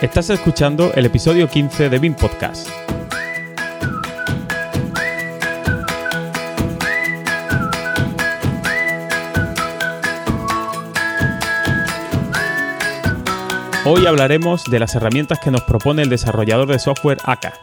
Estás 0.00 0.30
escuchando 0.30 0.92
el 0.94 1.06
episodio 1.06 1.48
15 1.48 1.88
de 1.88 1.98
BIM 1.98 2.14
Podcast. 2.14 2.68
Hoy 13.84 14.06
hablaremos 14.06 14.62
de 14.70 14.78
las 14.78 14.94
herramientas 14.94 15.40
que 15.40 15.50
nos 15.50 15.62
propone 15.62 16.02
el 16.02 16.10
desarrollador 16.10 16.68
de 16.68 16.78
software 16.78 17.18
ACA. 17.24 17.54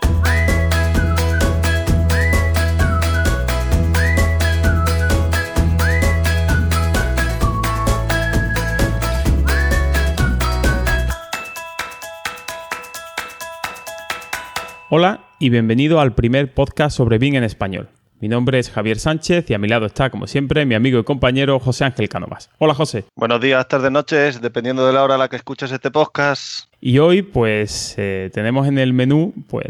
Hola 14.98 15.26
y 15.40 15.50
bienvenido 15.50 16.00
al 16.00 16.16
primer 16.16 16.54
podcast 16.54 16.96
sobre 16.96 17.18
BIM 17.18 17.36
en 17.36 17.44
español. 17.44 17.90
Mi 18.22 18.30
nombre 18.30 18.60
es 18.60 18.72
Javier 18.72 18.98
Sánchez 18.98 19.52
y 19.52 19.54
a 19.54 19.58
mi 19.58 19.68
lado 19.68 19.86
está, 19.86 20.10
como 20.10 20.26
siempre, 20.26 20.66
mi 20.66 20.74
amigo 20.74 20.98
y 20.98 21.04
compañero 21.04 21.60
José 21.60 21.84
Ángel 21.84 22.08
Cánovas. 22.08 22.50
Hola 22.60 22.74
José. 22.74 23.04
Buenos 23.14 23.42
días, 23.42 23.68
tardes, 23.68 23.92
noches, 23.92 24.40
dependiendo 24.40 24.88
de 24.88 24.94
la 24.94 25.04
hora 25.04 25.16
a 25.16 25.18
la 25.18 25.28
que 25.28 25.36
escuches 25.36 25.70
este 25.74 25.92
podcast. 25.92 26.70
Y 26.80 27.00
hoy, 27.00 27.24
pues, 27.24 27.96
eh, 27.98 28.30
tenemos 28.34 28.68
en 28.68 28.78
el 28.78 28.94
menú, 28.94 29.34
pues, 29.50 29.66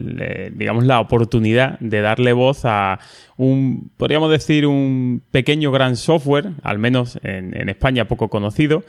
digamos, 0.53 0.85
la 0.85 0.99
oportunidad 0.99 1.79
de 1.79 2.01
darle 2.01 2.33
voz 2.33 2.65
a 2.65 2.99
un, 3.37 3.89
podríamos 3.97 4.29
decir, 4.29 4.67
un 4.67 5.23
pequeño 5.31 5.71
gran 5.71 5.95
software, 5.95 6.51
al 6.61 6.77
menos 6.77 7.17
en, 7.23 7.67
España 7.69 8.07
poco 8.07 8.29
conocido, 8.29 8.83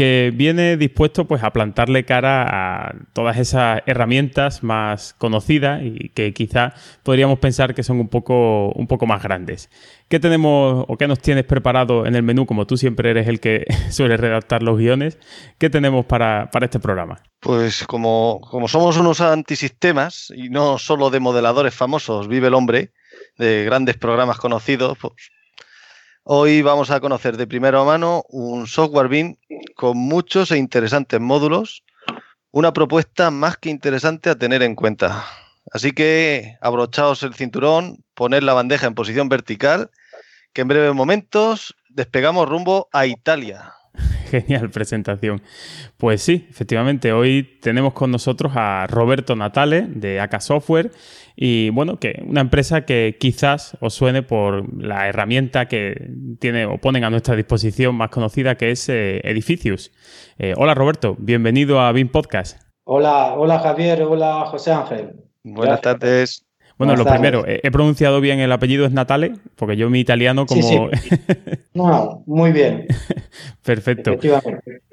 que 0.00 0.32
viene 0.34 0.78
dispuesto, 0.78 1.26
pues, 1.26 1.42
a 1.42 1.52
plantarle 1.52 2.06
cara 2.06 2.46
a 2.48 2.94
todas 3.12 3.36
esas 3.36 3.82
herramientas 3.84 4.62
más 4.62 5.12
conocidas 5.12 5.82
y 5.84 6.08
que 6.14 6.32
quizá 6.32 6.72
podríamos 7.02 7.38
pensar 7.38 7.74
que 7.74 7.82
son 7.82 8.00
un 8.00 8.08
poco, 8.08 8.72
un 8.72 8.86
poco 8.86 9.04
más 9.04 9.22
grandes. 9.22 9.68
¿Qué 10.08 10.18
tenemos 10.18 10.86
o 10.88 10.96
qué 10.96 11.06
nos 11.06 11.18
tienes 11.18 11.44
preparado 11.44 12.06
en 12.06 12.14
el 12.14 12.22
menú? 12.22 12.46
Como 12.46 12.66
tú 12.66 12.78
siempre 12.78 13.10
eres 13.10 13.28
el 13.28 13.40
que 13.40 13.66
suele 13.90 14.16
redactar 14.16 14.62
los 14.62 14.78
guiones, 14.78 15.18
¿qué 15.58 15.68
tenemos 15.68 16.06
para, 16.06 16.48
este 16.62 16.80
programa? 16.80 17.22
Pues 17.38 17.86
como, 17.86 18.40
como, 18.40 18.68
somos 18.68 18.96
unos 18.96 19.20
antisistemas 19.20 20.32
y 20.34 20.48
no 20.48 20.78
solo 20.78 21.10
de 21.10 21.20
modeladores 21.20 21.74
famosos, 21.74 22.26
vive 22.26 22.48
el 22.48 22.54
hombre, 22.54 22.94
de 23.36 23.66
grandes 23.66 23.98
programas 23.98 24.38
conocidos, 24.38 24.96
pues 24.98 25.12
hoy 26.32 26.62
vamos 26.62 26.92
a 26.92 27.00
conocer 27.00 27.36
de 27.36 27.48
primera 27.48 27.82
mano 27.82 28.22
un 28.28 28.68
software 28.68 29.08
BIM 29.08 29.34
con 29.74 29.96
muchos 29.96 30.52
e 30.52 30.58
interesantes 30.58 31.18
módulos, 31.18 31.82
una 32.52 32.72
propuesta 32.72 33.32
más 33.32 33.56
que 33.56 33.68
interesante 33.68 34.30
a 34.30 34.38
tener 34.38 34.62
en 34.62 34.76
cuenta. 34.76 35.26
Así 35.72 35.90
que 35.90 36.56
abrochaos 36.60 37.24
el 37.24 37.34
cinturón, 37.34 38.04
poner 38.14 38.44
la 38.44 38.54
bandeja 38.54 38.86
en 38.86 38.94
posición 38.94 39.28
vertical 39.28 39.90
que 40.52 40.60
en 40.60 40.68
breves 40.68 40.94
momentos 40.94 41.74
despegamos 41.88 42.48
rumbo 42.48 42.88
a 42.92 43.06
Italia. 43.06 43.74
Genial 44.30 44.70
presentación. 44.70 45.42
Pues 45.96 46.22
sí, 46.22 46.46
efectivamente, 46.48 47.12
hoy 47.12 47.58
tenemos 47.60 47.92
con 47.92 48.10
nosotros 48.10 48.52
a 48.54 48.86
Roberto 48.86 49.36
Natale 49.36 49.82
de 49.82 50.20
AK 50.20 50.40
Software 50.40 50.92
y 51.36 51.70
bueno, 51.70 51.98
que 51.98 52.22
una 52.26 52.40
empresa 52.40 52.82
que 52.82 53.16
quizás 53.18 53.76
os 53.80 53.94
suene 53.94 54.22
por 54.22 54.82
la 54.82 55.08
herramienta 55.08 55.66
que 55.66 56.10
tiene 56.38 56.66
o 56.66 56.78
ponen 56.78 57.04
a 57.04 57.10
nuestra 57.10 57.34
disposición 57.36 57.94
más 57.94 58.10
conocida 58.10 58.56
que 58.56 58.70
es 58.70 58.88
eh, 58.88 59.20
Edificius. 59.24 59.92
Eh, 60.38 60.54
hola 60.56 60.74
Roberto, 60.74 61.16
bienvenido 61.18 61.80
a 61.80 61.92
BIM 61.92 62.08
Podcast. 62.08 62.60
Hola, 62.84 63.34
hola 63.36 63.58
Javier, 63.58 64.02
hola 64.02 64.46
José 64.46 64.72
Ángel. 64.72 65.12
Buenas 65.42 65.80
tardes. 65.80 66.49
Bueno, 66.80 66.96
lo 66.96 67.04
primero, 67.04 67.44
¿he 67.46 67.70
pronunciado 67.70 68.22
bien 68.22 68.40
el 68.40 68.50
apellido 68.50 68.86
es 68.86 68.92
Natale? 68.92 69.34
Porque 69.56 69.76
yo 69.76 69.90
mi 69.90 70.00
italiano 70.00 70.46
como... 70.46 70.62
Sí, 70.62 70.78
no, 71.74 72.22
muy 72.24 72.52
bien. 72.52 72.86
Perfecto. 73.62 74.16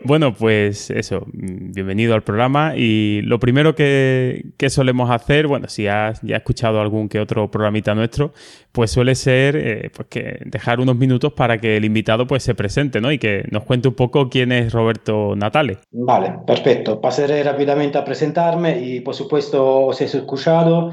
Bueno, 0.03 0.34
pues 0.34 0.92
eso, 0.92 1.24
bienvenido 1.31 2.14
al 2.14 2.24
programa 2.24 2.74
y 2.75 3.22
lo 3.22 3.40
primero 3.40 3.74
que, 3.74 4.44
solemos 4.68 5.09
hacer, 5.12 5.48
bueno, 5.48 5.70
si 5.70 5.88
has 5.88 6.22
ya 6.24 6.36
escuchado 6.36 6.81
algún 6.81 7.08
que 7.08 7.22
otro 7.22 7.50
programita 7.50 7.96
nuestro, 7.96 8.34
pues 8.74 8.92
suele 8.92 9.16
ser 9.16 9.56
eh, 9.56 9.90
pues 9.96 10.09
que 10.09 10.40
dejar 10.44 10.81
unos 10.81 10.98
minutos 10.98 11.31
para 11.31 11.58
que 11.58 11.78
el 11.78 11.86
invitado 11.86 12.28
pues 12.28 12.44
se 12.44 12.54
presente, 12.54 13.00
¿no? 13.00 13.14
Y 13.14 13.18
que 13.18 13.46
nos 13.50 13.64
cuente 13.64 13.88
un 13.88 13.96
poco 13.96 14.28
quién 14.28 14.52
es 14.52 14.74
Roberto 14.74 15.38
Natale. 15.38 15.78
Vale, 15.92 16.34
perfecto. 16.46 17.00
Pasaré 17.00 17.42
rápidamente 17.44 17.98
a 17.98 18.04
presentarme 18.04 18.78
y 18.78 19.00
por 19.00 19.16
supuesto 19.16 19.86
os 19.86 20.02
he 20.02 20.04
escuchado 20.04 20.92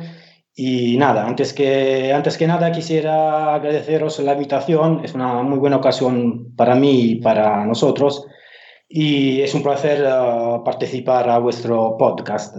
y 0.54 0.96
nada, 0.98 1.26
antes 1.26 1.52
que, 1.52 2.12
antes 2.12 2.38
que 2.38 2.46
nada 2.46 2.70
quisiera 2.70 3.54
agradeceros 3.54 4.20
la 4.20 4.34
invitación, 4.34 5.00
es 5.04 5.14
una 5.14 5.42
muy 5.42 5.58
buena 5.58 5.76
ocasión 5.76 6.54
para 6.56 6.76
mí 6.76 7.00
y 7.10 7.14
para 7.16 7.64
nosotros 7.66 8.26
y 8.88 9.40
es 9.40 9.52
un 9.54 9.64
placer 9.64 10.04
uh, 10.06 10.62
participar 10.62 11.28
a 11.28 11.38
vuestro 11.38 11.96
podcast. 11.98 12.56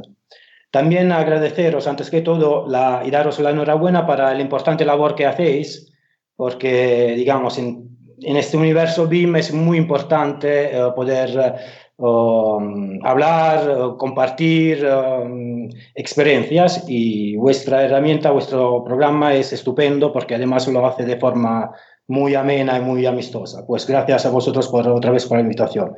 También 0.71 1.13
agradeceros 1.13 1.87
antes 1.87 2.09
que 2.09 2.19
todo 2.19 2.67
la, 2.67 3.01
y 3.05 3.11
daros 3.11 3.39
la 3.39 3.51
enhorabuena 3.51 4.05
para 4.05 4.33
la 4.33 4.41
importante 4.41 4.83
labor 4.83 5.15
que 5.15 5.25
hacéis, 5.25 5.93
porque 6.35 7.13
digamos 7.15 7.57
en, 7.57 7.94
en 8.21 8.37
este 8.37 8.57
universo 8.57 9.07
BIM 9.07 9.35
es 9.35 9.53
muy 9.53 9.77
importante 9.77 10.71
uh, 10.81 10.93
poder 10.93 11.55
Um, 11.97 12.99
hablar, 13.05 13.95
compartir 13.97 14.85
um, 14.85 15.69
experiencias 15.93 16.83
y 16.89 17.37
vuestra 17.37 17.85
herramienta, 17.85 18.31
vuestro 18.31 18.83
programa 18.83 19.33
es 19.33 19.53
estupendo 19.53 20.11
porque 20.11 20.35
además 20.35 20.67
lo 20.67 20.85
hace 20.85 21.05
de 21.05 21.15
forma 21.15 21.71
muy 22.07 22.35
amena 22.35 22.77
y 22.77 22.81
muy 22.81 23.05
amistosa. 23.05 23.65
Pues 23.65 23.87
gracias 23.87 24.25
a 24.25 24.29
vosotros 24.29 24.67
por 24.67 24.85
otra 24.89 25.11
vez 25.11 25.25
por 25.25 25.37
la 25.37 25.43
invitación. 25.43 25.95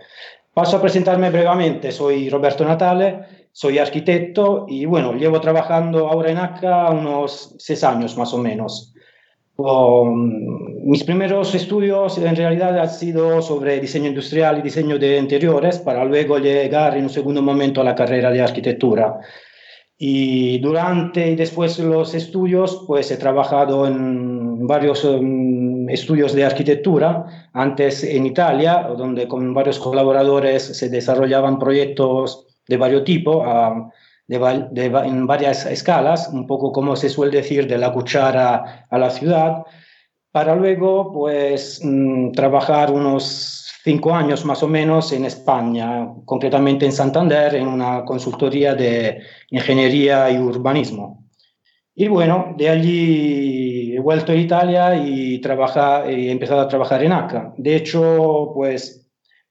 Paso 0.54 0.78
a 0.78 0.82
presentarme 0.82 1.32
brevemente. 1.32 1.92
Soy 1.92 2.30
Roberto 2.30 2.64
Natale, 2.64 3.22
soy 3.52 3.80
arquitecto 3.80 4.66
y 4.68 4.86
bueno, 4.86 5.14
llevo 5.14 5.42
trabajando 5.42 6.10
ahora 6.10 6.30
en 6.30 6.38
ACA 6.38 6.92
unos 6.92 7.56
seis 7.58 7.84
años 7.84 8.16
más 8.18 8.36
o 8.36 8.38
menos 8.38 8.94
mis 9.58 11.04
primeros 11.04 11.56
estudios 11.56 12.18
en 12.18 12.36
realidad 12.36 12.78
han 12.78 12.90
sido 12.90 13.42
sobre 13.42 13.80
diseño 13.80 14.08
industrial 14.08 14.60
y 14.60 14.62
diseño 14.62 15.00
de 15.00 15.18
interiores 15.18 15.80
para 15.80 16.06
luego 16.06 16.38
llegar 16.38 16.96
en 16.96 17.04
un 17.04 17.10
segundo 17.10 17.42
momento 17.42 17.82
a 17.82 17.84
la 17.84 17.96
carrera 17.96 18.30
de 18.32 18.42
arquitectura. 18.42 19.20
Y 19.98 20.60
durante 20.60 21.32
y 21.32 21.36
después 21.36 21.78
de 21.78 21.86
los 21.86 22.14
estudios, 22.14 22.84
pues 22.86 23.10
he 23.10 23.18
trabajado 23.18 23.88
en 23.88 24.68
varios 24.68 25.04
um, 25.04 25.90
estudios 25.90 26.34
de 26.34 26.46
arquitectura, 26.46 27.50
antes 27.54 28.04
en 28.04 28.28
Italia, 28.28 28.90
donde 28.96 29.28
con 29.28 29.56
varios 29.56 29.80
colaboradores 29.80 30.62
se 30.78 30.90
desarrollaban 30.90 31.58
proyectos 31.58 32.46
de 32.68 32.78
varios 32.78 33.06
tipos 33.06 33.44
en 34.28 35.28
varias 35.28 35.66
escalas, 35.66 36.30
un 36.34 36.46
poco 36.46 36.72
como 36.72 36.96
se 36.96 37.10
suele 37.10 37.38
decir 37.38 37.68
de 37.68 37.78
la 37.78 37.94
cuchara 37.94 38.88
a 38.90 38.98
la 38.98 39.10
ciudad, 39.10 39.64
para 40.32 40.56
luego 40.56 41.12
pues 41.14 41.82
mm, 41.84 42.32
trabajar 42.34 42.92
unos 42.92 43.72
cinco 43.84 44.14
años 44.14 44.44
más 44.44 44.62
o 44.64 44.68
menos 44.68 45.14
en 45.14 45.26
España, 45.26 46.10
concretamente 46.26 46.86
en 46.86 46.92
Santander, 46.92 47.56
en 47.56 47.68
una 47.68 48.04
consultoría 48.04 48.76
de 48.76 49.22
ingeniería 49.50 50.30
y 50.30 50.38
urbanismo. 50.38 51.24
Y 51.96 52.08
bueno, 52.10 52.54
de 52.58 52.70
allí 52.70 53.96
he 53.96 54.00
vuelto 54.00 54.34
a 54.34 54.36
Italia 54.36 54.96
y 54.96 55.40
trabaja, 55.40 56.06
he 56.06 56.30
empezado 56.30 56.62
a 56.62 56.68
trabajar 56.68 57.02
en 57.04 57.14
ACA. 57.14 57.54
De 57.58 57.76
hecho, 57.76 58.52
pues 58.54 59.07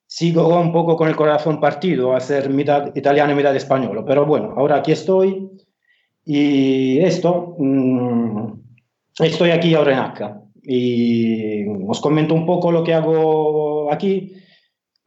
sigo 0.06 0.48
un 0.58 0.72
poco 0.72 0.96
con 0.96 1.08
el 1.08 1.16
corazón 1.16 1.60
partido 1.60 2.14
a 2.14 2.20
ser 2.20 2.48
mitad 2.50 2.94
italiano 2.94 3.32
y 3.32 3.36
mitad 3.36 3.54
español, 3.54 4.04
pero 4.06 4.24
bueno, 4.24 4.54
ahora 4.56 4.76
aquí 4.76 4.92
estoy 4.92 5.50
y 6.24 6.98
esto, 7.00 7.54
mm, 7.58 8.52
estoy 9.20 9.50
aquí 9.50 9.74
ahora 9.74 9.92
en 9.92 9.98
ACA 9.98 10.42
y 10.62 11.66
os 11.86 12.00
comento 12.00 12.34
un 12.34 12.44
poco 12.44 12.72
lo 12.72 12.82
que 12.82 12.94
hago 12.94 13.92
aquí. 13.92 14.32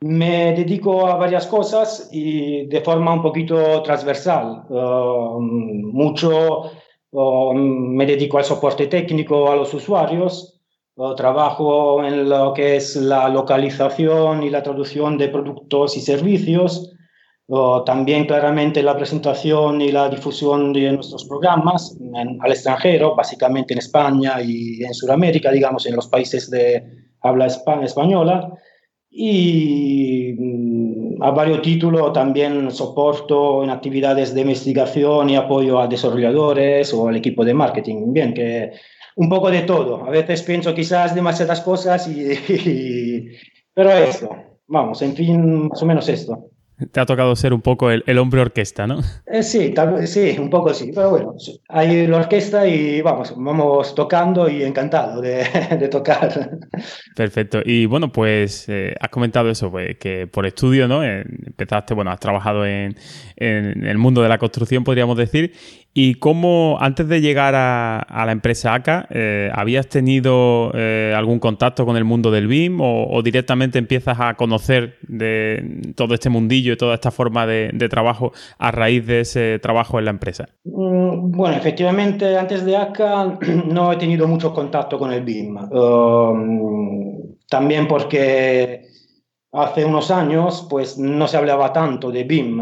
Me 0.01 0.53
dedico 0.53 1.07
a 1.07 1.15
varias 1.17 1.45
cosas 1.47 2.09
y 2.13 2.65
de 2.67 2.79
forma 2.79 3.13
un 3.13 3.21
poquito 3.21 3.83
transversal. 3.83 4.63
Uh, 4.69 5.41
mucho 5.41 6.71
uh, 7.11 7.53
me 7.53 8.05
dedico 8.05 8.37
al 8.37 8.45
soporte 8.45 8.87
técnico 8.87 9.51
a 9.51 9.57
los 9.57 9.73
usuarios, 9.73 10.58
trabajo 11.15 12.03
en 12.03 12.27
lo 12.27 12.53
que 12.53 12.75
es 12.75 12.95
la 12.95 13.29
localización 13.29 14.43
y 14.43 14.49
la 14.49 14.61
traducción 14.61 15.17
de 15.17 15.29
productos 15.29 15.95
y 15.95 16.01
servicios, 16.01 16.93
también 17.85 18.25
claramente 18.25 18.83
la 18.83 18.95
presentación 18.95 19.81
y 19.81 19.91
la 19.91 20.09
difusión 20.09 20.71
de 20.71 20.91
nuestros 20.91 21.25
programas 21.25 21.97
al 22.41 22.51
extranjero, 22.51 23.15
básicamente 23.15 23.73
en 23.73 23.79
España 23.79 24.41
y 24.41 24.83
en 24.83 24.93
Sudamérica, 24.93 25.51
digamos, 25.51 25.85
en 25.85 25.95
los 25.95 26.07
países 26.07 26.49
de 26.51 26.83
habla 27.21 27.47
española. 27.47 28.53
Y 29.11 30.35
mm, 30.37 31.23
a 31.23 31.31
varios 31.31 31.63
títulos 31.63 32.13
también 32.13 32.69
soporto 32.69 33.63
en 33.63 33.71
actividades 33.71 34.35
de 34.35 34.41
investigación 34.41 35.31
y 35.31 35.35
apoyo 35.35 35.79
a 35.79 35.87
desarrolladores 35.87 36.93
o 36.93 37.07
al 37.07 37.15
equipo 37.15 37.43
de 37.43 37.55
marketing. 37.55 38.13
Bien, 38.13 38.33
que 38.33 38.71
un 39.15 39.29
poco 39.29 39.51
de 39.51 39.61
todo. 39.61 40.05
A 40.05 40.09
veces 40.09 40.43
pienso 40.43 40.73
quizás 40.73 41.15
demasiadas 41.15 41.61
cosas 41.61 42.07
y 42.07 43.29
pero 43.79 43.91
esto, 43.91 44.29
vamos, 44.67 45.01
en 45.01 45.15
fin, 45.15 45.69
más 45.69 45.81
o 45.81 45.85
menos 45.85 46.09
esto. 46.09 46.49
Te 46.91 47.01
ha 47.01 47.05
tocado 47.05 47.35
ser 47.35 47.53
un 47.53 47.61
poco 47.61 47.91
el, 47.91 48.17
hombre 48.17 48.39
orquesta, 48.39 48.87
¿no? 48.87 48.99
Eh, 49.25 49.43
sí, 49.43 49.71
tal, 49.73 50.07
sí, 50.07 50.37
un 50.39 50.49
poco 50.49 50.73
sí, 50.73 50.91
pero 50.95 51.09
bueno, 51.09 51.33
hay 51.67 52.07
la 52.07 52.17
orquesta 52.17 52.65
y 52.65 53.01
vamos, 53.01 53.33
vamos 53.35 53.93
tocando 53.93 54.49
y 54.49 54.63
encantado 54.63 55.19
de, 55.21 55.87
tocar. 55.91 56.57
Perfecto. 57.17 57.59
Y 57.65 57.85
bueno, 57.85 58.13
pues 58.13 58.69
eh, 58.69 58.95
has 58.97 59.09
comentado 59.09 59.49
eso, 59.49 59.69
pues, 59.69 59.97
que 59.97 60.27
por 60.27 60.45
estudio, 60.45 60.87
¿no? 60.87 61.03
empezaste, 61.03 61.93
bueno, 61.93 62.11
has 62.11 62.19
trabajado 62.19 62.65
en, 62.65 62.95
en, 63.35 63.85
el 63.85 63.97
mundo 63.97 64.21
de 64.21 64.29
la 64.29 64.37
construcción, 64.37 64.85
podríamos 64.85 65.17
decir, 65.17 65.53
¿Y 65.93 66.15
cómo, 66.15 66.77
antes 66.79 67.07
de 67.07 67.19
llegar 67.19 67.55
a, 67.55 68.05
la 68.25 68.31
empresa 68.31 68.75
ACA, 68.75 69.07
eh, 69.09 69.49
habías 69.53 69.87
tenido 69.87 70.71
eh, 70.75 71.13
algún 71.15 71.39
contacto 71.39 71.85
con 71.85 71.97
el 71.97 72.05
mundo 72.05 72.29
del 72.29 72.47
BIM 72.47 72.79
o, 72.79 73.21
directamente 73.23 73.79
empiezas 73.79 74.19
a 74.19 74.35
conocer 74.35 74.97
de 75.07 75.93
todo 75.95 76.13
este 76.13 76.29
mundillo 76.29 76.73
y 76.73 76.77
toda 76.77 76.93
esta 76.93 77.11
forma 77.11 77.47
de, 77.47 77.89
trabajo 77.89 78.31
a 78.59 78.71
raíz 78.71 79.05
de 79.07 79.21
ese 79.21 79.57
trabajo 79.59 79.97
en 79.97 80.05
la 80.05 80.11
empresa? 80.11 80.47
Mm, 80.63 81.31
bueno, 81.31 81.57
efectivamente, 81.57 82.37
antes 82.37 82.63
de 82.65 82.77
ACA 82.77 83.39
no 83.65 83.91
he 83.91 83.97
tenido 83.97 84.27
mucho 84.27 84.53
contacto 84.53 84.99
con 84.99 85.11
el 85.11 85.23
BIM. 85.23 85.57
Um, 85.71 87.35
también 87.49 87.87
porque 87.87 88.83
hace 89.51 89.85
unos 89.85 90.11
años 90.11 90.67
pues, 90.69 90.99
no 90.99 91.27
se 91.27 91.37
hablaba 91.37 91.73
tanto 91.73 92.11
de 92.11 92.23
BIM. 92.25 92.61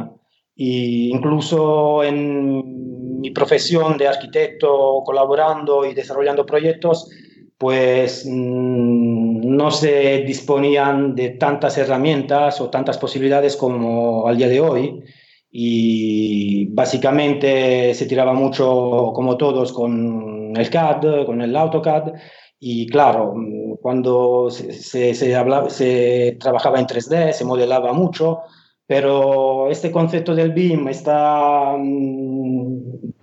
E 0.60 1.10
incluso 1.12 2.04
en 2.04 2.97
profesión 3.32 3.98
de 3.98 4.08
arquitecto 4.08 5.02
colaborando 5.06 5.86
y 5.86 5.94
desarrollando 5.94 6.46
proyectos, 6.46 7.10
pues 7.58 8.26
mm, 8.26 9.56
no 9.56 9.72
se 9.72 10.20
disponían 10.20 11.16
de 11.16 11.32
tantas 11.32 11.78
herramientas 11.78 12.62
o 12.62 12.70
tantas 12.70 12.98
posibilidades 12.98 13.56
como 13.56 14.28
al 14.28 14.38
día 14.38 14.48
de 14.48 14.62
hoy. 14.62 15.04
Y 15.50 16.68
básicamente 16.68 17.94
se 17.94 18.06
tiraba 18.06 18.34
mucho, 18.34 19.12
como 19.16 19.38
todos, 19.38 19.74
con 19.74 20.54
el 20.56 20.70
CAD, 20.70 21.26
con 21.26 21.42
el 21.42 21.56
AutoCAD. 21.56 22.14
Y 22.60 22.88
claro, 22.88 23.34
mm, 23.36 23.76
cuando 23.82 24.50
se, 24.50 25.14
se 25.14 26.38
trabajaba 26.40 26.80
en 26.80 26.88
3D, 26.88 27.34
se 27.34 27.46
modelaba 27.46 27.94
mucho, 27.94 28.42
pero 28.88 29.70
este 29.70 29.92
concepto 29.92 30.34
del 30.34 30.54
BIM 30.54 30.88
está 30.88 31.76
mm, 31.78 32.78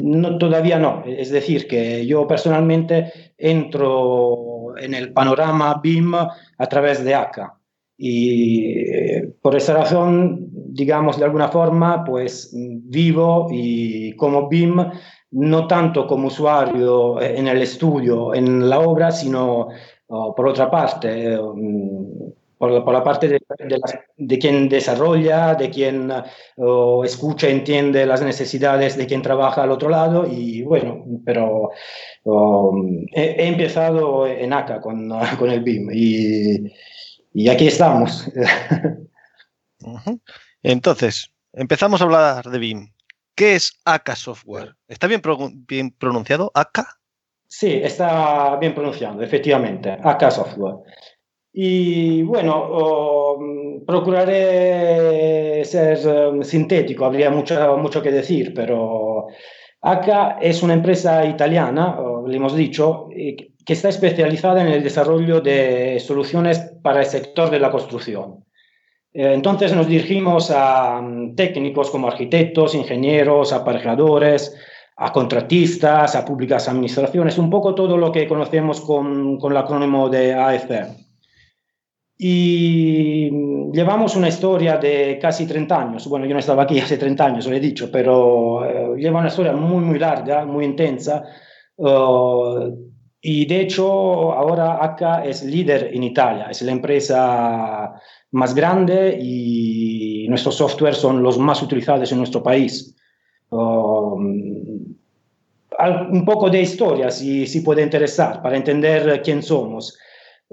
no, 0.04 0.36
todavía 0.38 0.78
no. 0.78 1.02
Es 1.06 1.30
decir, 1.30 1.66
que 1.66 2.06
yo 2.06 2.26
personalmente 2.26 3.12
entro 3.38 4.76
en 4.76 4.94
el 4.94 5.12
panorama 5.12 5.80
BIM 5.82 6.14
a 6.14 6.66
través 6.68 7.02
de 7.02 7.14
ACA. 7.14 7.58
Y 7.96 8.80
eh, 8.80 9.34
por 9.40 9.56
esa 9.56 9.74
razón, 9.74 10.48
digamos, 10.50 11.18
de 11.18 11.24
alguna 11.24 11.48
forma, 11.48 12.04
pues 12.04 12.50
vivo 12.52 13.48
y 13.50 14.14
como 14.16 14.48
BIM, 14.48 14.90
no 15.30 15.66
tanto 15.66 16.06
como 16.06 16.26
usuario 16.26 17.20
en 17.22 17.48
el 17.48 17.62
estudio, 17.62 18.34
en 18.34 18.68
la 18.68 18.80
obra, 18.80 19.10
sino 19.10 19.68
oh, 20.08 20.34
por 20.34 20.48
otra 20.48 20.70
parte, 20.70 21.38
mm, 21.38 22.32
por, 22.84 22.92
la 22.92 23.02
parte 23.02 23.28
de, 23.28 23.40
de, 24.16 24.38
quien 24.38 24.68
desarrolla, 24.68 25.54
de 25.54 25.70
quien 25.70 26.12
escucha, 27.04 27.48
entiende 27.48 28.06
las 28.06 28.22
necesidades 28.22 28.96
de 28.96 29.06
quien 29.06 29.22
trabaja 29.22 29.62
al 29.62 29.70
otro 29.70 29.88
lado 29.88 30.26
y 30.26 30.62
bueno, 30.62 31.04
pero 31.24 31.70
he, 33.12 33.46
empezado 33.46 34.26
en 34.26 34.52
ACA 34.52 34.80
con, 34.80 35.08
con 35.38 35.50
el 35.50 35.60
BIM 35.60 35.90
y, 35.92 36.72
y 37.34 37.48
aquí 37.48 37.66
estamos. 37.66 38.30
Entonces, 40.62 41.30
empezamos 41.52 42.00
a 42.00 42.04
hablar 42.04 42.44
de 42.44 42.58
BIM. 42.58 42.94
¿Qué 43.34 43.56
es 43.56 43.80
ACA 43.84 44.14
Software? 44.14 44.76
¿Está 44.86 45.08
bien, 45.08 45.20
bien 45.66 45.90
pronunciado? 45.90 46.52
¿ACA? 46.54 47.00
Sí, 47.48 47.80
está 47.82 48.56
bien 48.56 48.74
pronunciado, 48.74 49.20
efectivamente. 49.22 49.98
ACA 50.02 50.30
Software. 50.30 50.76
Y 51.56 52.22
bueno, 52.24 53.38
procuraré 53.86 55.64
ser 55.64 56.04
um, 56.04 56.42
sintético, 56.42 57.04
habría 57.04 57.30
mucho, 57.30 57.76
mucho 57.78 58.02
que 58.02 58.10
decir, 58.10 58.52
pero 58.52 59.28
acá 59.80 60.38
es 60.40 60.64
una 60.64 60.74
empresa 60.74 61.24
italiana, 61.24 61.96
le 62.26 62.36
hemos 62.36 62.56
dicho, 62.56 63.08
que 63.08 63.72
está 63.72 63.88
especializada 63.88 64.62
en 64.62 64.66
el 64.66 64.82
desarrollo 64.82 65.40
de 65.40 66.00
soluciones 66.00 66.58
para 66.82 67.00
el 67.00 67.06
sector 67.06 67.50
de 67.50 67.60
la 67.60 67.70
construcción. 67.70 68.44
Eh, 69.12 69.32
entonces 69.32 69.72
nos 69.72 69.86
dirigimos 69.86 70.50
a 70.50 70.98
um, 70.98 71.36
técnicos 71.36 71.88
como 71.88 72.08
arquitectos, 72.08 72.74
ingenieros, 72.74 73.52
aparejadores, 73.52 74.56
a 74.96 75.12
contratistas, 75.12 76.16
a 76.16 76.24
públicas 76.24 76.68
administraciones, 76.68 77.38
un 77.38 77.48
poco 77.48 77.76
todo 77.76 77.96
lo 77.96 78.10
que 78.10 78.26
conocemos 78.26 78.80
con, 78.80 79.38
con 79.38 79.52
el 79.52 79.58
acrónimo 79.58 80.08
de 80.08 80.34
AFR. 80.34 81.03
Y 82.16 83.28
llevamos 83.72 84.14
una 84.14 84.28
historia 84.28 84.76
de 84.76 85.18
casi 85.20 85.46
30 85.46 85.80
años. 85.80 86.08
Bueno, 86.08 86.26
yo 86.26 86.34
no 86.34 86.38
estaba 86.38 86.62
aquí 86.62 86.78
hace 86.80 86.96
30 86.96 87.24
años, 87.24 87.46
lo 87.46 87.56
he 87.56 87.60
dicho, 87.60 87.90
pero 87.90 88.64
eh, 88.64 88.96
lleva 88.96 89.20
una 89.20 89.28
historia 89.28 89.52
muy, 89.52 89.84
muy 89.84 89.98
larga, 89.98 90.44
muy 90.44 90.64
intensa. 90.64 91.24
Uh, 91.76 92.70
y 93.20 93.46
de 93.46 93.60
hecho, 93.62 94.32
ahora 94.32 94.84
acá 94.84 95.24
es 95.24 95.42
líder 95.42 95.90
en 95.92 96.02
Italia, 96.04 96.46
es 96.50 96.62
la 96.62 96.72
empresa 96.72 97.94
más 98.32 98.54
grande 98.54 99.18
y 99.20 100.26
nuestros 100.28 100.56
software 100.56 100.94
son 100.94 101.22
los 101.22 101.38
más 101.38 101.62
utilizados 101.62 102.12
en 102.12 102.18
nuestro 102.18 102.42
país. 102.42 102.94
Uh, 103.50 104.14
un 106.10 106.24
poco 106.24 106.48
de 106.50 106.62
historia, 106.62 107.10
si, 107.10 107.46
si 107.46 107.60
puede 107.60 107.82
interesar, 107.82 108.40
para 108.40 108.56
entender 108.56 109.20
quién 109.22 109.42
somos. 109.42 109.98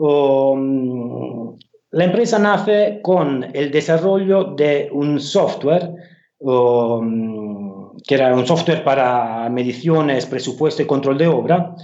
Um, 0.03 1.59
la 1.91 2.05
empresa 2.05 2.39
nace 2.39 3.01
con 3.03 3.45
el 3.53 3.69
desarrollo 3.69 4.45
de 4.45 4.89
un 4.91 5.19
software, 5.19 5.91
um, 6.39 7.95
que 8.07 8.15
era 8.15 8.33
un 8.33 8.47
software 8.47 8.83
para 8.83 9.47
mediciones, 9.49 10.25
presupuesto 10.25 10.81
y 10.81 10.87
control 10.87 11.19
de 11.19 11.27
obra, 11.27 11.75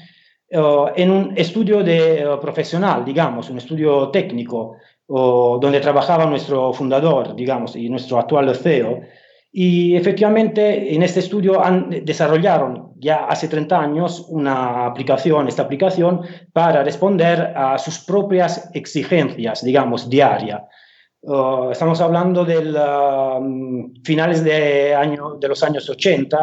uh, 0.51 0.87
en 0.95 1.11
un 1.11 1.33
estudio 1.37 1.83
de, 1.83 2.27
uh, 2.27 2.39
profesional, 2.39 3.05
digamos, 3.05 3.51
un 3.51 3.59
estudio 3.59 4.09
técnico, 4.09 4.77
donde 5.07 5.79
trabajaba 5.79 6.25
nuestro 6.25 6.73
fundador, 6.73 7.33
digamos, 7.33 7.77
y 7.77 7.87
nuestro 7.87 8.19
actual 8.19 8.53
CEO. 8.55 8.99
Y 9.51 9.95
efectivamente 9.95 10.93
en 10.93 11.03
este 11.03 11.21
estudio 11.21 11.63
han, 11.63 11.89
desarrollaron 12.03 12.93
ya 12.97 13.25
hace 13.25 13.47
30 13.47 13.79
años 13.79 14.25
una 14.29 14.85
aplicación, 14.85 15.47
esta 15.47 15.63
aplicación, 15.63 16.21
para 16.53 16.83
responder 16.83 17.53
a 17.55 17.77
sus 17.77 17.99
propias 17.99 18.69
exigencias, 18.73 19.63
digamos, 19.63 20.09
diarias. 20.09 20.61
Uh, 21.21 21.71
estamos 21.71 21.99
hablando 22.01 22.45
de 22.45 22.59
um, 22.59 23.93
finales 24.03 24.43
de, 24.43 24.93
año, 24.93 25.35
de 25.39 25.47
los 25.47 25.63
años 25.63 25.89
80, 25.89 26.37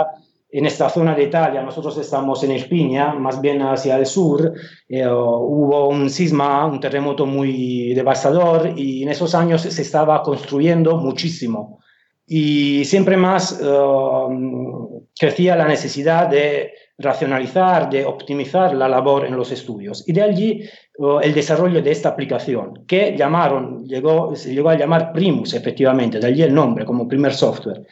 en 0.51 0.67
esta 0.67 0.89
zona 0.89 1.17
de 1.17 1.25
Italia, 1.25 1.63
nosotros 1.63 1.99
estamos 1.99 2.45
en 2.45 2.53
Irpinia, 2.53 3.13
más 3.13 3.41
bien 3.41 3.61
hacia 3.63 3.97
el 3.97 4.07
sur, 4.07 4.53
eh, 4.89 5.05
hubo 5.05 5.89
un 5.89 6.09
sisma, 6.09 6.65
un 6.67 6.79
terremoto 6.79 7.27
muy 7.27 7.93
devastador 7.93 8.73
y 8.77 9.03
en 9.03 9.09
esos 9.09 9.35
años 9.35 9.63
se 9.63 9.83
estaba 9.83 10.23
construyendo 10.23 10.97
muchísimo 10.97 11.81
y 12.27 12.85
siempre 12.85 13.17
más 13.17 13.61
um, 13.61 15.03
crecía 15.19 15.57
la 15.57 15.69
necesidad 15.69 16.29
de 16.29 16.73
racionalizar, 16.97 17.91
de 17.91 18.05
optimizar 18.05 18.75
la 18.75 18.89
labor 18.89 19.27
en 19.27 19.37
los 19.37 19.51
estudios. 19.51 20.09
Y 20.09 20.13
de 20.13 20.23
allí 20.23 20.69
uh, 20.99 21.19
el 21.19 21.35
desarrollo 21.35 21.83
de 21.83 21.91
esta 21.91 22.11
aplicación, 22.11 22.85
que 22.87 23.17
llamaron, 23.17 23.85
llegó, 23.85 24.35
se 24.37 24.55
llegó 24.55 24.71
a 24.71 24.79
llamar 24.79 25.13
Primus, 25.13 25.55
efectivamente, 25.55 26.19
de 26.19 26.27
allí 26.27 26.43
el 26.43 26.55
nombre 26.55 26.85
como 26.85 27.09
primer 27.09 27.35
software. 27.35 27.83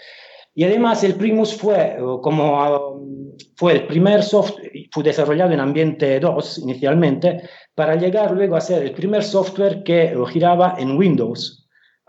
Y 0.54 0.64
además 0.64 1.02
el 1.02 1.14
Primus 1.14 1.54
fue 1.54 1.96
uh, 2.02 2.20
como 2.20 2.94
um, 2.94 3.32
fue 3.56 3.72
el 3.72 3.86
primer 3.86 4.22
software, 4.22 4.70
fue 4.90 5.02
desarrollado 5.02 5.52
en 5.52 5.60
ambiente 5.60 6.20
2 6.20 6.58
inicialmente, 6.58 7.42
para 7.74 7.96
llegar 7.96 8.32
luego 8.32 8.56
a 8.56 8.60
ser 8.60 8.82
el 8.82 8.92
primer 8.92 9.24
software 9.24 9.82
que 9.82 10.16
uh, 10.16 10.24
giraba 10.24 10.76
en 10.78 10.96
Windows, 10.96 11.61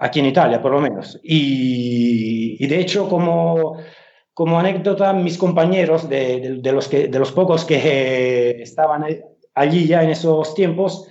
aquí 0.04 0.20
en 0.20 0.28
Italia 0.28 0.62
por 0.62 0.72
lo 0.74 0.82
menos. 0.82 1.20
Y, 1.24 2.68
de 2.68 2.80
hecho, 2.80 3.08
como, 3.08 3.78
como 4.34 4.60
anécdota, 4.60 5.14
mis 5.14 5.38
compañeros, 5.38 6.10
de, 6.10 6.60
de, 6.62 6.72
los 6.72 6.88
que, 6.88 7.08
de 7.08 7.20
los 7.20 7.32
pocos 7.32 7.64
que 7.64 8.62
estaban 8.62 9.06
allí 9.56 9.88
ya 9.88 10.04
en 10.04 10.10
esos 10.10 10.54
tiempos, 10.56 11.08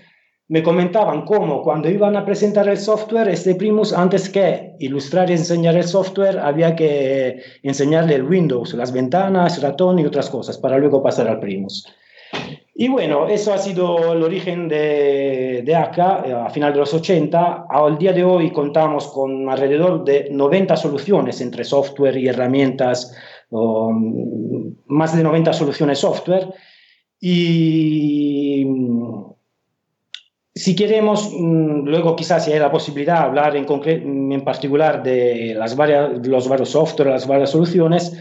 me 0.49 0.63
comentaban 0.63 1.25
cómo 1.25 1.63
cuando 1.63 1.89
iban 1.89 2.17
a 2.17 2.27
presentar 2.27 2.69
el 2.69 2.77
software, 2.77 3.29
este 3.29 3.55
Primus, 3.55 3.95
antes 3.95 4.29
que 4.29 4.75
ilustrar 4.81 5.31
y 5.31 5.35
enseñar 5.35 5.77
el 5.77 5.85
software, 5.85 6.39
había 6.39 6.77
que 6.77 7.41
enseñarle 7.63 8.17
el 8.17 8.25
Windows, 8.25 8.75
las 8.75 8.93
ventanas, 8.93 9.63
ratón 9.63 9.99
y 10.01 10.05
otras 10.05 10.29
cosas, 10.29 10.59
para 10.59 10.77
luego 10.77 11.03
pasar 11.03 11.29
al 11.29 11.41
Primus. 11.41 11.87
Y 12.75 12.89
bueno, 12.89 13.29
eso 13.29 13.53
ha 13.53 13.59
sido 13.59 14.15
el 14.15 14.23
origen 14.23 14.67
de, 14.67 15.63
de 15.65 15.77
ACA 15.77 16.23
eh, 16.25 16.33
a 16.33 16.49
final 16.49 16.73
de 16.73 16.79
los 16.79 16.95
80. 16.95 17.67
Al 17.69 17.99
día 17.99 18.13
de 18.15 18.25
hoy 18.25 18.51
contamos 18.51 19.09
con 19.09 19.49
alrededor 19.49 20.05
de 20.05 20.29
90 20.31 20.77
soluciones 20.77 21.41
entre 21.43 21.65
software 21.65 22.17
y 22.17 22.29
herramientas, 22.29 23.15
más 23.51 25.17
de 25.17 25.23
90 25.23 25.53
soluciones 25.53 25.99
software. 25.99 26.49
Y 27.21 28.67
si 30.55 30.75
queremos, 30.75 31.31
mm, 31.31 31.87
luego 31.87 32.17
quizás 32.17 32.45
si 32.45 32.53
hay 32.53 32.59
la 32.59 32.71
posibilidad 32.71 33.19
de 33.19 33.25
hablar 33.25 33.57
en, 33.57 34.33
en 34.33 34.45
particular 34.45 35.03
de 35.03 35.55
las 35.55 35.77
varias, 35.77 36.27
los 36.27 36.49
varios 36.49 36.71
software, 36.71 37.11
las 37.11 37.27
varias 37.27 37.51
soluciones, 37.51 38.19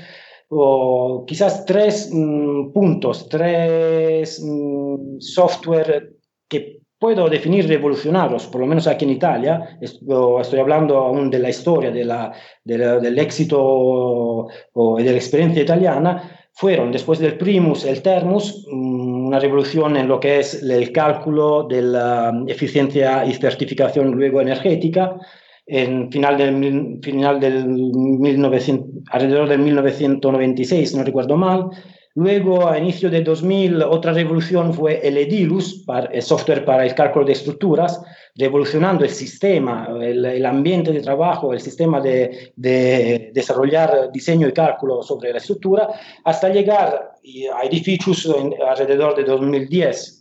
o 0.54 1.24
quizás 1.26 1.66
tres 1.66 2.10
mm, 2.12 2.72
puntos, 2.74 3.30
tres 3.30 4.42
mm, 4.44 5.20
software 5.20 6.14
que 6.50 6.82
puedo 7.00 7.30
definir 7.30 7.68
revolucionarios, 7.68 8.48
por 8.48 8.62
lo 8.62 8.68
menos 8.68 8.86
aquí 8.86 9.06
en 9.06 9.12
Italia, 9.12 9.80
estoy 9.82 10.60
hablando 10.60 10.98
aún 10.98 11.32
de 11.32 11.40
la 11.40 11.50
historia, 11.50 11.90
de 11.90 12.06
la, 12.06 12.32
del 12.64 13.18
éxito 13.18 13.58
o 13.60 14.98
de 14.98 15.04
la 15.04 15.18
experiencia 15.18 15.64
italiana, 15.64 16.42
fueron 16.54 16.92
después 16.92 17.18
del 17.20 17.38
Primus, 17.38 17.86
el 17.86 18.02
Thermus, 18.02 18.68
una 18.68 19.40
revolución 19.40 19.98
en 19.98 20.08
lo 20.08 20.20
que 20.20 20.40
es 20.40 20.62
el 20.62 20.92
cálculo 20.92 21.64
de 21.64 21.82
la 21.82 22.44
eficiencia 22.48 23.26
y 23.26 23.34
certificación 23.34 24.12
luego 24.12 24.42
energética, 24.42 25.16
en 25.66 26.12
final 26.12 26.38
del, 26.38 27.00
final 27.02 27.40
del 27.40 27.66
1900, 27.68 29.04
alrededor 29.12 29.50
del 29.50 29.60
1996, 29.60 30.96
no 30.96 31.04
recuerdo 31.04 31.38
mal. 31.38 31.70
Luego, 32.14 32.68
a 32.68 32.78
inicio 32.78 33.10
de 33.10 33.22
2000, 33.22 33.84
otra 33.84 34.12
revolución 34.12 34.74
fue 34.74 35.00
el 35.08 35.18
EDILUS, 35.18 35.86
el 36.12 36.22
software 36.22 36.66
para 36.66 36.86
el 36.86 36.94
cálculo 36.94 37.24
de 37.26 37.32
estructuras, 37.32 38.02
revolucionando 38.36 39.06
el 39.06 39.12
sistema, 39.12 39.88
el, 40.02 40.46
ambiente 40.46 40.92
de 40.92 41.00
trabajo, 41.00 41.54
el 41.54 41.62
sistema 41.62 42.02
de, 42.02 42.52
de, 42.58 43.32
desarrollar 43.34 44.12
diseño 44.12 44.50
y 44.50 44.52
cálculo 44.52 45.02
sobre 45.02 45.32
la 45.32 45.38
estructura, 45.38 45.88
hasta 46.26 46.50
llegar 46.50 47.14
a 47.56 47.66
edificios 47.66 48.30
alrededor 48.68 49.16
de 49.16 49.24
2010. 49.24 50.21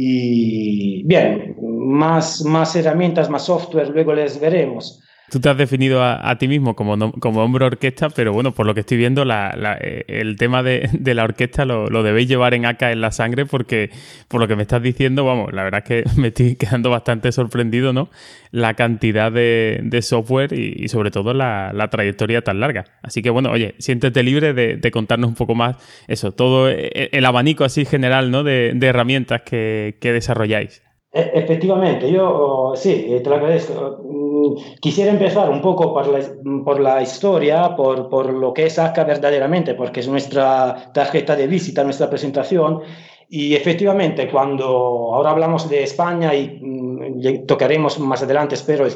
Y 0.00 1.02
bien, 1.02 1.56
más, 1.60 2.44
más 2.44 2.76
herramientas, 2.76 3.28
más 3.28 3.46
software, 3.46 3.88
luego 3.88 4.14
les 4.14 4.38
veremos. 4.38 5.02
Tú 5.30 5.40
te 5.40 5.50
has 5.50 5.58
definido 5.58 6.02
a, 6.02 6.38
ti 6.38 6.48
mismo 6.48 6.74
como, 6.74 7.12
como 7.12 7.42
hombre 7.42 7.66
orquesta, 7.66 8.08
pero 8.08 8.32
bueno, 8.32 8.52
por 8.52 8.64
lo 8.64 8.72
que 8.72 8.80
estoy 8.80 8.96
viendo, 8.96 9.24
eh, 9.28 10.04
el 10.08 10.36
tema 10.36 10.62
de, 10.62 10.88
la 11.14 11.24
orquesta 11.24 11.66
lo, 11.66 12.02
debéis 12.02 12.28
llevar 12.28 12.54
en 12.54 12.64
acá 12.64 12.92
en 12.92 13.02
la 13.02 13.12
sangre 13.12 13.44
porque, 13.44 13.90
por 14.28 14.40
lo 14.40 14.48
que 14.48 14.56
me 14.56 14.62
estás 14.62 14.82
diciendo, 14.82 15.26
vamos, 15.26 15.52
la 15.52 15.64
verdad 15.64 15.82
es 15.84 16.04
que 16.04 16.10
me 16.20 16.28
estoy 16.28 16.56
quedando 16.56 16.88
bastante 16.88 17.30
sorprendido, 17.30 17.92
¿no? 17.92 18.08
La 18.52 18.72
cantidad 18.72 19.30
de, 19.30 20.00
software 20.00 20.54
y, 20.54 20.88
sobre 20.88 21.10
todo 21.10 21.34
la, 21.34 21.88
trayectoria 21.90 22.40
tan 22.42 22.60
larga. 22.60 22.84
Así 23.02 23.20
que 23.20 23.28
bueno, 23.28 23.50
oye, 23.50 23.74
siéntete 23.78 24.22
libre 24.22 24.54
de, 24.54 24.90
contarnos 24.90 25.28
un 25.28 25.36
poco 25.36 25.54
más 25.54 25.76
eso, 26.06 26.32
todo 26.32 26.70
e, 26.70 27.10
el, 27.12 27.24
abanico 27.26 27.64
así 27.64 27.84
general, 27.84 28.30
¿no? 28.30 28.44
De, 28.44 28.78
herramientas 28.80 29.42
que, 29.42 29.96
que 30.00 30.14
desarrolláis. 30.14 30.87
E, 31.18 31.22
efectivamente, 31.42 32.04
yo 32.16 32.72
sí, 32.76 32.94
eh, 33.08 33.20
te 33.20 33.28
lo 33.30 33.36
agradezco. 33.36 33.74
Mm, 34.04 34.78
quisiera 34.80 35.10
empezar 35.10 35.50
un 35.50 35.60
poco 35.60 35.92
por 35.92 36.06
la, 36.06 36.20
por 36.64 36.78
la 36.80 37.02
historia, 37.02 37.74
por, 37.74 38.08
por, 38.08 38.32
lo 38.32 38.54
que 38.54 38.66
es 38.66 38.78
ACA 38.78 39.02
verdaderamente, 39.04 39.74
porque 39.74 40.00
es 40.00 40.08
nuestra 40.08 40.92
tarjeta 40.94 41.34
de 41.34 41.48
visita, 41.48 41.82
nuestra 41.82 42.08
presentación. 42.08 42.82
Y 43.30 43.54
efectivamente, 43.54 44.30
cuando 44.30 44.66
ahora 45.14 45.30
hablamos 45.30 45.68
de 45.68 45.82
España 45.82 46.32
y 46.34 46.60
mm, 46.62 47.46
tocaremos 47.46 47.98
más 47.98 48.22
adelante, 48.22 48.54
espero, 48.54 48.86
el, 48.86 48.92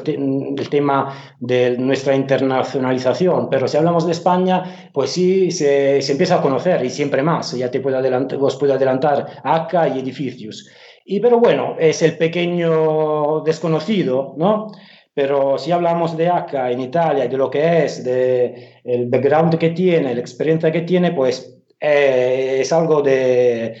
el, 0.57 0.69
tema 0.69 1.13
de 1.39 1.77
nuestra 1.77 2.15
internacionalización, 2.15 3.49
pero 3.49 3.67
si 3.67 3.75
hablamos 3.77 4.05
de 4.05 4.13
España, 4.13 4.89
pues 4.93 5.11
sí, 5.11 5.51
se, 5.51 6.01
se 6.01 6.11
empieza 6.13 6.35
a 6.35 6.41
conocer 6.41 6.85
y 6.85 6.89
siempre 6.89 7.21
más. 7.21 7.51
Ya 7.51 7.69
te 7.69 7.81
puedo 7.81 7.97
adelantar, 7.97 8.39
os 8.41 8.55
puedo 8.55 8.73
adelantar 8.73 9.41
ACA 9.43 9.89
y 9.89 9.99
edificios. 9.99 10.69
Y 11.05 11.19
pero 11.19 11.39
bueno, 11.39 11.75
es 11.79 12.01
el 12.01 12.17
pequeño 12.17 13.41
desconocido, 13.41 14.33
¿no? 14.37 14.71
Pero 15.13 15.57
si 15.57 15.71
hablamos 15.71 16.17
de 16.17 16.29
ACA 16.29 16.71
en 16.71 16.81
Italia, 16.81 17.27
de 17.27 17.37
lo 17.37 17.49
que 17.49 17.85
es, 17.85 18.03
de 18.03 18.79
el 18.83 19.07
background 19.07 19.57
que 19.57 19.69
tiene, 19.69 20.13
la 20.15 20.21
experiencia 20.21 20.71
que 20.71 20.81
tiene, 20.81 21.11
pues 21.11 21.55
eh, 21.79 22.57
es 22.61 22.73
algo 22.73 23.01
de, 23.01 23.75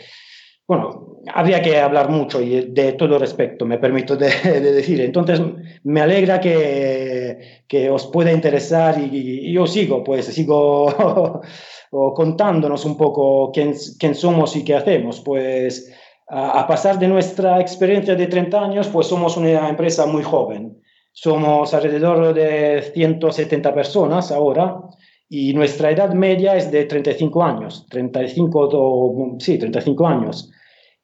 bueno, 0.67 1.21
habría 1.33 1.61
que 1.61 1.79
hablar 1.79 2.09
mucho 2.09 2.41
y 2.41 2.71
de 2.71 2.93
todo 2.93 3.17
respecto, 3.17 3.65
me 3.65 3.77
permito 3.77 4.15
de, 4.15 4.27
decir. 4.61 5.01
Entonces, 5.01 5.41
me 5.83 6.01
alegra 6.01 6.39
que, 6.39 7.63
que 7.67 7.89
os 7.89 8.07
pueda 8.07 8.31
interesar 8.31 8.99
y, 8.99 9.49
y, 9.49 9.53
yo 9.53 9.65
sigo, 9.65 10.03
pues 10.03 10.25
sigo 10.27 11.41
contándonos 12.15 12.85
un 12.85 12.97
poco 12.97 13.51
quién, 13.51 13.73
quién 13.97 14.13
somos 14.13 14.55
y 14.55 14.63
qué 14.63 14.75
hacemos. 14.75 15.21
Pues 15.21 15.91
a 16.27 16.65
pasar 16.67 16.99
de 16.99 17.07
nuestra 17.07 17.59
experiencia 17.59 18.15
de 18.15 18.27
30 18.27 18.59
años, 18.59 18.87
pues 18.87 19.07
somos 19.07 19.37
una 19.37 19.69
empresa 19.69 20.05
muy 20.05 20.23
joven. 20.23 20.81
Somos 21.11 21.73
alrededor 21.73 22.33
de 22.33 22.91
170 22.93 23.73
personas 23.73 24.31
ahora 24.31 24.79
y 25.29 25.53
nuestra 25.53 25.91
edad 25.91 26.13
media 26.13 26.55
es 26.55 26.71
de 26.71 26.85
35 26.85 27.43
años, 27.43 27.85
35, 27.89 29.37
sí, 29.39 29.57
35 29.57 30.07
años. 30.07 30.51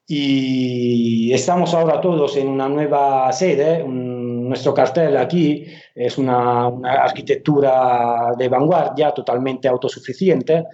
Y 0.08 1.32
estamos 1.32 1.76
ahora 1.76 2.02
todos 2.02 2.36
en 2.38 2.48
una 2.48 2.68
nueva 2.68 3.32
sede. 3.32 3.84
nuestro 3.88 4.74
cartel 4.74 5.16
aquí 5.18 5.66
es 5.94 6.18
una, 6.18 6.68
una 6.68 6.94
arquitectura 6.94 8.34
de 8.36 8.50
vanguardia 8.50 9.12
totalmente 9.12 9.68
autosuficiente 9.68 10.66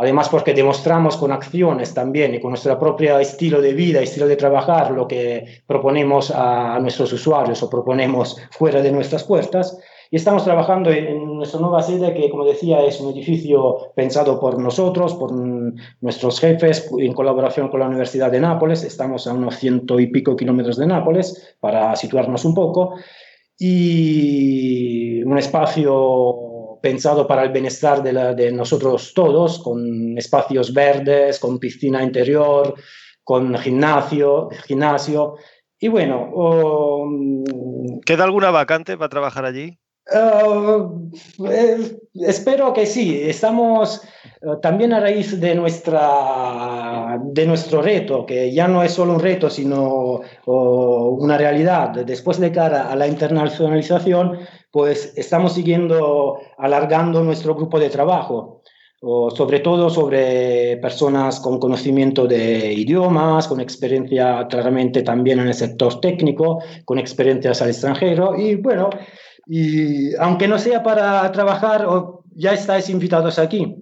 además 0.00 0.28
porque 0.28 0.52
demostramos 0.52 1.16
con 1.16 1.32
acciones 1.32 1.94
también 1.94 2.34
y 2.34 2.40
con 2.40 2.50
nuestro 2.50 2.78
propio 2.78 3.18
estilo 3.18 3.62
de 3.62 3.72
vida, 3.72 4.00
estilo 4.00 4.26
de 4.26 4.36
trabajar, 4.36 4.90
lo 4.90 5.08
que 5.08 5.62
proponemos 5.66 6.30
a, 6.30 6.78
nuestros 6.80 7.12
usuarios 7.12 7.62
o 7.62 7.70
proponemos 7.70 8.36
fuera 8.50 8.82
de 8.82 8.92
nuestras 8.92 9.24
puertas. 9.24 9.78
Y 10.10 10.16
estamos 10.16 10.44
trabajando 10.44 10.90
en, 10.90 11.36
nuestra 11.36 11.60
nueva 11.60 11.82
sede, 11.82 12.12
que 12.12 12.28
como 12.30 12.44
decía 12.44 12.84
es 12.84 13.00
un 13.00 13.12
edificio 13.12 13.92
pensado 13.96 14.38
por 14.38 14.60
nosotros, 14.60 15.14
por 15.14 15.32
nuestros 15.32 16.40
jefes, 16.40 16.90
en 16.98 17.14
colaboración 17.14 17.68
con 17.68 17.80
la 17.80 17.86
Universidad 17.86 18.30
de 18.30 18.40
Nápoles. 18.40 18.84
Estamos 18.84 19.26
a 19.26 19.32
unos 19.32 19.56
ciento 19.56 19.98
y 19.98 20.08
pico 20.08 20.36
kilómetros 20.36 20.76
de 20.76 20.86
Nápoles, 20.86 21.56
para 21.58 21.96
situarnos 21.96 22.44
un 22.44 22.54
poco. 22.54 22.94
Y 23.58 25.22
un 25.22 25.38
espacio 25.38 26.43
pensado 26.84 27.26
para 27.26 27.44
el 27.44 27.48
bienestar 27.48 28.02
de, 28.02 28.52
nosotros 28.52 29.14
todos, 29.14 29.58
con 29.60 30.18
espacios 30.18 30.74
verdes, 30.74 31.38
con 31.38 31.58
piscina 31.58 32.02
interior, 32.02 32.74
con 33.22 33.56
gimnasio, 33.56 34.50
gimnasio. 34.66 35.36
Y 35.80 35.88
bueno... 35.88 36.30
Um, 36.34 37.42
¿Queda 38.04 38.24
alguna 38.24 38.50
vacante 38.50 38.98
para 38.98 39.08
trabajar 39.08 39.46
allí? 39.46 39.78
Uh, 40.12 41.10
eh, 41.48 41.96
espero 42.16 42.74
que 42.74 42.84
sí. 42.84 43.18
Estamos 43.18 44.02
uh, 44.42 44.60
también 44.60 44.92
a 44.92 45.00
raíz 45.00 45.40
de, 45.40 45.54
nuestra, 45.54 47.18
de 47.18 47.46
nuestro 47.46 47.80
reto, 47.80 48.26
que 48.26 48.52
ya 48.52 48.68
no 48.68 48.82
es 48.82 48.92
solo 48.92 49.14
un 49.14 49.20
reto, 49.20 49.48
sino 49.48 50.20
uh, 50.44 51.16
una 51.18 51.38
realidad. 51.38 51.92
Después 52.04 52.38
de 52.38 52.52
cara 52.52 52.90
a 52.92 52.94
la 52.94 53.06
internacionalización, 53.06 54.40
pues 54.74 55.12
estamos 55.14 55.52
siguiendo 55.52 56.40
alargando 56.58 57.22
nuestro 57.22 57.54
grupo 57.54 57.78
de 57.78 57.90
trabajo, 57.90 58.60
sobre 59.00 59.60
todo 59.60 59.88
sobre 59.88 60.78
personas 60.78 61.38
con 61.38 61.60
conocimiento 61.60 62.26
de 62.26 62.72
idiomas, 62.72 63.46
con 63.46 63.60
experiencia 63.60 64.48
claramente 64.48 65.02
también 65.02 65.38
en 65.38 65.46
el 65.46 65.54
sector 65.54 66.00
técnico, 66.00 66.60
con 66.84 66.98
experiencias 66.98 67.62
al 67.62 67.68
extranjero. 67.68 68.36
Y 68.36 68.56
bueno, 68.56 68.90
y 69.46 70.12
aunque 70.16 70.48
no 70.48 70.58
sea 70.58 70.82
para 70.82 71.30
trabajar, 71.30 71.86
ya 72.34 72.52
estáis 72.52 72.90
invitados 72.90 73.38
aquí 73.38 73.76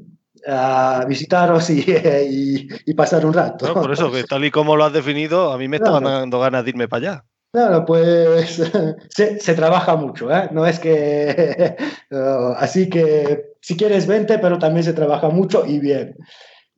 a 0.47 1.07
visitaros 1.09 1.71
y, 1.71 1.87
y, 2.85 2.93
pasar 2.93 3.25
un 3.25 3.33
rato. 3.33 3.73
por 3.73 3.93
eso, 3.93 4.13
que 4.13 4.25
tal 4.25 4.45
y 4.45 4.51
como 4.51 4.77
lo 4.77 4.85
has 4.85 4.93
definido, 4.93 5.53
a 5.53 5.57
mí 5.57 5.69
me 5.69 5.79
estaban 5.79 6.05
dando 6.05 6.39
ganas 6.39 6.65
de 6.65 6.71
irme 6.71 6.87
para 6.87 7.13
allá. 7.13 7.25
Claro, 7.53 7.85
pues 7.85 8.63
se, 9.11 9.55
trabaja 9.55 9.95
mucho, 9.97 10.31
¿eh? 10.31 10.49
No 10.53 10.67
es 10.67 10.79
que... 10.81 11.77
así 12.57 12.89
que 12.89 13.53
si 13.61 13.77
quieres 13.77 14.07
vente, 14.07 14.39
pero 14.39 14.59
también 14.59 14.85
se 14.85 14.95
trabaja 14.95 15.29
mucho 15.29 15.67
y 15.67 15.79
bien. 15.79 16.17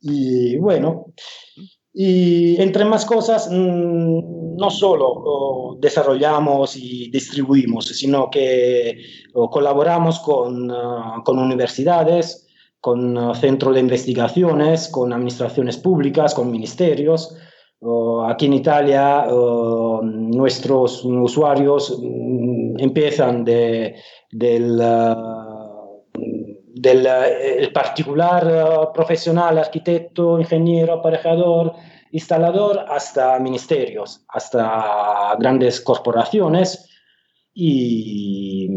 Y 0.01 0.57
bueno, 0.57 1.13
Y 1.93 2.61
entre 2.61 2.85
más 2.85 3.05
cosas, 3.05 3.49
mm, 3.51 4.57
no 4.57 4.69
solo 4.69 5.77
desarrollamos 5.79 6.75
y 6.77 7.09
distribuimos, 7.11 7.85
sino 7.87 8.29
que 8.29 8.97
colaboramos 9.51 10.19
con, 10.19 10.71
ah, 10.71 11.21
con 11.25 11.39
universidades, 11.39 12.47
con 12.81 13.17
ah, 13.17 13.33
centros 13.35 13.75
de 13.75 13.81
investigaciones, 13.81 14.89
con 14.89 15.13
administraciones 15.13 15.77
públicas, 15.77 16.35
con 16.35 16.51
ministerios. 16.51 17.35
Aquí 18.27 18.45
en 18.47 18.53
Italia 18.53 19.27
nuestros 20.01 21.03
usuarios 21.03 21.99
mm, 22.01 22.79
empiezan 22.79 23.43
de, 23.43 23.95
del, 24.31 24.79
ah, 24.81 25.85
del 26.13 27.05
el 27.05 27.71
particular 27.71 28.91
profesional, 28.93 29.57
arquitecto, 29.57 30.39
ingeniero, 30.39 30.93
aparejador, 30.93 31.73
instalador, 32.11 32.85
hasta 32.87 33.37
ministerios, 33.39 34.25
hasta 34.29 35.35
grandes 35.37 35.81
corporaciones. 35.81 36.89
Y, 37.53 38.67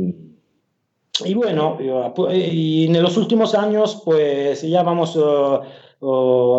y 1.25 1.35
bueno, 1.35 1.79
en 1.81 3.03
los 3.03 3.17
últimos 3.17 3.55
años, 3.55 4.03
pues 4.05 4.63
ya 4.63 4.83
vamos 4.83 5.17
uh, 5.17 5.61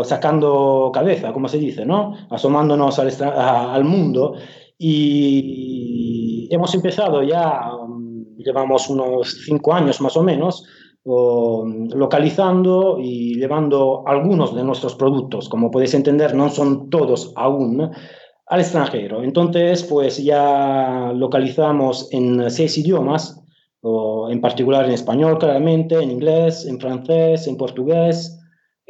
sacando 0.03 0.91
cabeza, 0.93 1.31
como 1.34 1.48
se 1.48 1.58
dice, 1.58 1.86
¿no? 1.86 2.13
Asomándonos 2.29 3.00
al, 3.00 3.12
al 3.22 3.84
mundo. 3.84 4.36
Y 4.77 6.48
hemos 6.51 6.74
empezado 6.74 7.22
ya, 7.24 7.74
um, 7.75 8.25
llevamos 8.38 8.89
unos 8.89 9.41
cinco 9.46 9.74
años 9.74 10.00
más 10.01 10.15
o 10.17 10.24
menos, 10.24 10.63
localizando 11.05 12.98
y 13.00 13.36
llevando 13.36 14.03
algunos 14.05 14.53
de 14.53 14.63
nuestros 14.63 14.96
productos, 14.96 15.50
como 15.50 15.72
podéis 15.72 15.93
entender, 15.96 16.36
no 16.36 16.50
son 16.50 16.89
todos 16.89 17.34
aún, 17.36 17.89
al 18.48 18.60
extranjero. 18.60 19.24
Entonces, 19.24 19.84
pues 19.84 20.24
ya 20.24 21.12
localizamos 21.15 22.10
en 22.12 22.50
seis 22.51 22.77
idiomas, 22.77 23.41
en 24.29 24.41
particular 24.41 24.86
en 24.86 24.91
español, 24.91 25.38
claramente, 25.39 25.96
en 25.96 26.12
inglés, 26.12 26.65
en 26.65 26.79
francés, 26.79 27.48
en 27.48 27.58
portugués, 27.58 28.38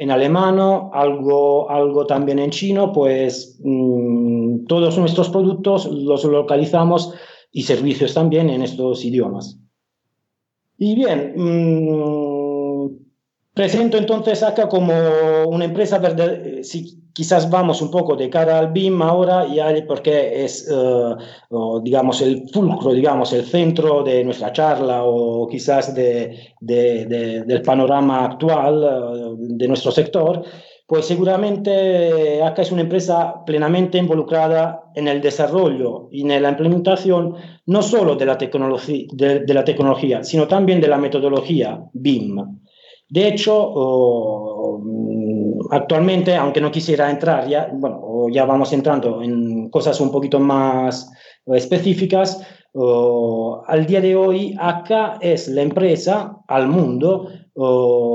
en 0.00 0.10
alemán, 0.10 0.58
algo, 0.94 1.70
algo 1.70 2.06
también 2.06 2.38
en 2.38 2.48
chino, 2.48 2.90
pues 2.90 3.60
mm, 3.62 4.64
todos 4.64 4.96
nuestros 4.96 5.28
productos 5.28 5.84
los 5.84 6.24
localizamos 6.24 7.12
y 7.52 7.64
servicios 7.64 8.14
también 8.14 8.48
en 8.48 8.62
estos 8.62 9.04
idiomas. 9.04 9.58
Y 10.78 10.94
bien, 10.94 11.34
mmm, 11.36 12.29
presento 13.60 13.98
entonces 13.98 14.42
acá 14.42 14.70
como 14.70 14.94
una 15.46 15.66
empresa 15.66 15.98
verde, 15.98 16.64
si 16.64 17.10
quizás 17.12 17.50
vamos 17.50 17.82
un 17.82 17.90
poco 17.90 18.16
de 18.16 18.30
cara 18.30 18.58
al 18.58 18.72
BIM 18.72 19.02
ahora, 19.02 19.46
ya 19.48 19.70
porque 19.86 20.42
es, 20.44 20.66
uh, 20.70 21.82
digamos, 21.82 22.22
el 22.22 22.48
fulcro, 22.48 22.94
digamos, 22.94 23.34
el 23.34 23.44
centro 23.44 24.02
de 24.02 24.24
nuestra 24.24 24.50
charla 24.50 25.04
o 25.04 25.46
quizás 25.46 25.94
de, 25.94 26.54
de, 26.58 27.04
de, 27.04 27.42
del 27.42 27.60
panorama 27.60 28.24
actual 28.24 28.74
uh, 28.82 29.36
de 29.38 29.68
nuestro 29.68 29.90
sector, 29.92 30.42
pues 30.86 31.04
seguramente 31.04 32.42
acá 32.42 32.62
es 32.62 32.72
una 32.72 32.80
empresa 32.80 33.44
plenamente 33.44 33.98
involucrada 33.98 34.84
en 34.94 35.06
el 35.06 35.20
desarrollo 35.20 36.08
y 36.10 36.22
en 36.22 36.42
la 36.42 36.48
implementación 36.48 37.34
no 37.66 37.82
solo 37.82 38.16
de 38.16 38.24
la, 38.24 38.36
de, 38.36 39.54
la 39.54 39.64
tecnología, 39.66 40.24
sino 40.24 40.48
también 40.48 40.80
de 40.80 40.88
la 40.88 40.96
metodología 40.96 41.78
BIM. 41.92 42.60
De 43.10 43.28
hecho, 43.28 44.80
actualmente, 45.70 46.36
aunque 46.36 46.60
no 46.60 46.70
quisiera 46.70 47.10
entrar 47.10 47.48
ya, 47.48 47.68
bueno, 47.72 48.26
ya 48.32 48.44
vamos 48.44 48.72
entrando 48.72 49.22
en 49.22 49.68
cosas 49.68 50.00
un 50.00 50.10
poquito 50.12 50.38
más 50.38 51.10
específicas, 51.46 52.40
al 53.66 53.86
día 53.86 54.00
de 54.00 54.14
hoy 54.14 54.54
acá 54.58 55.18
es 55.20 55.48
la 55.48 55.62
empresa 55.62 56.36
al 56.46 56.68
mundo 56.68 57.28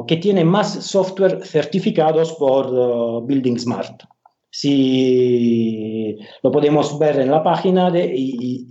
que 0.08 0.18
tiene 0.18 0.46
más 0.46 0.74
software 0.86 1.46
certificados 1.46 2.34
por 2.34 3.26
Building 3.26 3.60
Smart. 3.60 4.04
Si 4.50 6.16
lo 6.42 6.50
podemos 6.50 6.98
ver 6.98 7.20
en 7.20 7.30
la 7.30 7.44
página 7.44 7.92
de, 7.92 8.10
y, 8.16 8.66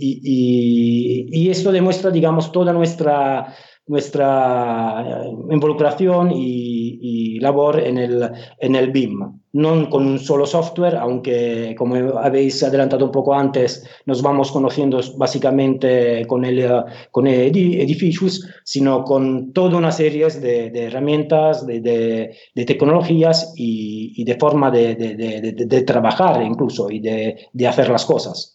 y, 1.30 1.50
esto 1.50 1.70
demuestra, 1.70 2.10
digamos, 2.10 2.50
toda 2.52 2.72
nuestra, 2.72 3.54
nuestra 3.86 5.24
involucración 5.50 6.30
y, 6.32 7.38
labor 7.40 7.80
en 7.80 7.98
el, 7.98 8.30
en 8.58 8.74
el 8.74 8.90
BIM 8.90 9.44
no 9.54 9.88
con 9.88 10.04
un 10.04 10.18
solo 10.18 10.46
software, 10.46 10.96
aunque 10.96 11.76
como 11.78 11.94
habéis 12.18 12.62
adelantado 12.64 13.04
un 13.04 13.12
poco 13.12 13.34
antes, 13.34 13.86
nos 14.04 14.20
vamos 14.20 14.50
conociendo 14.50 15.00
básicamente 15.16 16.26
con 16.26 16.44
el, 16.44 16.68
con 17.12 17.28
el 17.28 17.56
Edificius, 17.56 18.44
sino 18.64 19.04
con 19.04 19.52
toda 19.52 19.78
una 19.78 19.92
serie 19.92 20.26
de, 20.26 20.70
de 20.70 20.84
herramientas, 20.86 21.64
de, 21.66 21.80
de, 21.80 22.64
tecnologías 22.64 23.52
y, 23.56 24.12
y, 24.20 24.24
de 24.24 24.34
forma 24.34 24.72
de, 24.72 25.84
trabajar 25.86 26.42
incluso 26.42 26.90
y 26.90 26.98
de, 26.98 27.68
hacer 27.68 27.88
las 27.90 28.04
cosas. 28.04 28.53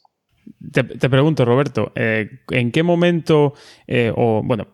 Te, 0.72 0.84
pregunto, 0.84 1.46
Roberto, 1.46 1.92
eh, 1.96 2.42
¿en 2.52 2.72
qué 2.72 2.84
momento, 2.84 3.54
eh, 3.88 4.12
o 4.16 4.42
bueno, 4.44 4.68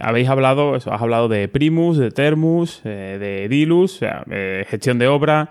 habéis 0.00 0.28
hablado, 0.28 0.74
has 0.74 0.86
hablado 0.86 1.28
de 1.28 1.48
Primus, 1.48 1.98
de 1.98 2.10
Termus, 2.10 2.80
eh, 2.84 3.18
de 3.18 3.48
Dilus, 3.48 4.00
gestión 4.68 4.98
de 4.98 5.08
obra, 5.08 5.50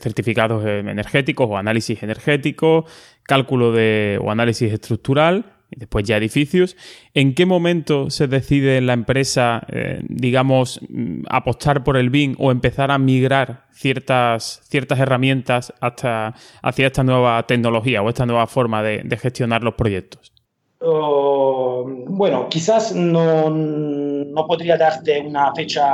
certificados 0.00 0.64
energéticos 0.64 1.48
o 1.50 1.56
análisis 1.56 2.02
energético, 2.02 2.86
cálculo 3.24 3.72
de, 3.72 4.18
o 4.22 4.30
análisis 4.30 4.72
estructural, 4.72 5.44
después 5.76 6.04
ya 6.04 6.16
edificios. 6.16 6.76
¿En 7.14 7.34
qué 7.34 7.46
momento 7.46 8.10
se 8.10 8.26
decide 8.26 8.78
en 8.78 8.86
la 8.86 8.92
empresa, 8.92 9.66
eh, 9.70 10.00
digamos, 10.08 10.80
mm, 10.88 11.24
apostar 11.28 11.84
por 11.84 11.96
el 11.96 12.10
BIM 12.10 12.36
o 12.38 12.50
empezar 12.50 12.90
a 12.90 12.98
migrar 12.98 13.64
ciertas, 13.72 14.60
ciertas 14.68 14.98
herramientas 14.98 15.72
hasta, 15.80 16.34
hacia 16.62 16.86
esta 16.86 17.02
nueva 17.02 17.46
tecnología 17.46 18.02
o 18.02 18.08
esta 18.08 18.26
nueva 18.26 18.46
forma 18.46 18.82
de, 18.82 19.04
gestionar 19.16 19.62
los 19.62 19.74
proyectos? 19.74 20.32
Oh, 20.80 21.84
bueno, 22.08 22.48
quizás 22.48 22.94
no, 22.94 23.48
no 23.48 24.46
podría 24.46 24.76
darte 24.76 25.20
una 25.20 25.54
fecha 25.54 25.86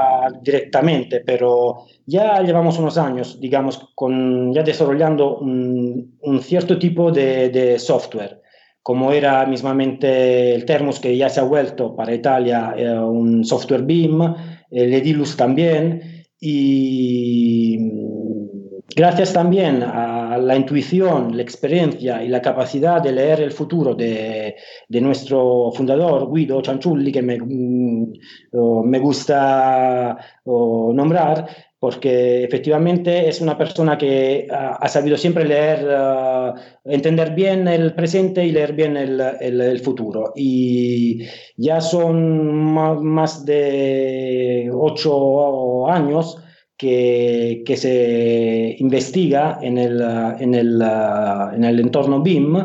directamente, 0.42 1.20
pero 1.20 1.84
ya 2.06 2.42
llevamos 2.42 2.78
unos 2.78 2.98
años, 2.98 3.38
digamos, 3.40 3.90
con, 3.94 4.52
ya 4.52 4.62
desarrollando 4.62 5.36
un, 5.36 6.40
cierto 6.42 6.78
tipo 6.78 7.12
de, 7.12 7.78
software, 7.78 8.42
como 8.82 9.12
era 9.12 9.44
mismamente 9.46 10.54
el 10.54 10.64
Thermos, 10.64 11.00
que 11.00 11.16
ya 11.16 11.28
se 11.28 11.40
ha 11.40 11.44
vuelto 11.44 11.94
para 11.94 12.14
Italia 12.14 12.74
eh, 12.76 12.98
un 12.98 13.44
software 13.44 13.82
BIM, 13.82 14.34
el 14.70 14.94
Edilus 14.94 15.36
también, 15.36 16.24
y 16.40 17.78
gracias 18.96 19.32
también 19.32 19.82
a 19.82 20.38
la 20.38 20.56
intuición, 20.56 21.36
la 21.36 21.42
experiencia 21.42 22.22
y 22.24 22.28
la 22.28 22.40
capacidad 22.40 23.02
de 23.02 23.12
leer 23.12 23.40
el 23.42 23.52
futuro 23.52 23.94
de, 23.94 24.56
de 24.88 25.00
nuestro 25.00 25.70
fundador, 25.74 26.32
Guido 26.32 26.62
Cianciulli, 26.62 27.12
que 27.12 27.22
me, 27.22 27.38
mm, 27.38 28.12
me 28.84 28.98
gusta 28.98 30.16
nombrar, 30.46 31.46
porque 31.80 32.44
efectivamente 32.44 33.26
es 33.26 33.40
una 33.40 33.56
persona 33.56 33.96
que 33.96 34.46
ha, 34.50 34.86
sabido 34.86 35.16
siempre 35.16 35.46
leer, 35.46 35.82
uh, 35.86 36.54
entender 36.84 37.34
bien 37.34 37.66
el 37.66 37.94
presente 37.94 38.44
y 38.44 38.52
leer 38.52 38.74
bien 38.74 38.98
el, 38.98 39.18
el, 39.40 39.60
el 39.62 39.80
futuro. 39.80 40.34
Y 40.36 41.24
ya 41.56 41.80
son 41.80 42.52
más, 42.74 43.46
de 43.46 44.70
ocho 44.74 45.88
años 45.88 46.36
que, 46.76 47.62
que, 47.64 47.76
se 47.78 48.76
investiga 48.78 49.58
en 49.62 49.78
el, 49.78 50.02
en 50.38 50.54
el, 50.54 50.82
en 50.82 51.64
el 51.64 51.80
entorno 51.80 52.20
BIM 52.20 52.58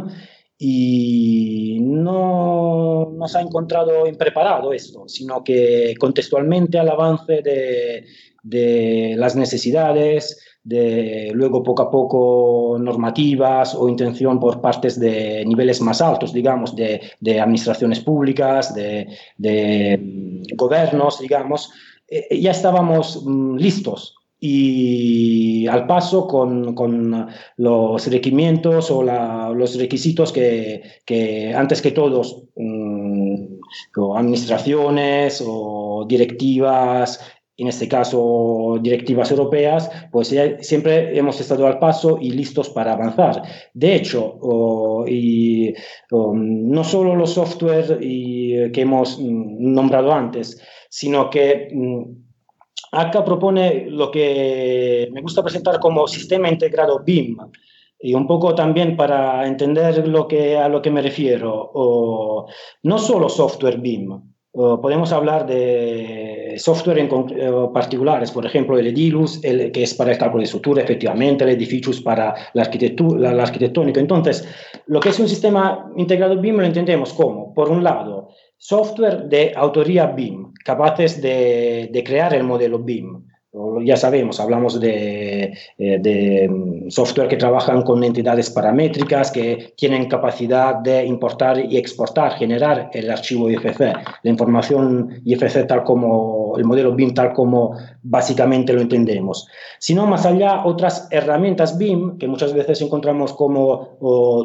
y 0.57 1.79
no 1.81 3.11
nos 3.13 3.35
ha 3.35 3.41
encontrado 3.41 4.07
impreparado 4.07 4.71
esto, 4.73 5.03
sino 5.07 5.43
que 5.43 5.93
contextualmente 5.99 6.79
al 6.79 6.89
avance 6.89 7.41
de, 7.41 9.15
las 9.17 9.35
necesidades, 9.35 10.39
de 10.63 11.31
luego 11.33 11.61
poco 11.61 11.83
a 11.83 11.91
poco 11.91 12.77
normativas 12.79 13.75
o 13.75 13.89
intención 13.89 14.39
por 14.39 14.61
partes 14.61 14.99
de 14.99 15.43
niveles 15.45 15.81
más 15.81 16.01
altos, 16.01 16.31
digamos, 16.31 16.75
de, 16.75 17.01
administraciones 17.39 17.99
públicas, 17.99 18.73
de, 18.73 19.07
mm, 19.99 20.55
gobiernos, 20.55 21.19
digamos, 21.19 21.71
eh, 22.07 22.39
ya 22.39 22.51
estábamos 22.51 23.23
mm, 23.25 23.55
listos 23.57 24.15
y 24.47 25.67
al 25.67 25.87
paso 25.87 26.27
con, 26.27 26.75
con 26.75 27.27
los 27.57 28.07
requerimientos 28.07 28.91
o 28.91 29.01
los 29.01 29.77
requisitos 29.79 30.31
que, 30.31 30.83
que, 31.03 31.53
antes 31.53 31.81
que 31.81 31.91
todos 31.91 32.43
mm, 32.55 33.45
administraciones 34.15 35.43
o 35.45 36.05
directivas 36.07 37.19
en 37.57 37.67
este 37.67 37.87
caso 37.87 38.77
directivas 38.81 39.31
europeas, 39.31 39.89
pues 40.11 40.35
siempre 40.59 41.17
hemos 41.17 41.39
estado 41.39 41.65
al 41.67 41.79
paso 41.79 42.17
y 42.19 42.31
listos 42.31 42.69
para 42.69 42.93
avanzar. 42.93 43.41
De 43.73 43.95
hecho, 43.95 44.37
no 46.01 46.83
solo 46.83 47.15
los 47.15 47.33
software 47.33 47.97
y, 48.01 48.71
que 48.73 48.81
hemos 48.81 49.17
mm, 49.19 49.73
nombrado 49.73 50.11
antes, 50.11 50.61
sino 50.89 51.29
que 51.29 51.69
mm, 51.73 52.24
acá 52.91 53.23
propone 53.23 53.87
lo 53.89 54.09
que 54.11 55.09
me 55.11 55.21
gusta 55.21 55.43
presentar 55.43 55.79
como 55.79 56.07
sistema 56.07 56.49
integrado 56.49 56.99
BIM. 57.03 57.37
Y 57.99 58.13
un 58.13 58.27
poco 58.27 58.53
también 58.53 58.95
para 58.95 59.47
entender 59.47 60.07
lo 60.07 60.27
que, 60.27 60.57
a 60.57 60.69
lo 60.69 60.81
que 60.81 60.91
me 60.91 61.01
refiero, 61.01 61.71
o, 61.73 62.45
no 62.83 62.97
solo 62.97 63.29
software 63.29 63.79
BIM, 63.79 64.21
podemos 64.51 65.11
hablar 65.11 65.45
de 65.45 66.55
software 66.57 66.99
en 66.99 67.09
particulares, 67.73 68.31
por 68.31 68.45
ejemplo, 68.45 68.77
el 68.77 68.87
Edilus, 68.87 69.39
que 69.39 69.83
es 69.83 69.93
para 69.93 70.11
el 70.11 70.17
cálculo 70.17 70.39
de 70.39 70.45
estructura, 70.45 70.83
efectivamente, 70.83 71.43
el 71.43 71.51
Edificius 71.51 72.01
para 72.01 72.33
la, 72.53 72.61
arquitectura, 72.61 73.33
la, 73.33 73.43
arquitectónica. 73.43 73.99
Entonces, 73.99 74.47
lo 74.87 74.99
que 74.99 75.09
es 75.09 75.19
un 75.19 75.27
sistema 75.27 75.91
integrado 75.97 76.39
BIM 76.39 76.57
lo 76.57 76.65
entendemos 76.65 77.13
como, 77.13 77.53
por 77.53 77.69
un 77.69 77.83
lado, 77.83 78.29
software 78.57 79.25
de 79.25 79.51
autoría 79.55 80.07
BIM, 80.07 80.53
capaces 80.65 81.21
de, 81.21 81.89
de 81.93 82.03
crear 82.03 82.33
el 82.33 82.43
modelo 82.43 82.79
BIM 82.79 83.23
ya 83.83 83.95
sabemos, 83.95 84.39
hablamos 84.39 84.79
de, 84.79 85.53
eh, 85.77 86.47
mm, 86.49 86.89
software 86.89 87.27
que 87.27 87.37
trabajan 87.37 87.83
con 87.83 88.03
entidades 88.03 88.49
paramétricas, 88.49 89.31
que 89.31 89.73
tienen 89.77 90.09
capacidad 90.09 90.75
de 90.75 91.05
importar 91.05 91.59
y 91.59 91.77
exportar, 91.77 92.33
generar 92.33 92.89
el 92.93 93.09
archivo 93.09 93.49
IFC, 93.49 93.93
la 94.23 94.29
información 94.29 95.21
IFC 95.23 95.67
tal 95.67 95.83
como, 95.83 96.55
el 96.57 96.65
modelo 96.65 96.93
BIM 96.93 97.13
tal 97.13 97.33
como 97.33 97.75
básicamente 98.03 98.73
lo 98.73 98.81
entendemos. 98.81 99.47
Sino 99.79 100.05
más 100.05 100.25
allá, 100.25 100.65
otras 100.65 101.07
herramientas 101.11 101.77
BIM 101.77 102.17
que 102.17 102.27
muchas 102.27 102.53
veces 102.53 102.81
encontramos 102.81 103.33
como 103.33 103.97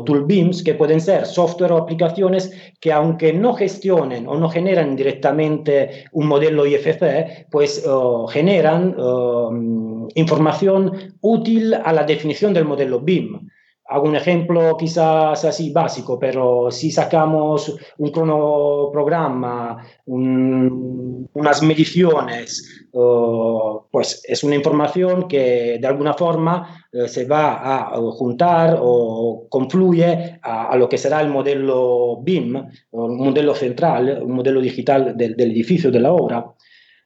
tool 0.07 0.25
BIMs, 0.25 0.62
que 0.62 0.75
pueden 0.75 1.01
ser 1.01 1.27
software 1.27 1.73
o 1.73 1.79
aplicaciones 1.79 2.53
que 2.81 2.92
aunque 2.92 3.33
no 3.33 3.55
gestionen 3.55 4.27
o 4.27 4.37
no 4.37 4.49
generan 4.49 4.96
directamente 4.96 6.05
un 6.12 6.27
modelo 6.27 6.66
IFC, 6.66 7.46
pues 7.51 7.85
generan 8.31 8.94
Um, 9.00 10.08
información 10.14 11.14
útil 11.22 11.72
a 11.72 11.90
la 11.92 12.04
definición 12.04 12.52
del 12.52 12.66
modelo 12.66 13.00
BIM. 13.00 13.48
Hago 13.86 14.06
un 14.06 14.14
ejemplo 14.14 14.76
quizás 14.76 15.42
así 15.44 15.72
básico, 15.72 16.18
pero 16.18 16.70
si 16.70 16.90
sacamos 16.90 17.74
un 17.96 18.10
cronoprograma, 18.10 19.82
unas 20.04 21.62
mediciones, 21.62 22.86
uh, 22.92 23.80
pues 23.90 24.22
es 24.28 24.44
una 24.44 24.54
información 24.54 25.26
que 25.26 25.78
de 25.80 25.86
alguna 25.86 26.12
forma 26.12 26.84
uh, 26.92 27.06
se 27.08 27.24
va 27.24 27.94
a 27.94 27.96
juntar 28.12 28.78
o 28.80 29.46
confluye 29.48 30.38
a, 30.42 30.76
lo 30.76 30.88
que 30.90 30.98
será 30.98 31.22
el 31.22 31.30
modelo 31.30 32.20
BIM, 32.22 32.68
un 32.90 33.16
modelo 33.16 33.54
central, 33.54 34.20
un 34.22 34.32
modelo 34.32 34.60
digital 34.60 35.16
del, 35.16 35.34
del 35.36 35.52
edificio, 35.52 35.90
de 35.90 36.00
la 36.00 36.12
obra. 36.12 36.54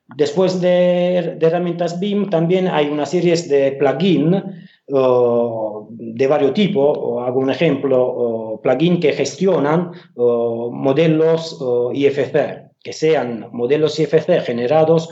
Después 0.07 0.61
de, 0.61 1.39
herramientas 1.41 1.99
BIM 1.99 2.29
también 2.29 2.69
hay 2.69 2.89
una 2.89 3.07
serie 3.07 3.35
de 3.37 3.73
plugins 3.73 4.43
de 4.87 6.27
varios 6.27 6.53
tipos. 6.53 6.99
Hago 7.27 7.41
un 7.41 7.51
ejemplo, 7.51 8.61
plugins 8.63 9.01
que 9.01 9.13
gestionan 9.15 9.93
modelos 10.17 11.59
IFC, 11.95 12.71
que 12.83 12.93
sean 12.93 13.49
modelos 13.53 13.99
IFC 13.99 14.43
generados 14.43 15.09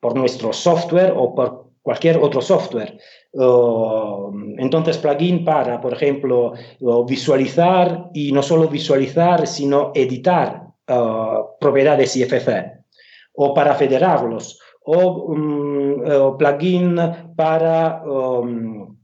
por 0.00 0.16
nuestro 0.16 0.52
software 0.52 1.14
o 1.16 1.34
por 1.34 1.70
cualquier 1.82 2.18
otro 2.18 2.40
software. 2.40 2.98
entonces, 4.58 4.98
plugin 4.98 5.44
para, 5.44 5.80
por 5.80 5.92
ejemplo, 5.92 6.54
visualizar 7.06 8.10
y 8.12 8.32
no 8.32 8.42
solo 8.42 8.66
visualizar, 8.68 9.46
sino 9.46 9.92
editar 9.94 10.64
propiedades 11.60 12.16
IFC 12.16 12.83
o 13.34 13.54
para 13.54 13.74
federarlos, 13.74 14.58
o, 14.84 15.32
um, 15.32 16.36
plugin 16.38 16.96
para 17.36 18.02
um, 18.04 18.96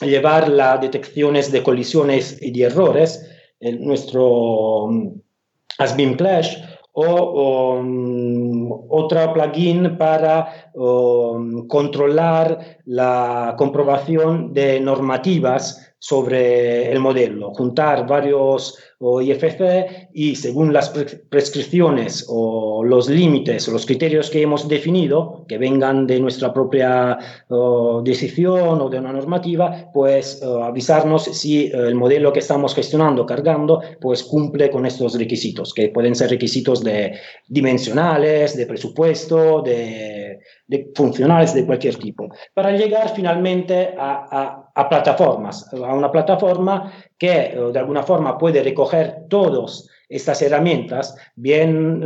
llevar 0.00 0.48
las 0.48 0.80
detecciones 0.80 1.50
de 1.52 1.62
colisiones 1.62 2.40
y 2.40 2.50
de 2.50 2.64
errores, 2.64 3.26
en 3.60 3.84
nuestro 3.84 4.84
um, 4.84 5.20
Asbin 5.78 6.14
Clash, 6.14 6.56
o 6.92 7.80
otro 8.88 9.32
plugin 9.32 9.96
para 9.96 10.70
controlar 11.68 12.78
la 12.84 13.54
comprobación 13.56 14.52
de 14.52 14.80
normativas 14.80 15.89
sobre 16.00 16.90
el 16.90 16.98
modelo, 16.98 17.52
juntar 17.52 18.06
varios 18.06 18.78
IFC 19.00 20.10
y 20.12 20.34
según 20.34 20.72
las 20.72 20.90
prescripciones 21.30 22.26
o 22.28 22.82
los 22.84 23.08
límites 23.08 23.66
o 23.68 23.72
los 23.72 23.86
criterios 23.86 24.28
que 24.28 24.42
hemos 24.42 24.68
definido, 24.68 25.44
que 25.48 25.56
vengan 25.56 26.06
de 26.06 26.20
nuestra 26.20 26.52
propia 26.52 27.18
decisión 28.02 28.80
o 28.80 28.88
de 28.90 28.98
una 28.98 29.12
normativa, 29.12 29.90
pues 29.92 30.42
avisarnos 30.42 31.24
si 31.24 31.70
el 31.72 31.94
modelo 31.94 32.32
que 32.32 32.40
estamos 32.40 32.74
gestionando, 32.74 33.24
cargando, 33.24 33.80
pues 34.00 34.22
cumple 34.22 34.70
con 34.70 34.84
estos 34.84 35.18
requisitos, 35.18 35.72
que 35.72 35.88
pueden 35.88 36.14
ser 36.14 36.30
requisitos 36.30 36.82
de 36.82 37.12
dimensionales, 37.48 38.56
de 38.56 38.66
presupuesto, 38.66 39.62
de 39.62 40.40
de 40.70 40.90
funcionales 40.94 41.52
de 41.52 41.66
cualquier 41.66 41.96
tipo, 41.96 42.28
para 42.54 42.70
llegar 42.70 43.12
finalmente 43.14 43.92
a, 43.98 44.88
plataformas, 44.88 45.68
a 45.74 45.94
una 45.94 46.10
plataforma 46.10 46.92
que 47.18 47.32
eh, 47.32 47.56
de 47.72 47.78
alguna 47.78 48.02
forma 48.04 48.38
puede 48.38 48.62
recoger 48.62 49.26
todas 49.28 49.88
estas 50.08 50.40
herramientas, 50.42 51.16
bien 51.34 52.02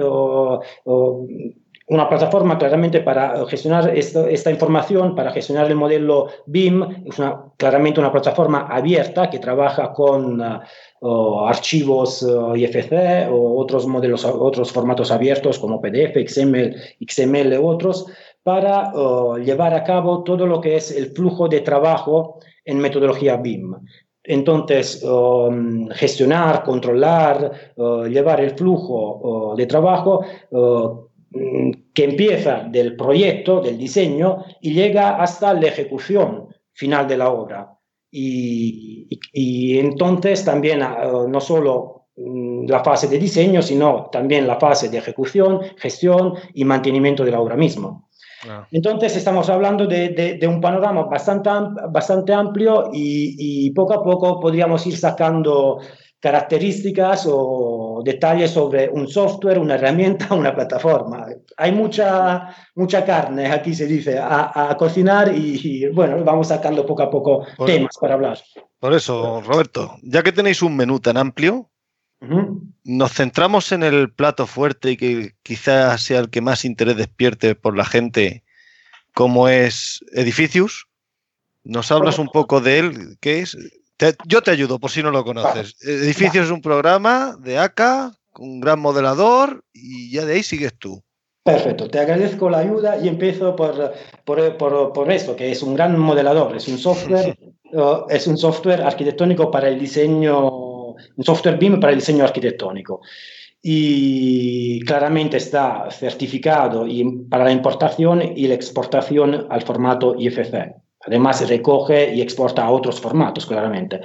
una 1.86 2.08
plataforma 2.08 2.56
claramente 2.56 3.00
para 3.00 3.44
gestionar 3.46 3.92
esta, 3.94 4.50
información, 4.50 5.14
para 5.14 5.30
gestionar 5.32 5.66
el 5.66 5.76
modelo 5.76 6.28
BIM, 6.46 6.82
es 7.06 7.18
una, 7.18 7.42
claramente 7.58 8.00
una 8.00 8.10
plataforma 8.10 8.66
abierta 8.70 9.28
que 9.28 9.38
trabaja 9.38 9.92
con 9.92 10.40
uh, 10.40 11.40
archivos 11.46 12.22
uh, 12.22 12.56
IFC 12.56 13.28
o 13.30 13.60
otros 13.60 13.86
modelos, 13.86 14.24
otros 14.24 14.72
formatos 14.72 15.10
abiertos 15.10 15.58
como 15.58 15.80
PDF, 15.80 16.16
XML, 16.26 16.74
XML 17.06 17.58
u 17.58 17.66
otros, 17.66 18.06
para 18.44 18.92
llevar 19.38 19.74
a 19.74 19.82
cabo 19.82 20.22
todo 20.22 20.46
lo 20.46 20.60
que 20.60 20.76
es 20.76 20.92
el 20.92 21.06
flujo 21.06 21.48
de 21.48 21.62
trabajo 21.62 22.38
en 22.64 22.78
metodología 22.78 23.36
BIM. 23.38 23.74
Entonces, 24.22 25.02
um, 25.02 25.88
gestionar, 25.88 26.62
controlar, 26.62 27.74
llevar 28.08 28.40
el 28.40 28.50
flujo 28.50 29.54
de 29.56 29.66
trabajo 29.66 30.24
Mm, 31.34 31.72
que 31.92 32.04
empieza 32.04 32.64
del 32.70 32.96
proyecto, 32.96 33.60
del 33.60 33.76
diseño, 33.76 34.44
y 34.60 34.72
llega 34.72 35.16
hasta 35.20 35.52
la 35.52 35.66
ejecución 35.66 36.48
final 36.72 37.08
de 37.08 37.16
la 37.16 37.30
obra. 37.30 37.76
Y, 38.10 39.08
entonces 39.78 40.44
también 40.44 40.78
no 40.78 41.40
solo 41.40 42.06
mm, 42.16 42.66
la 42.68 42.84
fase 42.84 43.08
de 43.08 43.18
diseño, 43.18 43.62
sino 43.62 44.08
también 44.12 44.46
la 44.46 44.60
fase 44.60 44.88
de 44.88 44.98
ejecución, 44.98 45.60
gestión 45.76 46.34
y 46.54 46.64
mantenimiento 46.64 47.24
de 47.24 47.32
la 47.32 47.40
obra 47.40 47.56
misma. 47.56 48.03
Entonces 48.70 49.16
estamos 49.16 49.48
hablando 49.48 49.86
de, 49.86 50.38
un 50.48 50.60
panorama 50.60 51.04
bastante, 51.04 51.50
bastante 51.90 52.32
amplio 52.32 52.90
y, 52.92 53.66
y, 53.66 53.70
poco 53.70 53.94
a 53.94 54.02
poco 54.02 54.40
podríamos 54.40 54.86
ir 54.86 54.96
sacando 54.96 55.78
características 56.24 57.28
o 57.28 58.00
detalles 58.02 58.50
sobre 58.50 58.88
un 58.88 59.06
software, 59.06 59.58
una 59.58 59.74
herramienta, 59.74 60.32
una 60.34 60.54
plataforma. 60.54 61.26
Hay 61.58 61.70
mucha, 61.70 62.48
mucha 62.76 63.04
carne, 63.04 63.52
aquí 63.52 63.74
se 63.74 63.86
dice, 63.86 64.18
a, 64.18 64.74
cocinar 64.78 65.30
y, 65.36 65.86
bueno, 65.90 66.24
vamos 66.24 66.48
sacando 66.48 66.86
poco 66.86 67.02
a 67.02 67.10
poco 67.10 67.46
temas 67.66 67.98
para 68.00 68.14
hablar. 68.14 68.38
Por 68.78 68.94
eso, 68.94 69.42
Roberto, 69.42 69.96
ya 70.02 70.22
que 70.22 70.32
tenéis 70.32 70.62
un 70.62 70.74
menú 70.74 70.98
tan 70.98 71.18
amplio, 71.18 71.68
nos 72.84 73.12
centramos 73.12 73.72
en 73.72 73.82
el 73.82 74.12
plato 74.12 74.46
fuerte 74.46 74.92
y 74.92 74.96
que 74.96 75.34
quizás 75.42 76.02
sea 76.02 76.20
el 76.20 76.30
que 76.30 76.40
más 76.40 76.64
interés 76.64 76.96
despierte 76.96 77.54
por 77.54 77.76
la 77.76 77.84
gente, 77.84 78.44
como 79.14 79.48
es 79.48 80.04
Edificius. 80.12 80.86
¿Nos 81.64 81.90
hablas 81.90 82.18
un 82.18 82.28
poco 82.28 82.60
de 82.60 82.78
él? 82.78 83.16
¿Qué 83.20 83.40
es? 83.40 83.56
yo 84.26 84.42
te 84.42 84.50
ayudo, 84.50 84.78
por 84.78 84.90
si 84.90 85.02
no 85.02 85.10
lo 85.10 85.24
conoces. 85.24 85.76
Edificio 85.80 86.42
es 86.42 86.50
un 86.50 86.60
programa 86.60 87.36
de 87.40 87.58
ACA, 87.58 88.12
un 88.38 88.60
gran 88.60 88.80
modelador, 88.80 89.64
y 89.72 90.10
ya 90.10 90.24
de 90.24 90.34
ahí 90.34 90.42
sigues 90.42 90.74
tú. 90.78 91.02
Perfecto, 91.44 91.88
te 91.88 91.98
agradezco 91.98 92.48
la 92.48 92.58
ayuda 92.58 92.98
y 92.98 93.06
empiezo 93.06 93.54
por, 93.54 93.92
por, 94.24 94.56
por, 94.56 94.92
por 94.94 95.12
esto, 95.12 95.36
que 95.36 95.52
es 95.52 95.62
un 95.62 95.74
gran 95.74 95.98
modelador, 95.98 96.56
es 96.56 96.66
un 96.68 96.78
software, 96.78 97.38
es 98.08 98.26
un 98.26 98.38
software 98.38 98.80
arquitectónico 98.80 99.50
para 99.50 99.68
el 99.68 99.78
diseño, 99.78 100.63
un 101.16 101.24
software 101.24 101.58
BIM 101.58 101.80
para 101.80 101.92
el 101.92 101.98
diseño 101.98 102.24
arquitectónico. 102.24 103.00
y 103.66 104.80
claramente 104.80 105.38
está 105.38 105.88
certificado 105.90 106.86
para 107.30 107.44
la 107.44 107.50
importación 107.50 108.20
y 108.22 108.46
la 108.46 108.54
exportación 108.54 109.46
al 109.48 109.62
formato 109.62 110.14
IFC. 110.18 110.74
Además, 111.06 111.48
recoge 111.48 112.14
y 112.14 112.20
exporta 112.20 112.64
a 112.64 112.70
otros 112.70 113.00
formatos, 113.00 113.46
claramente. 113.46 114.02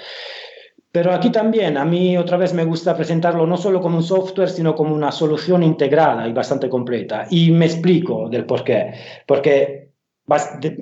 Pero 0.91 1.13
aquí 1.13 1.29
también 1.29 1.77
a 1.77 1.85
mí 1.85 2.17
otra 2.17 2.37
vez 2.37 2.53
me 2.53 2.65
gusta 2.65 2.95
presentarlo 2.95 3.45
no 3.45 3.57
solo 3.57 3.79
como 3.79 3.97
un 3.97 4.03
software, 4.03 4.49
sino 4.49 4.73
como 4.75 4.95
una 4.95 5.11
solución 5.11 5.61
integrada 5.61 6.27
y 6.27 6.33
bastante 6.33 6.67
completa. 6.67 7.27
Y 7.29 7.51
me 7.51 7.65
explico 7.65 8.27
del 8.27 8.45
por 8.45 8.63
qué. 8.63 8.93
Porque 9.27 9.88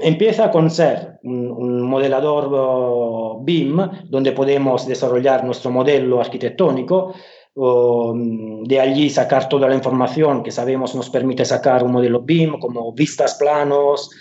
empieza 0.01 0.51
con 0.51 0.69
ser 0.69 1.19
un, 1.23 1.81
modelador 1.83 3.43
BIM, 3.43 3.77
donde 4.09 4.31
podemos 4.31 4.87
desarrollar 4.87 5.43
nuestro 5.43 5.71
modelo 5.71 6.19
arquitectónico, 6.19 7.13
de 7.55 8.79
allí 8.79 9.09
sacar 9.09 9.49
toda 9.49 9.67
la 9.67 9.75
información 9.75 10.43
que 10.43 10.51
sabemos 10.51 10.93
nos 10.93 11.09
permite 11.09 11.43
sacar 11.43 11.83
un 11.83 11.91
modelo 11.91 12.21
BIM, 12.21 12.59
como 12.59 12.93
vistas, 12.93 13.35
planos, 13.35 14.11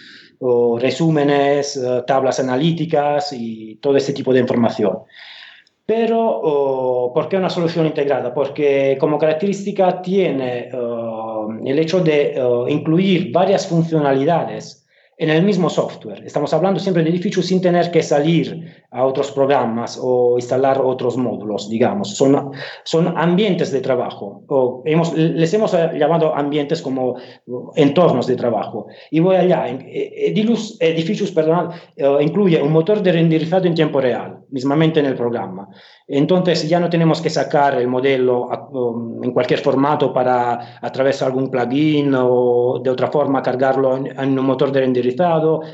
resúmenes, 0.79 1.77
eh, 1.77 2.03
tablas 2.07 2.41
analíticas 2.41 3.33
y 3.33 3.77
todo 3.77 3.97
ese 3.97 4.13
tipo 4.13 4.33
de 4.33 4.41
información. 4.41 4.99
Pero, 5.85 7.13
¿por 7.15 7.29
qué 7.29 7.37
una 7.37 7.49
solución 7.49 7.87
integrada? 7.87 8.35
Porque 8.35 8.97
como 8.99 9.19
característica 9.19 10.03
tiene 10.03 10.69
el 11.65 11.79
hecho 11.79 12.01
de 12.01 12.35
incluir 12.69 13.31
varias 13.31 13.69
funcionalidades 13.69 14.86
en 15.19 15.31
el 15.31 15.43
mismo 15.43 15.71
software. 15.71 16.23
Estamos 16.27 16.53
hablando 16.53 16.79
siempre 16.79 17.03
de 17.03 17.09
edificios 17.09 17.47
sin 17.47 17.61
tener 17.61 17.91
que 17.91 18.03
salir 18.03 18.85
a 18.91 19.05
otros 19.05 19.33
programas 19.33 19.99
o 20.01 20.37
instalar 20.37 20.81
otros 20.83 21.17
módulos, 21.17 21.71
digamos. 21.71 22.17
Son, 22.17 22.53
son 22.85 23.17
ambientes 23.17 23.73
de 23.73 23.81
trabajo. 23.81 24.43
O 24.49 24.83
hemos, 24.85 25.17
les 25.17 25.53
hemos 25.55 25.73
llamado 25.73 26.37
ambientes 26.37 26.83
como 26.83 27.17
entornos 27.77 28.27
de 28.27 28.37
trabajo. 28.37 28.89
Y 29.11 29.21
voy 29.21 29.37
allá. 29.37 29.69
Eh, 29.69 30.29
Edilus, 30.29 30.77
edificios 30.81 31.31
perdón, 31.31 31.71
eh, 31.97 32.07
incluye 32.21 32.61
un 32.61 32.73
motor 32.73 33.03
de 33.03 33.13
renderizado 33.13 33.67
en 33.67 33.75
tiempo 33.75 34.01
real, 34.01 34.41
mismamente 34.51 35.01
en 35.01 35.07
el 35.07 35.15
programa. 35.15 35.69
Entonces 36.09 36.69
ya 36.69 36.79
no 36.79 36.89
tenemos 36.89 37.21
que 37.21 37.31
sacar 37.31 37.81
el 37.81 37.89
modelo 37.89 38.47
um, 38.47 39.25
en 39.25 39.33
cualquier 39.33 39.61
formato 39.61 40.13
para 40.13 40.79
a 40.81 40.93
través 40.93 41.19
de 41.19 41.27
algún 41.27 41.51
plugin 41.51 42.15
o 42.15 42.81
de 42.83 42.91
otra 42.91 43.09
forma 43.09 43.43
cargarlo 43.43 43.97
en, 43.97 44.39
un 44.39 44.47
motor 44.47 44.71
de 44.71 44.81
renderizado 44.81 45.06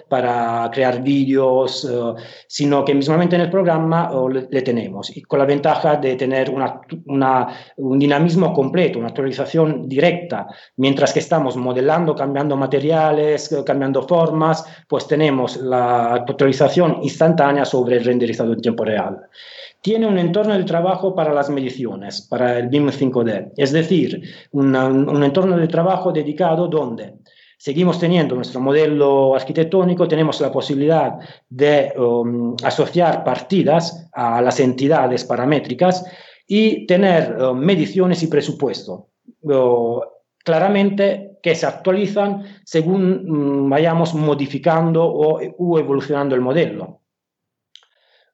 para 0.08 0.70
crear 0.72 1.02
vídeos, 1.02 1.84
uh, 1.84 2.14
sino 2.46 2.84
que 2.84 2.94
mismamente 2.94 3.36
en 3.36 3.42
el 3.42 3.50
programa 3.50 4.10
le, 4.30 4.62
tenemos. 4.62 5.16
Y 5.16 5.22
con 5.22 5.38
la 5.38 5.44
ventaja 5.46 5.96
de 5.96 6.16
tener 6.16 6.50
un 6.50 7.98
dinamismo 7.98 8.52
completo, 8.52 8.98
una 8.98 9.08
actualización 9.08 9.88
directa, 9.88 10.46
mientras 10.76 11.12
que 11.12 11.20
estamos 11.20 11.56
modelando, 11.56 12.14
cambiando 12.14 12.56
materiales, 12.56 13.50
uh, 13.52 13.64
cambiando 13.64 14.02
formas, 14.02 14.64
pues 14.88 15.06
tenemos 15.06 15.56
la 15.56 16.14
actualización 16.14 16.98
instantánea 17.02 17.64
sobre 17.64 17.96
el 17.96 18.04
renderizado 18.04 18.52
en 18.52 18.60
tiempo 18.60 18.84
real. 18.84 19.18
Tiene 19.80 20.06
un 20.06 20.16
entorno 20.16 20.56
de 20.56 20.62
trabajo 20.62 21.12
para 21.14 21.32
las 21.32 21.50
mediciones, 21.50 22.22
para 22.22 22.58
el 22.58 22.68
BIM 22.68 22.88
5D, 22.90 23.52
es 23.56 23.72
decir, 23.72 24.22
un 24.52 25.24
entorno 25.24 25.56
de 25.56 25.66
trabajo 25.66 26.12
dedicado 26.12 26.68
donde 26.68 27.14
seguimos 27.62 28.00
teniendo 28.00 28.34
nuestro 28.34 28.60
modelo 28.60 29.36
arquitectónico, 29.36 30.08
tenemos 30.08 30.40
la 30.40 30.50
posibilidad 30.50 31.16
de 31.48 31.92
um, 31.96 32.56
asociar 32.64 33.22
partidas 33.22 34.08
a 34.12 34.42
las 34.42 34.58
entidades 34.58 35.22
paramétricas 35.24 36.04
y 36.44 36.84
tener 36.88 37.40
um, 37.40 37.56
mediciones 37.56 38.20
y 38.24 38.26
presupuesto. 38.26 39.10
claramente 40.44 41.38
que 41.40 41.54
se 41.54 41.66
actualizan 41.66 42.42
según 42.64 43.30
um, 43.30 43.70
vayamos 43.70 44.12
modificando 44.12 45.04
o 45.06 45.78
evolucionando 45.78 46.34
el 46.34 46.40
modelo 46.40 47.01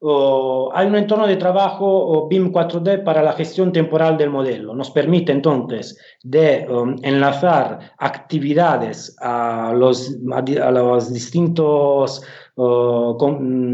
hay 0.01 0.87
un 0.87 0.95
entorno 0.95 1.27
de 1.27 1.37
trabajo 1.37 2.29
BIM 2.29 2.53
4D 2.53 3.03
para 3.03 3.23
la 3.23 3.33
gestión 3.33 3.73
temporal 3.73 4.17
del 4.17 4.31
modelo. 4.31 4.75
Nos 4.75 4.91
permite 4.91 5.33
entonces 5.33 5.99
um, 6.25 6.97
enlazar 7.03 7.95
actividades 7.99 9.17
a 9.21 9.73
los, 9.75 10.23
distintos 11.13 12.23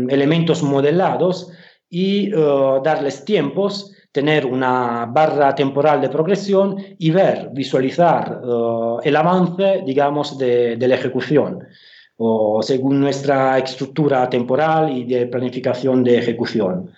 elementos 0.08 0.62
modelados 0.62 1.52
y 1.90 2.30
darles 2.30 3.24
tiempos 3.24 3.90
tener 4.12 4.46
una 4.46 5.06
barra 5.06 5.54
temporal 5.54 6.00
de 6.00 6.08
progresión 6.08 6.76
y 6.98 7.10
ver, 7.10 7.50
visualizar 7.52 8.40
el 9.02 9.16
avance, 9.16 9.82
digamos, 9.84 10.38
de 10.38 10.76
la 10.78 10.94
ejecución 10.94 11.66
o 12.16 12.62
según 12.62 13.00
nuestra 13.00 13.59
estructura 13.59 14.29
temporal 14.29 14.90
y 14.96 15.05
de 15.05 15.27
planificación 15.27 16.05
de 16.05 16.18
ejecución. 16.18 16.90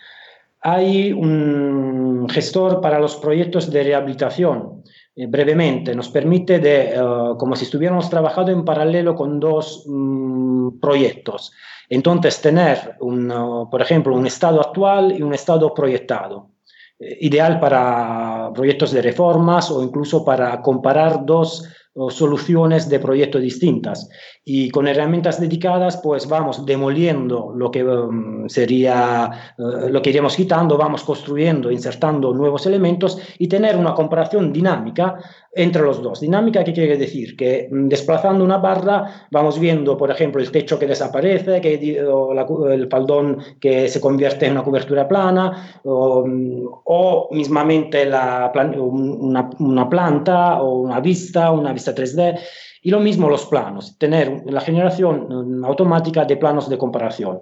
Hay 0.60 1.12
un 1.12 2.28
gestor 2.28 2.80
para 2.80 2.98
los 2.98 3.16
proyectos 3.16 3.70
de 3.70 3.82
rehabilitación. 3.84 4.82
Eh, 5.14 5.26
brevemente, 5.26 5.94
nos 5.94 6.08
permite, 6.08 6.58
de, 6.58 6.94
eh, 6.94 7.00
como 7.38 7.56
si 7.56 7.64
estuviéramos 7.64 8.10
trabajando 8.10 8.52
en 8.52 8.64
paralelo 8.64 9.14
con 9.14 9.40
dos 9.40 9.84
mm, 9.86 10.78
proyectos. 10.80 11.52
Entonces, 11.88 12.40
tener, 12.40 12.96
un, 13.00 13.30
uh, 13.30 13.70
por 13.70 13.80
ejemplo, 13.80 14.14
un 14.14 14.26
estado 14.26 14.60
actual 14.60 15.14
y 15.16 15.22
un 15.22 15.32
estado 15.32 15.72
proyectado. 15.72 16.50
Eh, 16.98 17.18
ideal 17.20 17.60
para 17.60 18.50
proyectos 18.54 18.90
de 18.92 19.02
reformas 19.02 19.70
o 19.70 19.82
incluso 19.82 20.24
para 20.24 20.60
comparar 20.62 21.24
dos 21.24 21.68
soluciones 22.10 22.88
de 22.88 22.98
proyectos 22.98 23.40
distintas. 23.40 24.08
Y 24.44 24.70
con 24.70 24.86
herramientas 24.86 25.40
dedicadas, 25.40 25.96
pues 25.96 26.28
vamos 26.28 26.66
demoliendo 26.66 27.52
lo 27.56 27.70
que 27.70 27.82
um, 27.82 28.48
sería, 28.48 29.54
uh, 29.58 29.88
lo 29.88 30.02
que 30.02 30.10
iríamos 30.10 30.36
quitando, 30.36 30.76
vamos 30.76 31.02
construyendo, 31.02 31.70
insertando 31.70 32.34
nuevos 32.34 32.66
elementos 32.66 33.18
y 33.38 33.48
tener 33.48 33.76
una 33.76 33.94
comparación 33.94 34.52
dinámica 34.52 35.18
entre 35.56 35.82
los 35.82 36.02
dos. 36.02 36.20
Dinámica, 36.20 36.62
¿qué 36.62 36.72
quiere 36.74 36.98
decir? 36.98 37.34
Que 37.34 37.68
mm, 37.70 37.88
desplazando 37.88 38.44
una 38.44 38.58
barra 38.58 39.26
vamos 39.30 39.58
viendo, 39.58 39.96
por 39.96 40.10
ejemplo, 40.10 40.40
el 40.40 40.50
techo 40.50 40.78
que 40.78 40.86
desaparece, 40.86 41.60
que, 41.62 42.04
o 42.04 42.32
el 42.70 42.88
faldón 42.88 43.38
que 43.58 43.88
se 43.88 44.00
convierte 44.00 44.46
en 44.46 44.52
una 44.52 44.62
cobertura 44.62 45.08
plana, 45.08 45.80
o, 45.84 46.26
mm, 46.26 47.34
mismamente 47.34 48.04
la, 48.04 48.52
una, 48.76 49.50
una, 49.58 49.88
planta 49.88 50.62
o 50.62 50.80
una 50.80 51.00
vista, 51.00 51.50
una 51.50 51.72
vista 51.72 51.94
3D. 51.94 52.38
Y 52.82 52.90
lo 52.90 53.00
mismo 53.00 53.28
los 53.28 53.46
planos, 53.46 53.98
tener 53.98 54.42
la 54.44 54.60
generación 54.60 55.26
mm, 55.28 55.64
automática 55.64 56.24
de 56.26 56.36
planos 56.36 56.68
de 56.68 56.76
comparación. 56.76 57.40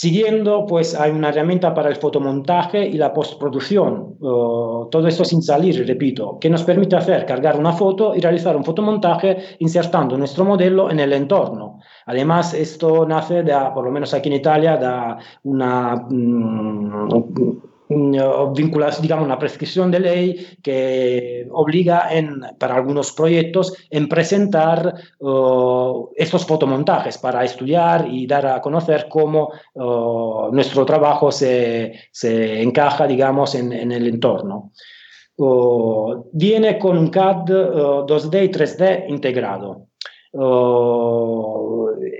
Siguiendo, 0.00 0.64
pues 0.64 0.94
hay 0.94 1.10
una 1.10 1.30
herramienta 1.30 1.74
para 1.74 1.88
el 1.88 1.96
fotomontaje 1.96 2.86
y 2.86 2.92
la 2.92 3.12
postproducción. 3.12 4.16
todo 4.20 5.08
esto 5.08 5.24
sin 5.24 5.42
salir, 5.42 5.84
repito, 5.84 6.38
que 6.40 6.48
nos 6.48 6.62
permite 6.62 6.94
hacer 6.94 7.26
cargar 7.26 7.58
una 7.58 7.72
foto 7.72 8.14
y 8.14 8.20
realizar 8.20 8.56
un 8.56 8.62
fotomontaje 8.64 9.56
insertando 9.58 10.16
nuestro 10.16 10.44
modelo 10.44 10.88
en 10.88 11.00
el 11.00 11.12
entorno. 11.12 11.80
Además, 12.06 12.54
esto 12.54 13.04
nace, 13.08 13.42
de, 13.42 13.52
por 13.74 13.84
lo 13.84 13.90
menos 13.90 14.14
aquí 14.14 14.28
en 14.28 14.36
Italia, 14.36 14.76
de 14.76 15.16
una, 15.42 15.96
mm, 16.08 17.08
vinculadas, 17.88 19.00
digamos, 19.00 19.24
una 19.24 19.38
prescripción 19.38 19.90
de 19.90 20.00
ley 20.00 20.46
que 20.62 21.48
obliga 21.50 22.08
en, 22.12 22.42
para 22.58 22.76
algunos 22.76 23.12
proyectos 23.12 23.72
en 23.90 24.08
presentar 24.08 24.94
uh, 25.20 26.08
estos 26.16 26.46
fotomontajes 26.46 27.16
para 27.18 27.44
estudiar 27.44 28.06
y 28.10 28.26
dar 28.26 28.46
a 28.46 28.60
conocer 28.60 29.06
cómo 29.08 29.50
uh, 29.74 30.50
nuestro 30.52 30.84
trabajo 30.84 31.32
se, 31.32 31.94
se, 32.12 32.62
encaja, 32.62 33.06
digamos, 33.06 33.54
en, 33.54 33.72
en 33.72 33.92
el 33.92 34.06
entorno. 34.06 34.72
Uh, 35.36 36.24
viene 36.32 36.78
con 36.78 36.98
un 36.98 37.08
CAD 37.08 37.44
2D 37.46 38.44
y 38.44 38.48
3D 38.48 39.04
integrado. 39.08 39.86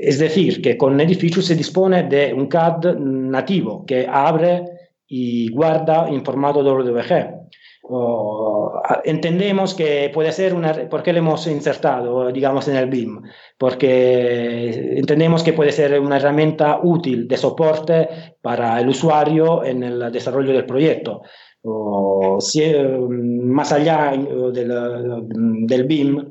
es 0.00 0.18
decir, 0.18 0.62
que 0.62 0.78
con 0.78 0.98
Edificio 0.98 1.42
se 1.42 1.54
dispone 1.54 2.04
de 2.04 2.32
un 2.32 2.46
CAD 2.46 2.96
nativo 2.96 3.84
que 3.84 4.06
abre 4.08 4.77
y 5.08 5.50
guarda 5.50 6.08
en 6.08 6.24
formato 6.24 6.62
WG. 6.62 7.48
entendemos 9.04 9.74
que 9.74 10.10
puede 10.12 10.32
ser 10.32 10.54
una... 10.54 10.72
¿Por 10.88 11.02
qué 11.02 11.12
lo 11.12 11.20
hemos 11.20 11.46
insertado, 11.46 12.30
digamos, 12.30 12.68
en 12.68 12.76
el 12.76 12.90
BIM? 12.90 13.22
Porque 13.56 14.98
entendemos 14.98 15.42
que 15.42 15.54
puede 15.54 15.72
ser 15.72 15.98
una 15.98 16.18
herramienta 16.18 16.80
útil 16.82 17.26
de 17.26 17.36
soporte 17.38 18.08
para 18.42 18.78
el 18.80 18.88
usuario 18.90 19.64
en 19.64 19.82
el 19.82 20.12
desarrollo 20.12 20.52
del 20.52 20.66
proyecto. 20.66 21.22
si, 22.40 22.62
más 23.08 23.72
allá 23.72 24.12
del, 24.52 25.66
del 25.66 25.84
BIM, 25.84 26.30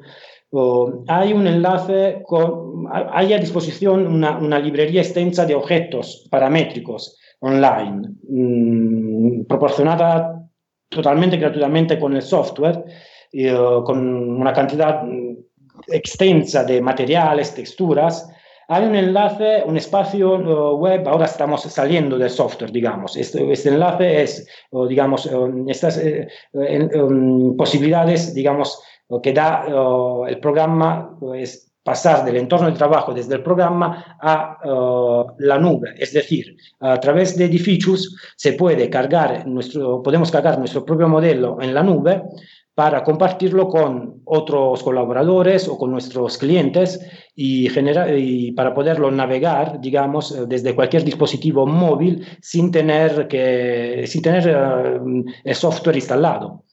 hay 1.07 1.33
un 1.33 1.47
enlace, 1.47 2.21
con, 2.23 2.85
hay 2.91 3.33
a 3.33 3.39
disposición 3.39 4.05
una, 4.07 4.37
una 4.37 4.59
librería 4.59 5.01
extensa 5.01 5.45
de 5.45 5.55
objetos 5.55 6.27
paramétricos 6.29 7.17
online, 7.39 8.15
mm, 8.29 9.45
proporcionada 9.45 10.47
totalmente 10.89 11.37
gratuitamente 11.37 11.99
con 11.99 12.15
el 12.15 12.21
software, 12.21 12.83
con 13.85 13.97
una 14.39 14.53
cantidad 14.53 15.03
mm, 15.03 15.35
extensa 15.87 16.63
de 16.63 16.81
materiales, 16.81 17.53
texturas, 17.53 18.29
hay 18.69 18.85
un 18.85 18.95
enlace, 18.95 19.63
un 19.65 19.77
espacio 19.77 20.75
web, 20.75 21.07
ahora 21.07 21.25
estamos 21.25 21.61
saliendo 21.61 22.17
del 22.17 22.29
software, 22.29 22.71
digamos. 22.71 23.15
Este, 23.15 23.49
este 23.49 23.69
enlace 23.69 24.23
es, 24.23 24.47
digamos, 24.89 25.29
estas 25.67 25.97
eh, 25.99 26.27
posibilidades, 27.57 28.33
digamos, 28.33 28.83
que 29.23 29.31
da 29.31 29.65
el 30.27 30.39
programa 30.39 31.17
es 31.33 31.66
pasar 31.87 32.25
del 32.25 32.35
entorno 32.35 32.67
de 32.67 32.73
trabajo 32.73 33.13
desde 33.13 33.35
el 33.35 33.41
programa 33.41 34.17
a 34.19 34.57
la 35.39 35.57
nube. 35.57 35.95
Es 35.97 36.11
decir, 36.11 36.57
a 36.81 36.99
través 36.99 37.37
de 37.37 37.45
Edificius 37.45 38.13
se 38.35 38.51
puede 38.53 38.89
cargar 38.89 39.47
nuestro, 39.47 40.03
podemos 40.03 40.29
cargar 40.29 40.59
nuestro 40.59 40.83
propio 40.83 41.07
modelo 41.07 41.61
en 41.61 41.73
la 41.73 41.83
nube 41.83 42.23
para 42.75 43.05
compartirlo 43.05 43.69
con 43.69 44.21
otros 44.25 44.83
colaboradores 44.83 45.69
o 45.69 45.77
con 45.77 45.91
nuestros 45.91 46.37
clientes 46.37 46.99
y, 47.33 47.69
y 48.17 48.51
para 48.51 48.73
poderlo 48.73 49.09
navegar, 49.09 49.79
digamos, 49.79 50.35
eh, 50.35 50.43
desde 50.45 50.75
cualquier 50.75 51.05
dispositivo 51.05 51.65
móvil 51.65 52.27
sin 52.41 52.69
tener, 52.69 53.29
que, 53.29 54.03
sin 54.07 54.21
tener 54.21 54.43
eh, 54.45 55.23
el 55.45 55.55
software 55.55 55.95
instalado. 55.95 56.65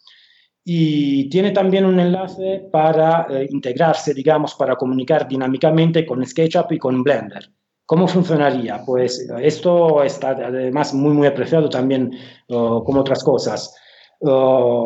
Y 0.64 1.28
tiene 1.28 1.50
también 1.50 1.84
un 1.84 2.00
enlace 2.00 2.68
para 2.72 3.26
eh, 3.28 3.46
integrarse, 3.50 4.14
digamos, 4.14 4.54
para 4.54 4.76
comunicar 4.76 5.28
dinámicamente 5.28 6.06
con 6.06 6.24
SketchUp 6.24 6.72
y 6.72 6.78
con 6.78 7.02
Blender. 7.02 7.50
¿Cómo 7.86 8.08
funcionaría? 8.08 8.82
Pues 8.84 9.28
esto 9.42 10.02
está 10.02 10.30
además 10.30 10.94
muy, 10.94 11.12
muy 11.12 11.26
apreciado 11.26 11.68
también 11.68 12.10
como 12.48 13.00
otras 13.00 13.22
cosas 13.22 13.74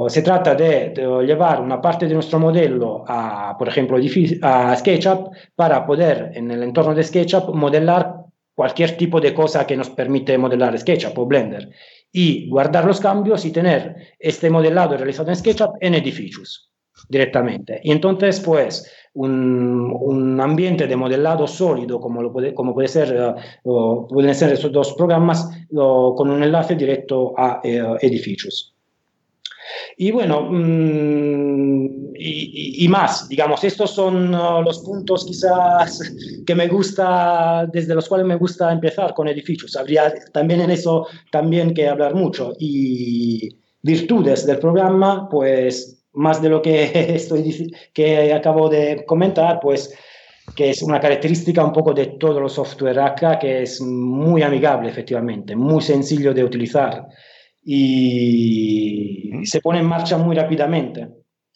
se 0.08 0.22
trata 0.22 0.54
de, 0.54 0.92
llevar 1.24 1.60
una 1.60 1.80
parte 1.80 2.06
de 2.08 2.14
nuestro 2.14 2.38
modelo 2.38 3.04
a, 3.06 3.56
por 3.56 3.68
ejemplo, 3.68 3.96
a 4.42 4.76
SketchUp 4.76 5.30
para 5.54 5.86
poder 5.86 6.32
en 6.34 6.50
el 6.50 6.62
entorno 6.62 6.94
de 6.94 7.04
SketchUp 7.04 7.54
modelar 7.54 8.14
cualquier 8.54 8.96
tipo 8.96 9.20
de 9.20 9.32
cosa 9.32 9.66
que 9.66 9.76
nos 9.76 9.90
permite 9.90 10.36
modelar 10.36 10.76
SketchUp 10.76 11.16
o 11.18 11.26
Blender 11.26 11.70
y 12.12 12.48
guardar 12.48 12.84
los 12.84 13.00
cambios 13.00 13.44
y 13.44 13.52
tener 13.52 13.96
este 14.18 14.50
modelado 14.50 14.96
realizado 14.96 15.28
en 15.28 15.36
SketchUp 15.36 15.76
en 15.80 15.94
Edificios 15.94 16.70
directamente. 17.08 17.80
Y 17.82 17.92
entonces, 17.92 18.40
pues, 18.40 18.90
un, 19.14 19.96
un, 20.00 20.40
ambiente 20.40 20.86
de 20.86 20.96
modelado 20.96 21.46
sólido, 21.46 22.00
como, 22.00 22.22
lo 22.22 22.32
puede, 22.32 22.54
como 22.54 22.74
puede 22.74 22.88
ser, 22.88 23.34
uh, 23.64 24.06
pueden 24.08 24.34
ser 24.34 24.52
estos 24.52 24.72
dos 24.72 24.94
programas, 24.94 25.48
uh, 25.70 26.14
con 26.14 26.30
un 26.30 26.42
enlace 26.42 26.74
directo 26.74 27.34
a 27.36 27.60
uh, 27.62 27.96
Edificios. 28.00 28.74
Y 30.00 30.12
bueno, 30.12 30.48
mm, 30.48 32.14
y, 32.20 32.86
más, 32.88 33.28
digamos, 33.28 33.64
estos 33.64 33.90
son 33.90 34.32
uh, 34.32 34.62
los 34.62 34.78
puntos 34.78 35.24
quizás 35.24 36.00
que 36.46 36.54
me 36.54 36.68
gusta, 36.68 37.66
desde 37.72 37.96
los 37.96 38.08
cuales 38.08 38.26
me 38.26 38.36
gusta 38.36 38.72
empezar 38.72 39.12
con 39.12 39.26
edificios. 39.26 39.74
Habría 39.74 40.14
también 40.32 40.60
en 40.60 40.70
eso 40.70 41.08
también 41.32 41.74
que 41.74 41.88
hablar 41.88 42.14
mucho. 42.14 42.52
Y 42.60 43.48
virtudes 43.82 44.46
del 44.46 44.60
programa, 44.60 45.28
pues 45.28 46.04
más 46.12 46.40
de 46.40 46.48
lo 46.48 46.62
que, 46.62 46.92
estoy, 47.16 47.72
que 47.92 48.32
acabo 48.32 48.68
de 48.68 49.04
comentar, 49.04 49.58
pues 49.60 49.92
que 50.54 50.70
es 50.70 50.80
una 50.80 51.00
característica 51.00 51.64
un 51.64 51.72
poco 51.72 51.92
de 51.92 52.06
todos 52.06 52.40
los 52.40 52.52
software 52.52 53.00
acá, 53.00 53.36
que 53.36 53.62
es 53.62 53.80
muy 53.80 54.42
amigable 54.42 54.90
efectivamente, 54.90 55.56
muy 55.56 55.82
sencillo 55.82 56.32
de 56.32 56.44
utilizar 56.44 57.08
y 57.70 59.44
se 59.44 59.60
pone 59.60 59.80
en 59.80 59.84
marcha 59.84 60.16
muy 60.16 60.34
rápidamente. 60.34 61.06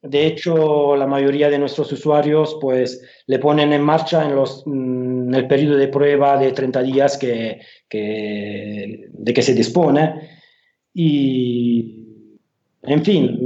De 0.03 0.27
hecho, 0.27 0.95
la 0.95 1.07
mayoría 1.07 1.49
de 1.49 1.59
nuestros 1.59 1.91
usuarios 1.91 2.59
pues 2.61 3.01
le 3.27 3.39
ponen 3.39 3.73
en 3.73 3.81
marcha 3.81 4.23
en, 4.23 4.35
los, 4.35 4.63
mm, 4.67 5.29
en 5.29 5.35
el 5.35 5.47
periodo 5.47 5.77
de 5.79 5.89
prueba 5.89 6.37
de 6.37 6.53
30 6.53 6.83
días 6.83 7.17
que, 7.17 7.61
que, 7.89 9.09
de 9.11 9.33
que 9.33 9.41
se 9.41 9.55
dispone. 9.55 10.29
Y, 10.93 12.05
en 12.83 13.03
fin, 13.03 13.39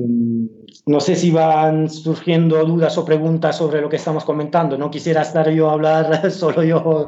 no 0.87 1.01
sé 1.01 1.17
si 1.17 1.31
van 1.31 1.89
surgiendo 1.89 2.65
dudas 2.65 2.99
o 2.99 3.05
preguntas 3.05 3.57
sobre 3.57 3.81
lo 3.81 3.89
que 3.89 3.97
estamos 3.97 4.25
comentando. 4.25 4.77
No 4.77 4.91
quisiera 4.91 5.23
estar 5.23 5.51
yo 5.51 5.71
a 5.71 5.73
hablar 5.73 6.31
solo 6.31 6.62
yo. 6.62 7.07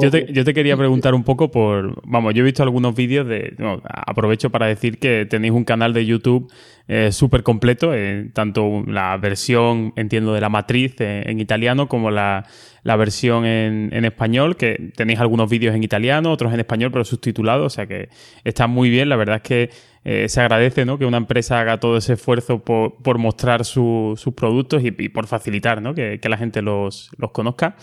Yo, 0.00 0.10
te, 0.10 0.54
quería 0.54 0.76
preguntar 0.76 1.14
un 1.14 1.24
poco 1.24 1.50
por... 1.50 2.00
Vamos, 2.06 2.34
yo 2.34 2.42
he 2.42 2.44
visto 2.44 2.62
algunos 2.62 2.94
vídeos 2.94 3.26
de... 3.26 3.54
aprovecho 3.84 4.50
para 4.50 4.66
decir 4.66 4.98
que 4.98 5.26
tenéis 5.28 5.52
un 5.52 5.64
canal 5.64 5.92
de 5.92 6.06
YouTube 6.06 6.50
eh, 6.90 7.12
súper 7.12 7.42
completo, 7.42 7.92
eh, 7.94 8.30
tanto 8.32 8.82
la 8.86 9.14
versión, 9.18 9.92
entiendo, 9.96 10.32
de 10.32 10.40
la 10.40 10.48
matriz 10.48 10.94
eh, 11.00 11.22
en 11.26 11.38
italiano 11.38 11.86
como 11.86 12.10
la, 12.10 12.46
versión 12.82 13.44
en, 13.44 13.90
en, 13.92 14.06
español, 14.06 14.56
que 14.56 14.92
tenéis 14.96 15.20
algunos 15.20 15.50
vídeos 15.50 15.74
en 15.74 15.84
italiano, 15.84 16.32
otros 16.32 16.50
en 16.54 16.60
español, 16.60 16.90
pero 16.90 17.04
subtitulados, 17.04 17.66
o 17.66 17.70
sea 17.70 17.86
que 17.86 18.08
está 18.42 18.66
muy 18.68 18.88
bien. 18.88 19.10
La 19.10 19.16
verdad 19.16 19.36
es 19.36 19.42
que 19.42 19.70
eh, 20.10 20.26
se 20.30 20.40
agradece 20.40 20.86
¿no? 20.86 20.96
que 20.96 21.04
una 21.04 21.18
empresa 21.18 21.60
haga 21.60 21.80
todo 21.80 21.98
ese 21.98 22.14
esfuerzo 22.14 22.60
por, 22.60 23.18
mostrar 23.18 23.66
sus 23.66 24.18
productos 24.34 24.82
y, 24.82 24.90
por 24.90 25.26
facilitar 25.26 25.82
¿no? 25.82 25.92
que, 25.92 26.18
la 26.22 26.38
gente 26.38 26.62
los, 26.62 27.10
conozca. 27.32 27.76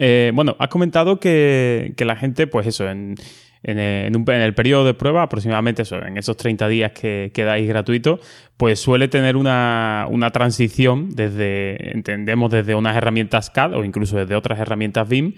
Eh, 0.00 0.32
bueno, 0.34 0.56
has 0.58 0.66
comentado 0.66 1.20
que, 1.20 1.94
la 1.96 2.16
gente, 2.16 2.48
pues 2.48 2.66
eso, 2.66 2.90
en, 2.90 3.14
el 3.62 4.54
periodo 4.56 4.84
de 4.84 4.94
prueba, 4.94 5.22
aproximadamente 5.22 5.82
eso, 5.82 6.04
en 6.04 6.18
esos 6.18 6.36
30 6.36 6.66
días 6.66 6.90
que, 6.90 7.30
quedáis 7.32 7.68
gratuito, 7.68 8.18
pues 8.56 8.80
suele 8.80 9.06
tener 9.06 9.36
una, 9.36 10.08
transición 10.32 11.10
desde, 11.10 11.92
entendemos, 11.92 12.50
desde 12.50 12.74
unas 12.74 12.96
herramientas 12.96 13.48
CAD 13.48 13.74
o 13.74 13.84
incluso 13.84 14.16
desde 14.16 14.34
otras 14.34 14.58
herramientas 14.58 15.08
BIM, 15.08 15.34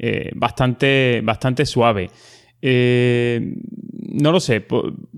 eh, 0.00 0.32
bastante, 0.34 1.20
bastante 1.22 1.64
suave. 1.64 2.10
Eh, 2.68 3.54
no 4.08 4.32
lo 4.32 4.40
sé. 4.40 4.66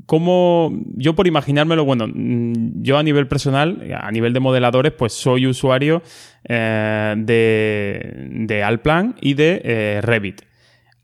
¿Cómo, 0.04 0.70
yo 0.96 1.14
por 1.14 1.26
imaginármelo, 1.26 1.86
bueno, 1.86 2.06
mm, 2.06 2.82
yo 2.82 2.98
a 2.98 3.02
nivel 3.02 3.26
personal, 3.26 3.90
a 3.98 4.10
nivel 4.10 4.34
de 4.34 4.40
modeladores, 4.40 4.92
pues 4.92 5.14
soy 5.14 5.46
usuario 5.46 6.02
eh, 6.44 7.14
de, 7.16 8.28
de 8.46 8.62
Alplan 8.62 9.14
y 9.22 9.32
de 9.32 9.62
eh, 9.64 10.00
Revit. 10.02 10.42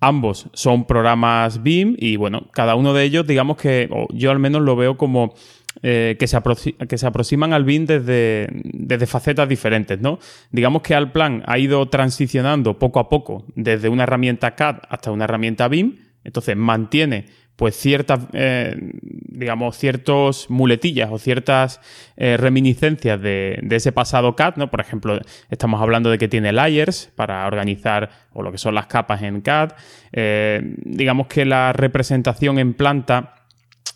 Ambos 0.00 0.50
son 0.52 0.86
programas 0.86 1.62
BIM 1.62 1.96
y 1.98 2.16
bueno, 2.16 2.50
cada 2.52 2.74
uno 2.74 2.92
de 2.92 3.04
ellos, 3.04 3.26
digamos 3.26 3.56
que 3.56 3.88
yo 4.10 4.30
al 4.30 4.38
menos 4.38 4.60
lo 4.60 4.76
veo 4.76 4.98
como 4.98 5.32
que, 5.80 6.26
se 6.26 6.38
que, 6.86 6.98
se 6.98 7.06
aproximan 7.06 7.54
al 7.54 7.64
BIM 7.64 7.86
desde, 7.86 8.48
desde, 8.64 9.06
facetas 9.06 9.48
diferentes, 9.48 9.98
¿no? 9.98 10.18
Digamos 10.50 10.82
que 10.82 10.94
Alplan 10.94 11.42
ha 11.46 11.58
ido 11.58 11.88
transicionando 11.88 12.78
poco 12.78 13.00
a 13.00 13.08
poco 13.08 13.46
desde 13.54 13.88
una 13.88 14.02
herramienta 14.02 14.54
CAD 14.54 14.80
hasta 14.90 15.10
una 15.10 15.24
herramienta 15.24 15.68
BIM 15.68 16.03
entonces 16.24 16.56
mantiene 16.56 17.26
pues 17.56 17.76
ciertas, 17.76 18.20
eh, 18.32 18.74
digamos, 19.00 19.76
ciertos 19.78 20.50
muletillas 20.50 21.10
o 21.12 21.18
ciertas 21.18 21.80
eh, 22.16 22.36
reminiscencias 22.36 23.20
de, 23.20 23.64
ese 23.70 23.92
pasado 23.92 24.34
CAD, 24.34 24.56
¿no? 24.56 24.70
Por 24.70 24.80
ejemplo, 24.80 25.20
estamos 25.50 25.80
hablando 25.80 26.10
de 26.10 26.18
que 26.18 26.26
tiene 26.26 26.52
layers 26.52 27.12
para 27.14 27.46
organizar 27.46 28.10
o 28.32 28.42
lo 28.42 28.50
que 28.50 28.58
son 28.58 28.74
las 28.74 28.86
capas 28.86 29.22
en 29.22 29.40
CAD. 29.40 29.72
Eh, 30.12 30.62
digamos 30.84 31.28
que 31.28 31.44
la 31.44 31.72
representación 31.72 32.58
en 32.58 32.74
planta 32.74 33.34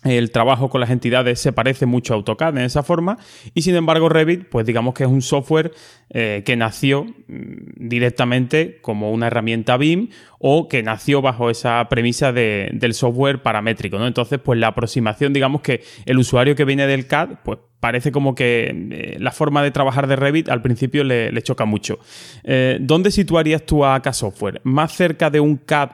el 0.03 0.31
trabajo 0.31 0.69
con 0.69 0.79
las 0.79 0.91
entidades 0.91 1.39
se 1.39 1.51
parece 1.51 1.85
mucho 1.85 2.13
a 2.13 2.17
AutoCAD 2.17 2.57
en 2.57 2.63
esa 2.63 2.83
forma 2.83 3.17
y 3.53 3.63
sin 3.63 3.75
embargo 3.75 4.07
Revit 4.07 4.47
pues 4.47 4.65
digamos 4.65 4.93
que 4.93 5.03
es 5.03 5.09
un 5.09 5.21
software 5.21 5.73
eh, 6.09 6.43
que 6.45 6.55
nació 6.55 7.03
mm, 7.03 7.87
directamente 7.87 8.79
como 8.81 9.11
una 9.11 9.27
herramienta 9.27 9.75
BIM 9.75 10.09
o 10.39 10.69
que 10.69 10.83
nació 10.83 11.21
bajo 11.21 11.49
esa 11.49 11.85
premisa 11.89 12.31
del 12.31 12.93
software 12.93 13.41
paramétrico 13.41 13.99
¿no? 13.99 14.07
entonces 14.07 14.39
pues 14.39 14.57
la 14.57 14.67
aproximación 14.67 15.33
digamos 15.33 15.61
que 15.61 15.83
el 16.05 16.17
usuario 16.17 16.55
que 16.55 16.63
viene 16.63 16.87
del 16.87 17.05
CAD 17.05 17.39
pues 17.43 17.59
parece 17.81 18.11
como 18.11 18.35
que 18.35 18.87
eh, 18.91 19.17
la 19.19 19.31
forma 19.31 19.63
de 19.63 19.71
trabajar 19.71 20.07
de 20.07 20.15
Revit 20.15 20.47
al 20.47 20.61
principio 20.61 21.03
le, 21.03 21.41
choca 21.41 21.65
mucho 21.65 21.99
eh, 22.43 22.77
¿dónde 22.79 23.11
situarías 23.11 23.65
tú 23.65 23.83
a 23.83 23.95
AK 23.95 24.13
Software? 24.13 24.61
¿más 24.63 24.93
cerca 24.93 25.29
de 25.29 25.41
un 25.41 25.57
CAD 25.57 25.89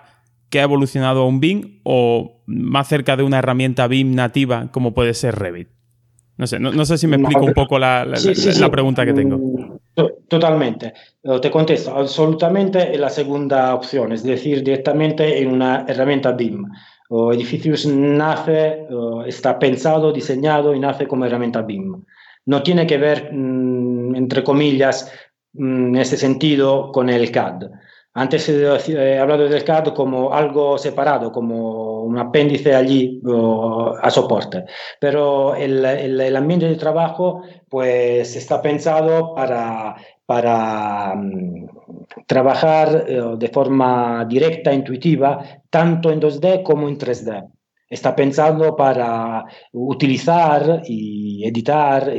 que 0.50 0.60
ha 0.60 0.64
evolucionado 0.64 1.22
a 1.22 1.28
un 1.28 1.40
BIM 1.40 1.82
o 1.84 2.44
más 2.46 2.88
cerca 2.88 3.16
de 3.18 3.24
una 3.24 3.40
herramienta 3.40 3.88
BIM 3.88 4.16
nativa 4.16 4.72
como 4.72 4.94
puede 4.94 5.14
ser 5.14 5.36
Revit? 5.36 5.70
No 6.38 6.48
sé, 6.48 6.60
no, 6.60 6.86
sé 6.86 6.98
si 6.98 7.08
me 7.08 7.16
explico 7.16 7.46
un 7.46 7.54
poco 7.54 7.80
la, 7.80 8.06
pregunta 8.70 9.06
que 9.06 9.14
tengo. 9.14 9.38
Mm, 9.38 9.78
totalmente. 10.28 10.94
Te 11.42 11.50
contesto, 11.50 11.96
absolutamente 11.96 12.94
en 12.94 13.00
la 13.00 13.10
segunda 13.10 13.74
opción, 13.74 14.12
es 14.12 14.24
decir, 14.24 14.62
directamente 14.62 15.42
en 15.42 15.54
una 15.54 15.86
herramienta 15.88 16.34
BIM. 16.34 16.66
O 17.08 17.32
Edificios 17.32 17.86
nace, 17.86 18.86
está 19.28 19.58
pensado, 19.58 20.12
diseñado 20.12 20.76
y 20.76 20.80
nace 20.80 21.08
como 21.08 21.26
herramienta 21.26 21.62
BIM. 21.62 22.04
No 22.48 22.62
tiene 22.64 22.86
que 22.86 22.98
ver, 22.98 23.30
mm, 23.32 24.16
entre 24.16 24.44
comillas, 24.44 25.10
mm, 25.54 25.88
en 25.88 25.96
ese 25.96 26.18
sentido, 26.18 26.92
con 26.92 27.10
el 27.10 27.32
CAD. 27.32 27.70
Antes 28.18 28.48
he 28.48 29.20
hablado 29.20 29.50
del 29.50 29.66
CAD 29.66 29.94
como 29.94 30.34
algo 30.34 30.78
separado, 30.78 31.34
como 31.34 32.04
un 32.04 32.18
apéndice 32.18 32.74
allí 32.74 33.22
a 34.02 34.10
soporte, 34.10 34.64
pero 35.02 35.54
el, 35.54 35.84
el, 35.84 36.36
ambiente 36.38 36.66
de 36.66 36.78
trabajo 36.78 37.42
pues 37.68 38.38
está 38.38 38.62
pensado 38.62 39.36
para, 39.36 39.98
para 40.26 41.14
mm, 41.14 41.68
trabajar 42.26 43.04
eh, 43.06 43.22
de 43.38 43.50
forma 43.50 44.26
directa, 44.30 44.74
intuitiva, 44.74 45.44
tanto 45.70 46.10
en 46.10 46.22
2D 46.22 46.64
como 46.64 46.88
en 46.88 46.98
3D. 46.98 47.55
Está 47.96 48.14
pensado 48.14 48.76
para 48.76 49.46
utilizar 49.72 50.82
y 50.86 51.48
editar 51.48 52.14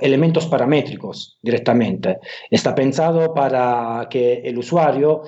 elementos 0.00 0.46
paramétricos 0.46 1.38
directamente. 1.42 2.20
Está 2.48 2.72
pensado 2.72 3.34
para 3.34 4.06
que 4.08 4.42
el 4.44 4.56
usuario, 4.58 5.22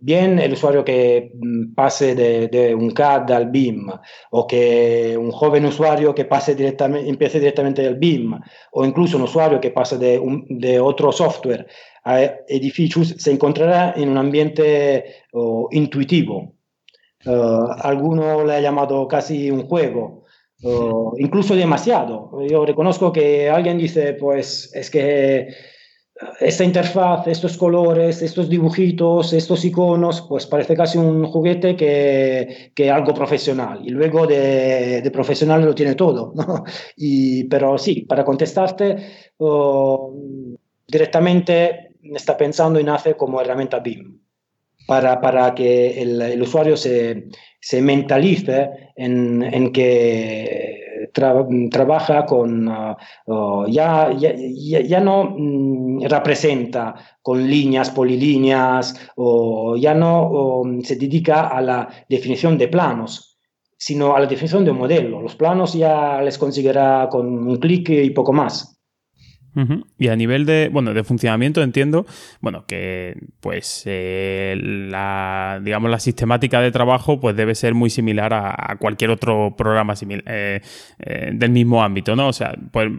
bien 0.00 0.38
el 0.38 0.52
usuario 0.52 0.84
que 0.84 1.32
mm, 1.34 1.74
pase 1.74 2.14
de, 2.14 2.72
un 2.72 2.92
CAD 2.92 3.32
al 3.32 3.50
BIM, 3.50 3.90
o 4.30 4.46
que 4.46 5.16
un 5.18 5.32
joven 5.32 5.66
usuario 5.66 6.14
que 6.14 6.26
pase 6.26 6.54
directamente, 6.54 7.10
empiece 7.10 7.40
directamente 7.40 7.82
del 7.82 7.96
BIM, 7.96 8.38
o 8.70 8.84
incluso 8.84 9.16
un 9.16 9.24
usuario 9.24 9.60
que 9.60 9.72
pase 9.72 9.98
de, 9.98 10.22
de 10.50 10.78
otro 10.78 11.10
software 11.10 11.66
a 12.04 12.22
edificios, 12.46 13.16
se 13.18 13.32
encontrará 13.32 13.94
en 13.96 14.08
un 14.08 14.18
ambiente 14.18 15.24
intuitivo 15.72 16.53
Uh, 17.26 17.72
alguno 17.80 18.44
le 18.44 18.54
ha 18.54 18.60
llamado 18.60 19.08
casi 19.08 19.50
un 19.50 19.66
juego, 19.66 20.24
uh, 20.62 21.14
incluso 21.18 21.54
demasiado. 21.54 22.30
Yo 22.46 22.66
reconozco 22.66 23.12
que 23.12 23.48
alguien 23.48 23.78
dice, 23.78 24.14
pues 24.14 24.70
es 24.74 24.90
que 24.90 25.48
esta 26.40 26.64
interfaz, 26.64 27.26
estos 27.26 27.56
colores, 27.56 28.22
estos 28.22 28.48
dibujitos, 28.48 29.32
estos 29.32 29.64
iconos, 29.64 30.22
pues 30.28 30.46
parece 30.46 30.76
casi 30.76 30.98
un 30.98 31.26
juguete 31.26 31.74
que, 31.76 32.72
que 32.74 32.90
algo 32.90 33.12
profesional. 33.14 33.80
Y 33.84 33.90
luego 33.90 34.26
de, 34.26 35.02
de, 35.02 35.10
profesional 35.10 35.64
lo 35.64 35.74
tiene 35.74 35.94
todo. 35.94 36.32
¿no? 36.36 36.64
Y, 36.96 37.44
pero 37.44 37.78
sí, 37.78 38.02
para 38.02 38.24
contestarte, 38.24 38.96
uh, 39.38 40.56
directamente 40.86 41.94
está 42.02 42.36
pensando 42.36 42.78
y 42.78 42.84
nace 42.84 43.16
como 43.16 43.40
herramienta 43.40 43.80
BIM 43.80 44.23
para, 44.86 45.20
para 45.20 45.54
que 45.54 46.00
el, 46.02 46.20
el 46.20 46.42
usuario 46.42 46.76
se, 46.76 47.28
se, 47.60 47.80
mentalice 47.80 48.70
en, 48.96 49.42
en 49.42 49.72
que 49.72 50.84
tra, 51.12 51.46
trabaja 51.70 52.26
con, 52.26 52.68
uh, 52.68 53.66
ya, 53.68 54.12
ya, 54.12 54.34
ya, 54.34 55.00
no 55.00 55.34
mm, 55.36 56.02
representa 56.04 56.94
con 57.22 57.48
líneas, 57.48 57.90
polilíneas, 57.90 58.94
o 59.16 59.76
ya 59.76 59.94
no 59.94 60.22
o, 60.22 60.64
se 60.82 60.96
dedica 60.96 61.48
a 61.48 61.60
la 61.60 61.88
definición 62.08 62.58
de 62.58 62.68
planos, 62.68 63.38
sino 63.76 64.14
a 64.14 64.20
la 64.20 64.26
definición 64.26 64.64
de 64.64 64.70
un 64.70 64.78
modelo. 64.78 65.22
Los 65.22 65.36
planos 65.36 65.74
ya 65.74 66.20
les 66.20 66.38
conseguirá 66.38 67.08
con 67.10 67.48
un 67.48 67.56
clic 67.56 67.88
y 67.90 68.10
poco 68.10 68.32
más. 68.32 68.74
Y 69.98 70.08
a 70.08 70.16
nivel 70.16 70.46
de, 70.46 70.68
bueno, 70.72 70.92
de 70.94 71.04
funcionamiento 71.04 71.62
entiendo, 71.62 72.06
bueno, 72.40 72.64
que 72.66 73.16
pues 73.40 73.82
eh, 73.86 74.56
la, 74.60 75.60
digamos, 75.62 75.90
la 75.90 76.00
sistemática 76.00 76.60
de 76.60 76.72
trabajo 76.72 77.20
pues 77.20 77.36
debe 77.36 77.54
ser 77.54 77.74
muy 77.74 77.90
similar 77.90 78.34
a, 78.34 78.76
cualquier 78.78 79.10
otro 79.10 79.54
programa 79.56 79.94
eh, 80.26 80.60
eh, 80.98 81.30
del 81.32 81.50
mismo 81.50 81.82
ámbito, 81.82 82.16
¿no? 82.16 82.28
O 82.28 82.32
sea, 82.32 82.54
pues, 82.72 82.90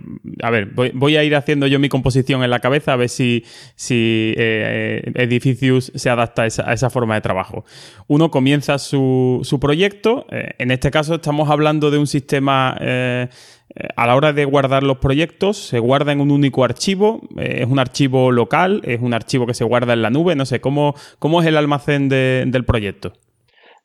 a 0.42 0.50
ver, 0.50 0.68
voy, 0.68 1.18
a 1.18 1.24
ir 1.24 1.36
haciendo 1.36 1.68
yo 1.68 1.80
mi 1.80 1.90
composición 1.90 2.44
en 2.44 2.50
la 2.50 2.60
cabeza 2.60 2.94
a 2.94 2.96
ver 2.96 3.10
si, 3.10 3.44
si 3.76 4.34
Edificius 4.38 5.92
se 5.96 6.10
adapta 6.10 6.44
a 6.44 6.46
esa, 6.46 6.74
esa, 6.74 6.90
forma 6.90 7.16
de 7.16 7.22
trabajo. 7.22 7.66
Uno 8.08 8.32
comienza 8.32 8.78
su, 8.78 9.42
su 9.44 9.60
proyecto, 9.60 10.26
en 10.30 10.72
este 10.72 10.92
caso 10.92 11.16
estamos 11.16 11.50
hablando 11.50 11.92
de 11.92 11.98
un 11.98 12.08
sistema 12.08 12.78
eh, 12.80 13.28
a 13.96 14.08
la 14.08 14.16
hora 14.16 14.32
de 14.32 14.46
guardar 14.46 14.84
los 14.84 15.00
proyectos, 15.00 15.58
se 15.58 15.80
guarda 15.80 16.12
en 16.12 16.22
un 16.22 16.32
único 16.32 16.64
archivo, 16.64 17.22
eh, 17.38 17.60
es 17.62 17.68
un 17.68 17.80
archivo 17.80 18.32
local, 18.32 18.82
es 18.86 19.02
un 19.02 19.14
archivo 19.14 19.46
que 19.46 19.54
se 19.54 19.64
guarda 19.64 19.94
en 19.94 20.02
la 20.02 20.10
nube, 20.10 20.36
no 20.36 20.46
sé, 20.46 20.62
¿cómo, 20.62 20.96
cómo 21.20 21.42
es 21.42 21.48
el 21.48 21.58
almacén 21.58 22.08
del 22.08 22.66
proyecto? 22.66 23.14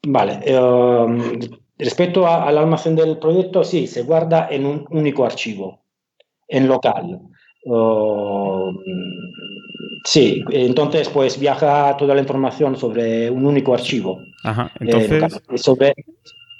Vale, 0.07 0.41
em, 0.45 1.41
respecto 1.78 2.26
al 2.26 2.57
almacén 2.57 2.95
del 2.95 3.18
proyecto, 3.18 3.64
sí, 3.64 3.87
se 3.87 4.03
guarda 4.03 4.49
en 4.51 4.64
un 4.64 4.87
único 4.91 5.24
archivo, 5.24 5.83
en 6.47 6.68
local. 6.68 7.18
Em, 7.64 8.78
sí, 10.05 10.45
entonces 10.53 11.09
pues 11.09 11.39
viaja 11.39 11.97
toda 11.97 12.14
la 12.14 12.20
información 12.20 12.76
sobre 12.76 13.28
un 13.28 13.45
único 13.45 13.74
archivo. 13.74 14.20
Ajá, 14.45 14.70
entonces... 14.78 15.43
sobre, 15.57 15.95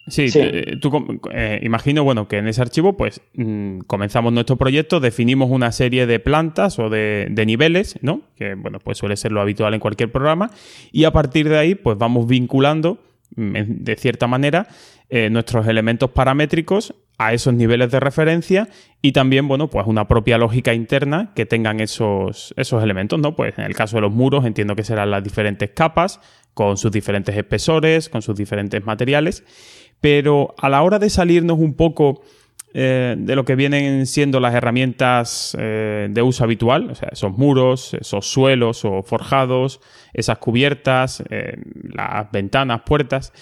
Sí, 0.07 0.27
eh, 0.35 0.77
tú 0.81 1.21
eh, 1.33 1.61
imagino, 1.63 2.03
bueno, 2.05 2.27
que 2.27 2.39
en 2.39 2.49
ese 2.49 2.61
archivo, 2.61 2.97
pues 2.97 3.21
mm, 3.35 3.81
comenzamos 3.81 4.33
nuestro 4.33 4.57
proyecto, 4.57 4.99
definimos 4.99 5.51
una 5.51 5.73
serie 5.73 6.07
de 6.07 6.19
plantas 6.19 6.79
o 6.79 6.89
de, 6.89 7.33
niveles, 7.47 7.99
¿no? 8.03 8.23
Que, 8.37 8.55
bueno, 8.55 8.79
pues 8.81 8.99
suele 8.99 9.17
ser 9.17 9.33
lo 9.33 9.41
habitual 9.41 9.75
en 9.75 9.81
cualquier 9.81 10.11
programa, 10.11 10.51
y 10.91 11.05
a 11.05 11.13
partir 11.13 11.49
de 11.49 11.59
ahí, 11.59 11.75
pues 11.75 11.97
vamos 11.97 12.27
vinculando, 12.27 12.99
mm, 13.37 13.53
de 13.85 13.97
cierta 13.97 14.27
manera, 14.27 14.69
eh, 15.11 15.29
nuestros 15.31 15.67
elementos 15.67 16.11
paramétricos 16.11 16.95
a 17.19 17.35
esos 17.35 17.53
niveles 17.53 17.91
de 17.91 18.01
referencia 18.01 18.69
y 19.03 19.13
también, 19.13 19.47
bueno, 19.47 19.69
pues 19.69 19.87
una 19.87 20.09
propia 20.09 20.39
lógica 20.39 20.73
interna 20.73 21.33
que 21.35 21.45
tengan 21.45 21.81
esos, 21.81 22.55
esos 22.57 22.83
elementos, 22.83 23.19
¿no? 23.19 23.37
Pues 23.37 23.59
en 23.59 23.65
el 23.65 23.75
caso 23.75 23.97
de 23.97 24.03
los 24.03 24.13
muros 24.13 24.47
entiendo 24.47 24.75
que 24.75 24.85
serán 24.85 25.11
las 25.11 25.23
diferentes 25.23 25.71
capas, 25.71 26.21
con 26.55 26.77
sus 26.77 26.91
diferentes 26.91 27.37
espesores, 27.37 28.09
con 28.09 28.23
sus 28.23 28.37
diferentes 28.37 28.85
materiales. 28.85 29.45
Pero 30.01 30.55
a 30.59 30.69
la 30.69 30.83
hora 30.83 30.99
de 30.99 31.11
salirnos 31.11 31.59
un 31.59 31.75
poco 31.75 32.23
eh, 32.73 33.17
de 33.19 33.35
lo 33.35 33.45
que 33.45 33.57
vienen 33.57 34.07
siendo 34.07 34.39
las 34.39 34.55
herramientas 34.55 35.57
eh, 35.59 36.07
de 36.09 36.23
uso 36.23 36.45
habitual, 36.45 36.91
o 36.91 36.95
sea, 36.95 37.09
esos 37.11 37.37
muros, 37.37 37.95
esos 37.95 38.27
suelos 38.31 38.85
o 38.85 39.03
forjados, 39.03 39.81
esas 40.13 40.39
cubiertas, 40.39 41.21
eh, 41.31 41.57
las 41.83 42.31
ventanas, 42.31 42.83
puertas, 42.87 43.33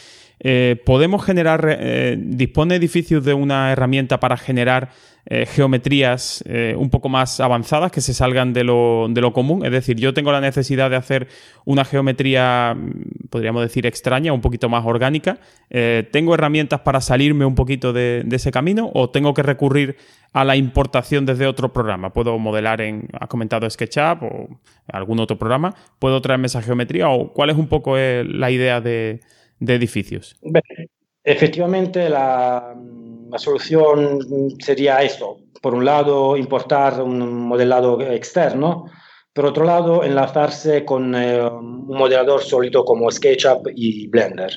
podemos 0.84 1.24
generar, 1.24 2.16
dispone 2.18 2.76
edificios 2.76 3.24
de 3.24 3.34
una 3.34 3.72
herramienta 3.72 4.20
para 4.20 4.36
generar 4.36 4.90
eh, 5.30 5.44
geometrías 5.44 6.42
eh, 6.46 6.74
un 6.78 6.88
poco 6.88 7.10
más 7.10 7.38
avanzadas 7.38 7.92
que 7.92 8.00
se 8.00 8.14
salgan 8.14 8.54
de 8.54 8.64
lo, 8.64 9.08
de 9.10 9.20
lo, 9.20 9.34
común. 9.34 9.62
Es 9.62 9.72
decir, 9.72 9.98
yo 9.98 10.14
tengo 10.14 10.32
la 10.32 10.40
necesidad 10.40 10.88
de 10.88 10.96
hacer 10.96 11.28
una 11.66 11.84
geometría, 11.84 12.74
mm, 12.74 13.28
podríamos 13.28 13.60
decir, 13.60 13.84
extraña, 13.84 14.32
un 14.32 14.40
poquito 14.40 14.70
más 14.70 14.86
orgánica. 14.86 15.38
Eh, 15.68 16.08
¿Tengo 16.12 16.32
herramientas 16.32 16.80
para 16.80 17.02
salirme 17.02 17.44
un 17.44 17.54
poquito 17.54 17.92
de, 17.92 18.26
ese 18.30 18.50
camino 18.50 18.90
o 18.94 19.10
tengo 19.10 19.34
que 19.34 19.42
recurrir 19.42 19.98
a 20.32 20.46
la 20.46 20.56
importación 20.56 21.26
desde 21.26 21.46
otro 21.46 21.74
programa? 21.74 22.10
¿Puedo 22.10 22.38
modelar 22.38 22.80
en, 22.80 23.06
has 23.20 23.28
comentado 23.28 23.68
SketchUp 23.68 24.22
o 24.22 24.48
algún 24.90 25.20
otro 25.20 25.38
programa? 25.38 25.74
¿Puedo 25.98 26.22
traerme 26.22 26.46
esa 26.46 26.62
geometría 26.62 27.10
o 27.10 27.34
cuál 27.34 27.50
es 27.50 27.58
un 27.58 27.66
poco 27.68 27.98
la 27.98 28.50
idea 28.50 28.80
de, 28.80 29.20
de 29.60 29.74
edificios? 29.74 30.36
Efectivamente, 31.24 32.08
la 32.08 32.74
la 33.30 33.38
solución 33.38 34.20
sería 34.60 35.02
esto. 35.02 35.38
Por 35.60 35.74
un 35.74 35.84
lado, 35.84 36.36
importar 36.36 37.02
un 37.02 37.46
modelado 37.46 38.00
externo, 38.00 38.86
por 39.32 39.46
otro 39.46 39.64
lado, 39.64 40.02
enlazarse 40.02 40.84
con 40.84 41.14
eh, 41.14 41.42
un 41.44 41.86
modelador 41.86 42.42
sólido 42.42 42.84
como 42.84 43.10
SketchUp 43.10 43.68
y 43.74 44.08
Blender 44.08 44.50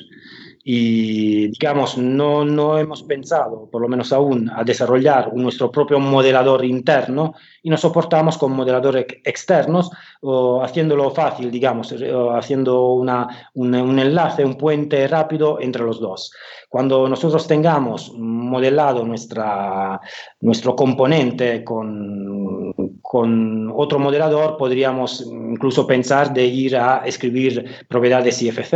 y 0.64 1.48
digamos, 1.48 1.98
no, 1.98 2.44
no 2.44 2.78
hemos 2.78 3.02
pensado, 3.02 3.68
por 3.70 3.82
lo 3.82 3.88
menos 3.88 4.12
aún, 4.12 4.48
a 4.48 4.62
desarrollar 4.62 5.34
nuestro 5.34 5.72
propio 5.72 5.98
modelador 5.98 6.64
interno 6.64 7.34
y 7.62 7.70
nos 7.70 7.80
soportamos 7.80 8.38
con 8.38 8.52
modeladores 8.52 9.06
externos, 9.24 9.90
o 10.20 10.62
haciéndolo 10.62 11.10
fácil, 11.10 11.50
digamos, 11.50 11.92
haciendo 12.36 12.92
una, 12.92 13.50
un, 13.54 13.74
un, 13.74 13.98
enlace, 13.98 14.44
un 14.44 14.56
puente 14.56 15.08
rápido 15.08 15.60
entre 15.60 15.82
los 15.82 16.00
dos. 16.00 16.32
Cuando 16.68 17.08
nosotros 17.08 17.46
tengamos 17.48 18.12
modelado 18.16 19.04
nuestra, 19.04 20.00
nuestro 20.40 20.76
componente 20.76 21.64
con, 21.64 22.72
con 23.02 23.72
otro 23.74 23.98
modelador, 23.98 24.56
podríamos 24.56 25.26
incluso 25.28 25.86
pensar 25.86 26.32
de 26.32 26.44
ir 26.44 26.76
a 26.76 27.02
escribir 27.04 27.64
propiedades 27.88 28.40
IFC 28.42 28.74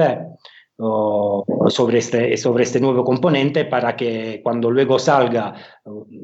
sobre 0.78 1.98
este, 1.98 2.36
sobre 2.36 2.64
este 2.64 2.80
nuevo 2.80 3.02
componente 3.02 3.64
para 3.64 3.96
que 3.96 4.40
cuando 4.42 4.70
luego 4.70 4.98
salga, 4.98 5.54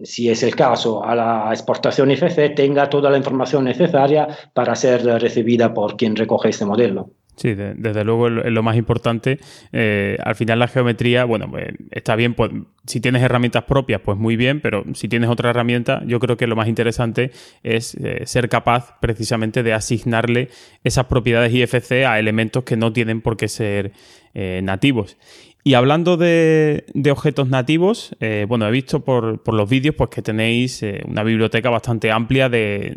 si 0.05 0.28
es 0.28 0.42
el 0.42 0.55
caso, 0.55 1.03
a 1.03 1.14
la 1.14 1.48
exportación 1.50 2.11
IFC, 2.11 2.55
tenga 2.55 2.90
toda 2.90 3.11
la 3.11 3.16
información 3.16 3.64
necesaria 3.64 4.28
para 4.53 4.74
ser 4.74 5.05
recibida 5.05 5.72
por 5.72 5.96
quien 5.96 6.16
recoge 6.16 6.50
este 6.50 6.66
modelo. 6.66 7.11
Sí, 7.34 7.55
desde 7.55 8.05
luego 8.05 8.28
es 8.28 8.53
lo 8.53 8.62
más 8.62 8.76
importante. 8.76 9.38
Eh, 9.72 10.18
al 10.22 10.34
final 10.34 10.59
la 10.59 10.68
geometría, 10.68 11.24
bueno, 11.24 11.50
pues, 11.50 11.68
está 11.90 12.14
bien, 12.14 12.34
pues 12.34 12.50
si 12.86 13.00
tienes 13.00 13.22
herramientas 13.22 13.64
propias, 13.64 14.03
pues 14.03 14.18
muy 14.18 14.36
bien, 14.36 14.61
pero 14.61 14.84
si 14.92 15.09
tienes 15.09 15.30
otra 15.30 15.50
herramienta, 15.50 16.03
yo 16.05 16.20
creo 16.20 16.36
que 16.36 16.46
lo 16.46 16.57
más 16.57 16.68
interesante 16.68 17.30
es 17.62 17.94
eh, 17.94 18.22
ser 18.26 18.50
capaz 18.50 18.98
precisamente 19.00 19.62
de 19.62 19.72
asignarle 19.72 20.50
esas 20.84 21.07
propiedades 21.07 21.55
IFC 21.55 22.05
a 22.07 22.18
elementos 22.18 22.64
que 22.64 22.76
no 22.76 22.92
tienen 22.92 23.22
por 23.22 23.38
qué 23.38 23.48
ser 23.48 23.92
eh, 24.34 24.60
nativos. 24.62 25.18
Y 25.62 25.74
hablando 25.74 26.16
de, 26.16 26.84
objetos 27.10 27.48
nativos, 27.48 28.16
eh, 28.18 28.46
bueno, 28.48 28.66
he 28.66 28.70
visto 28.70 29.04
por, 29.04 29.46
los 29.52 29.68
vídeos 29.68 29.94
pues, 29.94 30.08
que 30.08 30.22
tenéis 30.22 30.82
eh, 30.82 31.02
una 31.06 31.22
biblioteca 31.22 31.68
bastante 31.68 32.10
amplia 32.10 32.48
de, 32.48 32.96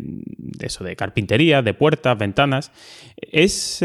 eso, 0.60 0.82
de 0.82 0.96
carpintería, 0.96 1.60
de 1.60 1.74
puertas, 1.74 2.16
ventanas. 2.16 2.72
Es, 3.20 3.84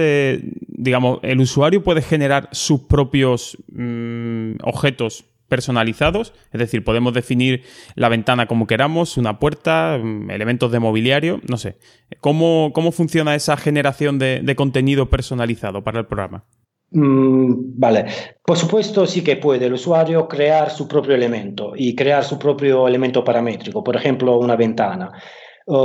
digamos, 0.68 1.20
el 1.24 1.42
usuario 1.42 1.84
puede 1.84 2.02
generar 2.02 2.48
sus 2.54 2.82
propios 2.82 3.58
mm, 3.72 4.54
objetos 4.64 5.26
personalizados, 5.50 6.34
es 6.54 6.60
decir, 6.60 6.86
podemos 6.86 7.14
definir 7.14 7.64
la 7.96 8.08
ventana 8.08 8.48
como 8.48 8.66
queramos, 8.66 9.18
una 9.18 9.38
puerta, 9.38 10.00
mm, 10.02 10.32
elementos 10.32 10.72
de 10.72 10.80
mobiliario, 10.80 11.42
no 11.50 11.58
sé. 11.58 11.76
¿Cómo, 12.22 12.72
cómo 12.74 12.94
funciona 12.94 13.36
esa 13.36 13.58
generación 13.58 14.18
de 14.18 14.56
contenido 14.56 15.10
personalizado 15.10 15.84
para 15.84 16.00
el 16.00 16.06
programa? 16.06 16.46
Mm, 16.94 17.80
vale, 17.80 18.06
por 18.46 18.58
supuesto 18.58 19.06
sí 19.06 19.24
que 19.24 19.38
puede 19.38 19.66
el 19.68 19.74
usuario 19.74 20.28
crear 20.28 20.70
su 20.70 20.90
propio 20.90 21.16
elemento 21.16 21.72
y 21.74 21.96
crear 21.96 22.24
su 22.26 22.38
propio 22.38 22.86
elemento 22.86 23.24
paramétrico, 23.24 23.82
por 23.84 23.96
ejemplo 23.96 24.38
una 24.38 24.56
ventana. 24.58 25.12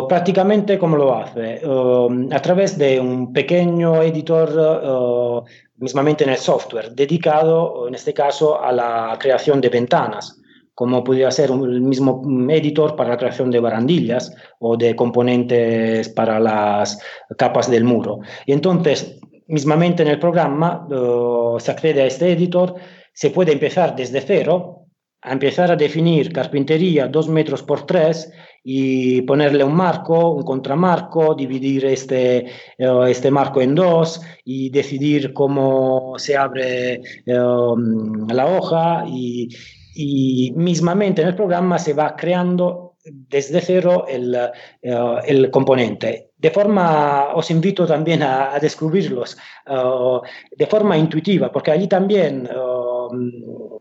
prácticamente, 0.09 0.79
¿cómo 0.79 0.97
lo 0.97 1.15
hace? 1.15 1.61
a 2.33 2.43
través 2.43 2.77
de 2.77 2.99
un 2.99 3.33
pequeño 3.33 4.03
editor, 4.03 5.45
mismamente 5.77 6.25
en 6.25 6.31
el 6.31 6.39
software, 6.39 6.91
dedicado, 6.93 7.87
en 7.87 7.95
este 7.95 8.13
caso, 8.13 8.61
a 8.61 8.73
la 8.73 9.17
creación 9.21 9.61
de 9.61 9.69
ventanas 9.69 10.41
como 10.75 11.03
podría 11.03 11.31
ser 11.31 11.51
el 11.51 11.81
mismo 11.81 12.23
editor 12.51 12.97
para 12.97 13.11
la 13.11 13.17
creación 13.17 13.51
de 13.51 13.61
barandillas 13.61 14.35
o 14.59 14.77
de 14.77 14.95
componentes 14.95 16.11
para 16.11 16.39
las 16.39 17.01
capas 17.39 17.71
del 17.71 17.85
muro. 17.85 18.21
Y 18.45 18.53
entonces, 18.53 19.19
mismamente 19.49 20.03
en 20.03 20.09
el 20.09 20.19
programa 20.19 20.87
se 21.59 21.71
accede 21.71 22.03
a 22.03 22.07
este 22.07 22.33
editor, 22.33 22.75
se 23.13 23.31
puede 23.31 23.53
empezar 23.53 23.95
desde 23.97 24.21
cero, 24.21 24.87
a 25.23 25.33
empezar 25.33 25.73
a 25.73 25.77
definir 25.77 26.33
carpintería 26.33 27.09
2 27.09 27.29
metros 27.29 27.63
por 27.63 27.85
3 27.85 28.33
y 28.63 29.23
ponerle 29.23 29.65
un 29.65 29.75
marco, 29.75 30.33
un 30.33 30.45
contramarco, 30.45 31.35
dividir 31.35 31.85
este, 31.87 32.47
eh, 32.79 33.05
este 33.09 33.31
marco 33.31 33.61
en 33.61 33.75
dos 33.75 34.21
y 34.45 34.71
decidir 34.71 35.33
cómo 35.33 36.15
se 36.19 36.37
abre 36.37 37.01
um, 37.27 38.29
la 38.29 38.47
hoja 38.47 39.05
y, 39.09 39.49
y 39.95 40.53
mismamente 40.55 41.23
en 41.23 41.29
el 41.29 41.35
programa 41.35 41.79
se 41.79 41.93
va 41.93 42.15
creando 42.15 42.97
desde 43.05 43.61
cero 43.61 44.05
el, 44.09 44.37
uh, 44.83 45.19
el 45.27 45.51
componente. 45.51 46.26
De 46.39 46.51
forma, 46.51 47.35
os 47.35 47.51
invito 47.51 47.87
también 47.87 48.23
a, 48.23 48.59
descubrirlos 48.61 49.37
de 50.57 50.67
forma 50.67 50.97
intuitiva, 50.99 51.51
porque 51.51 51.71
allí 51.71 51.89
también 51.89 52.47
uh, 52.47 53.81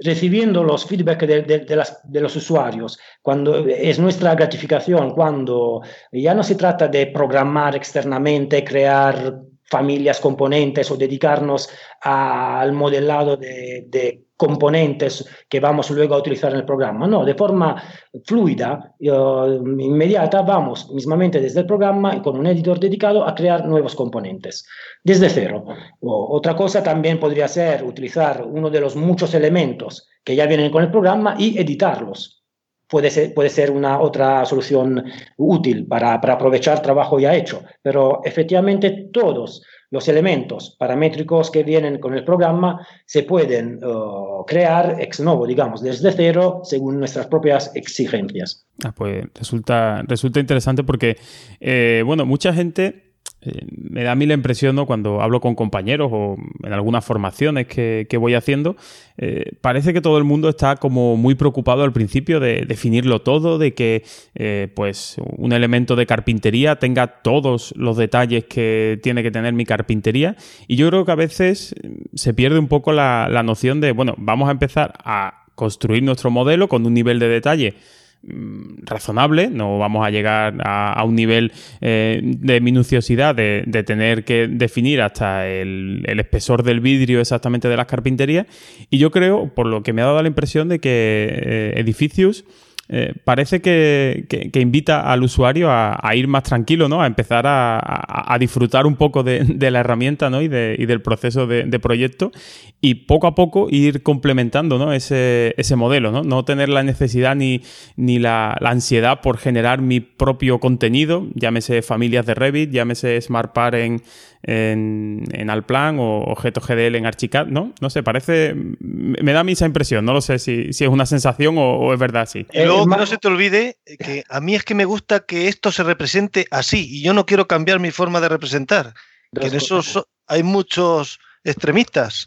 recibiendo 0.00 0.62
los 0.62 0.84
feedback 0.84 1.22
de, 1.24 1.76
las, 1.76 2.00
de, 2.04 2.20
los 2.20 2.36
usuarios, 2.36 2.98
cuando 3.22 3.66
es 3.66 3.98
nuestra 3.98 4.34
gratificación, 4.34 5.12
cuando 5.12 5.80
ya 6.12 6.34
no 6.34 6.42
se 6.42 6.54
trata 6.54 6.88
de 6.88 7.06
programar 7.06 7.74
externamente, 7.74 8.62
crear 8.64 9.40
familias 9.64 10.20
componentes 10.20 10.90
o 10.90 10.96
dedicarnos 10.96 11.68
al 12.02 12.72
modelado 12.72 13.36
de, 13.36 13.86
de 13.88 14.27
componentes 14.38 15.28
que 15.48 15.58
vamos 15.58 15.90
luego 15.90 16.14
a 16.14 16.18
utilizar 16.18 16.52
en 16.52 16.60
el 16.60 16.64
programa. 16.64 17.08
No, 17.08 17.24
de 17.24 17.34
forma 17.34 17.82
fluida, 18.24 18.94
uh, 19.00 19.80
inmediata, 19.80 20.42
vamos 20.42 20.88
mismamente 20.92 21.40
desde 21.40 21.60
el 21.60 21.66
programa 21.66 22.14
y 22.14 22.22
con 22.22 22.38
un 22.38 22.46
editor 22.46 22.78
dedicado 22.78 23.26
a 23.26 23.34
crear 23.34 23.66
nuevos 23.66 23.96
componentes, 23.96 24.64
desde 25.02 25.28
cero. 25.28 25.64
O, 26.00 26.36
otra 26.36 26.54
cosa 26.54 26.82
también 26.82 27.18
podría 27.18 27.48
ser 27.48 27.82
utilizar 27.82 28.46
uno 28.46 28.70
de 28.70 28.80
los 28.80 28.94
muchos 28.94 29.34
elementos 29.34 30.08
que 30.22 30.36
ya 30.36 30.46
vienen 30.46 30.70
con 30.70 30.84
el 30.84 30.90
programa 30.90 31.34
y 31.36 31.58
editarlos. 31.58 32.44
Puede 32.88 33.10
ser, 33.10 33.34
puede 33.34 33.50
ser 33.50 33.72
una 33.72 34.00
otra 34.00 34.46
solución 34.46 35.04
útil 35.36 35.86
para, 35.86 36.18
para 36.20 36.34
aprovechar 36.34 36.80
trabajo 36.80 37.18
ya 37.18 37.34
hecho, 37.34 37.62
pero 37.82 38.20
efectivamente 38.24 39.10
todos 39.12 39.62
los 39.90 40.08
elementos 40.08 40.76
paramétricos 40.78 41.50
que 41.50 41.62
vienen 41.62 41.98
con 41.98 42.14
el 42.14 42.24
programa 42.24 42.86
se 43.06 43.22
pueden 43.22 43.82
uh, 43.82 44.44
crear 44.46 44.96
ex 45.00 45.20
novo, 45.20 45.46
digamos, 45.46 45.82
desde 45.82 46.12
cero, 46.12 46.60
según 46.64 46.98
nuestras 46.98 47.26
propias 47.26 47.70
exigencias. 47.74 48.66
Ah, 48.84 48.92
pues 48.92 49.24
resulta, 49.34 50.02
resulta 50.02 50.40
interesante 50.40 50.84
porque, 50.84 51.16
eh, 51.60 52.02
bueno, 52.04 52.26
mucha 52.26 52.52
gente 52.52 53.07
eh, 53.48 53.66
me 53.90 54.02
da 54.02 54.12
a 54.12 54.14
mí 54.14 54.26
la 54.26 54.34
impresión, 54.34 54.84
cuando 54.86 55.22
hablo 55.22 55.40
con 55.40 55.54
compañeros 55.54 56.10
o 56.12 56.36
en 56.62 56.72
algunas 56.72 57.04
formaciones 57.04 57.66
que, 57.66 58.06
voy 58.18 58.34
haciendo, 58.34 58.76
eh, 59.16 59.52
parece 59.60 59.92
que 59.92 60.00
todo 60.00 60.18
el 60.18 60.24
mundo 60.24 60.48
está 60.48 60.76
como 60.76 61.16
muy 61.16 61.34
preocupado 61.34 61.82
al 61.82 61.92
principio 61.92 62.40
de 62.40 62.64
definirlo 62.66 63.22
todo, 63.22 63.58
de 63.58 63.74
que 63.74 64.04
eh, 64.34 64.68
pues 64.74 65.16
un 65.36 65.52
elemento 65.52 65.96
de 65.96 66.06
carpintería 66.06 66.76
tenga 66.76 67.22
todos 67.22 67.72
los 67.76 67.96
detalles 67.96 68.44
que 68.44 69.00
tiene 69.02 69.22
que 69.22 69.30
tener 69.30 69.52
mi 69.52 69.64
carpintería. 69.64 70.36
Y 70.66 70.76
yo 70.76 70.88
creo 70.88 71.04
que 71.04 71.12
a 71.12 71.16
veces 71.16 71.74
se 72.14 72.34
pierde 72.34 72.58
un 72.58 72.68
poco 72.68 72.92
la, 72.92 73.28
noción 73.42 73.80
de, 73.80 73.92
bueno, 73.92 74.14
vamos 74.18 74.48
a 74.48 74.52
empezar 74.52 74.94
a 75.04 75.44
construir 75.54 76.02
nuestro 76.02 76.30
modelo 76.30 76.68
con 76.68 76.84
un 76.84 76.94
nivel 76.94 77.18
de 77.18 77.28
detalle 77.28 77.74
Mm, 77.76 78.07
razonable, 78.22 79.48
no 79.48 79.78
vamos 79.78 80.06
a 80.06 80.10
llegar 80.10 80.56
a, 80.64 81.02
un 81.04 81.14
nivel 81.14 81.52
eh, 81.80 82.20
de 82.22 82.60
minuciosidad 82.60 83.34
de, 83.34 83.64
tener 83.86 84.24
que 84.24 84.48
definir 84.48 85.00
hasta 85.02 85.46
el, 85.46 86.04
espesor 86.06 86.62
del 86.62 86.80
vidrio 86.80 87.20
exactamente 87.20 87.68
de 87.68 87.76
las 87.76 87.86
carpinterías. 87.86 88.46
Y 88.90 88.98
yo 88.98 89.10
creo, 89.10 89.54
por 89.54 89.66
lo 89.66 89.82
que 89.82 89.92
me 89.92 90.02
ha 90.02 90.06
dado 90.06 90.20
la 90.22 90.28
impresión 90.28 90.68
de 90.68 90.80
que 90.80 91.28
eh, 91.30 91.72
Edificius 91.76 92.44
eh, 92.90 93.12
parece 93.22 93.60
que, 93.60 94.50
invita 94.54 95.12
al 95.12 95.22
usuario 95.22 95.68
a, 95.70 96.10
ir 96.14 96.26
más 96.26 96.44
tranquilo, 96.44 96.88
¿no? 96.88 97.02
A 97.02 97.06
empezar 97.06 97.44
a, 97.46 98.36
disfrutar 98.40 98.86
un 98.86 98.96
poco 98.96 99.22
de, 99.24 99.70
la 99.70 99.80
herramienta, 99.80 100.30
¿no? 100.30 100.40
Y, 100.40 100.48
del 100.48 101.02
proceso 101.02 101.46
de, 101.46 101.78
proyecto 101.78 102.32
y 102.80 102.94
poco 102.94 103.26
a 103.26 103.34
poco 103.34 103.68
ir 103.70 104.02
complementando, 104.02 104.78
¿no? 104.78 104.92
Ese, 104.92 105.54
modelo, 105.76 106.10
¿no? 106.12 106.22
No 106.22 106.44
tener 106.44 106.70
la 106.70 106.82
necesidad 106.82 107.36
ni, 107.36 107.60
ni 107.96 108.18
la, 108.18 108.56
ansiedad 108.62 109.20
por 109.20 109.38
generar 109.38 109.82
mi 109.82 110.00
propio 110.00 110.58
contenido, 110.58 111.26
llámese 111.34 111.82
familias 111.82 112.24
de 112.24 112.34
Revit, 112.34 112.70
llámese 112.70 113.20
SmartPar 113.20 113.74
en, 113.74 114.02
en, 114.42 115.24
en 115.32 115.50
Alplan 115.50 115.98
o 115.98 116.20
objetos 116.24 116.66
GDL 116.66 116.96
en 116.96 117.06
Archicad, 117.06 117.46
¿no? 117.46 117.72
No 117.80 117.90
sé, 117.90 118.02
parece, 118.02 118.54
me 118.54 119.32
da 119.32 119.40
a 119.40 119.44
mí 119.44 119.52
esa 119.52 119.66
impresión, 119.66 120.04
no 120.04 120.12
lo 120.12 120.20
sé 120.20 120.38
si, 120.38 120.68
es 120.70 120.80
una 120.82 121.06
sensación 121.06 121.56
o, 121.58 121.92
es 121.92 121.98
verdad 121.98 122.22
así. 122.22 122.46
Y 122.52 122.64
luego 122.64 122.86
que 122.86 122.96
no 122.96 123.06
se 123.06 123.18
te 123.18 123.28
olvide 123.28 123.78
que 123.98 124.24
a 124.28 124.40
mí 124.40 124.54
es 124.54 124.64
que 124.64 124.74
me 124.74 124.84
gusta 124.84 125.20
que 125.20 125.48
esto 125.48 125.72
se 125.72 125.82
represente 125.82 126.46
así 126.50 126.86
y 126.88 127.02
yo 127.02 127.12
no 127.12 127.26
quiero 127.26 127.46
cambiar 127.46 127.80
mi 127.80 127.90
forma 127.90 128.20
de 128.20 128.28
representar. 128.28 128.94
Que 129.38 129.48
en 129.48 129.54
eso 129.56 130.08
hay 130.26 130.42
muchos 130.42 131.18
extremistas. 131.44 132.26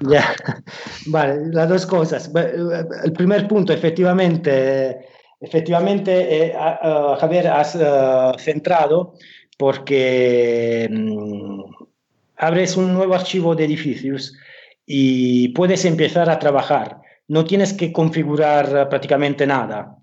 Ya, 0.00 0.34
vale, 1.06 1.46
las 1.52 1.68
dos 1.68 1.86
cosas. 1.86 2.30
El 3.04 3.12
primer 3.12 3.48
punto, 3.48 3.72
efectivamente, 3.72 4.98
efectivamente, 5.40 6.46
eh, 6.46 6.56
Javier, 7.18 7.48
has 7.48 7.74
eh, 7.74 8.32
centrado 8.38 9.14
porque 9.58 10.88
mm, 10.90 11.62
abres 12.36 12.76
un 12.76 12.94
nuevo 12.94 13.14
archivo 13.14 13.54
de 13.54 13.64
edificios 13.64 14.34
y 14.86 15.48
puedes 15.48 15.84
empezar 15.84 16.30
a 16.30 16.38
trabajar. 16.38 17.00
No 17.26 17.44
tienes 17.44 17.74
que 17.74 17.92
configurar 17.92 18.88
prácticamente 18.88 19.46
nada. 19.46 19.96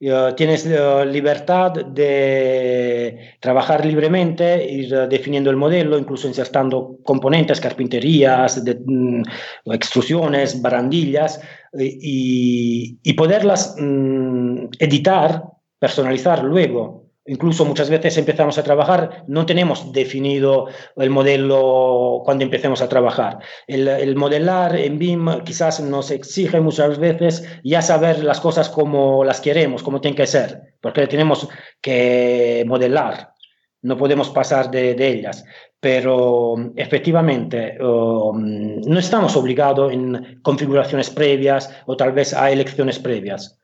Uh, 0.00 0.34
tienes 0.34 0.66
uh, 0.66 1.04
libertad 1.04 1.70
de 1.70 3.36
trabajar 3.38 3.86
libremente, 3.86 4.68
ir 4.68 4.90
definiendo 5.08 5.48
el 5.48 5.56
modelo, 5.56 5.96
incluso 5.96 6.26
insertando 6.26 6.98
componentes, 7.04 7.60
carpinterías, 7.60 8.60
mm, 8.84 9.22
extrusiones, 9.66 10.60
barandillas, 10.60 11.40
y, 11.78 12.98
y 13.00 13.12
poderlas 13.12 13.76
mm, 13.78 14.70
editar, 14.80 15.44
personalizar 15.78 16.42
luego. 16.42 17.01
Incluso 17.24 17.64
muchas 17.64 17.88
veces 17.88 18.18
empezamos 18.18 18.58
a 18.58 18.64
trabajar, 18.64 19.24
no 19.28 19.46
tenemos 19.46 19.92
definido 19.92 20.66
el 20.96 21.10
modelo 21.10 22.22
cuando 22.24 22.42
empecemos 22.42 22.82
a 22.82 22.88
trabajar. 22.88 23.38
El, 23.68 24.16
modelar 24.16 24.74
en 24.74 24.98
BIM 24.98 25.44
quizás 25.44 25.80
nos 25.80 26.10
exige 26.10 26.60
muchas 26.60 26.98
veces 26.98 27.48
ya 27.62 27.80
saber 27.80 28.24
las 28.24 28.40
cosas 28.40 28.68
como 28.68 29.22
las 29.22 29.40
queremos, 29.40 29.84
como 29.84 30.00
tienen 30.00 30.16
que 30.16 30.26
ser, 30.26 30.74
porque 30.80 31.06
tenemos 31.06 31.48
que 31.80 32.64
modelar, 32.66 33.34
no 33.82 33.96
podemos 33.96 34.30
pasar 34.30 34.68
de, 34.72 34.90
ellas. 35.06 35.44
pero 35.78 36.56
efectivamente 36.74 37.76
no 37.80 38.98
estamos 38.98 39.36
obligados 39.36 39.92
en 39.92 40.40
configuraciones 40.42 41.08
previas 41.10 41.72
o 41.86 41.96
tal 41.96 42.12
vez 42.12 42.34
a 42.34 42.50
elecciones 42.50 42.98
previas. 42.98 43.61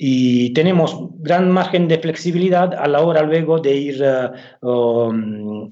Y 0.00 0.52
tenemos 0.52 0.96
gran 1.18 1.50
margen 1.50 1.88
de 1.88 1.98
flexibilidad 1.98 2.72
a 2.72 2.86
la 2.86 3.02
hora 3.02 3.22
luego 3.22 3.58
de 3.58 3.74
ir 3.74 4.00
eh, 4.00 4.30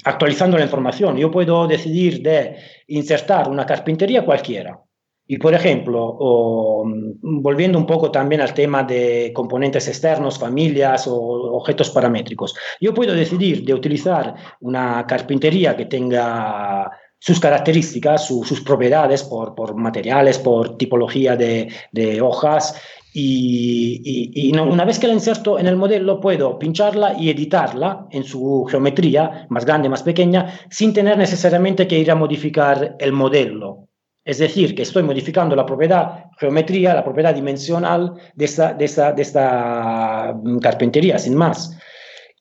actualizando 0.05 0.59
la 0.59 0.64
información. 0.64 1.16
Yo 1.16 1.31
puedo 1.31 1.68
decidir 1.68 2.22
de 2.22 2.57
insertar 2.89 3.49
una 3.49 3.64
carpintería 3.64 4.24
cualquiera 4.24 4.81
y 5.29 5.39
por 5.39 5.55
ejemplo, 5.55 6.85
mm, 6.85 7.43
volviendo 7.43 7.79
un 7.79 7.87
poco 7.87 8.11
también 8.11 8.41
al 8.41 8.55
tema 8.55 8.85
de 8.85 9.33
componentes 9.35 9.89
externos, 9.89 10.39
familias 10.39 11.07
o 11.09 11.16
objetos 11.16 11.91
paramétricos, 11.91 12.55
yo 12.81 12.95
puedo 12.95 13.12
decidir 13.14 13.64
de 13.64 13.74
utilizar 13.74 14.35
una 14.61 15.05
carpintería 15.07 15.77
que 15.77 15.87
tenga 15.87 16.91
sus 17.18 17.41
características, 17.41 18.27
sus 18.27 18.61
propiedades 18.61 19.24
por, 19.24 19.55
por, 19.55 19.74
materiales, 19.74 20.39
por 20.39 20.77
tipología 20.77 21.35
de, 21.35 21.68
de 21.91 22.20
hojas. 22.20 22.81
Y, 23.19 24.03
y, 24.35 24.59
una 24.59 24.85
vez 24.85 24.99
que 24.99 25.07
la 25.07 25.14
inserto 25.14 25.59
en 25.59 25.67
el 25.67 25.77
modelo, 25.77 26.21
puedo 26.21 26.59
pincharla 26.59 27.14
y 27.19 27.31
editarla 27.31 28.07
en 28.11 28.25
su 28.25 28.67
geometría, 28.71 29.47
más 29.49 29.64
grande, 29.64 29.89
más 29.89 30.03
pequeña, 30.03 30.53
sin 30.69 30.93
tener 30.93 31.17
necesariamente 31.17 31.89
que 31.89 31.99
ir 31.99 32.11
a 32.11 32.14
modificar 32.14 32.95
el 32.99 33.12
modelo. 33.12 33.89
Es 34.23 34.37
decir, 34.37 34.75
que 34.75 34.83
estoy 34.83 35.03
modificando 35.03 35.57
la 35.57 35.64
propiedad 35.64 36.27
geometría, 36.39 36.93
la 36.93 37.05
propiedad 37.05 37.35
dimensional 37.35 38.12
de 38.35 38.45
esta, 38.45 38.75
de 38.75 38.85
esta, 38.85 39.12
de 39.12 39.23
esta 39.23 40.37
carpintería, 40.61 41.19
sin 41.19 41.37
más. 41.37 41.75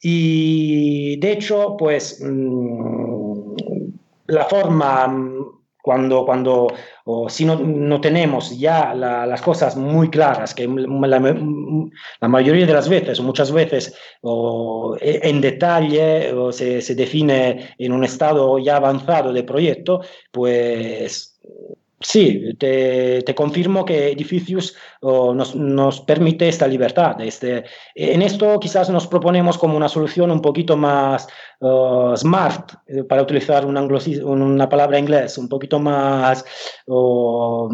Y 0.01 1.15
de 1.21 1.31
hecho, 1.31 1.77
pues 1.79 2.21
mm, 2.21 3.53
la 4.27 4.43
forma, 4.43 5.07
cuando, 5.85 6.25
cuando 6.25 6.67
o 7.03 7.29
si 7.29 7.45
no, 7.45 7.55
no 7.57 8.01
tenemos 8.01 8.57
ya 8.57 8.95
las 8.95 9.39
cosas 9.43 9.77
muy 9.77 10.09
claras, 10.09 10.55
que 10.55 10.67
la, 10.67 11.19
la, 12.19 12.27
mayoría 12.27 12.65
de 12.65 12.73
las 12.73 12.89
veces, 12.89 13.19
muchas 13.19 13.51
veces, 13.51 13.95
o 14.21 14.97
e, 14.99 15.19
en 15.29 15.41
detalle, 15.41 16.33
o 16.33 16.51
se, 16.51 16.81
se 16.81 16.95
define 16.95 17.75
en 17.77 17.91
un 17.91 18.03
estado 18.03 18.57
ya 18.57 18.77
avanzado 18.77 19.31
de 19.31 19.43
proyecto, 19.43 20.01
pues 20.31 21.39
Sí, 22.07 22.53
te, 22.59 23.23
te, 23.23 23.33
confirmo 23.33 23.83
que 23.83 24.11
Edificius 24.11 24.75
oh, 25.01 25.33
nos, 25.33 25.55
nos, 25.55 26.01
permite 26.01 26.47
esta 26.47 26.67
libertad. 26.67 27.19
Este, 27.19 27.63
en 27.95 28.21
esto 28.21 28.59
quizás 28.59 28.91
nos 28.91 29.07
proponemos 29.07 29.57
como 29.57 29.75
una 29.75 29.89
solución 29.89 30.29
un 30.29 30.39
poquito 30.39 30.77
más 30.77 31.27
smart, 32.15 32.73
eh, 32.87 33.03
para 33.03 33.23
utilizar 33.23 33.65
un 33.65 33.75
una 33.75 34.69
palabra 34.69 34.99
inglés, 34.99 35.37
un 35.39 35.49
poquito 35.49 35.79
más 35.79 36.45
uh, 36.85 37.67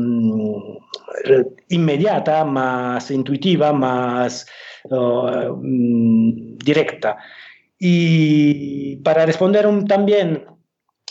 inmediata, 1.70 2.46
más 2.46 3.12
intuitiva, 3.12 3.74
más 3.74 4.48
uh, 4.86 5.60
directa. 5.62 7.18
Y 7.78 8.96
para 8.98 9.26
responder 9.26 9.68
también 9.88 10.46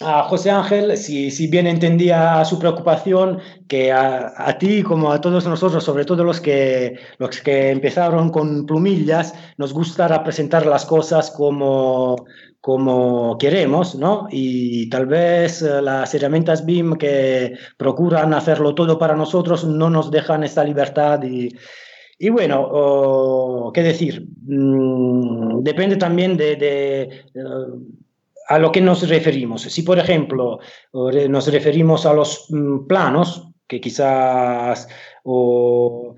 a 0.00 0.22
José 0.24 0.50
Ángel, 0.50 0.96
si, 0.96 1.46
bien 1.48 1.66
entendía 1.66 2.44
su 2.44 2.58
preocupación, 2.58 3.38
que 3.68 3.92
a, 3.92 4.56
ti 4.58 4.82
como 4.82 5.12
a 5.12 5.20
todos 5.20 5.46
nosotros, 5.46 5.84
sobre 5.84 6.04
todo 6.04 6.24
los 6.24 6.40
que, 6.40 6.98
los 7.18 7.40
que 7.40 7.70
empezaron 7.70 8.30
con 8.30 8.66
plumillas, 8.66 9.34
nos 9.58 9.72
gusta 9.72 10.08
representar 10.08 10.64
las 10.66 10.86
cosas 10.86 11.30
como, 11.30 12.24
como 12.60 13.36
queremos, 13.38 13.94
¿no? 13.94 14.26
Y 14.30 14.88
tal 14.88 15.06
vez 15.06 15.62
eh, 15.62 15.82
las 15.82 16.14
herramientas 16.14 16.64
BIM 16.64 16.96
que 16.96 17.54
procuran 17.76 18.32
hacerlo 18.34 18.74
todo 18.74 18.98
para 18.98 19.14
nosotros 19.14 19.64
no 19.64 19.90
nos 19.90 20.10
dejan 20.10 20.44
esta 20.44 20.64
libertad 20.64 21.20
y, 21.22 22.28
bueno, 22.28 23.70
¿qué 23.72 23.82
decir? 23.82 24.26
Mm, 24.42 25.62
depende 25.62 25.96
también 25.96 26.36
de, 26.36 27.24
uh, 27.34 28.09
a 28.50 28.58
lo 28.58 28.72
que 28.72 28.80
nos 28.80 29.08
referimos. 29.08 29.62
Si, 29.62 29.82
por 29.82 29.98
ejemplo, 30.00 30.58
nos 30.92 31.46
referimos 31.52 32.04
a 32.04 32.12
los 32.12 32.46
mm, 32.48 32.86
planos, 32.88 33.46
que 33.68 33.80
quizás 33.80 34.88
o, 35.22 36.16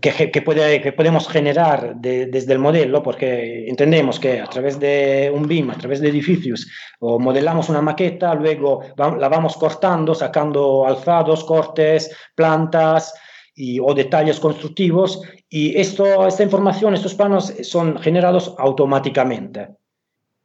que, 0.00 0.30
que, 0.30 0.92
podemos 0.92 1.26
generar 1.26 1.96
desde 1.96 2.52
el 2.52 2.60
modelo, 2.60 3.02
porque 3.02 3.66
entendemos 3.66 4.20
que 4.20 4.40
a 4.40 4.46
través 4.46 4.78
de 4.78 5.32
un 5.34 5.48
BIM, 5.48 5.70
a 5.70 5.78
través 5.78 6.00
de 6.00 6.10
edificios, 6.10 6.68
o 7.00 7.18
modelamos 7.18 7.68
una 7.68 7.82
maqueta, 7.82 8.32
luego 8.34 8.82
la 8.96 9.28
vamos 9.28 9.56
cortando, 9.56 10.14
sacando 10.14 10.86
alzados, 10.86 11.42
cortes, 11.42 12.16
plantas, 12.36 13.12
o 13.82 13.92
detalles 13.92 14.38
constructivos, 14.38 15.20
y 15.48 15.76
esto, 15.78 16.28
esta 16.28 16.44
información, 16.44 16.94
estos 16.94 17.14
planos 17.14 17.52
son 17.62 17.98
generados 17.98 18.54
automáticamente. 18.56 19.81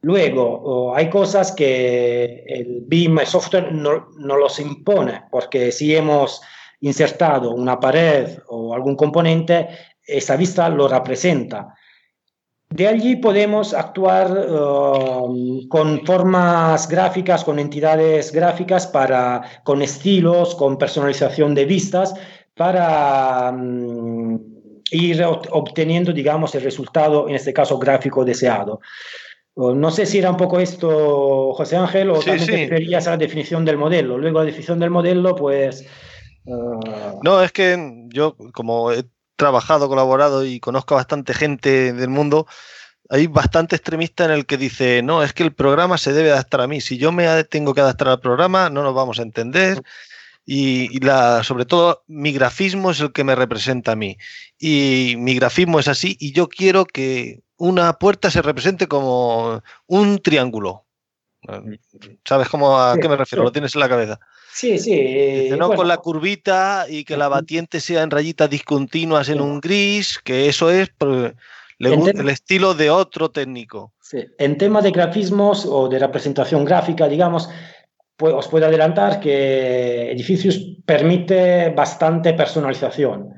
Luego, 0.07 0.95
hay 0.95 1.09
cosas 1.09 1.51
que 1.51 2.45
el 2.47 2.83
BIM 2.87 3.19
software 3.25 3.73
no, 3.73 4.07
no, 4.17 4.37
los 4.37 4.57
impone, 4.57 5.23
porque 5.29 5.69
si 5.69 5.93
hemos 5.93 6.41
insertado 6.79 7.51
una 7.51 7.77
pared 7.77 8.39
o 8.47 8.73
algún 8.73 8.95
componente, 8.95 9.67
esa 10.01 10.37
vista 10.37 10.69
lo 10.69 10.87
representa. 10.87 11.75
De 12.69 12.87
allí 12.87 13.17
podemos 13.17 13.73
actuar 13.73 14.31
um, 14.31 15.67
con 15.67 16.05
formas 16.05 16.87
gráficas, 16.87 17.43
con 17.43 17.59
entidades 17.59 18.31
gráficas, 18.31 18.87
para, 18.87 19.41
con 19.65 19.81
estilos, 19.81 20.55
con 20.55 20.77
personalización 20.77 21.53
de 21.53 21.65
vistas, 21.65 22.13
para 22.55 23.51
um, 23.51 24.39
ir 24.89 25.21
obteniendo, 25.21 26.13
digamos, 26.13 26.55
el 26.55 26.61
resultado, 26.61 27.27
en 27.27 27.35
este 27.35 27.51
caso 27.51 27.77
gráfico 27.77 28.23
deseado. 28.23 28.79
No 29.57 29.89
sé 29.89 30.05
si 30.05 30.19
era 30.19 30.29
un 30.29 30.37
poco 30.37 30.59
esto, 30.59 31.51
José 31.53 31.77
Ángel, 31.77 32.11
o 32.11 32.19
también 32.19 32.45
te 32.45 32.57
referías 32.57 33.07
a 33.07 33.11
la 33.11 33.17
definición 33.17 33.65
del 33.65 33.77
modelo. 33.77 34.17
Luego, 34.19 34.39
la 34.39 34.45
definición 34.45 34.77
del 34.77 34.91
modelo, 34.91 35.35
pues. 35.35 35.83
Uh... 36.45 36.79
No, 37.23 37.41
es 37.41 37.51
que 37.51 38.05
yo, 38.09 38.35
como 38.53 38.91
he 38.91 39.05
trabajado, 39.35 39.89
colaborado 39.89 40.45
y 40.45 40.59
conozco 40.59 40.93
a 40.93 40.97
bastante 40.97 41.33
gente 41.33 41.91
del 41.91 42.09
mundo, 42.09 42.45
hay 43.09 43.25
bastante 43.25 43.75
extremista 43.75 44.25
en 44.25 44.31
el 44.31 44.45
que 44.45 44.57
dice, 44.57 45.01
no, 45.01 45.23
es 45.23 45.33
que 45.33 45.41
el 45.41 45.53
programa 45.53 45.97
se 45.97 46.13
debe 46.13 46.31
adaptar 46.31 46.61
a 46.61 46.67
mí. 46.67 46.79
Si 46.79 46.99
yo 46.99 47.11
me 47.11 47.43
tengo 47.45 47.73
que 47.73 47.81
adaptar 47.81 48.09
al 48.09 48.19
programa, 48.19 48.69
no 48.69 48.83
nos 48.83 48.93
vamos 48.93 49.17
a 49.17 49.23
entender. 49.23 49.81
Y, 50.49 50.95
y 50.95 50.99
la, 51.01 51.43
sobre 51.43 51.65
todo, 51.65 52.05
mi 52.07 52.31
grafismo 52.31 52.91
es 52.91 53.01
el 53.01 53.11
que 53.11 53.25
me 53.25 53.35
representa 53.35 53.91
a 53.91 53.95
mí. 53.97 54.17
Y 54.57 55.15
mi 55.17 55.35
grafismo 55.35 55.77
es 55.77 55.89
así 55.89 56.15
y 56.21 56.31
yo 56.31 56.47
quiero 56.47 56.85
que 56.85 57.41
una 57.57 57.91
puerta 57.99 58.31
se 58.31 58.41
represente 58.41 58.87
como 58.87 59.61
un 59.87 60.19
triángulo. 60.19 60.85
¿Sabes 62.23 62.47
cómo 62.47 62.79
a 62.79 62.97
qué 62.97 63.09
me 63.09 63.17
refiero? 63.17 63.43
Lo 63.43 63.51
tienes 63.51 63.75
en 63.75 63.81
la 63.81 63.89
cabeza. 63.89 64.19
Sí, 64.53 64.79
sí. 64.79 65.49
no 65.57 65.69
con 65.71 65.87
la 65.87 65.97
curvita 65.97 66.85
y 66.89 67.03
que 67.03 67.17
la 67.17 67.27
batiente 67.27 67.81
sea 67.81 68.01
en 68.01 68.09
rayitas 68.09 68.49
discontinuas 68.49 69.29
en 69.29 69.41
un 69.41 69.59
gris, 69.59 70.17
que 70.23 70.47
eso 70.47 70.71
es 70.71 70.89
pues, 70.97 71.33
el 71.79 72.29
estilo 72.29 72.73
de 72.73 72.89
otro 72.89 73.29
técnico. 73.29 73.93
En 74.39 74.57
tema 74.57 74.81
de 74.81 74.91
grafismos 74.91 75.65
o 75.65 75.89
de 75.89 75.99
representación 75.99 76.65
gráfica, 76.65 77.07
digamos, 77.07 77.49
pues 78.17 78.33
os 78.33 78.47
puedo 78.47 78.65
adelantar 78.65 79.19
que 79.19 80.11
Edificios 80.11 80.59
permite 80.85 81.69
bastante 81.69 82.33
personalización. 82.33 83.35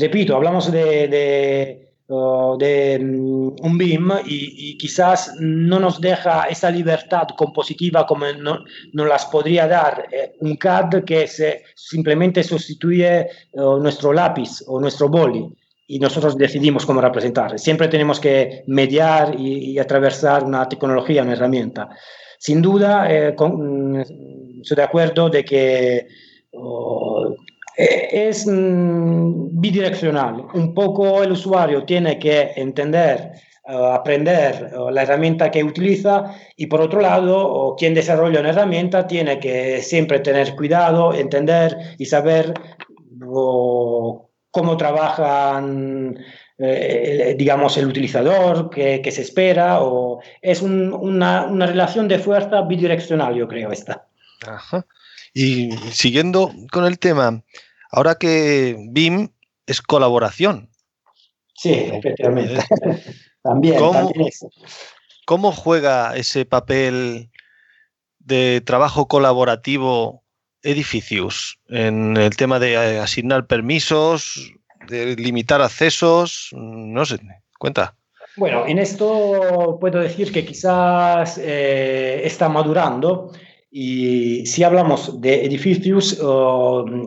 Repito, 0.00 0.34
hablamos 0.34 0.72
de 0.72 1.92
mm, 2.08 3.48
un 3.60 3.78
BIM 3.78 4.12
y, 4.24 4.78
quizás 4.78 5.34
no 5.38 5.78
nos 5.78 6.00
deja 6.00 6.44
esa 6.44 6.70
libertad 6.70 7.28
compositiva 7.36 8.06
como 8.06 8.32
no, 8.32 8.64
nos 8.94 9.06
las 9.06 9.26
podría 9.26 9.68
dar 9.68 10.08
eh, 10.10 10.36
un 10.40 10.56
CAD 10.56 11.04
que 11.04 11.26
se, 11.26 11.64
simplemente 11.74 12.42
sustituye 12.42 13.28
nuestro 13.54 14.12
lápiz 14.14 14.62
o 14.66 14.80
nuestro 14.80 15.08
boli 15.10 15.46
y 15.86 15.98
nosotros 15.98 16.36
decidimos 16.36 16.86
cómo 16.86 17.00
representar. 17.00 17.58
Siempre 17.58 17.88
tenemos 17.88 18.20
que 18.20 18.64
mediar 18.66 19.38
y, 19.38 19.78
atravesar 19.78 20.44
una 20.44 20.68
tecnología, 20.68 21.22
una 21.22 21.32
herramienta. 21.32 21.88
Sin 22.38 22.62
duda, 22.62 23.06
eh, 23.10 23.34
mm, 23.38 24.00
estoy 24.60 24.76
de 24.76 24.82
acuerdo 24.82 25.28
de 25.28 25.44
que 25.44 26.06
eh, 27.76 28.28
es 28.28 28.46
mm, 28.46 29.60
bidireccional. 29.60 30.46
Un 30.54 30.74
poco 30.74 31.22
el 31.22 31.32
usuario 31.32 31.84
tiene 31.84 32.18
que 32.18 32.52
entender, 32.56 33.32
eh, 33.66 33.90
aprender 33.92 34.70
eh, 34.72 34.92
la 34.92 35.02
herramienta 35.02 35.50
que 35.50 35.64
utiliza 35.64 36.34
y 36.56 36.66
por 36.66 36.80
otro 36.80 37.00
lado, 37.00 37.74
quien 37.76 37.94
desarrolla 37.94 38.40
una 38.40 38.50
herramienta 38.50 39.06
tiene 39.06 39.40
que 39.40 39.82
siempre 39.82 40.20
tener 40.20 40.54
cuidado, 40.54 41.14
entender 41.14 41.76
y 41.98 42.06
saber 42.06 42.54
cómo 44.54 44.76
trabajan 44.76 46.16
eh, 46.56 47.34
digamos, 47.36 47.76
el 47.76 47.88
utilizador 47.88 48.70
que, 48.70 49.10
se 49.10 49.22
espera, 49.22 49.82
o 49.82 50.20
es 50.40 50.62
una, 50.62 51.48
relación 51.66 52.06
de 52.06 52.20
fuerza 52.20 52.62
bidireccional, 52.62 53.34
yo 53.34 53.48
creo, 53.48 53.72
esta. 53.72 54.06
Y 55.32 55.72
siguiendo 55.90 56.52
con 56.70 56.84
el 56.84 57.00
tema, 57.00 57.42
ahora 57.90 58.14
que 58.14 58.76
BIM 58.90 59.30
es 59.66 59.82
colaboración. 59.82 60.70
Sí, 61.54 61.72
efectivamente. 61.72 62.62
también, 63.42 63.76
¿Cómo 65.26 65.50
juega 65.50 66.14
ese 66.16 66.44
papel 66.44 67.30
de 68.20 68.60
trabajo 68.60 69.08
colaborativo 69.08 70.23
Edificios 70.64 71.58
en 71.68 72.16
el 72.16 72.34
tema 72.36 72.58
de 72.58 72.72
eh, 72.72 72.98
asignar 72.98 73.46
permisos, 73.46 74.52
de 74.88 75.14
limitar 75.16 75.60
accesos? 75.62 76.48
No 76.52 77.04
sé, 77.04 77.20
cuenta. 77.58 77.94
Bueno, 78.36 78.66
en 78.66 78.78
esto 78.78 79.78
puedo 79.80 80.00
decir 80.00 80.32
que 80.32 80.44
quizás 80.44 81.38
eh, 81.38 82.22
está 82.24 82.48
madurando 82.48 83.30
y 83.70 84.46
si 84.46 84.64
hablamos 84.64 85.20
de 85.20 85.44
edificios, 85.44 86.20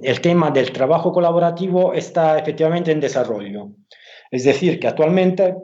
el 0.03 0.21
tema 0.21 0.51
del 0.51 0.71
trabajo 0.71 1.11
colaborativo 1.11 1.93
está 1.93 2.37
efectivamente 2.37 2.91
en 2.91 2.99
desarrollo. 2.99 3.69
Es 4.31 4.43
decir, 4.43 4.79
que 4.79 4.87
actualmente 4.87 5.55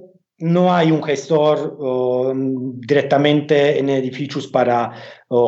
no 0.43 0.73
hay 0.73 0.91
un 0.91 1.01
gestor 1.01 1.77
directamente 2.35 3.79
en 3.79 3.87
edificios 3.89 4.47
para 4.47 4.91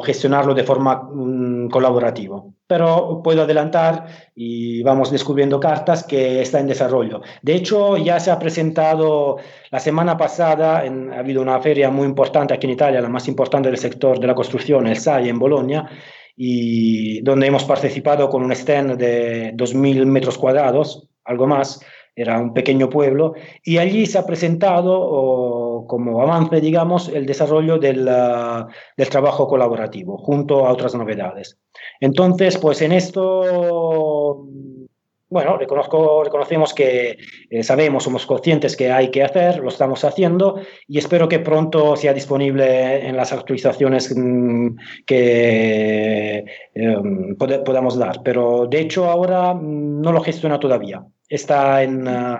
gestionarlo 0.05 0.53
de 0.53 0.63
forma 0.63 1.09
um, 1.09 1.67
colaborativa. 1.69 2.41
Pero 2.65 3.21
puedo 3.21 3.41
adelantar 3.41 4.05
y 4.33 4.81
vamos 4.83 5.11
descubriendo 5.11 5.59
cartas 5.59 6.05
que 6.05 6.41
está 6.41 6.61
en 6.61 6.67
desarrollo. 6.67 7.21
De 7.41 7.55
hecho, 7.55 7.97
ya 7.97 8.21
se 8.21 8.31
ha 8.31 8.39
presentado 8.39 9.35
la 9.69 9.79
semana 9.81 10.15
pasada, 10.15 10.77
ha 10.79 11.19
habido 11.19 11.41
una 11.41 11.59
feria 11.59 11.91
muy 11.91 12.05
importante 12.05 12.53
aquí 12.53 12.65
en 12.65 12.73
Italia, 12.73 13.01
la 13.01 13.09
más 13.09 13.27
importante 13.27 13.67
del 13.67 13.77
sector 13.77 14.17
de 14.17 14.27
la 14.27 14.33
construcción, 14.33 14.87
el 14.87 14.97
SAI 14.97 15.27
en 15.27 15.39
Bolonia, 15.39 15.89
y 16.37 17.21
donde 17.21 17.47
hemos 17.47 17.65
participado 17.65 18.29
con 18.29 18.43
un 18.43 18.53
stand 18.53 18.97
de 18.97 19.53
2.000 19.55 20.05
metros 20.05 20.37
cuadrados, 20.37 21.09
algo 21.25 21.47
más, 21.47 21.81
era 22.15 22.39
un 22.39 22.53
pequeño 22.53 22.89
pueblo, 22.89 23.33
y 23.63 23.77
allí 23.77 24.05
se 24.05 24.17
ha 24.17 24.25
presentado 24.25 25.85
como 25.87 26.21
avance, 26.21 26.61
digamos, 26.61 27.09
el 27.09 27.25
desarrollo 27.25 27.77
del, 27.77 28.05
del, 28.05 29.09
trabajo 29.09 29.47
colaborativo, 29.47 30.17
junto 30.17 30.65
a 30.65 30.71
otras 30.71 30.95
novedades. 30.95 31.57
Entonces, 31.99 32.57
pues 32.57 32.81
en 32.81 32.93
esto, 32.93 34.47
bueno, 35.29 35.57
reconozco, 35.57 36.23
reconocemos 36.23 36.73
que 36.73 37.17
eh, 37.49 37.63
sabemos, 37.63 38.05
somos 38.05 38.25
conscientes 38.25 38.77
que 38.77 38.91
hay 38.91 39.11
que 39.11 39.23
hacer, 39.23 39.59
lo 39.59 39.67
estamos 39.67 40.05
haciendo, 40.05 40.59
y 40.87 40.97
espero 40.97 41.27
que 41.27 41.39
pronto 41.39 41.97
sea 41.97 42.13
disponible 42.13 43.05
en 43.07 43.17
las 43.17 43.33
actualizaciones 43.33 44.15
mm, 44.15 44.77
que 45.05 46.45
em, 46.73 47.35
podamos 47.35 47.97
dar. 47.97 48.21
Pero 48.23 48.67
de 48.67 48.79
hecho 48.79 49.05
ahora 49.09 49.53
mm, 49.53 50.01
no 50.01 50.13
lo 50.13 50.21
gestiona 50.21 50.59
todavía 50.59 51.05
está 51.29 51.83
en, 51.83 52.07
uh, 52.07 52.39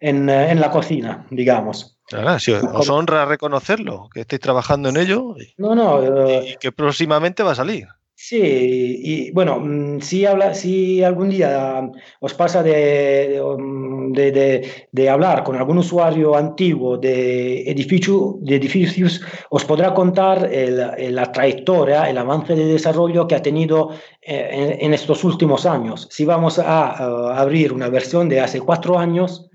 en, 0.00 0.28
uh, 0.28 0.32
en 0.32 0.60
la 0.60 0.70
cocina, 0.70 1.26
digamos. 1.30 1.98
Ah, 2.12 2.38
si 2.38 2.52
os, 2.52 2.90
honra 2.90 3.24
reconocerlo, 3.24 4.08
que 4.12 4.20
estéis 4.20 4.40
trabajando 4.40 4.90
en 4.90 4.98
ello 4.98 5.34
no, 5.56 5.74
no, 5.74 6.42
y 6.44 6.56
que 6.60 6.70
próximamente 6.70 7.42
va 7.42 7.52
a 7.52 7.56
salir. 7.56 7.88
Sí, 8.26 8.38
y 8.40 9.30
bueno, 9.32 9.60
mm, 9.60 10.00
si, 10.00 10.24
habla, 10.24 10.54
si 10.54 11.02
algún 11.02 11.28
día 11.28 11.90
os 12.20 12.32
pasa 12.32 12.62
de, 12.62 13.38
de, 14.14 14.66
de, 14.90 15.10
hablar 15.10 15.44
con 15.44 15.56
algún 15.56 15.76
usuario 15.76 16.34
antiguo 16.34 16.96
de, 16.96 17.70
edificio, 17.70 18.36
de 18.40 18.56
edificios, 18.56 19.20
os 19.50 19.66
podrá 19.66 19.92
contar 19.92 20.48
el, 20.50 21.14
la 21.14 21.32
trayectoria, 21.32 22.08
el 22.08 22.16
avance 22.16 22.54
de 22.54 22.64
desarrollo 22.64 23.28
que 23.28 23.34
ha 23.34 23.42
tenido 23.42 23.90
eh, 24.22 24.78
en, 24.80 24.94
estos 24.94 25.22
últimos 25.22 25.66
años. 25.66 26.08
Si 26.10 26.24
vamos 26.24 26.58
a, 26.58 26.92
a 26.92 27.38
abrir 27.38 27.74
una 27.74 27.90
versión 27.90 28.30
de 28.30 28.40
hace 28.40 28.58
cuatro 28.58 28.98
años, 28.98 29.50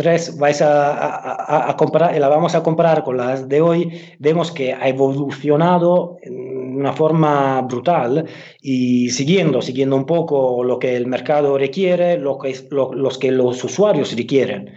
vez 0.00 0.38
vais 0.38 0.62
a, 0.62 1.68
a, 1.68 1.76
comparar, 1.76 2.16
la 2.18 2.28
vamos 2.28 2.54
a 2.54 2.62
comparar 2.62 3.04
con 3.04 3.16
las 3.16 3.48
de 3.48 3.60
hoy, 3.60 4.00
vemos 4.18 4.50
que 4.50 4.72
ha 4.72 4.88
evolucionado 4.88 6.16
de 6.72 6.78
una 6.78 6.92
forma 6.92 7.60
brutal 7.62 8.26
y 8.60 9.10
siguiendo, 9.10 9.62
siguiendo 9.62 9.96
un 9.96 10.06
poco 10.06 10.64
lo 10.64 10.78
que 10.78 10.96
el 10.96 11.06
mercado 11.06 11.58
requiere, 11.58 12.18
lo 12.18 12.38
que, 12.38 12.54
los 12.70 13.18
que 13.18 13.30
los 13.30 13.62
usuarios 13.64 14.16
requieren. 14.16 14.72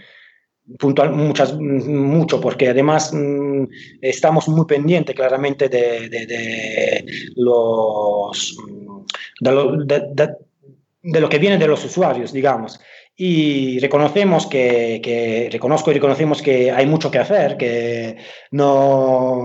Puntual, 0.80 1.12
muchas, 1.12 1.56
mucho, 1.58 2.41
porque 2.41 2.70
además 2.70 3.14
mm, 3.14 3.66
estamos 4.02 4.48
muy 4.48 4.66
pendientes 4.66 5.16
claramente 5.16 5.70
de, 5.70 6.10
de, 6.10 7.06
los, 7.36 8.58
de 9.39 11.22
lo 11.22 11.30
que 11.30 11.39
viene 11.39 11.58
de 11.60 11.68
los 11.68 11.86
usuarios, 11.86 12.34
digamos 12.34 12.80
y 13.18 13.80
reconocemos 13.80 14.46
que, 14.46 15.00
que, 15.02 15.50
reconozco 15.52 15.91
y 15.91 15.93
reconocemos 15.93 16.41
que 16.41 16.72
hay 16.72 16.86
mucho 16.86 17.10
que 17.10 17.20
hacer, 17.20 17.56
que 17.56 18.18
no 18.52 19.41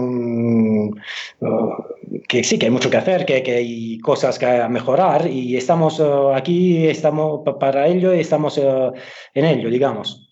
que 2.29 2.45
sí 2.45 2.59
que 2.59 2.67
hay 2.67 2.73
mucho 2.73 2.91
que 2.91 2.97
hacer, 2.97 3.25
que, 3.25 3.43
que 3.43 3.57
hay 3.57 3.99
cosas 3.99 4.39
que 4.39 4.47
mejorar 4.69 5.27
y 5.29 5.57
estamos 5.57 6.01
uh, 6.01 6.31
aquí, 6.35 6.87
estamos 6.87 7.41
para 7.59 7.87
ello 7.87 8.15
y 8.15 8.21
estamos 8.21 8.59
uh, 8.59 8.93
en 9.35 9.45
ello, 9.45 9.71
digamos. 9.71 10.30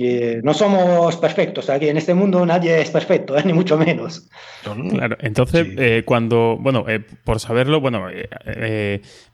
Eh, 0.00 0.40
no 0.44 0.54
somos 0.54 1.16
perfectos, 1.16 1.68
aquí 1.68 1.88
en 1.88 1.96
este 1.96 2.14
mundo 2.14 2.46
nadie 2.46 2.80
es 2.80 2.90
perfecto, 2.90 3.36
¿eh? 3.36 3.42
ni 3.46 3.52
mucho 3.52 3.76
menos. 3.76 4.28
Claro, 4.62 5.16
entonces, 5.20 5.66
eh, 5.76 6.02
cuando, 6.04 6.56
bueno, 6.60 6.84
por 7.24 7.40
saberlo, 7.40 7.80
bueno, 7.80 8.06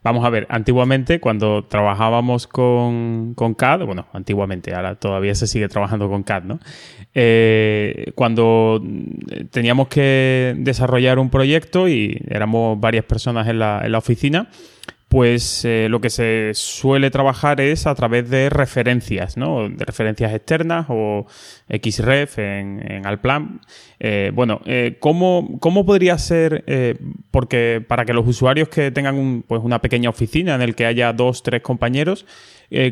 vamos 0.03 0.25
a 0.25 0.29
ver, 0.29 0.47
antiguamente 0.49 1.19
cuando 1.19 1.65
trabajábamos 1.65 2.47
con, 2.47 3.33
con, 3.35 3.53
CAD, 3.53 3.85
bueno, 3.85 4.07
antiguamente, 4.13 4.73
ahora 4.73 4.95
todavía 4.95 5.35
se 5.35 5.47
sigue 5.47 5.67
trabajando 5.67 6.09
con 6.09 6.23
CAD, 6.23 6.43
¿no? 6.43 6.59
cuando 8.15 8.81
teníamos 9.51 9.87
que 9.87 10.53
desarrollar 10.57 11.17
un 11.17 11.29
proyecto 11.29 11.87
y 11.87 12.21
éramos 12.27 12.79
varias 12.79 13.05
personas 13.05 13.47
en 13.47 13.59
la, 13.59 13.81
en 13.85 13.91
la 13.91 13.97
oficina, 13.99 14.49
pues 15.07 15.63
eh, 15.65 15.87
lo 15.89 16.01
que 16.01 16.09
se 16.09 16.51
suele 16.53 17.11
trabajar 17.11 17.61
es 17.61 17.85
a 17.87 17.95
través 17.95 18.29
de 18.29 18.49
referencias, 18.49 19.37
¿no? 19.37 19.69
De 19.69 19.85
referencias 19.85 20.33
externas 20.33 20.87
o 20.89 21.27
XREF 21.69 22.39
en, 22.39 22.91
en 22.91 23.05
Alplan. 23.05 23.61
Eh, 23.99 24.31
bueno, 24.33 24.61
eh, 24.65 24.97
¿cómo, 24.99 25.59
podría 25.85 26.17
ser, 26.17 26.65
porque 27.31 27.85
para 27.87 28.05
que 28.05 28.13
los 28.13 28.27
usuarios 28.27 28.67
que 28.69 28.91
tengan 28.91 29.43
pues 29.47 29.61
una 29.63 29.79
pequeña 29.79 30.09
oficina 30.09 30.55
en 30.55 30.61
el 30.61 30.75
que 30.75 30.85
haya 30.85 31.13
dos, 31.13 31.43
tres 31.43 31.61
compañeros, 31.61 32.25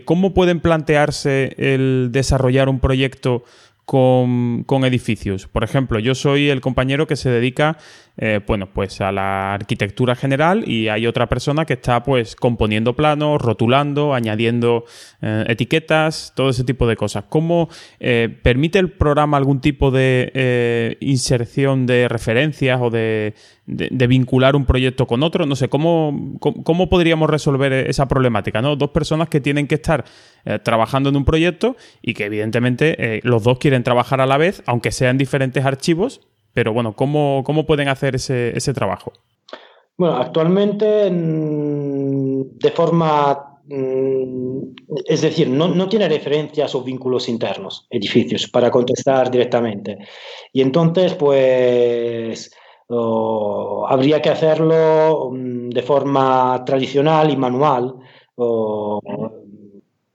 ¿cómo 0.05 0.34
pueden 0.34 0.59
plantearse 0.59 1.55
el 1.57 2.09
desarrollar 2.11 2.70
un 2.70 2.80
proyecto 2.80 3.43
con, 3.86 4.84
edificios. 4.86 5.47
Por 5.47 5.64
ejemplo, 5.64 5.99
yo 5.99 6.16
soy 6.16 6.49
el 6.49 6.61
compañero 6.61 7.07
que 7.07 7.16
se 7.16 7.30
dedica 7.30 7.78
eh, 8.16 8.41
bueno, 8.45 8.68
pues 8.72 9.01
a 9.01 9.11
la 9.11 9.55
arquitectura 9.55 10.16
general 10.16 10.70
y 10.70 10.88
hay 10.88 11.07
otra 11.07 11.28
persona 11.28 11.66
que 11.66 11.74
está 11.74 12.03
pues 12.03 12.36
componiendo 12.36 12.95
planos, 12.95 13.41
rotulando, 13.41 14.14
añadiendo 14.14 14.86
eh, 15.22 15.45
etiquetas, 15.47 16.32
todo 16.36 16.49
ese 16.49 16.64
tipo 16.64 16.86
de 16.86 16.95
cosas. 16.95 17.26
¿Cómo 17.28 17.70
eh, 17.99 18.30
permite 18.43 18.78
el 18.78 18.91
programa 18.91 19.38
algún 19.38 19.61
tipo 19.61 19.89
de 19.89 20.97
inserción 20.99 21.88
de 21.88 22.07
referencias 22.07 22.80
o 22.82 22.89
de, 22.89 23.34
vincular 23.66 24.55
un 24.55 24.66
proyecto 24.66 25.07
con 25.07 25.24
otro? 25.24 25.47
No 25.47 25.55
sé, 25.55 25.70
¿cómo, 25.70 26.38
cómo, 26.39 26.89
podríamos 26.89 27.30
resolver 27.30 27.74
esa 27.74 28.07
problemática? 28.07 28.61
¿no? 28.61 28.76
Dos 28.76 28.91
personas 28.91 29.30
que 29.30 29.41
tienen 29.41 29.68
que 29.68 29.76
estar 29.76 30.05
trabajando 30.64 31.09
en 31.09 31.16
un 31.16 31.26
proyecto 31.26 31.78
y 32.01 32.14
que 32.14 32.26
evidentemente 32.26 33.22
los 33.24 33.43
dos 33.43 33.57
quieren 33.57 33.84
trabajar 33.84 34.22
a 34.22 34.26
la 34.26 34.38
vez, 34.38 34.61
aunque 34.66 34.91
sean 34.91 35.18
diferentes 35.18 35.66
archivos, 35.66 36.22
pero 36.54 36.74
bueno, 36.74 36.93
¿cómo, 36.93 37.43
cómo 37.45 37.66
pueden 37.66 37.88
hacer 37.88 38.16
ese, 38.16 38.56
ese, 38.56 38.74
trabajo? 38.74 39.12
Bueno, 39.97 40.18
actualmente 40.18 41.10
mm, 41.10 42.58
de 42.60 42.72
forma, 42.72 43.60
mm, 43.66 44.60
es 45.06 45.22
decir, 45.22 45.49
no, 45.49 45.68
no, 45.68 45.89
tiene 45.89 46.08
referencias 46.08 46.76
o 46.76 46.84
vínculos 46.84 47.28
internos, 47.28 47.88
edificios, 47.89 48.47
para 48.47 48.70
contestar 48.70 49.32
directamente. 49.32 49.97
Y 50.51 50.62
entonces, 50.62 51.16
pues, 51.16 52.51
habría 53.89 54.22
que 54.22 54.30
hacerlo 54.30 55.32
mm, 55.32 55.70
de 55.70 55.82
forma 55.82 56.64
tradicional 56.66 57.32
y 57.32 57.38
manual. 57.38 57.95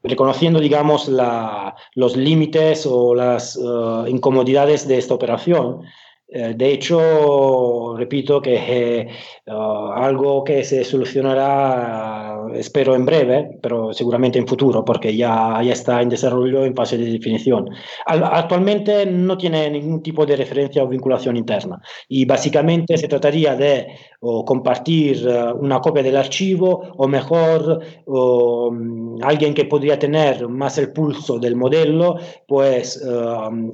reconociendo, 0.03 0.61
digamos, 0.61 1.09
la, 1.09 1.75
los 1.95 2.17
límites 2.17 2.87
o 2.87 3.15
las 3.15 3.57
uh, 3.57 4.07
incomodidades 4.07 4.87
de 4.89 4.97
esta 4.97 5.15
operación, 5.15 5.83
Eh, 6.31 6.53
de 6.55 6.73
hecho, 6.73 7.97
repito 7.97 8.43
que 8.43 8.55
eh, 8.55 9.09
algo 9.47 10.45
que 10.45 10.63
se 10.63 10.85
solucionará, 10.85 12.49
espero 12.55 12.95
en 12.95 13.07
breve, 13.07 13.59
pero 13.63 13.95
seguramente 13.95 14.39
en 14.39 14.47
futuro, 14.47 14.85
porque 14.85 15.17
ya, 15.17 15.59
ya 15.63 15.73
está 15.73 16.03
en 16.03 16.11
desarrollo 16.11 16.67
en 16.67 16.77
fase 16.77 16.99
de 16.99 17.11
definición. 17.11 17.71
actualmente 18.07 19.07
no 19.07 19.39
tiene 19.39 19.71
ningún 19.71 20.03
tipo 20.03 20.27
de 20.27 20.37
referencia 20.37 20.83
o 20.85 20.89
vinculación 20.89 21.37
interna 21.37 21.81
y 22.09 22.27
básicamente 22.27 22.99
se 22.99 23.09
trataría 23.09 23.57
de 23.57 23.87
compartir 24.21 25.27
eh, 25.27 25.53
una 25.55 25.81
copia 25.81 26.03
del 26.03 26.17
archivo 26.17 26.93
o 26.97 27.09
mejor 27.09 27.81
mm, 28.07 29.23
alguien 29.23 29.55
que 29.55 29.65
podría 29.65 29.99
tener 29.99 30.47
más 30.49 30.77
el 30.79 30.93
pulso 30.93 31.39
del 31.39 31.57
modelo, 31.57 32.17
pues 32.47 33.03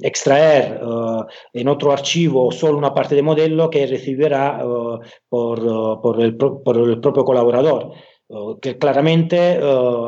extraer 0.01 0.79
en 1.53 1.67
otro 1.67 1.91
archivo 1.91 2.44
solo 2.51 2.77
una 2.77 2.93
parte 2.93 3.15
del 3.15 3.23
modelo 3.23 3.69
que 3.69 3.87
recibirá 3.87 4.59
eh, 4.61 5.07
por, 5.29 5.59
eh, 5.59 5.99
por, 6.01 6.21
el, 6.21 6.35
por, 6.35 6.77
el, 6.77 6.99
propio 6.99 7.25
colaborador. 7.25 7.93
Eh, 8.29 8.35
que 8.61 8.77
claramente 8.77 9.59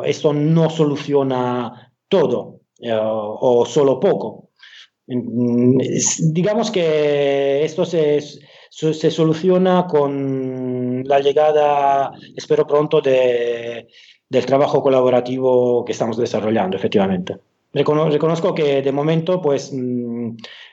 esto 0.05 0.33
no 0.33 0.69
soluciona 0.69 1.93
todo 2.07 2.61
o 2.79 3.65
solo 3.65 3.99
poco. 3.99 4.49
Digamos 5.05 6.69
que 6.69 7.63
esto 7.63 7.85
se, 7.85 8.21
se 8.69 9.11
soluciona 9.11 9.87
con 9.87 11.03
la 11.05 11.19
llegada, 11.19 12.11
espero 12.35 12.67
pronto, 12.67 13.01
de, 13.01 13.87
del 14.29 14.45
trabajo 14.45 14.81
colaborativo 14.81 15.85
que 15.85 15.93
estamos 15.93 16.17
desarrollando, 16.17 16.77
efectivamente. 16.77 17.37
Reconozco 17.73 18.55
que 18.55 18.81
de 18.81 18.91
momento 18.91 19.41
pues 19.41 19.71
mm, 19.71 20.16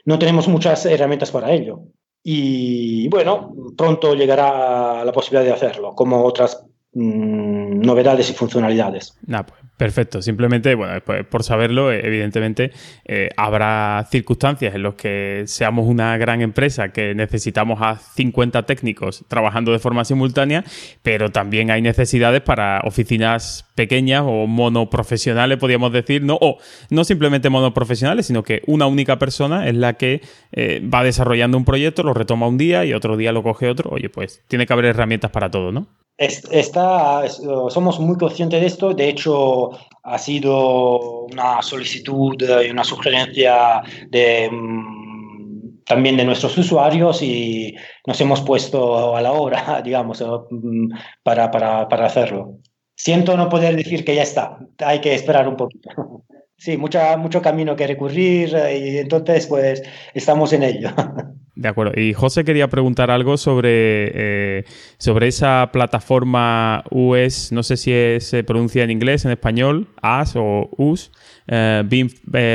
no 0.05 0.18
tenemos 0.18 0.48
muchas 0.48 0.86
herramientas 0.86 1.30
para 1.30 1.52
ello. 1.52 1.82
Y 2.22 3.09
bueno, 3.09 3.52
pronto 3.76 4.14
llegará 4.14 5.05
la 5.05 5.12
posibilidad 5.12 5.44
de 5.44 5.52
hacerlo, 5.52 5.94
como 5.94 6.24
otras 6.24 6.66
mm, 6.95 7.80
novedades 7.80 8.30
y 8.30 8.34
funcionalidades. 8.34 9.16
Pues, 9.26 9.45
perfecto. 9.76 10.22
Simplemente, 10.22 10.74
bueno, 10.74 11.01
pues, 11.05 11.26
por 11.26 11.42
saberlo, 11.42 11.92
eh, 11.92 12.01
evidentemente 12.05 12.72
eh, 13.05 13.30
habrá 13.36 14.07
circunstancias 14.11 14.74
en 14.74 14.82
las 14.82 14.95
que 14.95 15.45
seamos 15.47 15.86
una 15.86 16.16
gran 16.16 16.40
empresa 16.40 16.90
que 16.90 17.14
necesitamos 17.14 17.80
a 17.82 17.97
50 17.97 18.64
técnicos 18.66 19.24
trabajando 19.28 19.72
de 19.72 19.78
forma 19.78 20.05
simultánea, 20.05 20.64
pero 21.03 21.30
también 21.30 21.70
hay 21.70 21.82
necesidades 21.82 22.40
para 22.40 22.80
oficinas 22.84 23.66
pequeñas 23.74 24.22
o 24.24 24.47
monoprofesionales, 24.47 25.59
podríamos 25.59 25.92
decir, 25.92 26.22
no, 26.22 26.38
o 26.40 26.59
no 26.90 27.05
simplemente 27.05 27.51
monoprofesionales, 27.51 28.26
sino 28.26 28.42
que 28.42 28.62
una 28.66 28.86
única 28.86 29.18
persona 29.18 29.68
es 29.68 29.74
la 29.74 29.95
que 29.95 30.20
eh, 30.53 30.80
va 30.82 31.03
desarrollando 31.03 31.59
un 31.59 31.64
proyecto, 31.64 32.03
lo 32.03 32.14
retoma 32.14 32.47
un 32.47 32.59
día 32.59 32.84
y 32.84 32.92
otro 32.92 33.16
día 33.16 33.32
lo 33.32 33.42
coge 33.42 33.68
otro. 33.68 33.90
Oye, 33.90 34.09
pues 34.09 34.42
tiene 34.49 34.66
que 34.66 34.72
haber 34.72 34.86
herramientas 34.86 35.30
para 35.30 35.51
todo, 35.51 35.72
¿no? 35.72 35.88
Está, 36.17 37.29
somos 37.29 37.99
muy 37.99 38.17
conscientes 38.17 38.61
de 38.61 38.67
esto, 38.67 38.95
de 38.95 39.09
hecho 39.09 39.71
ha 40.05 40.19
sido 40.19 41.25
una 41.25 41.61
solicitud 41.61 42.37
y 42.65 42.71
una 42.71 42.85
sugerencia 42.85 43.83
de, 44.11 44.49
mm, 44.51 45.83
también 45.85 46.17
de 46.17 46.25
nuestros 46.25 46.57
usuarios 46.57 47.21
y 47.23 47.75
nos 48.07 48.21
hemos 48.21 48.41
puesto 48.43 49.17
a 49.17 49.21
la 49.21 49.33
obra, 49.33 49.83
digamos, 49.85 50.23
mm, 50.51 50.93
para, 51.25 51.51
para, 51.51 51.89
para 51.89 52.07
hacerlo. 52.07 52.59
Siento 52.95 53.37
no 53.37 53.49
poder 53.49 53.75
decir 53.77 54.05
que 54.05 54.15
ya 54.15 54.23
está, 54.23 54.59
hay 54.79 55.01
que 55.01 55.15
esperar 55.15 55.49
un 55.49 55.57
poquito. 55.57 55.91
Sí, 56.57 56.77
mucha, 56.79 57.17
mucho 57.17 57.43
camino 57.43 57.75
que 57.77 57.87
recurrir 57.87 58.55
eh, 58.55 58.79
y 58.79 58.99
entonces 58.99 59.47
pues 59.49 59.83
estamos 60.15 60.53
en 60.53 60.62
ello. 60.62 60.91
De 61.57 61.68
acuerdo. 61.68 61.98
Y 62.00 62.14
José 62.14 62.44
quería 62.44 62.68
preguntar 62.68 63.12
algo 63.12 63.36
sobre, 63.36 63.68
eh, 63.70 64.64
sobre 64.98 65.28
esa 65.28 65.70
plataforma 65.72 66.82
US, 66.90 67.52
no 67.52 67.62
sé 67.62 67.76
si 67.76 67.92
se 68.20 68.42
pronuncia 68.42 68.82
en 68.82 68.90
inglés, 68.90 69.24
en 69.24 69.30
español, 69.30 69.86
AS 70.02 70.34
o 70.36 70.68
US, 70.76 71.12
eh, 71.46 71.82
Beam 71.86 72.11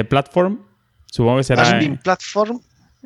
Platform. 0.08 0.60
Supongo 1.06 1.38
que 1.38 1.44
será. 1.44 1.80
Beam 1.80 1.98
Platform. 1.98 2.60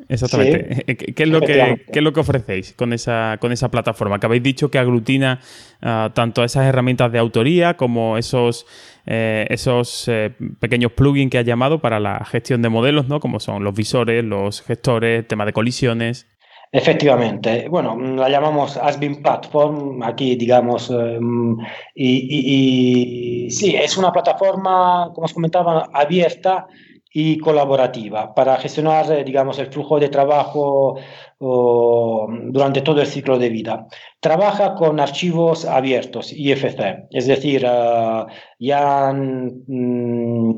Exactamente. 0.10 0.96
¿Qué, 1.16 1.24
es 1.24 1.30
lo 1.30 1.42
que, 1.42 1.86
es 1.88 2.02
lo 2.02 2.14
que 2.14 2.20
ofrecéis 2.20 2.74
con 2.74 2.94
esa, 2.94 3.38
con 3.40 3.52
esa 3.52 3.70
plataforma? 3.70 4.20
Que 4.20 4.26
habéis 4.26 4.44
dicho 4.44 4.72
que 4.72 4.80
aglutina 4.80 5.40
ah, 5.82 6.12
tanto 6.14 6.44
esas 6.44 6.66
herramientas 6.66 7.12
de 7.12 7.20
autoría 7.20 7.78
como 7.78 8.18
esos, 8.18 8.66
eh, 9.06 9.46
esos 9.50 10.08
eh, 10.08 10.34
pequeños 10.60 10.92
plugins 10.94 11.32
que 11.32 11.38
has 11.38 11.46
llamado 11.46 11.80
para 11.80 12.00
la 12.00 12.24
gestión 12.26 12.62
de 12.62 12.70
modelos, 12.70 13.08
¿no? 13.08 13.20
Como 13.20 13.40
son 13.40 13.64
los 13.64 13.74
visores, 13.76 14.24
los 14.24 14.62
gestores, 14.62 15.28
tema 15.28 15.46
de 15.46 15.54
colisiones. 15.54 16.28
Efectivamente, 16.72 17.68
bueno, 17.70 17.96
la 17.96 18.30
llamamos 18.30 18.78
Asbin 18.78 19.22
Platform 19.22 20.02
aquí, 20.02 20.36
digamos, 20.36 20.90
em, 20.90 21.56
y, 21.94 23.46
y, 23.46 23.52
sí, 23.52 23.76
es 23.76 23.96
una 23.96 24.12
plataforma, 24.12 25.12
como 25.14 25.26
os 25.26 25.34
comentaba, 25.34 25.90
abierta 25.94 26.66
y 27.14 27.38
colaborativa 27.38 28.34
para 28.34 28.58
gestionar, 28.58 29.12
eh, 29.12 29.24
digamos, 29.24 29.60
el 29.60 29.68
flujo 29.68 30.00
de 30.00 30.10
trabajo 30.10 30.98
durante 31.44 32.82
todo 32.82 33.02
el 33.02 33.08
ciclo 33.08 33.38
de 33.38 33.50
vida. 33.50 33.88
Trabaja 34.20 34.76
con 34.76 35.00
archivos 35.00 35.66
abiertos, 35.66 36.32
IFC, 36.32 37.08
es 37.12 37.28
decir, 37.28 37.66
eh, 37.68 38.26
ya, 38.60 39.12
mm, 39.14 40.52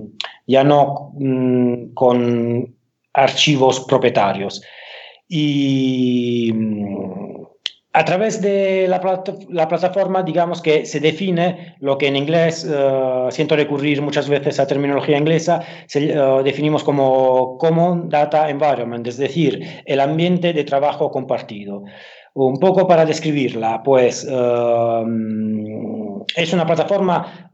ya 0.46 0.64
no 0.64 1.12
mm, 1.18 1.94
con 1.94 2.76
archivos 3.14 3.86
propietarios. 3.88 4.62
Y 5.28 6.52
mm, 6.54 7.35
a 7.96 8.04
través 8.04 8.42
de 8.42 8.90
la, 8.90 9.00
plataforma, 9.70 10.22
digamos 10.22 10.62
que 10.62 10.86
se 10.86 11.00
define 11.00 11.76
lo 11.80 11.98
que 11.98 12.08
en 12.08 12.18
inglés, 12.18 12.66
uh, 12.66 13.32
siento 13.32 13.56
recurrir 13.56 14.02
muchas 14.02 14.28
veces 14.28 14.60
a 14.60 14.68
terminología 14.68 15.18
inglesa, 15.18 15.62
se, 15.88 16.20
uh, 16.20 16.44
definimos 16.44 16.84
como 16.84 17.58
Common 17.58 18.10
Data 18.10 18.50
Environment, 18.50 19.08
es 19.08 19.16
decir, 19.16 19.66
el 19.86 20.02
ambiente 20.02 20.52
de 20.52 20.66
trabajo 20.66 21.10
compartido. 21.10 21.86
Un 22.38 22.58
poco 22.58 22.86
para 22.86 23.06
describirla, 23.06 23.82
pues 23.82 24.26
uh, 24.26 25.06
es 26.36 26.52
una 26.52 26.66
plataforma 26.66 27.50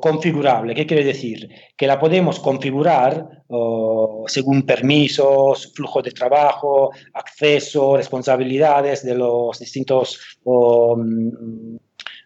configurable. 0.00 0.76
¿Qué 0.76 0.86
quiere 0.86 1.02
decir? 1.02 1.48
Que 1.76 1.88
la 1.88 1.98
podemos 1.98 2.38
configurar 2.38 3.42
según 4.26 4.62
permisos, 4.62 5.72
flujo 5.74 6.02
de 6.02 6.12
trabajo, 6.12 6.92
acceso, 7.14 7.96
responsabilidades 7.96 9.04
de 9.04 9.16
los 9.16 9.58
distintos 9.58 10.38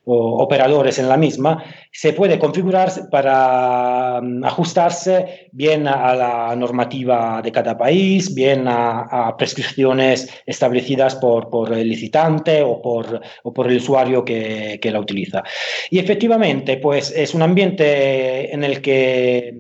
operadores 0.07 0.99
en 0.99 1.09
la 1.09 1.17
misma, 1.17 1.65
se 1.91 2.13
puede 2.13 2.39
configurar 2.39 2.91
para 3.11 4.21
mm, 4.23 4.45
ajustarse 4.45 5.49
bien 5.53 5.89
a 5.89 6.15
la 6.15 6.57
normativa 6.57 7.41
de 7.43 7.51
cada 7.51 7.77
país, 7.77 8.33
bien 8.35 8.67
a, 8.69 9.35
prescripciones 9.37 10.29
establecidas 10.47 11.17
por, 11.17 11.51
por, 11.51 11.73
el 11.73 11.89
licitante 11.89 12.63
o 12.63 12.81
por, 12.81 13.21
o 13.43 13.53
por 13.53 13.69
el 13.69 13.79
usuario 13.79 14.25
que, 14.25 14.79
que 14.81 14.91
la 14.91 15.01
utiliza. 15.01 15.43
Y 15.91 15.99
efectivamente, 15.99 16.77
pues 16.77 17.11
es 17.11 17.35
un 17.35 17.43
ambiente 17.43 18.55
en 18.55 18.63
el 18.63 18.81
que 18.81 19.55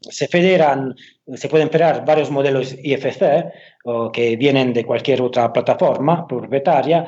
se 0.00 0.28
federan, 0.28 0.94
se 1.34 1.48
pueden 1.48 1.70
federar 1.70 2.04
varios 2.06 2.30
modelos 2.30 2.74
IFC 2.82 3.20
que 4.12 4.36
vienen 4.36 4.72
de 4.72 4.84
cualquier 4.84 5.20
otra 5.20 5.52
plataforma 5.52 6.26
propietaria 6.26 7.06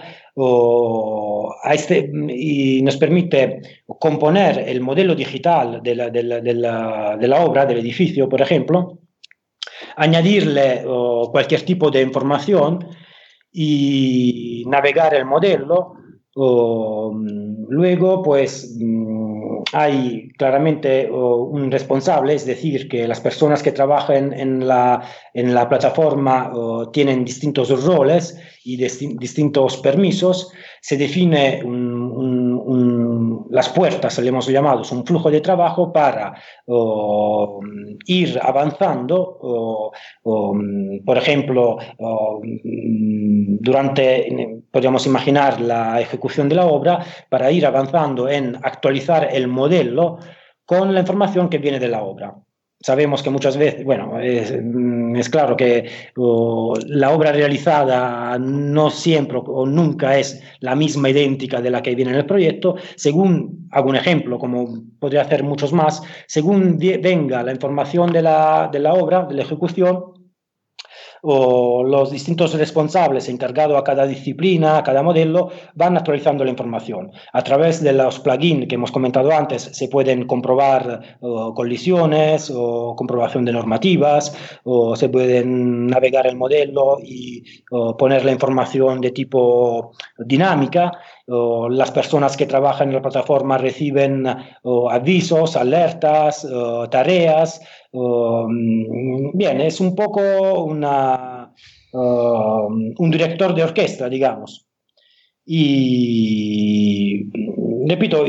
este, 1.70 2.10
y 2.28 2.82
nos 2.82 2.96
permite 2.98 3.60
componer 3.98 4.58
el 4.68 4.80
modelo 4.80 5.14
digital 5.14 5.82
de 5.82 5.94
la, 5.94 6.10
de 6.10 6.22
la, 6.22 6.40
de 7.16 7.28
la, 7.28 7.40
obra, 7.40 7.64
del 7.64 7.78
edificio, 7.78 8.28
por 8.28 8.42
ejemplo, 8.42 8.98
añadirle 9.96 10.84
cualquier 11.30 11.62
tipo 11.62 11.90
de 11.90 12.02
información 12.02 12.86
y 13.50 14.64
navegar 14.66 15.14
el 15.14 15.24
modelo. 15.24 15.94
Luego, 16.34 18.22
pues 18.22 18.78
hay 19.72 20.30
claramente 20.36 21.10
un 21.10 21.70
responsable, 21.70 22.34
es 22.34 22.46
decir, 22.46 22.88
que 22.88 23.06
las 23.08 23.20
personas 23.20 23.62
que 23.62 23.72
trabajan 23.72 24.32
en 24.32 24.66
la, 24.66 25.02
en 25.34 25.54
la 25.54 25.68
plataforma 25.68 26.52
tienen 26.92 27.24
distintos 27.24 27.84
roles 27.84 28.38
y 28.64 28.76
distintos 28.76 29.78
permisos, 29.78 30.52
se 30.80 30.96
define 30.96 31.62
las 33.52 33.68
puertas, 33.68 34.18
le 34.18 34.28
hemos 34.28 34.48
llamado, 34.48 34.82
un 34.92 35.04
flujo 35.04 35.30
de 35.30 35.42
trabajo 35.42 35.92
para 35.92 36.32
ir 38.06 38.40
avanzando, 38.42 39.92
por 41.04 41.18
ejemplo, 41.18 41.76
durante, 43.60 44.62
podríamos 44.70 45.06
imaginar 45.06 45.60
la 45.60 46.00
ejecución 46.00 46.48
de 46.48 46.54
la 46.54 46.64
obra, 46.64 47.04
para 47.28 47.52
ir 47.52 47.66
avanzando 47.66 48.26
en 48.26 48.56
actualizar 48.56 49.28
el 49.30 49.48
modelo 49.48 50.16
con 50.64 50.94
la 50.94 51.00
información 51.00 51.50
que 51.50 51.58
viene 51.58 51.78
de 51.78 51.88
la 51.88 52.02
obra. 52.02 52.34
Sabemos 52.82 53.22
que 53.22 53.30
muchas 53.30 53.56
veces, 53.56 53.84
bueno, 53.84 54.18
es, 54.20 54.52
mm, 54.52 55.20
claro 55.30 55.56
que 55.56 55.88
la 56.86 57.10
obra 57.10 57.32
realizada 57.32 58.38
no 58.38 58.90
siempre 58.90 59.38
o 59.44 59.66
nunca 59.66 60.18
es 60.18 60.42
la 60.60 60.74
misma 60.74 61.10
idéntica 61.10 61.60
de 61.60 61.70
la 61.70 61.82
que 61.82 61.94
viene 61.94 62.12
en 62.12 62.18
el 62.18 62.26
proyecto, 62.26 62.76
según, 62.96 63.68
hago 63.70 63.90
un 63.90 63.96
ejemplo, 63.96 64.38
como 64.38 64.82
podría 64.98 65.22
hacer 65.22 65.42
muchos 65.42 65.72
más, 65.72 66.02
según 66.26 66.78
venga 66.78 67.42
la 67.42 67.52
información 67.52 68.12
de 68.12 68.22
la, 68.22 68.68
de 68.72 68.78
la 68.78 68.94
obra, 68.94 69.24
de 69.24 69.34
la 69.34 69.42
ejecución, 69.42 70.12
o 71.24 71.84
los 71.84 72.10
distintos 72.10 72.52
responsables 72.54 73.28
encargados 73.28 73.78
a 73.78 73.84
cada 73.84 74.06
disciplina, 74.06 74.78
a 74.78 74.82
cada 74.82 75.04
modelo, 75.04 75.50
van 75.74 75.96
actualizando 75.96 76.44
la 76.44 76.50
información. 76.50 77.12
A 77.32 77.42
través 77.42 77.80
de 77.80 77.92
los 77.92 78.18
plugins 78.18 78.66
que 78.66 78.74
hemos 78.74 78.90
comentado 78.90 79.30
antes, 79.30 79.62
se 79.62 79.86
pueden 79.88 80.26
comprobar 80.26 81.18
colisiones 81.54 82.52
o 82.52 82.96
comprobación 82.96 83.44
de 83.44 83.52
normativas, 83.52 84.36
o 84.64 84.96
se 84.96 85.08
pueden 85.08 85.86
navegar 85.86 86.26
el 86.26 86.36
modelo 86.36 86.98
y 87.00 87.44
poner 87.98 88.24
la 88.24 88.32
información 88.32 89.00
de 89.00 89.12
tipo 89.12 89.92
dinámica. 90.18 90.92
las 91.26 91.90
personas 91.92 92.36
que 92.36 92.46
trabajan 92.46 92.88
en 92.88 92.94
la 92.94 93.02
plataforma 93.02 93.56
reciben 93.58 94.26
avisos, 94.90 95.56
alertas, 95.56 96.46
tareas, 96.90 97.60
Um, 97.94 99.32
bien, 99.34 99.60
es 99.60 99.78
un 99.78 99.94
poco 99.94 100.64
una, 100.64 101.52
um, 101.92 102.94
un 102.96 103.10
director 103.10 103.54
de 103.54 103.64
orquesta, 103.64 104.08
digamos. 104.08 104.66
Y 105.44 107.28
repito, 107.86 108.24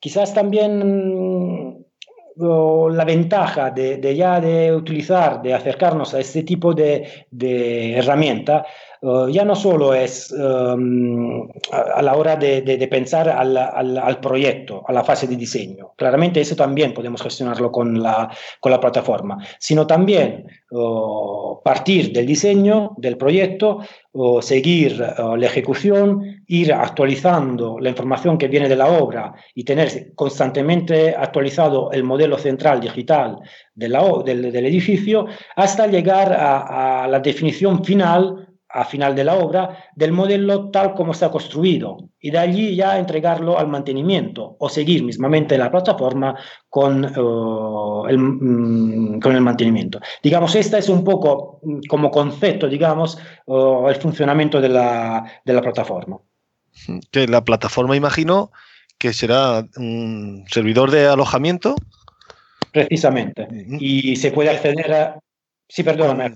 quizás 0.00 0.32
también 0.32 1.84
la 2.36 3.04
ventaja 3.04 3.70
de, 3.70 4.16
ya 4.16 4.40
de 4.40 4.74
utilizar, 4.74 5.42
de 5.42 5.52
acercarnos 5.54 6.14
a 6.14 6.20
este 6.20 6.42
tipo 6.42 6.72
de, 6.72 7.26
de 7.30 7.98
herramienta 7.98 8.64
eh, 9.02 9.26
ya 9.30 9.44
no 9.44 9.54
solo 9.54 9.94
es 9.94 10.32
em, 10.32 11.48
a, 11.72 12.02
la 12.02 12.16
hora 12.16 12.36
de, 12.36 12.88
pensar 12.90 13.28
al, 13.28 14.20
proyecto, 14.20 14.82
a 14.86 14.92
la 14.92 15.04
fase 15.04 15.26
de 15.26 15.36
diseño. 15.36 15.92
Claramente 15.96 16.40
eso 16.40 16.56
también 16.56 16.94
podemos 16.94 17.22
gestionarlo 17.22 17.70
con 17.70 18.02
la, 18.02 18.30
con 18.60 18.72
la 18.72 18.80
plataforma, 18.80 19.38
sino 19.58 19.86
también 19.86 20.46
partir 21.64 22.12
del 22.12 22.26
diseño 22.26 22.92
del 22.96 23.16
proyecto, 23.16 23.80
o 24.12 24.40
seguir 24.40 24.98
la 24.98 25.46
ejecución, 25.46 26.42
ir 26.46 26.72
actualizando 26.72 27.78
la 27.78 27.90
información 27.90 28.38
que 28.38 28.48
viene 28.48 28.68
de 28.68 28.76
la 28.76 28.86
obra 28.86 29.34
y 29.54 29.62
tener 29.64 30.14
constantemente 30.14 31.14
actualizado 31.14 31.92
el 31.92 32.02
modelo 32.02 32.38
central 32.38 32.80
digital 32.80 33.38
de 33.74 33.88
la, 33.88 34.02
del, 34.24 34.50
del, 34.50 34.66
edificio 34.66 35.26
hasta 35.54 35.86
llegar 35.86 36.32
a, 36.32 37.04
a 37.04 37.08
la 37.08 37.20
definición 37.20 37.84
final 37.84 38.45
a 38.68 38.84
final 38.84 39.14
de 39.14 39.24
la 39.24 39.34
obra 39.34 39.90
del 39.94 40.12
modelo 40.12 40.70
tal 40.70 40.94
como 40.94 41.12
está 41.12 41.30
construido 41.30 42.10
y 42.20 42.30
de 42.30 42.38
allí 42.38 42.76
ya 42.76 42.98
entregarlo 42.98 43.58
al 43.58 43.68
mantenimiento 43.68 44.56
o 44.58 44.68
seguir 44.68 45.04
mismamente 45.04 45.56
la 45.56 45.70
plataforma 45.70 46.34
con, 46.68 47.04
eh, 47.04 48.10
el, 48.10 48.18
mm, 48.18 49.20
con 49.20 49.34
el 49.34 49.40
mantenimiento. 49.40 50.00
Digamos, 50.22 50.54
este 50.54 50.78
es 50.78 50.88
un 50.88 51.04
poco 51.04 51.60
mm, 51.62 51.80
como 51.88 52.10
concepto, 52.10 52.68
digamos, 52.68 53.18
el 53.46 53.96
funcionamiento 53.96 54.60
de 54.60 54.68
la, 54.68 55.24
de 55.44 55.52
la 55.52 55.62
plataforma. 55.62 56.18
Que 57.10 57.26
la 57.26 57.44
plataforma, 57.44 57.96
imagino, 57.96 58.50
que 58.98 59.12
será 59.12 59.66
un 59.76 60.44
servidor 60.48 60.90
de 60.90 61.06
alojamiento. 61.06 61.76
Precisamente. 62.72 63.48
Y 63.80 64.16
se 64.16 64.32
puede 64.32 64.50
acceder 64.50 64.92
a... 64.92 65.18
Sí, 65.68 65.82
perdóname, 65.82 66.32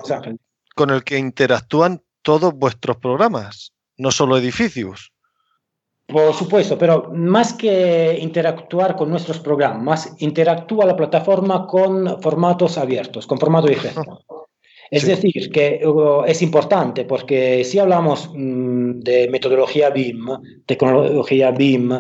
Con 0.75 0.91
el 0.91 1.05
que 1.05 1.19
interactúan 1.19 2.03
todos 2.23 2.55
vuestros 2.55 2.97
programas, 2.97 3.73
no 3.97 4.11
solo 4.11 4.37
edificios. 4.37 5.13
Por 6.07 6.35
supuesto, 6.35 6.77
pero 6.77 7.11
más 7.15 7.53
que 7.53 8.19
interactuar 8.21 8.97
con 8.97 9.11
nuestros 9.11 9.39
programas, 9.39 10.13
interactúa 10.19 10.85
la 10.85 10.97
plataforma 10.97 11.67
con 11.67 12.21
formatos 12.21 12.79
abiertos, 12.79 13.27
con 13.27 13.39
formato 13.39 13.71
IGF. 13.71 13.99
Es 14.91 15.07
decir, 15.07 15.53
que 15.53 15.87
uh, 15.87 16.25
es 16.27 16.43
importante 16.43 17.05
porque 17.05 17.63
si 17.63 17.79
hablamos 17.79 18.29
mm, 18.35 18.99
de 19.01 19.29
metodología 19.31 19.91
BIM, 19.91 20.27
tecnología 20.67 21.53
BIM, 21.53 21.91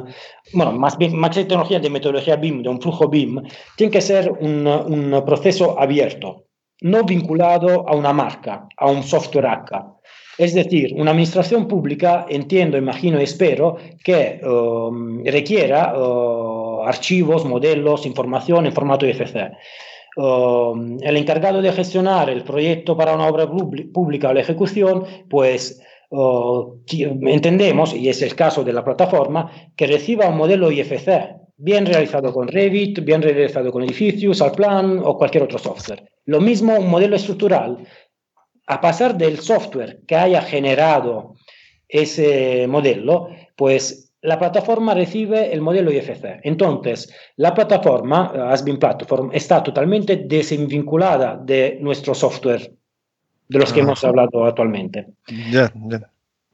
bueno, 0.52 0.72
más 0.72 0.98
bien, 0.98 1.16
más 1.16 1.30
tecnología 1.30 1.78
de 1.78 1.88
metodología 1.88 2.34
BIM, 2.34 2.64
de 2.64 2.68
un 2.68 2.82
flujo 2.82 3.08
BIM, 3.08 3.42
tiene 3.76 3.92
que 3.92 4.00
ser 4.00 4.32
un, 4.32 4.66
un 4.66 5.24
proceso 5.24 5.78
abierto, 5.78 6.46
no 6.80 7.04
vinculado 7.04 7.88
a 7.88 7.94
una 7.94 8.12
marca, 8.12 8.66
a 8.76 8.90
un 8.90 9.04
software 9.04 9.46
ACA. 9.46 9.86
Es 10.40 10.54
decir, 10.54 10.94
una 10.96 11.10
administración 11.10 11.68
pública, 11.68 12.24
entiendo, 12.26 12.78
imagino 12.78 13.20
y 13.20 13.24
espero, 13.24 13.76
que 14.02 14.40
um, 14.42 15.22
requiera 15.22 15.92
uh, 15.94 16.80
archivos, 16.80 17.44
modelos, 17.44 18.06
información 18.06 18.64
en 18.64 18.72
formato 18.72 19.06
IFC. 19.06 19.36
Um, 20.16 20.96
el 21.02 21.18
encargado 21.18 21.60
de 21.60 21.70
gestionar 21.72 22.30
el 22.30 22.42
proyecto 22.42 22.96
para 22.96 23.14
una 23.14 23.26
obra 23.28 23.46
pública 23.50 24.30
o 24.30 24.32
la 24.32 24.40
ejecución, 24.40 25.04
pues 25.28 25.78
uh, 26.08 26.74
entendemos, 26.88 27.92
y 27.92 28.08
es 28.08 28.22
el 28.22 28.34
caso 28.34 28.64
de 28.64 28.72
la 28.72 28.82
plataforma, 28.82 29.52
que 29.76 29.88
reciba 29.88 30.30
un 30.30 30.38
modelo 30.38 30.72
IFC, 30.72 31.36
bien 31.58 31.84
realizado 31.84 32.32
con 32.32 32.48
Revit, 32.48 33.04
bien 33.04 33.20
realizado 33.20 33.70
con 33.70 33.82
Edificius, 33.82 34.40
Alplan 34.40 35.02
o 35.04 35.18
cualquier 35.18 35.42
otro 35.42 35.58
software. 35.58 36.02
Lo 36.24 36.40
mismo 36.40 36.78
un 36.78 36.88
modelo 36.88 37.16
estructural 37.16 37.78
a 38.70 38.80
pasar 38.80 39.18
del 39.18 39.40
software 39.40 39.98
que 40.06 40.14
haya 40.14 40.40
generado 40.42 41.34
ese 41.88 42.68
modelo, 42.68 43.28
pues 43.56 44.12
la 44.22 44.38
plataforma 44.38 44.94
recibe 44.94 45.52
el 45.52 45.60
modelo 45.60 45.90
IFC. 45.90 46.38
Entonces, 46.44 47.12
la 47.36 47.52
plataforma, 47.52 48.26
Asbin 48.48 48.78
Platform, 48.78 49.30
está 49.32 49.60
totalmente 49.60 50.18
desvinculada 50.24 51.36
de 51.36 51.78
nuestro 51.80 52.14
software, 52.14 52.72
de 53.48 53.58
los 53.58 53.72
que 53.72 53.80
hemos 53.80 54.04
hablado 54.04 54.44
actualmente. 54.44 55.08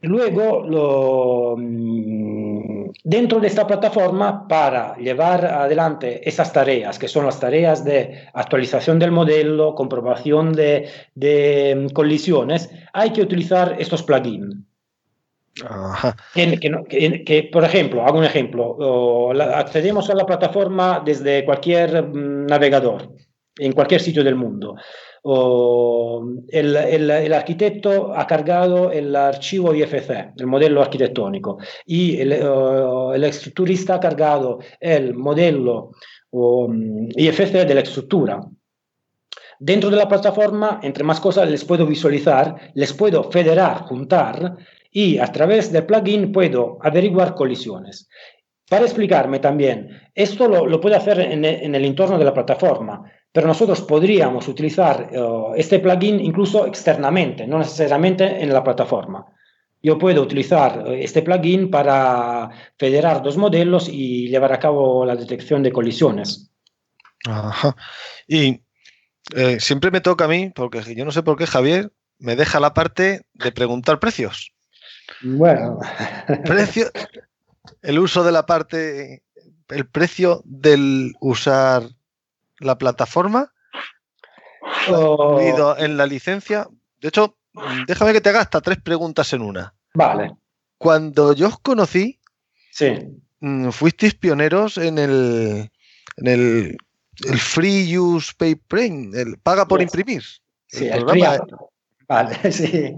Luego, 0.01 0.65
lo, 0.65 1.55
mm, 1.55 2.76
dentro 3.03 3.39
de 3.39 3.47
esta 3.47 3.65
plataforma, 3.65 4.47
para 4.47 4.95
llevar 4.97 5.45
adelante 5.45 6.27
esas 6.27 6.51
tareas, 6.53 6.99
que 6.99 7.07
son 7.07 7.25
las 7.25 7.39
tareas 7.39 7.83
de 7.83 8.27
actualización 8.33 8.99
del 8.99 9.11
modelo, 9.11 9.75
comprobación 9.75 10.53
de, 10.53 10.89
de 11.15 11.75
mm, 11.75 11.93
colisiones, 11.93 12.69
hay 12.93 13.11
que 13.11 13.21
utilizar 13.21 13.75
estos 13.79 14.03
plugins. 14.03 14.55
Que, 16.35 17.23
que, 17.25 17.49
por 17.51 17.63
ejemplo, 17.63 18.05
hago 18.05 18.19
un 18.19 18.25
ejemplo, 18.25 19.31
accedemos 19.55 20.07
a 20.09 20.13
la 20.13 20.25
plataforma 20.25 21.01
desde 21.03 21.43
cualquier 21.45 22.03
mm, 22.03 22.45
navegador, 22.45 23.11
en 23.57 23.71
cualquier 23.71 24.01
sitio 24.01 24.23
del 24.23 24.35
mundo 24.35 24.75
el, 25.27 26.75
el, 26.75 27.33
arquitecto 27.33 28.13
ha 28.15 28.25
cargado 28.25 28.91
el 28.91 29.15
archivo 29.15 29.73
IFC, 29.73 30.33
el 30.37 30.47
modelo 30.47 30.81
arquitectónico, 30.81 31.57
y 31.85 32.19
el, 32.21 32.31
el 32.31 33.23
estructurista 33.25 33.95
ha 33.95 33.99
cargado 33.99 34.59
el 34.79 35.13
modelo 35.13 35.91
IFC 36.31 37.65
de 37.67 37.73
la 37.73 37.81
estructura. 37.81 38.39
Dentro 39.59 39.89
de 39.89 39.97
la 39.97 40.07
plataforma, 40.07 40.79
entre 40.83 41.03
más 41.03 41.19
cosas, 41.19 41.49
les 41.49 41.65
puedo 41.65 41.85
visualizar, 41.85 42.71
les 42.75 42.93
puedo 42.93 43.23
federar, 43.31 43.81
juntar 43.81 44.55
y 44.91 45.17
a 45.17 45.27
través 45.31 45.71
del 45.71 45.85
plugin 45.85 46.31
puedo 46.31 46.77
averiguar 46.81 47.35
colisiones. 47.35 48.07
Para 48.69 48.85
explicarme 48.85 49.39
también, 49.39 49.89
esto 50.13 50.47
lo, 50.47 50.67
lo 50.67 50.79
puedo 50.79 50.95
hacer 50.95 51.19
en 51.19 51.43
en 51.43 51.73
el 51.73 51.85
entorno 51.85 52.17
de 52.17 52.25
la 52.25 52.33
plataforma, 52.33 53.11
pero 53.37 53.49
nosotros 53.49 53.81
podríamos 53.81 54.47
utilizar 54.47 55.11
uh, 55.15 55.53
este 55.55 55.77
plugin 55.77 56.19
incluso 56.19 56.65
externamente, 56.65 57.45
no 57.45 57.59
necesariamente 57.59 58.41
en 58.41 58.51
la 58.51 58.63
plataforma. 58.63 59.27
Yo 59.83 59.99
puedo 59.99 60.23
utilizar 60.23 60.79
uh, 60.79 60.91
este 60.93 61.21
plugin 61.21 61.69
para 61.69 62.49
federar 62.79 63.21
dos 63.21 63.37
modelos 63.37 63.89
y 63.89 64.27
llevar 64.27 64.53
a 64.53 64.57
cabo 64.57 65.05
la 65.05 65.15
detección 65.15 65.61
de 65.61 65.71
colisiones. 65.71 66.49
Ajá. 67.27 67.75
Y 68.27 68.63
eh, 69.35 69.59
siempre 69.59 69.91
me 69.91 70.01
toca 70.01 70.25
a 70.25 70.29
mí, 70.29 70.51
porque 70.55 70.81
yo 70.95 71.05
no 71.05 71.11
sé 71.11 71.21
por 71.21 71.37
qué 71.37 71.45
Javier 71.45 71.91
me 72.17 72.35
deja 72.35 72.59
la 72.59 72.73
parte 72.73 73.27
de 73.35 73.51
preguntar 73.51 73.99
precios. 73.99 74.51
Bueno. 75.21 75.77
Precio, 76.43 76.87
el 77.83 77.99
uso 77.99 78.23
de 78.23 78.31
la 78.31 78.47
parte, 78.47 79.21
el 79.69 79.85
precio 79.85 80.41
del 80.43 81.13
usar 81.19 81.83
la 82.59 82.77
plataforma, 82.77 83.53
oh. 84.89 85.39
en 85.77 85.97
la 85.97 86.05
licencia. 86.05 86.67
De 86.99 87.09
hecho, 87.09 87.37
déjame 87.87 88.13
que 88.13 88.21
te 88.21 88.29
haga 88.29 88.41
hasta 88.41 88.61
tres 88.61 88.79
preguntas 88.81 89.31
en 89.33 89.41
una. 89.41 89.73
Vale. 89.93 90.31
Cuando 90.77 91.33
yo 91.33 91.47
os 91.47 91.59
conocí, 91.59 92.19
sí. 92.71 92.93
Mm, 93.39 93.69
fuisteis 93.69 94.15
pioneros 94.15 94.77
en 94.77 94.97
el, 94.97 95.71
en 96.17 96.27
el 96.27 96.77
el 97.25 97.39
free 97.39 97.97
use 97.97 98.33
pay 98.37 98.55
print, 98.55 99.15
el 99.15 99.37
paga 99.37 99.67
por 99.67 99.81
imprimir. 99.81 100.23
Sí, 100.67 100.87
el, 100.87 101.05
programa, 101.05 101.39
vale, 102.07 102.35
sí. 102.51 102.93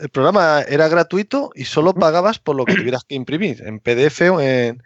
El 0.00 0.08
programa 0.10 0.62
era 0.62 0.88
gratuito 0.88 1.50
y 1.54 1.64
solo 1.64 1.92
pagabas 1.92 2.38
por 2.38 2.56
lo 2.56 2.64
que 2.64 2.74
tuvieras 2.74 3.04
que 3.04 3.16
imprimir, 3.16 3.62
en 3.66 3.80
PDF 3.80 4.20
o 4.32 4.40
en. 4.40 4.82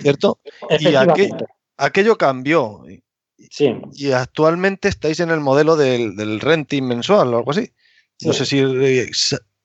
¿Cierto? 0.00 0.40
Y 0.78 0.88
aquello 1.82 2.16
cambió. 2.16 2.84
Sí. 3.50 3.74
Y 3.94 4.12
actualmente 4.12 4.88
estáis 4.88 5.20
en 5.20 5.30
el 5.30 5.40
modelo 5.40 5.76
del, 5.76 6.40
renting 6.40 6.84
mensual 6.84 7.34
o 7.34 7.38
algo 7.38 7.50
así. 7.50 7.72
No 8.22 8.32
sé 8.32 8.46
si 8.46 8.60
eh, 8.60 9.10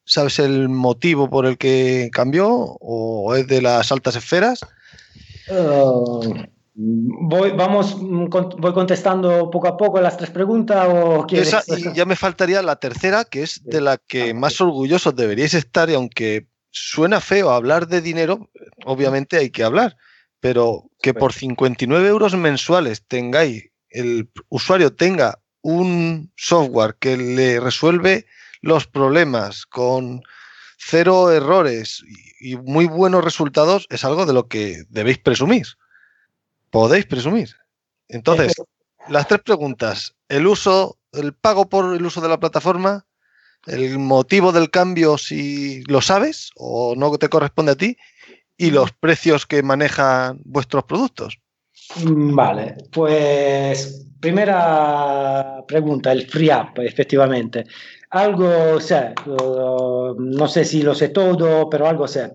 sabes 0.03 0.39
el 0.39 0.67
motivo 0.67 1.29
por 1.29 1.45
el 1.45 1.57
que 1.57 2.09
cambió 2.11 2.49
o 2.49 3.35
es 3.35 3.47
de 3.47 3.61
las 3.61 3.91
altas 3.91 4.15
esferas. 4.15 4.61
Uh, 5.49 6.33
voy, 6.73 7.51
vamos, 7.51 7.95
voy 7.99 8.73
contestando 8.73 9.51
poco 9.51 9.67
a 9.67 9.77
poco 9.77 10.01
las 10.01 10.17
tres 10.17 10.31
preguntas 10.31 10.87
o 10.89 11.27
Esa, 11.29 11.63
y 11.67 11.93
ya 11.93 12.05
me 12.05 12.15
faltaría 12.15 12.61
la 12.63 12.77
tercera, 12.77 13.25
que 13.25 13.43
es 13.43 13.63
de 13.63 13.79
la 13.79 13.97
que 13.97 14.33
más 14.33 14.59
orgullosos 14.59 15.15
deberíais 15.15 15.53
estar 15.53 15.89
y 15.89 15.93
aunque 15.93 16.47
suena 16.71 17.21
feo 17.21 17.51
hablar 17.51 17.87
de 17.87 18.01
dinero, 18.01 18.49
obviamente 18.85 19.37
hay 19.37 19.51
que 19.51 19.63
hablar, 19.63 19.97
pero 20.39 20.89
que 21.07 21.13
por 21.13 21.31
59 21.31 22.05
euros 22.05 22.35
mensuales 22.35 23.01
tengáis, 23.07 23.69
el 23.89 24.29
usuario 24.49 24.93
tenga 24.93 25.39
un 25.61 26.33
software 26.35 26.97
que 26.99 27.15
le 27.15 27.61
resuelve 27.61 28.25
los 28.59 28.87
problemas 28.87 29.65
con 29.65 30.21
cero 30.77 31.31
errores 31.31 32.03
y, 32.41 32.57
muy 32.57 32.87
buenos 32.87 33.23
resultados, 33.23 33.87
es 33.89 34.03
algo 34.03 34.25
de 34.25 34.33
lo 34.33 34.49
que 34.49 34.83
debéis 34.89 35.19
presumir. 35.19 35.65
Podéis 36.71 37.05
presumir. 37.05 37.55
Entonces, 38.09 38.53
las 39.07 39.29
tres 39.29 39.39
preguntas. 39.39 40.13
El 40.27 40.45
uso, 40.45 40.99
el 41.13 41.31
pago 41.31 41.69
por 41.69 41.95
el 41.95 42.05
uso 42.05 42.19
de 42.19 42.27
la 42.27 42.37
plataforma, 42.41 43.05
el 43.65 43.97
motivo 43.97 44.51
del 44.51 44.69
cambio 44.69 45.17
si 45.17 45.83
lo 45.85 46.01
sabes 46.01 46.51
o 46.57 46.95
no 46.97 47.17
te 47.17 47.29
corresponde 47.29 47.71
a 47.71 47.75
ti, 47.75 47.97
y 48.57 48.71
los 48.71 48.91
precios 48.91 49.45
que 49.45 49.61
manejan 49.61 50.39
vuestros 50.43 50.83
productos. 50.83 51.39
Vale, 52.03 52.75
pues 52.91 54.07
primera 54.19 55.63
pregunta, 55.67 56.11
el 56.11 56.27
free 56.27 56.49
app, 56.49 56.79
efectivamente. 56.79 57.65
Algo 58.09 58.79
sé, 58.79 59.13
no 60.17 60.47
sé 60.47 60.65
si 60.65 60.81
lo 60.81 60.95
sé 60.95 61.09
todo, 61.09 61.69
pero 61.69 61.87
algo 61.87 62.07
sé. 62.07 62.33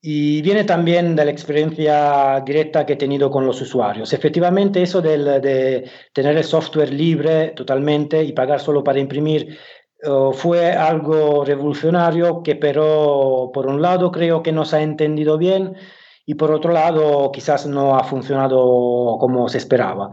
Y 0.00 0.40
viene 0.42 0.62
también 0.62 1.16
de 1.16 1.24
la 1.24 1.32
experiencia 1.32 2.40
directa 2.46 2.86
que 2.86 2.92
he 2.92 2.96
tenido 2.96 3.30
con 3.30 3.44
los 3.44 3.60
usuarios. 3.60 4.12
Efectivamente, 4.12 4.80
eso 4.80 5.02
de 5.02 5.90
tener 6.12 6.36
el 6.36 6.44
software 6.44 6.92
libre 6.92 7.48
totalmente 7.48 8.22
y 8.22 8.32
pagar 8.32 8.60
solo 8.60 8.84
para 8.84 9.00
imprimir 9.00 9.58
fue 10.32 10.72
algo 10.72 11.44
revolucionario 11.44 12.42
que 12.42 12.54
pero 12.54 13.50
por 13.52 13.66
un 13.66 13.82
lado 13.82 14.12
creo 14.12 14.42
que 14.42 14.52
no 14.52 14.64
se 14.64 14.76
ha 14.76 14.82
entendido 14.82 15.38
bien 15.38 15.74
y 16.24 16.34
por 16.34 16.52
otro 16.52 16.72
lado 16.72 17.32
quizás 17.32 17.66
no 17.66 17.96
ha 17.96 18.04
funcionado 18.04 19.16
como 19.18 19.48
se 19.48 19.58
esperaba. 19.58 20.10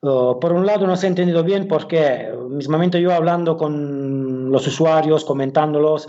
por 0.00 0.52
un 0.52 0.64
lado 0.64 0.86
no 0.86 0.96
se 0.96 1.06
ha 1.06 1.08
entendido 1.10 1.44
bien 1.44 1.68
porque 1.68 2.32
mismamente 2.48 3.00
yo 3.00 3.12
hablando 3.12 3.56
con 3.56 4.50
los 4.50 4.66
usuarios, 4.66 5.24
comentándolos, 5.24 6.08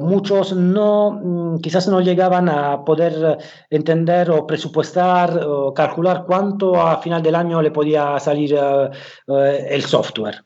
muchos 0.00 0.52
no, 0.54 1.12
mm, 1.12 1.58
quizás 1.60 1.88
no 1.88 2.00
llegaban 2.00 2.48
a 2.48 2.84
poder 2.84 3.38
entender 3.70 4.30
o 4.30 4.46
presupuestar 4.46 5.38
o 5.44 5.72
calcular 5.74 6.24
cuánto 6.26 6.76
a 6.80 7.00
final 7.00 7.22
del 7.22 7.34
año 7.34 7.60
le 7.62 7.70
podía 7.70 8.18
salir 8.20 8.54
eh, 8.54 8.90
eh, 9.28 9.66
el 9.70 9.82
software. 9.82 10.44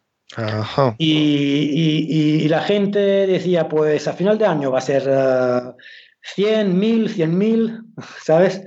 Y, 0.99 2.43
y, 2.45 2.49
la 2.49 2.61
gente 2.61 2.99
decía, 2.99 3.68
pues 3.68 4.07
a 4.09 4.12
final 4.12 4.37
de 4.37 4.47
año 4.47 4.70
va 4.70 4.79
a 4.79 4.83
ser 4.83 5.09
uh, 5.09 5.74
100, 6.35 6.79
1000, 6.79 7.09
100 7.09 7.39
mil, 7.39 7.81
¿sabes? 8.22 8.62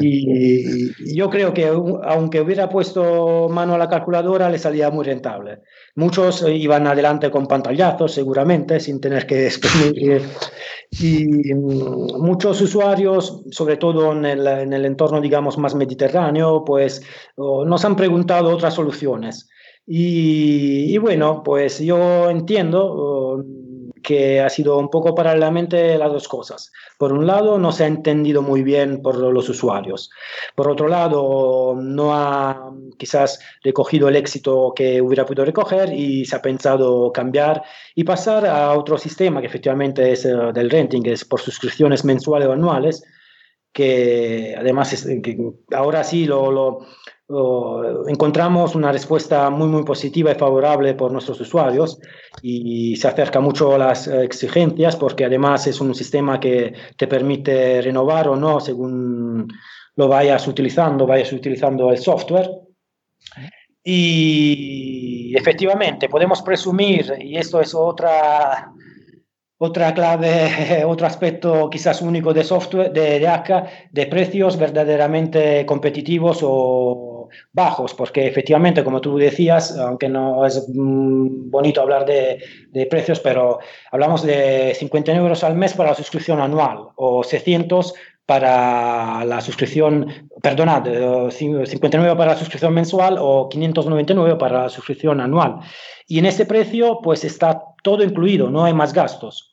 Y, 0.00 1.14
yo 1.14 1.28
creo 1.30 1.52
que 1.52 1.66
aunque 1.66 2.40
hubiera 2.40 2.68
puesto 2.68 3.48
mano 3.48 3.74
a 3.74 3.78
la 3.78 3.88
calculadora, 3.88 4.48
le 4.48 4.58
salía 4.58 4.90
muy 4.90 5.04
rentable. 5.04 5.60
Muchos 5.96 6.44
iban 6.48 6.86
adelante 6.86 7.30
con 7.30 7.46
pantallazos, 7.46 8.12
seguramente, 8.12 8.80
sin 8.80 9.00
tener 9.00 9.26
que 9.26 9.46
exprimir. 9.46 10.22
y 10.90 11.54
mm, 11.54 12.22
muchos 12.22 12.60
usuarios, 12.62 13.42
sobre 13.50 13.76
todo 13.76 14.12
en 14.12 14.24
el, 14.24 14.46
en 14.46 14.72
el 14.72 14.86
entorno, 14.86 15.20
digamos, 15.20 15.58
más 15.58 15.74
mediterráneo, 15.74 16.64
pues 16.64 17.02
nos 17.36 17.84
han 17.84 17.96
preguntado 17.96 18.50
otras 18.50 18.74
soluciones. 18.74 19.50
Y, 19.86 20.98
bueno, 20.98 21.42
pues 21.44 21.78
yo 21.78 22.28
entiendo 22.28 23.36
uh, 23.36 23.92
que 24.02 24.40
ha 24.40 24.48
sido 24.48 24.78
un 24.78 24.90
poco 24.90 25.14
paralelamente 25.14 25.96
las 25.96 26.12
dos 26.12 26.26
cosas. 26.26 26.72
Por 26.98 27.12
un 27.12 27.24
lado, 27.26 27.58
no 27.58 27.70
se 27.70 27.84
ha 27.84 27.86
entendido 27.86 28.42
muy 28.42 28.64
bien 28.64 29.00
por 29.00 29.16
los 29.16 29.48
usuarios. 29.48 30.10
Por 30.56 30.68
otro 30.68 30.88
lado, 30.88 31.76
no 31.80 32.14
ha 32.14 32.72
quizás 32.98 33.38
recogido 33.62 34.08
el 34.08 34.16
éxito 34.16 34.72
que 34.74 35.00
hubiera 35.00 35.24
podido 35.24 35.44
recoger 35.44 35.92
y 35.92 36.24
se 36.24 36.34
ha 36.34 36.42
pensado 36.42 37.12
cambiar 37.12 37.62
y 37.94 38.02
pasar 38.02 38.44
a 38.44 38.76
otro 38.76 38.98
sistema 38.98 39.40
que 39.40 39.46
efectivamente 39.46 40.10
es 40.10 40.24
uh, 40.24 40.52
del 40.52 40.68
renting, 40.68 41.06
es 41.06 41.24
por 41.24 41.40
suscripciones 41.40 42.04
mensuales 42.04 42.48
o 42.48 42.52
anuales, 42.52 43.04
que 43.72 44.56
además 44.58 44.92
es, 44.94 45.04
que 45.22 45.36
ahora 45.72 46.02
sí 46.02 46.26
lo, 46.26 46.50
lo 46.50 46.86
encontramos 47.28 48.76
una 48.76 48.92
respuesta 48.92 49.50
muy, 49.50 49.66
muy 49.66 49.84
positiva 49.84 50.30
y 50.30 50.36
favorable 50.36 50.94
por 50.94 51.10
nuestros 51.10 51.40
usuarios 51.40 51.98
y 52.40 52.94
se 52.96 53.08
acerca 53.08 53.40
mucho 53.40 53.74
a 53.74 53.78
las 53.78 54.06
exigencias 54.06 54.94
porque 54.94 55.24
además 55.24 55.66
es 55.66 55.80
un 55.80 55.92
sistema 55.94 56.38
que 56.38 56.72
te 56.96 57.08
permite 57.08 57.82
renovar 57.82 58.28
o 58.28 58.36
no 58.36 58.60
según 58.60 59.48
lo 59.96 60.08
vayas 60.08 60.46
utilizando, 60.46 61.06
vayas 61.06 61.32
utilizando 61.32 61.90
el 61.90 61.98
software. 61.98 62.50
Y 63.82 65.34
efectivamente, 65.36 66.08
podemos 66.08 66.42
presumir, 66.42 67.14
y 67.20 67.36
esto 67.36 67.60
es 67.60 67.74
otra, 67.74 68.72
otra 69.58 69.94
clave, 69.94 70.84
otro 70.86 71.06
aspecto 71.06 71.70
quizás 71.70 72.02
único 72.02 72.34
de 72.34 72.44
software, 72.44 72.92
de, 72.92 73.20
de 73.20 73.62
de 73.90 74.06
precios 74.06 74.58
verdaderamente 74.58 75.64
competitivos 75.64 76.40
o 76.42 77.15
bajos, 77.52 77.94
porque 77.94 78.26
efectivamente, 78.26 78.84
como 78.84 79.00
tú 79.00 79.16
decías, 79.16 79.76
aunque 79.76 80.08
no 80.08 80.44
es 80.46 80.66
mm, 80.68 81.50
bonito 81.50 81.80
hablar 81.80 82.04
de, 82.04 82.38
precios, 82.90 83.20
pero 83.20 83.58
hablamos 83.90 84.22
de 84.22 84.74
50 84.74 85.12
euros 85.12 85.42
al 85.42 85.56
mes 85.56 85.74
para 85.74 85.90
la 85.90 85.96
suscripción 85.96 86.40
anual 86.40 86.88
o 86.96 87.24
600 87.24 87.94
para 88.26 89.24
la 89.24 89.40
suscripción, 89.40 90.28
perdonad, 90.42 90.84
59 91.30 92.16
para 92.16 92.32
la 92.32 92.38
suscripción 92.38 92.74
mensual 92.74 93.16
o 93.20 93.48
599 93.48 94.36
para 94.36 94.62
la 94.64 94.68
suscripción 94.68 95.20
anual. 95.20 95.60
Y 96.08 96.18
en 96.18 96.26
ese 96.26 96.44
precio, 96.44 97.00
pues 97.02 97.24
está 97.24 97.62
todo 97.82 98.02
incluido, 98.02 98.50
no 98.50 98.64
hay 98.64 98.74
más 98.74 98.92
gastos 98.92 99.45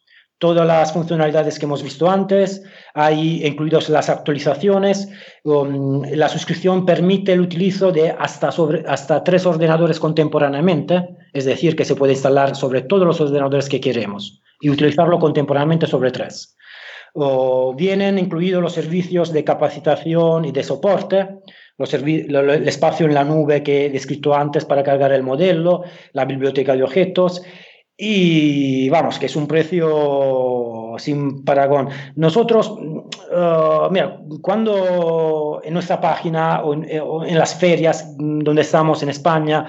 todas 0.44 0.68
las 0.68 0.92
funcionalidades 0.92 1.58
que 1.58 1.64
hemos 1.64 1.82
visto 1.82 2.12
antes, 2.12 2.62
hay 2.94 3.46
incluidos 3.46 3.88
las 3.88 4.10
actualizaciones, 4.10 5.08
um, 5.46 6.02
la 6.04 6.28
suscripción 6.28 6.86
permite 6.86 7.32
el 7.32 7.40
utilizo 7.40 7.94
de 7.94 8.10
hasta, 8.10 8.52
sobre, 8.52 8.84
hasta 8.86 9.24
tres 9.24 9.46
ordenadores 9.46 10.02
contemporáneamente, 10.02 11.16
es 11.32 11.46
decir, 11.46 11.78
que 11.78 11.86
se 11.86 11.96
puede 11.96 12.12
instalar 12.12 12.58
sobre 12.58 12.82
todos 12.82 13.08
los 13.08 13.22
ordenadores 13.22 13.70
que 13.70 13.80
queremos 13.80 14.42
y 14.60 14.70
utilizarlo 14.70 15.18
contemporáneamente 15.18 15.88
sobre 15.88 16.12
tres. 16.12 16.58
O 17.14 17.74
vienen 17.74 18.20
incluidos 18.20 18.62
los 18.62 18.74
servicios 18.74 19.32
de 19.32 19.46
capacitación 19.46 20.44
y 20.44 20.52
de 20.52 20.64
soporte, 20.64 21.40
los 21.78 21.94
el 21.94 22.68
espacio 22.68 23.06
en 23.06 23.14
la 23.14 23.24
nube 23.24 23.64
que 23.64 23.86
he 23.86 23.90
descrito 23.90 24.36
antes 24.36 24.66
para 24.66 24.84
cargar 24.84 25.14
el 25.14 25.24
modelo, 25.24 25.84
la 26.12 26.26
biblioteca 26.26 26.76
de 26.76 26.84
objetos 26.84 27.44
y 28.06 28.90
vamos, 28.90 29.18
que 29.18 29.28
es 29.28 29.36
un 29.38 29.48
precio 29.48 30.96
sin 30.98 31.46
paragón. 31.46 31.88
Nosotros, 32.18 32.70
uh, 32.70 33.90
mira, 33.90 34.20
cuando 34.42 35.62
en 35.64 35.74
nuestra 35.74 36.02
página 36.02 36.64
o 36.64 36.74
en, 36.74 37.40
las 37.40 37.56
ferias 37.56 38.14
donde 38.18 38.62
estamos 38.62 39.02
en 39.04 39.10
España, 39.10 39.68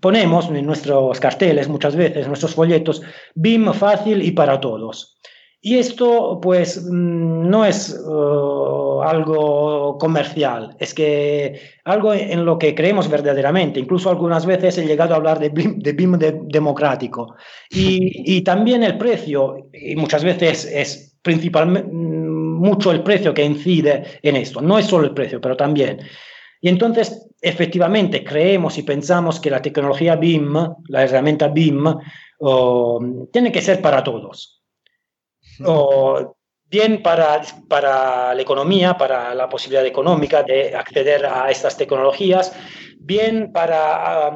ponemos 0.00 0.50
en 0.50 0.66
nuestros 0.66 1.20
carteles 1.20 1.68
muchas 1.68 1.94
veces, 1.94 2.24
en 2.24 2.28
nuestros 2.28 2.56
folletos, 2.56 3.02
BIM 3.36 3.72
fácil 3.72 4.20
y 4.20 4.32
para 4.32 4.58
todos. 4.58 5.16
Y 5.66 5.78
esto, 5.78 6.40
pues, 6.42 6.84
mm, 6.84 7.48
no 7.48 7.64
es 7.64 7.98
uh, 8.06 9.00
algo 9.00 9.96
comercial, 9.96 10.76
es 10.78 10.92
que 10.92 11.58
algo 11.86 12.12
en 12.12 12.44
lo 12.44 12.58
que 12.58 12.74
creemos 12.74 13.08
verdaderamente. 13.08 13.80
Incluso 13.80 14.10
algunas 14.10 14.44
veces 14.44 14.76
he 14.76 14.84
llegado 14.84 15.14
a 15.14 15.16
hablar 15.16 15.38
de 15.38 15.48
BIM, 15.48 15.78
de 15.78 15.92
BIM 15.94 16.18
democrático. 16.48 17.36
Y, 17.70 18.36
y, 18.36 18.42
también 18.42 18.82
el 18.82 18.98
precio, 18.98 19.70
y 19.72 19.96
muchas 19.96 20.22
veces 20.22 20.66
es 20.66 21.16
principalmente 21.22 21.88
mm, 21.90 22.56
mucho 22.60 22.92
el 22.92 23.02
precio 23.02 23.32
que 23.32 23.46
incide 23.46 24.20
en 24.20 24.36
esto. 24.36 24.60
No 24.60 24.78
es 24.78 24.84
solo 24.84 25.06
el 25.06 25.14
precio, 25.14 25.40
pero 25.40 25.56
también. 25.56 25.98
Y 26.60 26.68
entonces, 26.68 27.26
efectivamente, 27.40 28.22
creemos 28.22 28.76
y 28.76 28.82
pensamos 28.82 29.40
que 29.40 29.48
la 29.48 29.62
tecnología 29.62 30.16
BIM, 30.16 30.52
la 30.88 31.04
herramienta 31.04 31.48
BIM, 31.48 31.86
tiene 33.32 33.50
que 33.50 33.62
ser 33.62 33.80
para 33.80 34.04
todos. 34.04 34.63
O, 35.64 36.36
bien 36.70 37.02
para, 37.02 37.42
para 37.68 38.34
la 38.34 38.42
economía, 38.42 38.96
para 38.96 39.34
la 39.34 39.48
posibilidad 39.48 39.86
económica 39.86 40.42
de 40.42 40.74
acceder 40.74 41.24
a 41.26 41.50
estas 41.50 41.76
tecnologías, 41.76 42.52
bien 42.98 43.52
para 43.52 44.32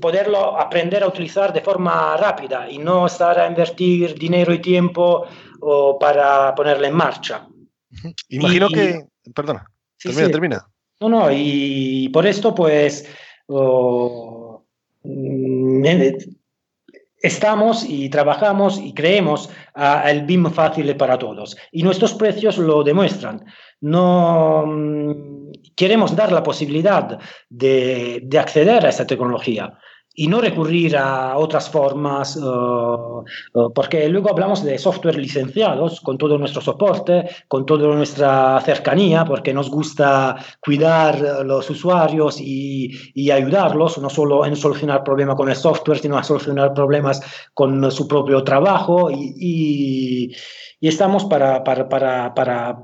poderlo 0.00 0.58
aprender 0.58 1.02
a 1.02 1.08
utilizar 1.08 1.52
de 1.52 1.60
forma 1.60 2.16
rápida 2.16 2.70
y 2.70 2.78
no 2.78 3.06
estar 3.06 3.38
a 3.38 3.46
invertir 3.46 4.14
dinero 4.18 4.52
y 4.52 4.60
tiempo 4.60 5.26
o 5.60 5.98
para 5.98 6.54
ponerla 6.54 6.88
en 6.88 6.94
marcha. 6.94 7.48
Imagino 8.28 8.68
que, 8.68 9.06
perdona, 9.34 9.66
termina, 9.98 10.30
termina. 10.30 10.68
No, 11.00 11.08
no, 11.08 11.28
y 11.32 12.08
por 12.10 12.26
esto 12.26 12.54
pues 12.54 13.08
mm, 13.48 14.56
estamos 17.26 17.84
y 17.88 18.08
trabajamos 18.08 18.78
y 18.78 18.94
creemos 18.94 19.50
el 20.04 20.22
BIM 20.22 20.50
fácil 20.50 20.96
para 20.96 21.18
todos. 21.18 21.56
Y 21.72 21.82
nuestros 21.82 22.14
precios 22.14 22.58
lo 22.58 22.82
demuestran. 22.82 23.44
No 23.80 24.64
mm, 24.66 25.50
queremos 25.74 26.16
dar 26.16 26.32
la 26.32 26.42
posibilidad 26.42 27.18
de, 27.48 28.20
de 28.22 28.38
acceder 28.38 28.86
a 28.86 28.88
esta 28.88 29.06
tecnología 29.06 29.78
y 30.18 30.28
no 30.28 30.40
recurrir 30.40 30.96
a 30.96 31.36
otras 31.36 31.68
formas, 31.68 32.36
eh, 32.36 32.40
eh, 32.40 33.60
porque 33.74 34.08
luego 34.08 34.30
hablamos 34.30 34.64
de 34.64 34.78
software 34.78 35.18
licenciados 35.18 36.00
con 36.00 36.16
todo 36.16 36.38
nuestro 36.38 36.62
soporte, 36.62 37.28
con 37.48 37.66
toda 37.66 37.94
nuestra 37.94 38.58
cercanía, 38.62 39.26
porque 39.26 39.52
nos 39.52 39.70
gusta 39.70 40.36
cuidar 40.60 41.14
a 41.16 41.42
los 41.44 41.68
usuarios 41.68 42.40
y, 42.40 42.90
y, 43.14 43.30
ayudarlos, 43.30 43.98
no 43.98 44.08
solo 44.08 44.46
en 44.46 44.56
solucionar 44.56 45.04
problemas 45.04 45.36
con 45.36 45.50
el 45.50 45.56
software, 45.56 45.98
sino 45.98 46.16
a 46.16 46.24
solucionar 46.24 46.72
problemas 46.72 47.20
con 47.52 47.90
su 47.90 48.08
propio 48.08 48.42
trabajo 48.42 49.10
y, 49.10 49.34
y, 49.38 50.36
y 50.80 50.88
estamos 50.88 51.26
para, 51.26 51.62
para, 51.62 51.90
para, 51.90 52.34
para, 52.34 52.78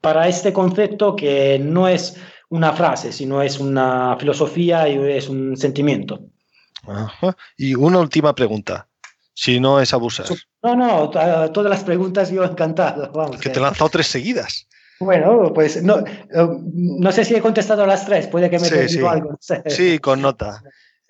para 0.00 0.26
este 0.26 0.54
concepto 0.54 1.14
que 1.14 1.58
no 1.58 1.86
es 1.86 2.16
una 2.48 2.72
frase, 2.72 3.12
sino 3.12 3.42
es 3.42 3.60
una 3.60 4.16
filosofía 4.18 4.88
y 4.88 4.96
es 5.12 5.28
un 5.28 5.54
sentimiento. 5.54 6.20
Y 7.56 7.74
una 7.74 8.00
última 8.00 8.34
pregunta, 8.34 8.88
si 9.34 9.60
no 9.60 9.80
es 9.80 9.92
abusar. 9.92 10.26
No, 10.62 10.74
no, 10.74 11.10
todas 11.10 11.70
las 11.70 11.84
preguntas 11.84 12.30
yo 12.30 12.44
encantado. 12.44 13.10
Vamos, 13.12 13.38
que 13.38 13.50
te 13.50 13.58
he 13.58 13.62
lanzado 13.62 13.90
tres 13.90 14.06
seguidas. 14.06 14.66
Bueno, 15.00 15.52
pues 15.54 15.82
no, 15.82 15.98
eh, 15.98 16.48
no 16.72 17.12
sé 17.12 17.24
si 17.24 17.34
he 17.34 17.40
contestado 17.40 17.86
las 17.86 18.04
tres, 18.04 18.26
puede 18.26 18.50
que 18.50 18.58
me 18.58 18.66
he 18.66 18.88
sí, 18.88 18.98
algo. 19.04 19.38
Sí, 19.66 19.98
con 20.00 20.20
nota. 20.20 20.62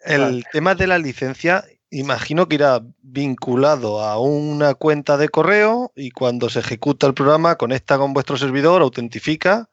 El 0.04 0.44
tema 0.52 0.74
de 0.74 0.86
la 0.86 0.98
licencia, 0.98 1.64
imagino 1.90 2.48
que 2.48 2.56
irá 2.56 2.82
vinculado 3.00 4.02
a 4.02 4.20
una 4.20 4.74
cuenta 4.74 5.16
de 5.16 5.28
correo 5.28 5.92
y 5.96 6.10
cuando 6.10 6.50
se 6.50 6.60
ejecuta 6.60 7.06
el 7.06 7.14
programa 7.14 7.56
conecta 7.56 7.96
con 7.96 8.12
vuestro 8.12 8.36
servidor, 8.36 8.82
autentifica 8.82 9.70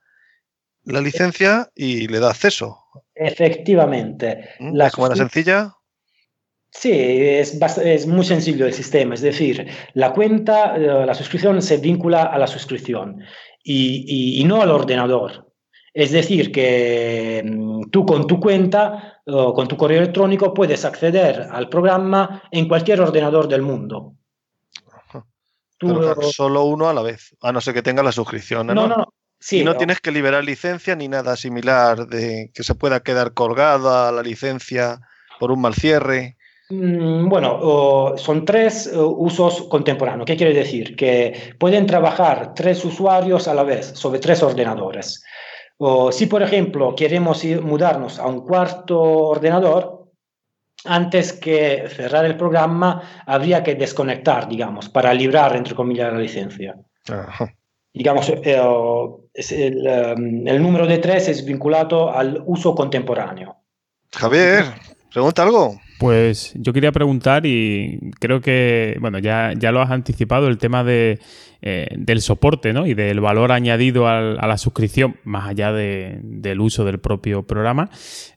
la 0.85 1.01
licencia 1.01 1.71
y 1.75 2.07
le 2.07 2.19
da 2.19 2.29
acceso. 2.29 2.79
Efectivamente. 3.15 4.49
¿Mm? 4.59 4.75
La 4.75 4.87
¿Es 4.87 4.93
como 4.93 5.13
sencilla? 5.15 5.73
Sí, 6.77 6.91
es, 6.91 7.57
es, 7.77 8.05
muy 8.05 8.25
sencillo 8.25 8.65
el 8.65 8.73
sistema, 8.73 9.13
es 9.13 9.21
decir, 9.21 9.65
la 9.93 10.11
cuenta, 10.11 10.75
eh, 10.75 11.05
la 11.05 11.13
suscripción 11.13 11.61
se 11.61 11.77
vincula 11.77 12.23
a 12.23 12.37
la 12.37 12.47
suscripción 12.47 13.23
y, 13.63 14.39
y, 14.41 14.43
no 14.43 14.61
al 14.61 14.71
ordenador. 14.71 15.51
Es 15.93 16.11
decir, 16.11 16.51
que 16.51 17.41
mm, 17.45 17.89
tú 17.91 18.05
con 18.05 18.27
tu 18.27 18.41
cuenta, 18.41 19.21
o 19.25 19.53
con 19.53 19.69
tu 19.69 19.77
correo 19.77 19.99
electrónico, 19.99 20.53
puedes 20.53 20.83
acceder 20.83 21.47
al 21.49 21.69
programa 21.69 22.43
en 22.51 22.67
cualquier 22.67 22.99
ordenador 22.99 23.47
del 23.47 23.61
mundo. 23.61 24.13
Tú, 25.77 26.13
solo 26.33 26.65
uno 26.65 26.89
a 26.89 26.93
la 26.93 27.01
vez, 27.01 27.35
a 27.41 27.53
no 27.53 27.61
ser 27.61 27.73
que 27.73 27.83
tenga 27.83 28.03
la 28.03 28.11
suscripción. 28.11 28.67
No, 28.67 28.73
no, 28.73 28.87
no. 28.87 29.13
y 29.49 29.63
no, 29.63 29.77
tienes 29.77 30.01
que 30.01 30.11
liberar 30.11 30.43
licencia 30.43 30.95
ni 30.95 31.07
nada 31.07 31.37
similar 31.37 32.05
de 32.07 32.51
que 32.53 32.63
se 32.63 32.75
pueda 32.75 33.01
quedar 33.01 33.33
colgada 33.33 34.11
la 34.11 34.21
licencia 34.21 34.99
por 35.39 35.51
un 35.51 35.61
mal 35.61 35.73
cierre. 35.73 36.34
Mm, 36.69 37.29
bueno, 37.29 38.15
son 38.17 38.43
tres 38.43 38.87
eh, 38.87 38.97
usos 38.97 39.63
contemporáneos. 39.63 40.25
¿Qué 40.25 40.35
quiere 40.35 40.53
decir? 40.53 40.95
Que 40.95 41.53
pueden 41.59 41.85
trabajar 41.85 42.53
tres 42.55 42.83
usuarios 42.83 43.47
a 43.47 43.53
la 43.53 43.63
vez 43.63 43.91
sobre 43.95 44.19
tres 44.19 44.41
ordenadores. 44.41 45.23
O 45.77 46.11
si, 46.11 46.25
por 46.25 46.41
ejemplo, 46.41 46.95
queremos 46.95 47.43
ir, 47.43 47.61
mudarnos 47.61 48.17
a 48.17 48.25
un 48.25 48.41
cuarto 48.45 48.99
ordenador, 48.99 50.09
antes 50.85 51.33
que 51.33 51.87
cerrar 51.89 52.25
el 52.25 52.37
programa, 52.37 53.01
habría 53.25 53.63
que 53.63 53.75
desconectar, 53.75 54.47
digamos, 54.47 54.87
para 54.89 55.13
librar, 55.13 55.55
entre 55.55 55.75
comillas, 55.75 56.13
la 56.13 56.19
licencia. 56.19 56.75
Digamos, 57.93 58.29
eh, 58.29 58.61
el, 59.33 59.87
em, 59.87 60.47
el 60.47 60.61
número 60.61 60.85
de 60.85 60.97
tres 60.97 61.27
es 61.27 61.45
vinculado 61.45 62.11
al 62.11 62.41
uso 62.45 62.75
contemporáneo. 62.75 63.55
Javier, 64.13 64.65
pregunta 65.11 65.43
algo. 65.43 65.79
Pues 65.97 66.53
yo 66.55 66.73
quería 66.73 66.91
preguntar 66.91 67.45
y 67.45 68.11
creo 68.19 68.41
que, 68.41 68.97
bueno, 68.99 69.19
ya, 69.19 69.53
ya 69.57 69.71
lo 69.71 69.81
has 69.81 69.91
anticipado, 69.91 70.47
el 70.47 70.57
tema 70.57 70.83
de, 70.83 71.19
eh, 71.61 71.87
del 71.97 72.21
soporte 72.21 72.73
¿no? 72.73 72.85
y 72.85 72.93
del 72.93 73.21
valor 73.21 73.51
añadido 73.51 74.07
a 74.07 74.21
la 74.21 74.57
suscripción, 74.57 75.15
más 75.23 75.47
allá 75.47 75.71
del 75.71 76.59
uso 76.59 76.83
del 76.83 76.99
propio 76.99 77.43
programa. 77.43 77.89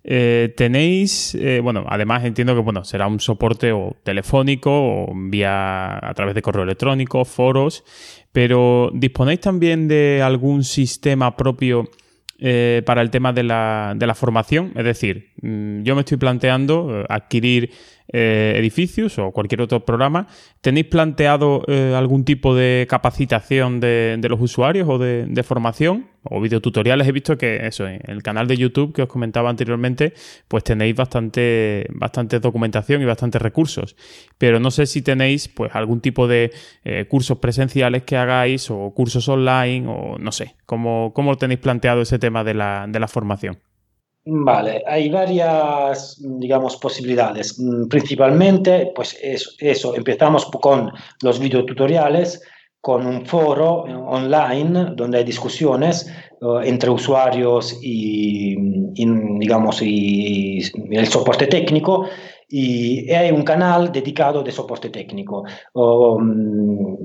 Eh, 0.04 0.54
tenéis, 0.56 1.34
eh, 1.34 1.60
bueno, 1.60 1.84
además 1.88 2.24
entiendo 2.24 2.54
que 2.54 2.60
bueno, 2.60 2.84
será 2.84 3.06
un 3.08 3.18
soporte 3.18 3.72
o 3.72 3.96
telefónico 4.04 4.70
o 4.72 5.12
vía 5.14 5.98
a 5.98 6.14
través 6.14 6.34
de 6.36 6.42
correo 6.42 6.62
electrónico, 6.62 7.24
foros, 7.24 7.84
pero 8.32 8.90
¿disponéis 8.94 9.40
también 9.40 9.88
de 9.88 10.22
algún 10.22 10.62
sistema 10.64 11.36
propio? 11.36 11.90
Eh, 12.40 12.82
para 12.86 13.02
el 13.02 13.10
tema 13.10 13.32
de 13.32 13.42
la, 13.42 13.94
de 13.96 14.06
la, 14.06 14.14
formación. 14.14 14.70
Es 14.76 14.84
decir, 14.84 15.32
mm, 15.42 15.82
yo 15.82 15.96
me 15.96 16.02
estoy 16.02 16.18
planteando 16.18 17.00
eh, 17.00 17.06
adquirir 17.08 17.72
eh, 18.12 18.54
edificios 18.56 19.18
o 19.18 19.32
cualquier 19.32 19.60
otro 19.60 19.84
programa. 19.84 20.26
¿Tenéis 20.60 20.86
planteado 20.86 21.62
algún 21.94 22.24
tipo 22.24 22.54
de 22.54 22.86
capacitación 22.88 23.80
de, 23.80 24.18
los 24.28 24.40
usuarios 24.40 24.88
o 24.88 24.98
de, 24.98 25.42
formación? 25.42 26.06
O 26.30 26.40
videotutoriales. 26.40 27.06
He 27.06 27.12
visto 27.12 27.38
que 27.38 27.66
eso, 27.66 27.86
en 27.86 28.00
el 28.04 28.22
canal 28.22 28.48
de 28.48 28.56
YouTube 28.56 28.92
que 28.92 29.02
os 29.02 29.08
comentaba 29.08 29.48
anteriormente, 29.48 30.12
pues 30.48 30.64
tenéis 30.64 30.94
bastante, 30.94 31.86
bastante 31.90 32.38
documentación 32.40 33.00
y 33.00 33.06
bastantes 33.06 33.40
recursos. 33.40 33.96
Pero 34.36 34.60
no 34.60 34.70
sé 34.70 34.84
si 34.86 35.00
tenéis 35.00 35.48
pues 35.48 35.74
algún 35.74 36.00
tipo 36.00 36.26
de 36.26 36.52
cursos 37.08 37.38
presenciales 37.38 38.02
que 38.02 38.16
hagáis 38.16 38.70
o 38.70 38.92
cursos 38.94 39.26
online 39.28 39.86
o 39.88 40.18
no 40.18 40.32
sé. 40.32 40.56
¿Cómo, 40.66 41.12
cómo 41.14 41.36
tenéis 41.38 41.60
planteado 41.60 42.02
ese 42.02 42.18
tema? 42.18 42.38
de 42.44 42.54
la, 42.54 42.86
de 42.88 43.00
la 43.00 43.08
formación? 43.08 43.58
Vale, 44.30 44.82
hay 44.86 45.08
varias, 45.08 46.20
digamos, 46.20 46.76
posibilidades. 46.76 47.58
Mm, 47.58 47.88
principalmente, 47.88 48.92
pues 48.94 49.16
eso, 49.22 49.52
eso 49.58 49.94
empezamos 49.94 50.44
con 50.46 50.92
los 51.22 51.38
videotutoriales, 51.40 52.42
con 52.82 53.06
un 53.06 53.24
foro 53.24 53.86
eh, 53.88 53.94
online 53.94 54.92
donde 54.94 55.18
hay 55.18 55.24
discusiones 55.24 56.12
uh, 56.42 56.58
entre 56.58 56.90
usuarios 56.90 57.78
y, 57.82 58.54
digamos, 59.38 59.80
el 59.80 61.06
soporte 61.06 61.46
técnico, 61.46 62.06
y 62.50 63.10
hay 63.10 63.30
un 63.30 63.44
canal 63.44 63.90
dedicado 63.90 64.42
de 64.42 64.52
soporte 64.52 64.90
técnico. 64.90 65.44
Um, 65.72 66.98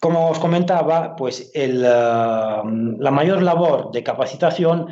como 0.00 0.30
os 0.30 0.38
comentaba, 0.38 1.14
pues 1.14 1.50
el, 1.54 1.80
uh, 1.80 2.96
la 2.98 3.10
mayor 3.10 3.42
labor 3.42 3.92
de 3.92 4.02
capacitación 4.02 4.86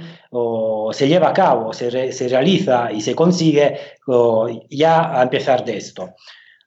se 0.92 1.08
lleva 1.08 1.30
a 1.30 1.32
cabo, 1.32 1.72
se, 1.72 1.88
re, 1.88 2.12
se, 2.12 2.28
realiza 2.28 2.92
y 2.92 3.00
se 3.00 3.14
consigue 3.14 3.78
ya 4.70 5.18
a 5.18 5.22
empezar 5.22 5.64
de 5.64 5.78
esto. 5.78 6.10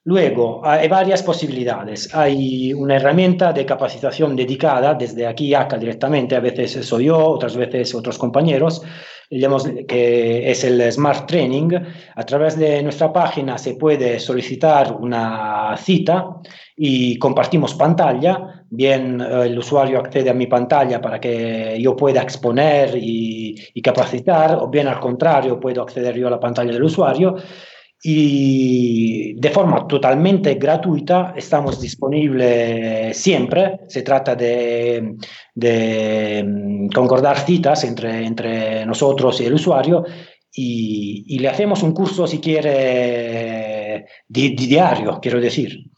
Luego, 0.04 0.60
hay 0.64 0.88
varias 0.88 1.22
posibilidades. 1.22 2.12
Hay 2.12 2.72
una 2.72 2.96
herramienta 2.96 3.52
de 3.52 3.64
capacitación 3.64 4.34
dedicada 4.34 4.94
desde 4.94 5.24
aquí 5.24 5.54
acá 5.54 5.78
directamente, 5.78 6.34
a 6.34 6.40
veces 6.40 6.84
soy 6.84 7.04
yo, 7.04 7.18
otras 7.18 7.56
veces 7.56 7.94
otros 7.94 8.18
compañeros, 8.18 8.82
que 9.30 10.50
es 10.50 10.64
el 10.64 10.90
Smart 10.90 11.28
Training. 11.28 11.70
A 12.16 12.24
través 12.24 12.58
de 12.58 12.82
nuestra 12.82 13.12
página 13.12 13.56
se 13.56 13.76
puede 13.76 14.18
solicitar 14.18 14.92
una 14.92 15.76
cita 15.76 16.40
y 16.76 17.18
compartimos 17.18 17.74
pantalla. 17.74 18.64
Bien, 18.70 19.20
eh, 19.20 19.42
el 19.46 19.58
usuario 19.58 19.98
accede 19.98 20.30
a 20.30 20.34
mi 20.34 20.46
pantalla 20.46 21.00
para 21.00 21.20
que 21.20 21.78
yo 21.80 21.96
pueda 21.96 22.22
exponer 22.22 22.96
y, 22.96 23.54
y 23.74 23.82
capacitar, 23.82 24.58
o 24.60 24.68
bien 24.68 24.88
al 24.88 25.00
contrario, 25.00 25.60
puedo 25.60 25.82
acceder 25.82 26.16
yo 26.16 26.28
a 26.28 26.30
la 26.30 26.40
pantalla 26.40 26.72
del 26.72 26.82
usuario 26.82 27.36
y 28.04 29.34
de 29.34 29.50
forma 29.50 29.86
totalmente 29.86 30.54
gratuita 30.54 31.34
estamos 31.36 31.80
disponibles 31.80 33.16
siempre. 33.16 33.80
Se 33.86 34.02
trata 34.02 34.34
de, 34.34 35.14
mm, 36.44 36.88
concordar 36.88 37.38
citas 37.38 37.84
entre, 37.84 38.26
entre 38.26 38.84
nosotros 38.86 39.40
y 39.40 39.44
el 39.46 39.54
usuario 39.54 40.04
y, 40.54 41.38
le 41.38 41.48
hacemos 41.48 41.82
un 41.82 41.92
curso, 41.92 42.26
si 42.26 42.38
quiere, 42.40 44.06
diario, 44.28 45.18
quiero 45.20 45.40
decir. 45.40 45.91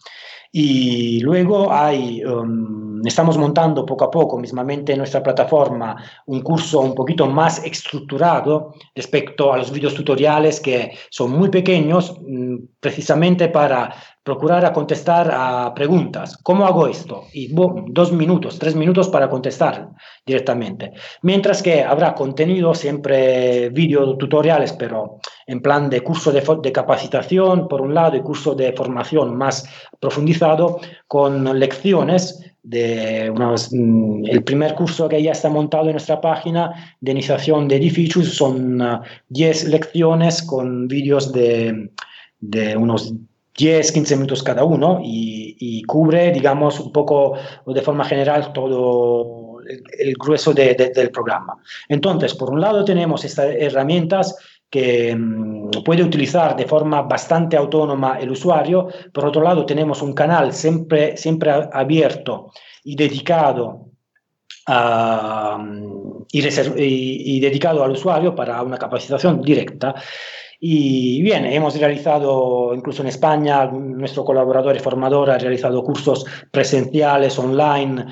Y 0.56 1.18
luego 1.18 1.72
hay, 1.72 2.24
um, 2.24 3.04
estamos 3.04 3.36
montando 3.36 3.84
poco 3.84 4.04
a 4.04 4.10
poco, 4.10 4.38
mismamente 4.38 4.92
en 4.92 4.98
nuestra 4.98 5.20
plataforma, 5.20 5.96
un 6.26 6.42
curso 6.42 6.78
un 6.78 6.94
poquito 6.94 7.26
más 7.26 7.64
estructurado 7.64 8.72
respecto 8.94 9.52
a 9.52 9.58
los 9.58 9.72
videos 9.72 9.94
tutoriales 9.94 10.60
que 10.60 10.92
son 11.10 11.32
muy 11.32 11.48
pequeños, 11.48 12.16
mm, 12.24 12.56
precisamente 12.78 13.48
para 13.48 13.96
procurar 14.24 14.64
a 14.64 14.72
contestar 14.72 15.30
a 15.32 15.72
preguntas. 15.74 16.38
¿Cómo 16.42 16.64
hago 16.64 16.86
esto? 16.86 17.26
Y 17.34 17.54
dos 17.88 18.10
minutos, 18.10 18.58
tres 18.58 18.74
minutos 18.74 19.10
para 19.10 19.28
contestar 19.28 19.90
directamente. 20.24 20.92
Mientras 21.20 21.62
que 21.62 21.82
habrá 21.82 22.14
contenido 22.14 22.74
siempre 22.74 23.68
video 23.68 24.16
tutoriales, 24.16 24.72
pero 24.72 25.20
en 25.46 25.60
plan 25.60 25.90
de 25.90 26.00
curso 26.00 26.32
de, 26.32 26.72
capacitación, 26.72 27.68
por 27.68 27.82
un 27.82 27.92
lado, 27.92 28.16
y 28.16 28.22
curso 28.22 28.54
de 28.54 28.72
formación 28.72 29.36
más 29.36 29.68
profundizado, 30.00 30.80
con 31.06 31.58
lecciones 31.58 32.40
de 32.62 33.30
unos, 33.30 33.74
mm, 33.74 34.24
el 34.24 34.42
primer 34.42 34.74
curso 34.74 35.06
que 35.06 35.22
ya 35.22 35.32
está 35.32 35.50
montado 35.50 35.84
en 35.84 35.92
nuestra 35.92 36.18
página 36.18 36.96
de 36.98 37.12
iniciación 37.12 37.68
de 37.68 37.76
edificios 37.76 38.28
son 38.34 38.82
10 39.28 39.64
ah, 39.64 39.68
lecciones 39.68 40.42
con 40.42 40.88
vídeos 40.88 41.30
de, 41.30 41.90
de 42.40 42.74
unos 42.74 43.12
10, 43.56 43.92
15 43.92 44.16
minutos 44.16 44.42
cada 44.42 44.64
uno 44.64 45.00
y, 45.02 45.82
cubre, 45.84 46.32
digamos, 46.32 46.80
un 46.80 46.92
poco 46.92 47.34
de 47.66 47.82
forma 47.82 48.04
general 48.04 48.52
todo 48.52 49.60
el, 49.98 50.14
grueso 50.14 50.52
del 50.52 51.10
programa. 51.10 51.56
Entonces, 51.88 52.34
por 52.34 52.50
un 52.50 52.60
lado 52.60 52.84
tenemos 52.84 53.24
estas 53.24 53.54
herramientas 53.56 54.36
que 54.74 55.14
mm, 55.14 55.70
puede 55.84 56.02
utilizar 56.02 56.56
de 56.56 56.66
forma 56.66 57.02
bastante 57.02 57.56
autónoma 57.56 58.18
el 58.18 58.32
usuario. 58.32 58.88
Por 59.12 59.26
otro 59.26 59.40
lado, 59.40 59.64
tenemos 59.64 60.02
un 60.02 60.12
canal 60.14 60.52
siempre, 60.52 61.16
siempre 61.16 61.52
abierto 61.72 62.50
y 62.82 62.96
dedicado 62.96 63.86
mm, 64.66 66.24
y, 66.32 67.40
dedicado 67.40 67.84
al 67.84 67.92
usuario 67.92 68.34
para 68.34 68.60
una 68.62 68.76
capacitación 68.76 69.42
directa. 69.42 69.94
Y 70.60 71.22
bien, 71.22 71.44
hemos 71.46 71.78
realizado, 71.78 72.72
incluso 72.74 73.02
en 73.02 73.08
España, 73.08 73.66
nuestro 73.66 74.24
colaborador 74.24 74.76
y 74.76 74.80
formador 74.80 75.30
ha 75.30 75.38
realizado 75.38 75.82
cursos 75.82 76.24
presenciales, 76.50 77.38
online, 77.38 78.06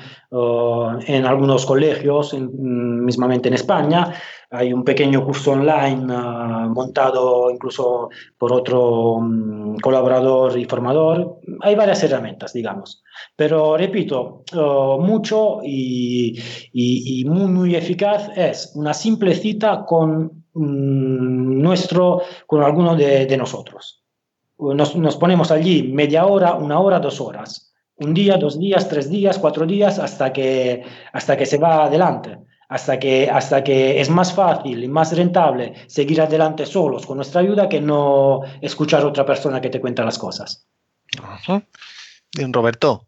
en 1.07 1.25
algunos 1.25 1.65
colegios, 1.65 2.33
mismamente 2.33 3.49
en 3.49 3.53
España. 3.53 4.13
Hay 4.49 4.71
un 4.71 4.83
pequeño 4.83 5.25
curso 5.25 5.53
online 5.53 6.05
ah, 6.11 6.67
montado 6.69 7.49
incluso 7.49 8.09
por 8.37 8.53
otro 8.53 9.19
mm, 9.19 9.77
colaborador 9.77 10.57
y 10.59 10.65
formador. 10.65 11.39
Hay 11.61 11.73
varias 11.73 12.03
herramientas, 12.03 12.53
digamos. 12.53 13.03
Pero 13.35 13.77
repito, 13.77 14.43
mucho 14.99 15.59
y, 15.63 16.39
y, 16.71 17.25
muy, 17.25 17.47
muy 17.47 17.75
eficaz 17.75 18.29
es 18.35 18.71
una 18.75 18.93
simple 18.93 19.33
cita 19.33 19.85
con 19.85 20.42
mm, 20.53 21.61
nuestro, 21.61 22.21
con 22.47 22.63
alguno 22.63 22.95
de, 22.95 23.25
de 23.25 23.37
nosotros. 23.37 24.03
Nos, 24.57 24.95
nos, 24.95 25.17
ponemos 25.17 25.51
allí 25.51 25.83
media 25.83 26.25
hora, 26.25 26.53
una 26.53 26.79
hora, 26.79 26.99
dos 26.99 27.19
horas. 27.19 27.73
Un 27.95 28.13
día, 28.13 28.37
dos 28.37 28.59
días, 28.59 28.87
tres 28.87 29.09
días, 29.09 29.37
cuatro 29.37 29.65
días, 29.65 29.99
hasta 29.99 30.31
que, 30.31 30.83
hasta 31.11 31.37
que 31.37 31.45
se 31.45 31.57
va 31.57 31.85
adelante 31.85 32.37
hasta 32.73 32.97
que, 32.97 33.29
hasta 33.29 33.63
que 33.63 34.01
es 34.01 34.09
más 34.09 34.33
fácil 34.33 34.83
y 34.83 34.87
más 34.87 35.15
rentable 35.15 35.75
seguir 35.85 36.19
adelante 36.19 36.65
solos 36.65 37.05
con 37.05 37.17
nuestra 37.17 37.41
ayuda 37.41 37.69
que 37.69 37.79
no 37.79 38.41
escuchar 38.61 39.03
a 39.03 39.07
otra 39.07 39.27
persona 39.27 39.61
que 39.61 39.69
te 39.69 39.79
cuenta 39.79 40.03
las 40.03 40.17
cosas. 40.17 40.65
Roberto, 42.51 43.07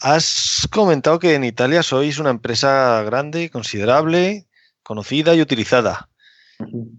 has 0.00 0.66
comentado 0.72 1.20
que 1.20 1.36
en 1.36 1.44
Italia 1.44 1.84
sois 1.84 2.18
una 2.18 2.30
empresa 2.30 3.04
grande, 3.04 3.50
considerable, 3.50 4.48
conocida 4.82 5.36
y 5.36 5.42
utilizada. 5.42 6.08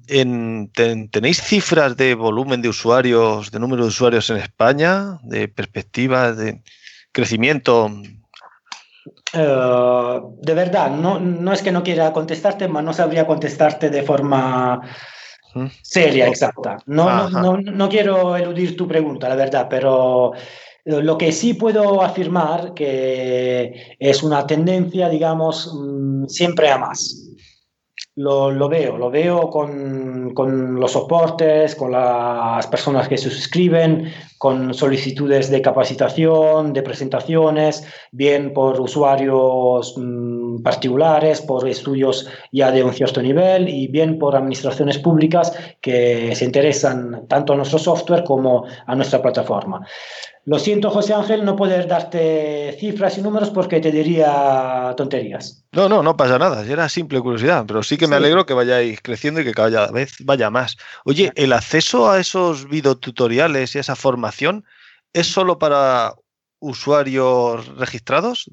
¿Tenéis 0.08 1.42
cifras 1.42 1.98
de 1.98 2.16
volumen 2.16 2.62
de 2.62 2.70
usuarios, 2.70 3.52
de 3.52 3.60
número 3.60 3.84
de 3.84 3.90
usuarios 3.90 4.30
en 4.30 4.38
España, 4.38 5.20
de 5.24 5.48
perspectiva 5.48 6.32
de 6.32 6.62
crecimiento 7.12 7.90
eh, 9.34 10.22
de 10.42 10.54
verdad, 10.54 10.92
no, 10.92 11.20
no 11.20 11.54
es 11.54 11.62
que 11.62 11.72
no 11.72 11.84
quiera 11.84 12.14
contestarte, 12.14 12.68
pero 12.68 12.82
no 12.82 12.94
sabría 12.94 13.28
contestarte 13.28 13.90
de 13.90 14.04
forma 14.04 14.82
seria, 15.82 16.28
exacta. 16.28 16.78
No, 16.86 17.30
no, 17.30 17.58
no, 17.58 17.90
quiero 17.90 18.36
eludir 18.38 18.78
tu 18.78 18.88
pregunta, 18.88 19.28
la 19.28 19.36
verdad, 19.36 19.68
pero 19.70 20.34
lo 20.86 21.18
que 21.18 21.32
sí 21.32 21.56
puedo 21.56 22.02
afirmar 22.02 22.74
que 22.74 23.96
es 24.00 24.24
una 24.24 24.46
tendencia, 24.46 25.10
digamos, 25.10 25.74
mm, 25.74 26.28
siempre 26.28 26.70
a 26.70 26.78
más 26.78 27.27
lo, 28.18 28.68
veo, 28.68 28.98
lo 28.98 29.12
veo 29.12 29.50
con, 29.50 30.80
los 30.80 30.92
soportes, 30.92 31.76
con 31.76 31.92
las 31.92 32.66
personas 32.68 33.08
que 33.08 33.18
se 33.18 33.30
suscriben, 33.30 34.12
con 34.40 34.74
solicitudes 34.74 35.52
de 35.52 35.62
capacitación, 35.62 36.74
de 36.74 36.82
presentaciones, 36.82 37.86
bien 38.12 38.54
por 38.54 38.82
usuarios 38.82 39.94
mm, 39.98 40.64
particulares, 40.64 41.42
por 41.42 41.68
estudios 41.68 42.28
ya 42.52 42.72
de 42.72 42.84
un 42.84 42.94
cierto 42.94 43.22
nivel 43.22 43.70
y 43.70 43.88
bien 43.88 44.18
por 44.18 44.36
administraciones 44.36 44.98
públicas 44.98 45.54
que 45.80 46.36
se 46.36 46.46
interesan 46.46 47.28
tanto 47.28 47.54
a 47.54 47.56
nuestro 47.56 47.78
software 47.78 48.24
como 48.24 48.66
a 48.88 48.96
nuestra 48.96 49.22
plataforma. 49.22 49.86
Lo 50.48 50.60
siento, 50.60 50.90
José 50.90 51.14
Ángel, 51.14 51.44
no 51.44 51.58
poder 51.58 51.90
darte 51.90 52.74
cifras 52.80 53.18
y 53.18 53.22
números 53.22 53.50
porque 53.50 53.82
te 53.82 53.92
diría 53.92 54.94
tonterías. 54.96 55.66
No, 55.74 55.90
no, 55.90 56.02
no 56.02 56.16
pasa 56.16 56.40
nada, 56.40 56.66
era 56.66 56.88
simple 56.88 57.20
curiosidad, 57.20 57.66
pero 57.68 57.84
sí 57.84 57.98
que 57.98 58.08
me 58.08 58.16
alegro 58.16 58.46
que 58.46 58.54
vayáis 58.54 59.02
creciendo 59.02 59.42
y 59.42 59.44
que 59.44 59.52
cada 59.52 59.92
vez 59.92 60.16
vaya 60.24 60.50
más. 60.50 60.78
Oye, 61.04 61.34
¿el 61.36 61.52
acceso 61.52 62.10
a 62.10 62.22
esos 62.22 62.70
videotutoriales 62.70 63.76
y 63.76 63.80
a 63.80 63.82
esa 63.82 63.98
formación 63.98 64.64
es 65.12 65.28
solo 65.28 65.60
para 65.60 66.14
usuarios 66.60 67.68
registrados, 67.76 68.50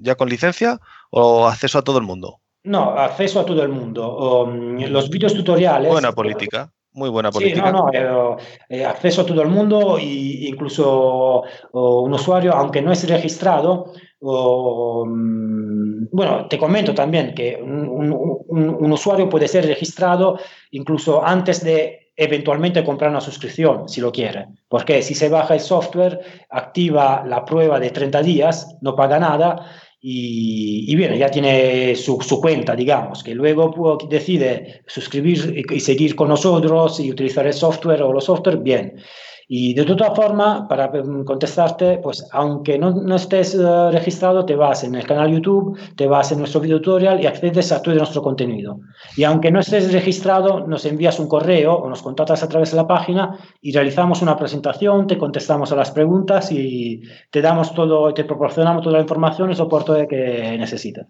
ya 0.00 0.16
con 0.16 0.28
licencia, 0.28 0.80
o 1.10 1.46
acceso 1.46 1.78
a 1.78 1.82
todo 1.82 1.98
el 1.98 2.04
mundo? 2.04 2.40
No, 2.64 2.98
acceso 2.98 3.38
a 3.38 3.46
todo 3.46 3.62
el 3.62 3.68
mundo. 3.68 4.48
Mm, 4.48 4.86
los 4.86 5.08
videos 5.10 5.34
tutoriales. 5.34 5.92
Buena 5.92 6.10
política. 6.10 6.72
Muy 6.96 7.10
buena 7.10 7.30
política. 7.30 7.66
Sí, 7.66 7.72
no, 7.72 7.90
no, 7.92 8.36
eh, 8.70 8.82
acceso 8.82 9.20
a 9.20 9.26
todo 9.26 9.42
el 9.42 9.48
mundo 9.48 9.98
e 9.98 10.48
incluso 10.48 11.42
un 11.72 12.12
usuario, 12.12 12.54
aunque 12.54 12.80
no 12.80 12.90
es 12.90 13.06
registrado, 13.06 13.92
mm, 14.22 16.06
bueno, 16.10 16.46
te 16.48 16.58
comento 16.58 16.94
también 16.94 17.34
que 17.34 17.60
un, 17.62 18.90
usuario 18.90 19.28
puede 19.28 19.46
ser 19.46 19.66
registrado 19.66 20.38
incluso 20.70 21.22
antes 21.22 21.62
de 21.62 22.12
eventualmente 22.16 22.82
comprar 22.82 23.10
una 23.10 23.20
suscripción, 23.20 23.90
si 23.90 24.00
lo 24.00 24.10
quiere. 24.10 24.46
Porque 24.66 25.02
si 25.02 25.14
se 25.14 25.28
baja 25.28 25.52
el 25.52 25.60
software, 25.60 26.18
activa 26.48 27.22
la 27.26 27.44
prueba 27.44 27.78
de 27.78 27.90
30 27.90 28.22
días, 28.22 28.74
no 28.80 28.96
paga 28.96 29.18
nada 29.18 29.66
y, 30.08 30.94
bien, 30.94 31.18
ya 31.18 31.28
tiene 31.28 31.96
su, 31.96 32.16
cuenta, 32.40 32.76
digamos, 32.76 33.24
que 33.24 33.34
luego 33.34 33.98
decide 34.08 34.82
suscribir 34.86 35.64
y, 35.68 35.80
seguir 35.80 36.14
con 36.14 36.28
nosotros 36.28 37.00
y 37.00 37.10
utilizar 37.10 37.44
el 37.44 37.52
software 37.52 38.02
o 38.02 38.12
los 38.12 38.26
software, 38.26 38.58
bien. 38.58 39.02
Y 39.48 39.74
de 39.74 39.84
todas 39.84 40.14
formas, 40.16 40.62
para 40.68 40.88
mm, 40.88 41.24
contestarte, 41.24 41.98
pues 41.98 42.26
aunque 42.32 42.78
no, 42.78 42.90
no 42.90 43.14
estés 43.14 43.54
eh, 43.54 43.90
registrado, 43.92 44.44
te 44.44 44.56
vas 44.56 44.82
en 44.82 44.96
el 44.96 45.06
canal 45.06 45.30
YouTube, 45.30 45.78
te 45.94 46.08
vas 46.08 46.32
en 46.32 46.40
nuestro 46.40 46.60
video 46.60 46.80
tutorial 46.80 47.20
y 47.20 47.26
accedes 47.26 47.70
a 47.70 47.80
todo 47.80 47.94
nuestro 47.94 48.22
contenido. 48.22 48.80
Y 49.16 49.22
aunque 49.22 49.52
no 49.52 49.60
estés 49.60 49.92
registrado, 49.92 50.66
nos 50.66 50.84
envías 50.84 51.20
un 51.20 51.28
correo 51.28 51.74
o 51.74 51.88
nos 51.88 52.02
contactas 52.02 52.42
a 52.42 52.48
través 52.48 52.72
de 52.72 52.76
la 52.76 52.88
página 52.88 53.38
y 53.60 53.72
realizamos 53.72 54.20
una 54.20 54.36
presentación, 54.36 55.06
te 55.06 55.16
contestamos 55.16 55.70
a 55.70 55.76
las 55.76 55.92
preguntas 55.92 56.50
y 56.50 57.02
te 57.30 57.40
damos 57.40 57.72
todo, 57.72 58.12
te 58.12 58.24
proporcionamos 58.24 58.82
toda 58.82 58.96
la 58.96 59.02
información 59.02 59.52
y 59.52 59.54
soporte 59.54 60.08
que 60.08 60.56
necesitas. 60.58 61.06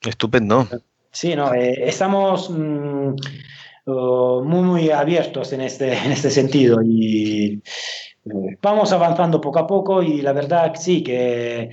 Estupendo. 0.00 0.68
Sí, 1.10 1.34
no, 1.34 1.52
eh, 1.52 1.88
estamos... 1.88 2.48
Muy, 3.88 4.62
muy 4.62 4.90
abiertos 4.90 5.52
en 5.54 5.62
este, 5.62 5.92
en 5.92 6.12
este 6.12 6.28
sentido 6.30 6.82
y 6.82 7.62
eh, 8.26 8.58
vamos 8.60 8.92
avanzando 8.92 9.40
poco 9.40 9.60
a 9.60 9.66
poco 9.66 10.02
y 10.02 10.20
la 10.20 10.34
verdad 10.34 10.74
sí 10.74 11.02
que 11.02 11.70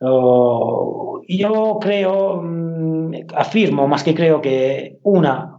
yo 0.00 1.78
creo, 1.80 2.40
mm, 2.42 3.12
afirmo 3.34 3.88
más 3.88 4.04
que 4.04 4.14
creo 4.14 4.40
que 4.40 4.98
una 5.02 5.58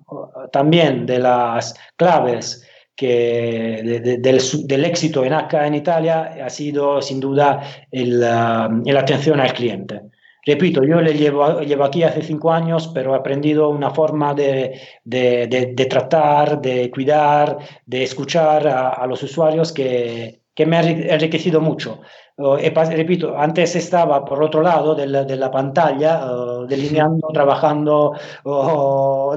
también 0.53 1.05
de 1.05 1.19
las 1.19 1.75
claves 1.97 2.65
que 2.95 4.09
del, 4.23 4.85
éxito 4.85 5.25
en 5.25 5.33
acá 5.33 5.67
en 5.67 5.75
Italia 5.75 6.37
ha 6.45 6.49
sido 6.49 7.01
sin 7.01 7.19
duda 7.19 7.61
el, 7.91 8.21
la 8.21 8.99
atención 8.99 9.39
al 9.41 9.53
cliente. 9.53 10.01
Repito, 10.49 10.83
yo 10.83 10.99
le 10.99 11.13
llevo, 11.13 11.61
llevo 11.61 11.83
aquí 11.83 12.01
hace 12.01 12.23
cinco 12.23 12.51
años, 12.51 12.87
pero 12.91 13.13
he 13.13 13.17
aprendido 13.19 13.69
una 13.69 13.91
forma 13.91 14.33
de, 14.33 14.81
de, 15.03 15.87
tratar, 15.87 16.59
de 16.59 16.89
cuidar, 16.89 17.55
de 17.85 18.01
escuchar 18.01 18.67
a, 18.67 19.05
los 19.05 19.21
usuarios 19.21 19.71
que, 19.71 20.41
que, 20.55 20.65
me 20.65 20.77
ha 20.77 20.81
enriquecido 20.81 21.61
mucho. 21.61 22.01
repito, 22.35 23.37
antes 23.37 23.75
estaba 23.75 24.25
por 24.25 24.41
otro 24.41 24.63
lado 24.63 24.95
de 24.95 25.05
la, 25.05 25.23
de 25.23 25.35
la 25.35 25.51
pantalla, 25.51 26.25
delineando, 26.67 27.27
trabajando, 27.31 28.13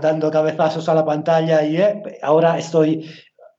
dando 0.01 0.31
cabezazos 0.31 0.89
a 0.89 0.95
la 0.95 1.05
pantalla 1.05 1.63
y 1.63 1.77
eh, 1.77 2.21
ahora 2.23 2.59
estoy 2.59 3.07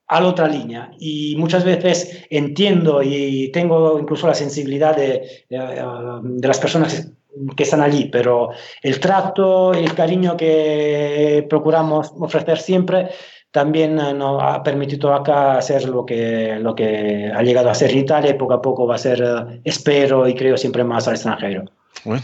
a 0.07 0.19
la 0.19 0.27
otra 0.27 0.47
línea. 0.47 0.89
Y 0.97 1.35
muchas 1.37 1.63
veces 1.63 2.25
entiendo 2.31 3.03
y 3.03 3.51
tengo 3.51 3.99
incluso 3.99 4.25
la 4.25 4.33
sensibilidad 4.33 4.95
de, 4.95 5.45
de 5.49 6.47
las 6.47 6.59
personas 6.59 7.13
que 7.55 7.63
están 7.63 7.81
allí, 7.81 8.05
pero 8.05 8.49
el 8.81 8.99
trato, 8.99 9.73
el 9.73 9.93
cariño 9.93 10.37
que 10.37 11.45
procuramos 11.49 12.11
ofrecer 12.19 12.57
siempre 12.59 13.09
también 13.53 13.99
eh, 13.99 14.13
nos 14.15 14.41
ha 14.41 14.63
permitido 14.63 15.13
acá 15.13 15.57
hacer 15.57 15.87
lo 15.87 16.05
que, 16.05 16.57
lo 16.59 16.73
que 16.73 17.31
ha 17.33 17.43
llegado 17.43 17.69
a 17.69 17.75
ser 17.75 17.95
Italia 17.95 18.31
y 18.31 18.33
poco 18.33 18.53
a 18.53 18.61
poco 18.61 18.87
va 18.87 18.95
a 18.95 18.97
ser, 18.97 19.21
eh, 19.21 19.61
espero 19.63 20.27
y 20.27 20.33
creo, 20.33 20.57
siempre 20.57 20.83
más 20.83 21.07
al 21.07 21.13
extranjero. 21.13 21.65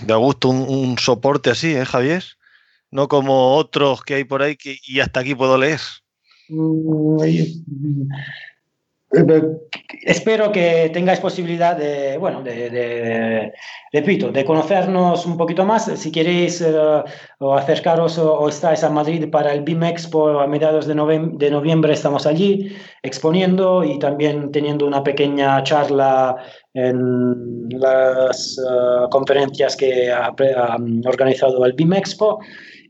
Da 0.08 0.16
gusto 0.16 0.50
un, 0.50 0.98
soporte 0.98 1.52
así, 1.52 1.76
¿eh, 1.76 1.86
Javier? 1.86 2.24
No 2.90 3.08
como 3.08 3.54
otros 3.56 4.02
que 4.02 4.16
hay 4.16 4.24
por 4.24 4.42
ahí 4.42 4.56
que, 4.56 4.78
y 4.84 5.00
hasta 5.02 5.20
aquí 5.20 5.36
puedo 5.36 5.56
leer. 5.56 5.80
Espero 9.12 10.52
que 10.52 10.92
tengáis 10.94 11.20
posibilidad 11.20 11.76
de, 11.76 12.18
bueno, 12.20 12.44
de, 12.44 13.52
repito, 13.92 14.32
de 14.32 14.46
conocernos 14.46 15.26
un 15.26 15.36
poquito 15.36 15.66
más. 15.66 15.86
Si 15.86 16.12
queréis 16.12 16.62
eh, 16.62 16.76
o 17.40 17.56
acercaros 17.56 18.20
o, 18.20 18.48
estáis 18.48 18.84
a 18.84 18.90
Madrid 18.90 19.30
para 19.32 19.52
el 19.52 19.62
BIM 19.62 19.84
Expo 19.84 20.40
a 20.40 20.46
mediados 20.46 20.86
de, 20.86 20.94
de, 20.94 21.50
noviembre, 21.50 21.94
estamos 21.94 22.28
allí 22.28 22.72
exponiendo 23.02 23.84
y 23.84 23.98
también 23.98 24.52
teniendo 24.52 24.86
una 24.86 25.04
pequeña 25.04 25.64
charla 25.64 26.38
en 26.76 27.68
las 27.70 28.60
eh, 28.60 29.08
conferencias 29.10 29.76
que 29.76 30.12
ha, 30.12 30.28
ha 30.28 30.78
organizado 31.06 31.66
el 31.66 31.74
BIM 31.74 31.94
Expo. 31.94 32.40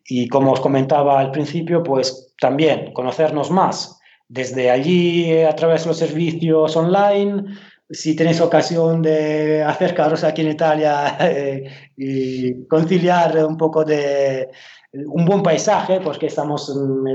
Y 0.06 0.28
como 0.28 0.52
os 0.52 0.60
comentaba 0.60 1.20
al 1.20 1.32
principio, 1.32 1.82
pues 1.82 2.34
también 2.42 2.92
conocernos 2.94 3.52
más 3.52 3.99
desde 4.30 4.70
allí 4.70 5.42
a 5.42 5.56
través 5.56 5.84
de 5.84 5.90
los 5.90 5.98
servicios 5.98 6.78
online. 6.78 7.44
Si 7.90 8.16
tenéis 8.16 8.40
ocasión 8.40 9.02
de 9.02 9.64
acercaros 9.64 10.24
aquí 10.24 10.42
en 10.44 10.52
Italia 10.52 11.18
eh, 11.20 11.92
y 11.98 12.68
conciliar 12.68 13.44
un 13.46 13.58
poco 13.58 13.84
de 13.84 14.50
un 14.94 15.26
buen 15.26 15.44
paisaje, 15.44 16.00
porque 16.00 16.28
estamos 16.28 16.72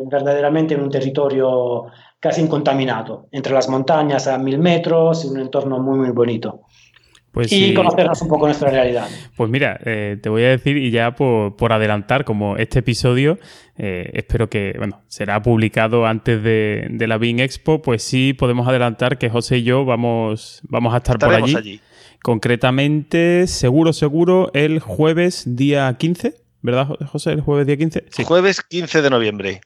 verdaderamente 0.09 0.75
en 0.75 0.83
un 0.83 0.91
territorio 0.91 1.87
casi 2.21 2.41
incontaminado, 2.41 3.29
entre 3.33 3.53
las 3.53 3.69
montañas 3.69 4.27
a 4.29 4.39
mil 4.39 4.59
metros, 4.59 5.25
un 5.25 5.41
entorno 5.41 5.79
muy, 5.81 5.99
muy 5.99 6.11
bonito. 6.11 6.63
Pues 7.35 7.53
y 7.53 7.75
conocernos 7.75 8.23
un 8.23 8.29
poco 8.29 8.47
nuestra 8.47 8.71
realidad. 8.71 9.09
Pues 9.37 9.51
mira, 9.51 9.81
eh, 9.85 10.19
te 10.23 10.29
voy 10.29 10.45
a 10.45 10.51
decir, 10.51 10.77
y 10.77 10.93
ya 10.93 11.17
por, 11.17 11.73
adelantar, 11.73 12.25
como 12.25 12.57
este 12.57 12.79
episodio, 12.79 13.39
eh, 13.77 14.11
espero 14.15 14.49
que, 14.49 14.75
bueno, 14.79 15.03
será 15.09 15.43
publicado 15.43 16.07
antes 16.07 16.43
de, 16.43 16.89
la 17.07 17.19
BIN 17.19 17.41
Expo, 17.41 17.83
pues 17.83 18.03
sí 18.03 18.33
podemos 18.33 18.69
adelantar 18.69 19.19
que 19.19 19.31
José 19.31 19.59
y 19.59 19.63
yo 19.65 19.85
vamos, 19.85 20.61
vamos 20.65 20.95
a 20.95 20.99
estar 20.99 21.19
por 21.19 21.35
allí. 21.35 21.57
allí. 21.57 21.81
Concretamente, 22.23 23.47
seguro, 23.47 23.93
seguro, 23.93 24.51
el 24.55 24.79
jueves 24.79 25.57
día 25.57 25.95
15, 25.99 26.35
¿verdad, 26.63 26.89
José? 27.07 27.33
El 27.33 27.41
jueves 27.43 27.67
día 27.67 27.77
15. 27.77 28.07
Sí. 28.11 28.25
Jueves 28.25 28.63
15 28.63 29.03
de 29.03 29.11
noviembre. 29.11 29.61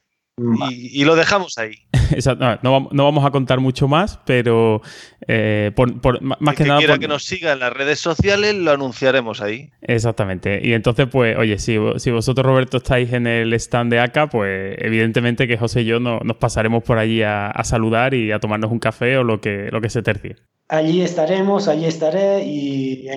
Y, 0.71 1.03
lo 1.05 1.15
dejamos 1.15 1.57
ahí. 1.57 1.73
No, 2.63 2.89
vamos 2.91 3.23
a 3.23 3.29
contar 3.29 3.59
mucho 3.59 3.87
más, 3.87 4.19
pero 4.25 4.81
eh, 5.27 5.71
por, 5.75 6.21
más 6.21 6.55
que, 6.55 6.63
nada. 6.63 6.79
quiera 6.79 6.97
que 6.97 7.07
nos 7.07 7.23
siga 7.23 7.53
en 7.53 7.59
las 7.59 7.71
redes 7.71 7.99
sociales, 7.99 8.55
lo 8.55 8.71
anunciaremos 8.71 9.41
ahí. 9.41 9.69
Exactamente. 9.81 10.59
Y 10.63 10.73
entonces, 10.73 11.07
pues, 11.11 11.37
oye, 11.37 11.59
si, 11.59 11.77
si 11.97 12.09
vosotros, 12.09 12.45
Roberto, 12.45 12.77
estáis 12.77 13.13
en 13.13 13.27
el 13.27 13.53
stand 13.53 13.91
de 13.91 13.99
ACA, 13.99 14.27
pues 14.27 14.75
evidentemente 14.79 15.47
que 15.47 15.57
José 15.57 15.81
y 15.81 15.85
yo 15.85 15.99
nos 15.99 16.37
pasaremos 16.37 16.83
por 16.83 16.97
allí 16.97 17.21
a, 17.21 17.53
saludar 17.63 18.15
y 18.15 18.31
a 18.31 18.39
tomarnos 18.39 18.71
un 18.71 18.79
café 18.79 19.17
o 19.17 19.23
lo 19.23 19.39
que, 19.39 19.69
lo 19.71 19.79
que 19.79 19.89
se 19.89 20.01
tercie. 20.01 20.37
Allí 20.67 21.01
estaremos, 21.01 21.67
allí 21.67 21.85
estaré 21.85 22.43
y 22.43 23.07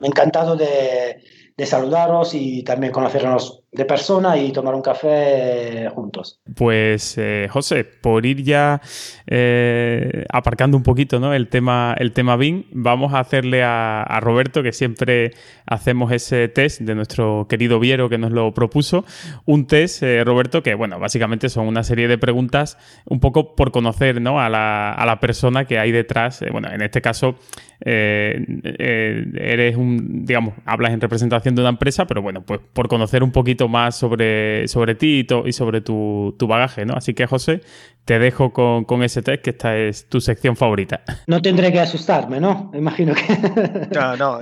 encantado 0.00 0.56
de 0.56 1.20
de 1.58 1.66
saludaros 1.66 2.34
y 2.34 2.62
también 2.62 2.92
conocernos 2.92 3.64
de 3.70 3.84
persona 3.84 4.38
y 4.38 4.50
tomar 4.50 4.74
un 4.74 4.80
café 4.80 5.90
juntos. 5.94 6.40
Pues 6.56 7.18
eh, 7.18 7.48
José, 7.50 7.84
por 7.84 8.24
ir 8.24 8.42
ya 8.42 8.80
eh, 9.26 10.24
aparcando 10.30 10.78
un 10.78 10.82
poquito 10.82 11.20
¿no? 11.20 11.34
el 11.34 11.48
tema 11.48 11.94
el 11.98 12.12
tema 12.12 12.36
BIM, 12.36 12.64
vamos 12.72 13.12
a 13.12 13.20
hacerle 13.20 13.62
a, 13.62 14.18
Roberto, 14.20 14.62
que 14.62 14.72
siempre 14.72 15.32
hacemos 15.66 16.12
ese 16.12 16.48
test 16.48 16.80
de 16.80 16.94
nuestro 16.94 17.46
querido 17.48 17.78
Viero 17.78 18.08
que 18.08 18.16
nos 18.16 18.32
lo 18.32 18.54
propuso, 18.54 19.04
un 19.44 19.66
test, 19.66 20.02
eh, 20.02 20.24
Roberto, 20.24 20.62
que 20.62 20.74
bueno, 20.74 20.98
básicamente 20.98 21.50
son 21.50 21.66
una 21.66 21.82
serie 21.82 22.08
de 22.08 22.16
preguntas 22.16 22.78
un 23.04 23.20
poco 23.20 23.54
por 23.54 23.70
conocer 23.70 24.22
¿no? 24.22 24.40
a, 24.40 24.48
la, 24.48 24.92
a 24.92 25.04
la 25.04 25.20
persona 25.20 25.66
que 25.66 25.78
hay 25.78 25.92
detrás, 25.92 26.42
bueno, 26.52 26.70
en 26.72 26.80
este 26.80 27.02
caso 27.02 27.36
eres 27.80 29.76
un, 29.76 30.24
digamos, 30.24 30.54
hablas 30.64 30.92
en 30.92 31.00
representación 31.00 31.54
de 31.54 31.60
una 31.60 31.70
empresa, 31.70 32.06
pero 32.06 32.22
bueno, 32.22 32.42
pues 32.42 32.60
por 32.72 32.88
conocer 32.88 33.22
un 33.22 33.30
poquito 33.30 33.57
más 33.66 33.96
sobre, 33.96 34.68
sobre 34.68 34.94
ti 34.94 35.26
y, 35.44 35.52
sobre 35.52 35.80
tu, 35.80 36.36
bagaje, 36.38 36.84
¿no? 36.84 36.94
Así 36.94 37.14
que, 37.14 37.26
José, 37.26 37.62
te 38.04 38.18
dejo 38.18 38.52
con, 38.52 39.02
ese 39.02 39.22
test, 39.22 39.42
que 39.42 39.50
esta 39.50 39.76
es 39.76 40.08
tu 40.08 40.20
sección 40.20 40.54
favorita. 40.54 41.02
No 41.26 41.42
tendré 41.42 41.72
que 41.72 41.80
asustarme, 41.80 42.40
¿no? 42.40 42.70
Imagino 42.74 43.14
que... 43.14 43.88
No, 43.92 44.16
no. 44.16 44.38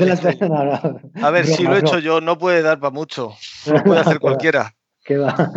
A 1.22 1.30
ver, 1.30 1.46
si 1.46 1.62
lo 1.62 1.76
he 1.76 1.80
hecho 1.80 1.98
yo, 2.00 2.20
no 2.20 2.36
puede 2.36 2.62
dar 2.62 2.78
para 2.78 2.90
mucho. 2.90 3.32
Lo 3.66 3.82
puede 3.84 4.00
hacer 4.00 4.18
cualquiera. 4.20 4.74
¿Qué 5.04 5.16
va? 5.16 5.52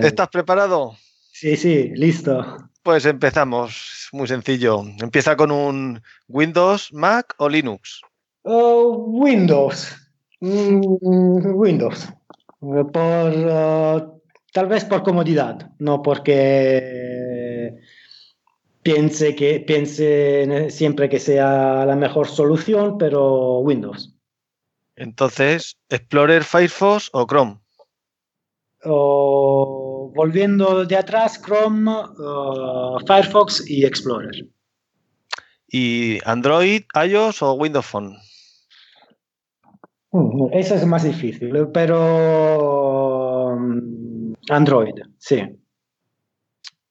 ¿Estás 0.00 0.28
preparado? 0.28 0.94
Sí, 1.32 1.56
sí, 1.56 1.90
listo. 1.94 2.56
Pues 2.84 3.04
empezamos. 3.06 4.08
Muy 4.12 4.28
sencillo. 4.28 4.84
Empieza 5.00 5.36
con 5.36 5.50
un 5.50 6.00
Windows, 6.28 6.92
Mac 6.92 7.34
o 7.38 7.48
Linux. 7.48 8.02
Oh, 8.42 9.06
Windows. 9.08 10.03
Mm, 10.44 11.56
Windows. 11.56 12.12
Por, 12.60 13.32
uh, 13.32 14.20
tal 14.52 14.66
vez 14.66 14.84
por 14.84 15.02
comodidad, 15.02 15.70
no 15.78 16.02
porque 16.02 17.80
piense, 18.82 19.34
que, 19.34 19.60
piense 19.60 20.68
siempre 20.70 21.08
que 21.08 21.18
sea 21.18 21.86
la 21.86 21.96
mejor 21.96 22.28
solución, 22.28 22.98
pero 22.98 23.60
Windows. 23.60 24.14
Entonces, 24.96 25.78
Explorer, 25.88 26.44
Firefox 26.44 27.08
o 27.14 27.26
Chrome. 27.26 27.58
volviendo 30.14 30.84
de 30.84 30.96
atrás, 30.96 31.40
Chrome, 31.42 31.90
uh, 31.90 32.98
Firefox 33.06 33.64
y 33.66 33.86
Explorer. 33.86 34.46
¿Y 35.68 36.18
Android, 36.26 36.82
iOS 36.94 37.42
o 37.42 37.54
Windows 37.54 37.86
Phone? 37.86 38.14
Mm, 40.14 40.46
esa 40.52 40.76
es 40.76 40.86
más 40.86 41.02
difícil, 41.02 41.66
pero 41.72 43.56
mm, 43.58 44.34
Android, 44.48 44.94
sí. 45.18 45.42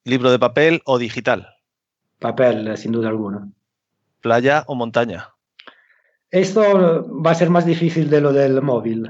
¿Libro 0.03 0.29
de 0.29 0.39
papel 0.39 0.81
o 0.83 0.97
digital? 0.97 1.47
Papel, 2.19 2.75
sin 2.75 2.91
duda 2.91 3.07
alguna. 3.07 3.49
¿Playa 4.19 4.65
o 4.67 4.75
montaña? 4.75 5.29
Esto 6.31 6.61
va 7.25 7.31
a 7.31 7.35
ser 7.35 7.49
más 7.49 7.65
difícil 7.65 8.09
de 8.09 8.19
lo 8.19 8.33
del 8.33 8.61
móvil. 8.61 9.09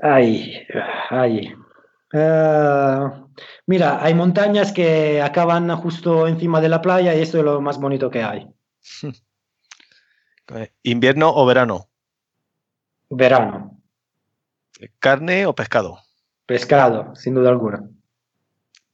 Ay, 0.00 0.66
ay. 1.10 1.52
Eh, 2.14 2.98
mira, 3.66 4.02
hay 4.02 4.14
montañas 4.14 4.72
que 4.72 5.20
acaban 5.20 5.68
justo 5.76 6.26
encima 6.26 6.62
de 6.62 6.70
la 6.70 6.80
playa 6.80 7.14
y 7.14 7.20
esto 7.20 7.36
es 7.36 7.44
lo 7.44 7.60
más 7.60 7.78
bonito 7.78 8.10
que 8.10 8.22
hay. 8.22 8.46
¿Invierno 10.84 11.34
o 11.34 11.44
verano? 11.44 11.90
Verano. 13.08 13.80
¿Carne 14.98 15.46
o 15.46 15.54
pescado? 15.54 15.98
Pescado, 16.44 17.14
sin 17.14 17.34
duda 17.34 17.50
alguna. 17.50 17.88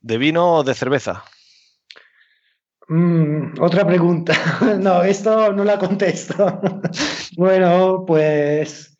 ¿De 0.01 0.19
vino 0.19 0.55
o 0.57 0.65
de 0.65 0.75
cerveza? 0.75 1.25
Mm, 2.89 3.61
otra 3.61 3.87
pregunta. 3.87 4.35
no, 4.81 5.03
esto 5.03 5.53
no 5.53 5.65
la 5.65 5.79
contesto. 5.79 6.61
bueno, 7.37 8.05
pues 8.07 8.97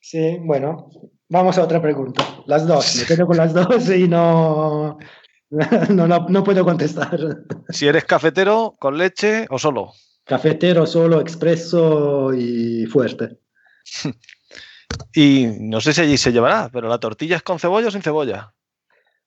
sí, 0.00 0.38
bueno, 0.42 0.90
vamos 1.28 1.58
a 1.58 1.62
otra 1.62 1.80
pregunta. 1.80 2.24
Las 2.46 2.66
dos, 2.66 2.96
me 2.96 3.06
quedo 3.06 3.26
con 3.26 3.36
las 3.36 3.54
dos 3.54 3.88
y 3.90 4.08
no, 4.08 4.98
no, 5.50 6.06
no, 6.06 6.26
no 6.28 6.44
puedo 6.44 6.64
contestar. 6.64 7.18
Si 7.68 7.86
eres 7.86 8.04
cafetero, 8.04 8.74
con 8.78 8.98
leche 8.98 9.46
o 9.50 9.58
solo. 9.58 9.92
Cafetero 10.24 10.86
solo, 10.86 11.20
expreso 11.20 12.34
y 12.34 12.84
fuerte. 12.86 13.38
Y 15.14 15.46
no 15.60 15.80
sé 15.80 15.92
si 15.92 16.00
allí 16.02 16.16
se 16.16 16.30
llevará, 16.32 16.68
pero 16.72 16.88
la 16.88 16.98
tortilla 16.98 17.36
es 17.36 17.42
con 17.42 17.58
cebolla 17.58 17.88
o 17.88 17.90
sin 17.90 18.02
cebolla. 18.02 18.52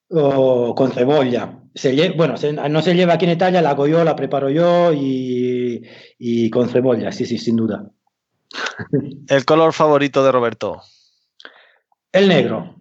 O 0.09 0.73
con 0.75 0.91
cebolla. 0.91 1.59
Se 1.75 1.93
lle- 1.95 2.15
bueno, 2.15 2.37
se- 2.37 2.53
no 2.53 2.81
se 2.81 2.95
lleva 2.95 3.13
aquí 3.13 3.25
en 3.25 3.31
Italia, 3.31 3.61
la 3.61 3.71
hago 3.71 3.87
yo, 3.87 4.03
la 4.03 4.15
preparo 4.15 4.49
yo 4.49 4.93
y, 4.93 5.81
y 6.17 6.49
con 6.49 6.69
cebolla, 6.69 7.11
sí, 7.11 7.25
sí, 7.25 7.37
sin 7.37 7.55
duda. 7.55 7.89
El 9.27 9.45
color 9.45 9.73
favorito 9.73 10.23
de 10.23 10.31
Roberto. 10.31 10.81
El 12.11 12.27
negro. 12.27 12.75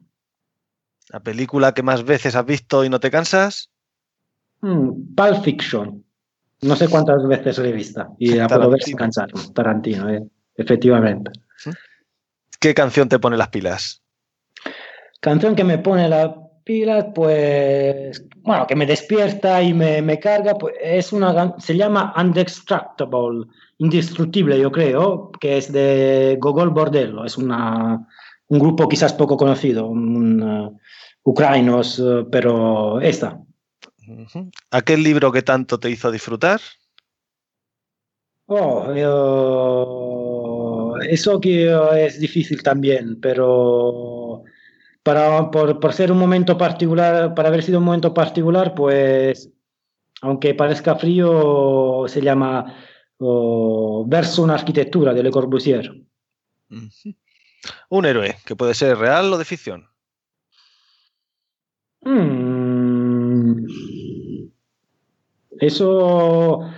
La 1.10 1.20
película 1.20 1.72
que 1.74 1.82
más 1.82 2.04
veces 2.04 2.36
has 2.36 2.46
visto 2.46 2.84
y 2.84 2.88
no 2.90 3.00
te 3.00 3.10
cansas. 3.10 3.70
Mm, 4.60 5.14
Pulp 5.14 5.42
Fiction. 5.44 6.04
No 6.62 6.76
sé 6.76 6.88
cuántas 6.88 7.26
veces 7.26 7.58
la 7.58 7.68
he 7.68 7.72
vista 7.72 8.08
y 8.18 8.32
la 8.32 8.48
puedo 8.48 8.70
ver 8.70 8.82
sin 8.82 8.96
cansarme. 8.96 9.40
Tarantino, 9.54 10.08
eh, 10.10 10.22
efectivamente. 10.56 11.30
¿Qué 12.60 12.74
canción 12.74 13.08
te 13.08 13.18
pone 13.18 13.36
las 13.36 13.48
pilas? 13.48 14.02
Canción 15.20 15.54
que 15.54 15.64
me 15.64 15.78
pone 15.78 16.08
la 16.08 16.34
pila, 16.64 17.12
pues, 17.14 18.24
bueno, 18.42 18.66
que 18.66 18.76
me 18.76 18.84
despierta 18.86 19.62
y 19.62 19.72
me, 19.72 20.02
me 20.02 20.18
carga, 20.20 20.54
pues 20.54 20.74
es 20.80 21.12
una, 21.12 21.54
se 21.58 21.76
llama 21.76 22.12
Undestructible, 22.16 23.46
indestructible 23.78 24.60
yo 24.60 24.70
creo, 24.70 25.30
que 25.40 25.56
es 25.56 25.72
de 25.72 26.36
Gogol 26.38 26.70
Bordello, 26.70 27.24
es 27.24 27.38
una, 27.38 28.06
un 28.48 28.58
grupo 28.58 28.88
quizás 28.88 29.12
poco 29.14 29.36
conocido, 29.36 29.86
un, 29.86 30.42
uh, 30.42 30.78
ucranianos, 31.22 31.98
uh, 32.00 32.28
pero 32.30 33.00
esta. 33.00 33.40
¿Aquel 34.70 35.02
libro 35.02 35.32
que 35.32 35.42
tanto 35.42 35.78
te 35.78 35.90
hizo 35.90 36.10
disfrutar? 36.10 36.60
Oh, 38.46 38.94
yo- 38.94 40.27
eso 41.08 41.40
que 41.40 41.74
uh, 41.74 41.92
es 41.94 42.20
difícil 42.20 42.62
también, 42.62 43.20
pero 43.20 44.42
para, 45.02 45.50
por, 45.50 45.80
por 45.80 45.92
ser 45.92 46.12
un 46.12 46.18
momento 46.18 46.58
particular, 46.58 47.34
para 47.34 47.48
haber 47.48 47.62
sido 47.62 47.78
un 47.78 47.84
momento 47.84 48.12
particular, 48.12 48.74
pues, 48.74 49.50
aunque 50.20 50.54
parezca 50.54 50.96
frío, 50.96 52.04
se 52.08 52.20
llama 52.20 52.74
oh, 53.18 54.04
Verso 54.06 54.42
una 54.42 54.54
arquitectura 54.54 55.14
de 55.14 55.22
Le 55.22 55.30
Corbusier. 55.30 56.04
Un 57.88 58.04
héroe, 58.04 58.36
que 58.44 58.56
puede 58.56 58.74
ser 58.74 58.98
real 58.98 59.32
o 59.32 59.38
de 59.38 59.44
ficción. 59.44 59.88
Mm. 62.02 63.66
Eso 65.60 66.70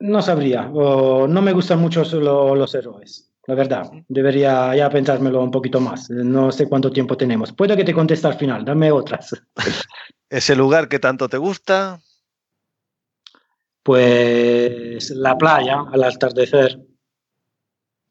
no 0.00 0.22
sabría. 0.22 0.70
o 0.72 1.26
no 1.28 1.42
me 1.42 1.52
gustan 1.52 1.80
mucho 1.80 2.02
lo- 2.20 2.54
los 2.54 2.74
héroes, 2.74 3.30
la 3.46 3.54
verdad. 3.54 3.90
Debería 4.08 4.74
ya 4.76 4.90
pensármelo 4.90 5.42
un 5.42 5.50
poquito 5.50 5.80
más. 5.80 6.10
No 6.10 6.50
sé 6.52 6.68
cuánto 6.68 6.90
tiempo 6.90 7.16
tenemos. 7.16 7.52
Puedo 7.52 7.76
que 7.76 7.84
te 7.84 7.94
conteste 7.94 8.26
al 8.26 8.34
final. 8.38 8.64
Dame 8.64 8.90
otras. 8.92 9.34
Ese 10.30 10.56
lugar 10.56 10.88
que 10.88 10.98
tanto 10.98 11.28
te 11.28 11.38
gusta. 11.38 12.00
Pues 13.82 15.10
la 15.10 15.36
playa 15.38 15.84
al 15.92 16.02
atardecer, 16.04 16.80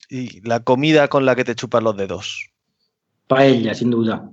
Y 0.10 0.40
la 0.48 0.62
comida 0.62 1.08
con 1.10 1.26
la 1.26 1.36
que 1.36 1.44
te 1.44 1.56
chupas 1.56 1.84
los 1.84 1.98
dedos. 1.98 2.50
paella, 3.28 3.74
sin 3.74 3.92
duda. 3.92 4.32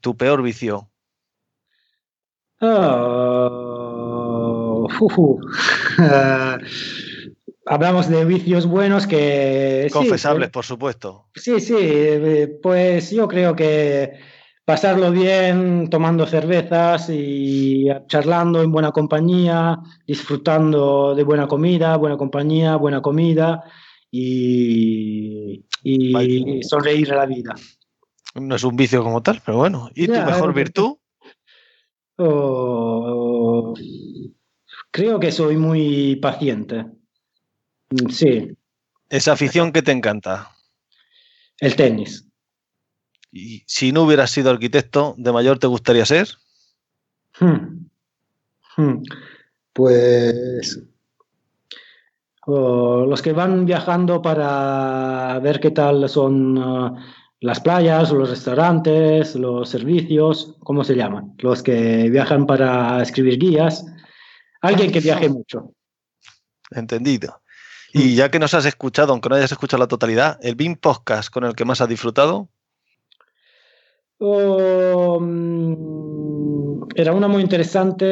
Tu 0.00 0.16
peor 0.16 0.42
vicio. 0.42 0.90
Ah, 2.60 3.48
ujú. 5.00 5.40
Ah, 5.42 5.83
hablamos 7.66 8.08
de 8.08 8.24
vicios 8.24 8.66
buenos 8.66 9.06
que... 9.06 9.86
sí, 9.88 9.92
Confesables, 9.92 10.50
por 10.50 10.64
supuesto. 10.64 11.26
Sí, 11.34 11.60
sí, 11.60 11.76
pues 12.62 13.10
yo 13.10 13.28
creo 13.28 13.54
que 13.54 14.12
pasarlo 14.64 15.10
bien 15.10 15.88
tomando 15.90 16.26
cervezas 16.26 17.08
y 17.10 17.86
charlando 18.06 18.62
en 18.62 18.72
buena 18.72 18.92
compañía, 18.92 19.78
disfrutando 20.06 21.14
de 21.14 21.24
buena 21.24 21.46
comida, 21.46 21.96
buena 21.96 22.16
compañía, 22.16 22.76
buena 22.76 23.02
comida 23.02 23.62
y, 24.10 25.64
y 25.82 26.62
sonreír 26.62 27.12
a 27.12 27.16
la 27.16 27.26
vida. 27.26 27.54
No 28.34 28.56
es 28.56 28.64
un 28.64 28.76
vicio 28.76 29.02
como 29.02 29.22
tal, 29.22 29.40
pero 29.44 29.58
bueno. 29.58 29.90
¿Y 29.94 30.06
tu 30.06 30.12
mejor 30.12 30.54
virtud? 30.54 30.96
Oh, 32.16 33.74
creo 34.94 35.18
que 35.18 35.32
soy 35.32 35.56
muy 35.56 36.16
paciente. 36.16 36.84
Mm, 37.90 38.08
Sí, 38.10 38.48
Esa 39.10 39.32
afición 39.32 39.72
que 39.72 39.82
te 39.82 39.90
encanta. 39.92 40.50
el 41.58 41.74
tenis. 41.74 42.26
Y 43.32 43.64
si 43.66 43.90
no 43.90 44.02
hubieras 44.04 44.30
sido 44.30 44.50
arquitecto, 44.50 45.14
¿de 45.18 45.32
mayor 45.32 45.58
te 45.58 45.66
gustaría 45.66 46.06
ser? 46.06 46.28
Hmm. 47.40 47.86
Hmm. 48.76 49.02
Pues 49.72 50.80
oh, 52.46 53.04
los 53.06 53.20
que 53.20 53.32
van 53.32 53.66
viajando 53.66 54.22
para 54.22 55.40
ver 55.42 55.58
qué 55.58 55.72
tal 55.72 56.08
son 56.08 56.56
ah, 56.58 56.94
las 57.40 57.58
playas, 57.60 58.12
los 58.12 58.30
restaurantes, 58.30 59.34
los 59.34 59.68
servicios, 59.68 60.54
¿cómo 60.60 60.84
se 60.84 60.94
llaman? 60.94 61.34
Los 61.38 61.62
que 61.64 62.08
viajan 62.10 62.46
para 62.46 63.02
escribir 63.02 63.38
guías. 63.38 63.84
Alguien 64.64 64.90
que 64.92 65.00
viaje 65.00 65.28
mucho. 65.28 65.72
Entendido. 66.70 67.40
Y 67.92 68.14
ya 68.16 68.30
que 68.30 68.38
nos 68.40 68.54
has 68.54 68.64
escuchado, 68.66 69.12
aunque 69.12 69.28
no 69.28 69.36
hayas 69.36 69.52
escuchado 69.52 69.80
la 69.80 69.86
totalidad, 69.88 70.38
el 70.42 70.56
BIM 70.56 70.76
Podcast 70.76 71.30
con 71.30 71.44
el 71.44 71.54
que 71.54 71.64
más 71.64 71.80
has 71.80 71.88
disfrutado, 71.88 72.48
Oh, 74.18 75.18
mm, 75.20 76.88
era 76.94 77.12
una 77.12 77.28
muy 77.28 77.42
interesante, 77.42 78.04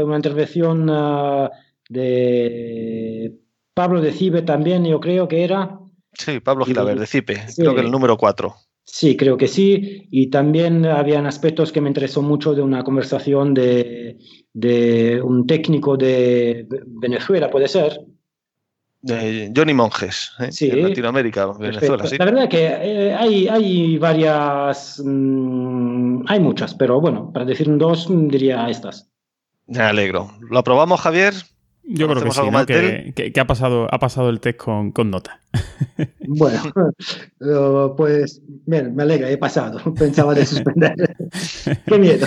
eh, 0.00 0.04
una 0.04 0.16
intervención 0.16 0.88
ah, 0.90 1.50
de 1.88 3.34
Pablo 3.74 4.00
de 4.00 4.12
Cibe 4.12 4.42
también, 4.42 4.84
yo 4.84 5.00
creo 5.00 5.26
que 5.28 5.42
era. 5.44 5.78
sí, 6.12 6.40
Pablo. 6.40 6.64
Gilaver, 6.66 6.98
de 7.00 7.06
CIPE, 7.06 7.48
Sí. 7.48 7.62
creo 7.62 7.74
que 7.74 7.80
el 7.80 7.90
número 7.90 8.16
4. 8.16 8.54
Sí, 8.92 9.16
creo 9.16 9.36
que 9.36 9.46
sí. 9.46 10.08
Y 10.10 10.30
también 10.30 10.84
habían 10.84 11.26
aspectos 11.26 11.70
que 11.70 11.80
me 11.80 11.88
interesó 11.88 12.22
mucho 12.22 12.54
de 12.54 12.62
una 12.62 12.82
conversación 12.82 13.54
de, 13.54 14.18
de 14.52 15.22
un 15.22 15.46
técnico 15.46 15.96
de 15.96 16.66
Venezuela, 16.86 17.50
puede 17.50 17.68
ser. 17.68 18.00
De 19.00 19.52
Johnny 19.56 19.74
Monjes, 19.74 20.32
¿eh? 20.40 20.50
Sí. 20.50 20.70
en 20.70 20.82
Latinoamérica, 20.82 21.46
Venezuela, 21.52 22.04
sí. 22.04 22.18
La 22.18 22.24
verdad 22.24 22.48
que 22.48 22.66
eh, 22.66 23.14
hay, 23.14 23.46
hay 23.46 23.96
varias, 23.96 25.00
mm, 25.02 26.24
hay 26.26 26.40
muchas, 26.40 26.74
pero 26.74 27.00
bueno, 27.00 27.32
para 27.32 27.44
decir 27.46 27.68
dos, 27.78 28.10
mm, 28.10 28.28
diría 28.28 28.68
estas. 28.68 29.08
Me 29.68 29.78
alegro. 29.78 30.32
¿Lo 30.50 30.58
aprobamos, 30.58 31.00
Javier? 31.00 31.32
Yo 31.84 32.06
creo 32.06 32.22
que 32.22 32.28
¿Hacemos 32.28 32.52
sí, 32.52 32.58
¿no? 32.58 32.66
que, 32.66 33.12
que- 33.16 33.32
que 33.32 33.40
ha, 33.40 33.46
pasado, 33.46 33.88
ha 33.90 33.98
pasado 33.98 34.30
el 34.30 34.38
test 34.40 34.58
con, 34.58 34.92
con 34.92 35.10
nota. 35.10 35.40
Bueno, 36.32 37.94
pues 37.96 38.40
bien, 38.66 38.94
me 38.94 39.02
alegra, 39.02 39.28
he 39.28 39.36
pasado. 39.36 39.80
Pensaba 39.98 40.32
de 40.34 40.46
suspender. 40.46 40.94
Qué 41.86 41.98
miedo. 41.98 42.26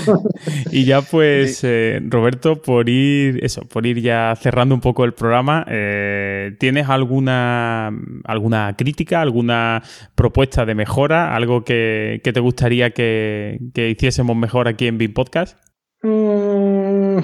Y 0.71 0.83
ya 0.83 1.01
pues, 1.01 1.61
eh, 1.63 2.01
Roberto, 2.09 2.61
por 2.61 2.89
ir, 2.89 3.43
eso, 3.45 3.61
por 3.61 3.85
ir 3.85 4.01
ya 4.01 4.35
cerrando 4.35 4.75
un 4.75 4.81
poco 4.81 5.05
el 5.05 5.13
programa, 5.13 5.65
eh, 5.69 6.55
¿tienes 6.59 6.89
alguna, 6.89 7.91
alguna 8.25 8.75
crítica, 8.77 9.21
alguna 9.21 9.81
propuesta 10.15 10.65
de 10.65 10.75
mejora, 10.75 11.33
algo 11.33 11.63
que, 11.63 12.19
que 12.25 12.33
te 12.33 12.41
gustaría 12.41 12.91
que, 12.91 13.59
que 13.73 13.89
hiciésemos 13.89 14.35
mejor 14.35 14.67
aquí 14.67 14.87
en 14.87 14.97
BIM 14.97 15.13
Podcast? 15.13 15.57
Mm, 16.01 17.19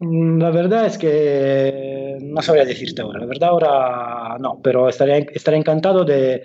La 0.00 0.50
verdad 0.50 0.86
es 0.86 0.98
que 0.98 2.18
no 2.20 2.42
sabría 2.42 2.64
decirte 2.64 3.02
ahora. 3.02 3.20
La 3.20 3.26
verdad 3.26 3.50
ahora 3.50 4.36
no, 4.38 4.60
pero 4.62 4.88
estaría, 4.88 5.18
estaría 5.18 5.58
encantado 5.58 6.04
de 6.04 6.42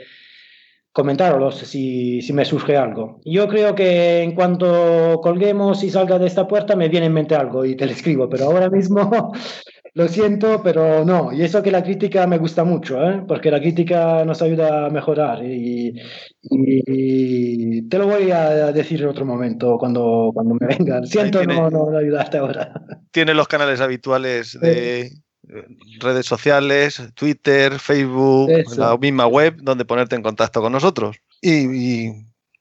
comentarlos 0.91 1.57
si, 1.57 2.21
si 2.21 2.33
me 2.33 2.45
surge 2.45 2.77
algo. 2.77 3.21
Yo 3.25 3.47
creo 3.47 3.75
que 3.75 4.21
en 4.21 4.35
cuanto 4.35 5.19
colguemos 5.21 5.83
y 5.83 5.89
salga 5.89 6.19
de 6.19 6.27
esta 6.27 6.47
puerta 6.47 6.75
me 6.75 6.89
viene 6.89 7.07
en 7.07 7.13
mente 7.13 7.35
algo 7.35 7.65
y 7.65 7.75
te 7.75 7.85
lo 7.85 7.91
escribo, 7.91 8.29
pero 8.29 8.45
ahora 8.45 8.69
mismo 8.69 9.33
lo 9.99 10.07
siento, 10.07 10.61
pero 10.63 11.03
no. 11.05 11.31
Y 11.31 11.43
eso 11.43 11.61
que 11.61 11.71
la 11.71 11.83
crítica 11.83 12.25
me 12.25 12.37
gusta 12.39 12.63
mucho, 12.63 13.01
¿eh? 13.07 13.23
porque 13.27 13.51
la 13.51 13.59
crítica 13.59 14.23
nos 14.25 14.41
ayuda 14.41 14.85
a 14.85 14.89
mejorar 14.89 15.43
y, 15.45 15.93
y 16.41 17.81
te 17.89 17.97
lo 17.97 18.07
voy 18.07 18.31
a 18.31 18.71
decir 18.71 19.01
en 19.01 19.09
otro 19.09 19.25
momento 19.25 19.77
cuando, 19.77 20.31
cuando 20.33 20.55
me 20.59 20.67
vengan. 20.67 21.05
Siento 21.05 21.39
tiene- 21.39 21.55
no, 21.55 21.69
no 21.69 21.97
ayudarte 21.97 22.37
ahora. 22.37 22.73
Tiene 23.11 23.33
los 23.33 23.47
canales 23.47 23.81
habituales 23.81 24.57
de 24.59 25.01
eh, 25.01 25.11
redes 25.99 26.25
sociales, 26.25 27.01
Twitter, 27.15 27.79
Facebook, 27.79 28.49
Eso. 28.51 28.79
la 28.79 28.97
misma 28.97 29.27
web 29.27 29.55
donde 29.61 29.85
ponerte 29.85 30.15
en 30.15 30.21
contacto 30.23 30.61
con 30.61 30.71
nosotros. 30.71 31.17
Y, 31.41 32.07
y 32.07 32.11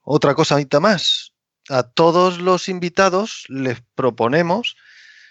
otra 0.02 0.35
cosita 0.35 0.81
más. 0.81 1.32
a 1.70 1.82
todos 1.82 2.40
los 2.40 2.69
invitados 2.69 3.44
les 3.48 3.82
proponemos, 3.94 4.77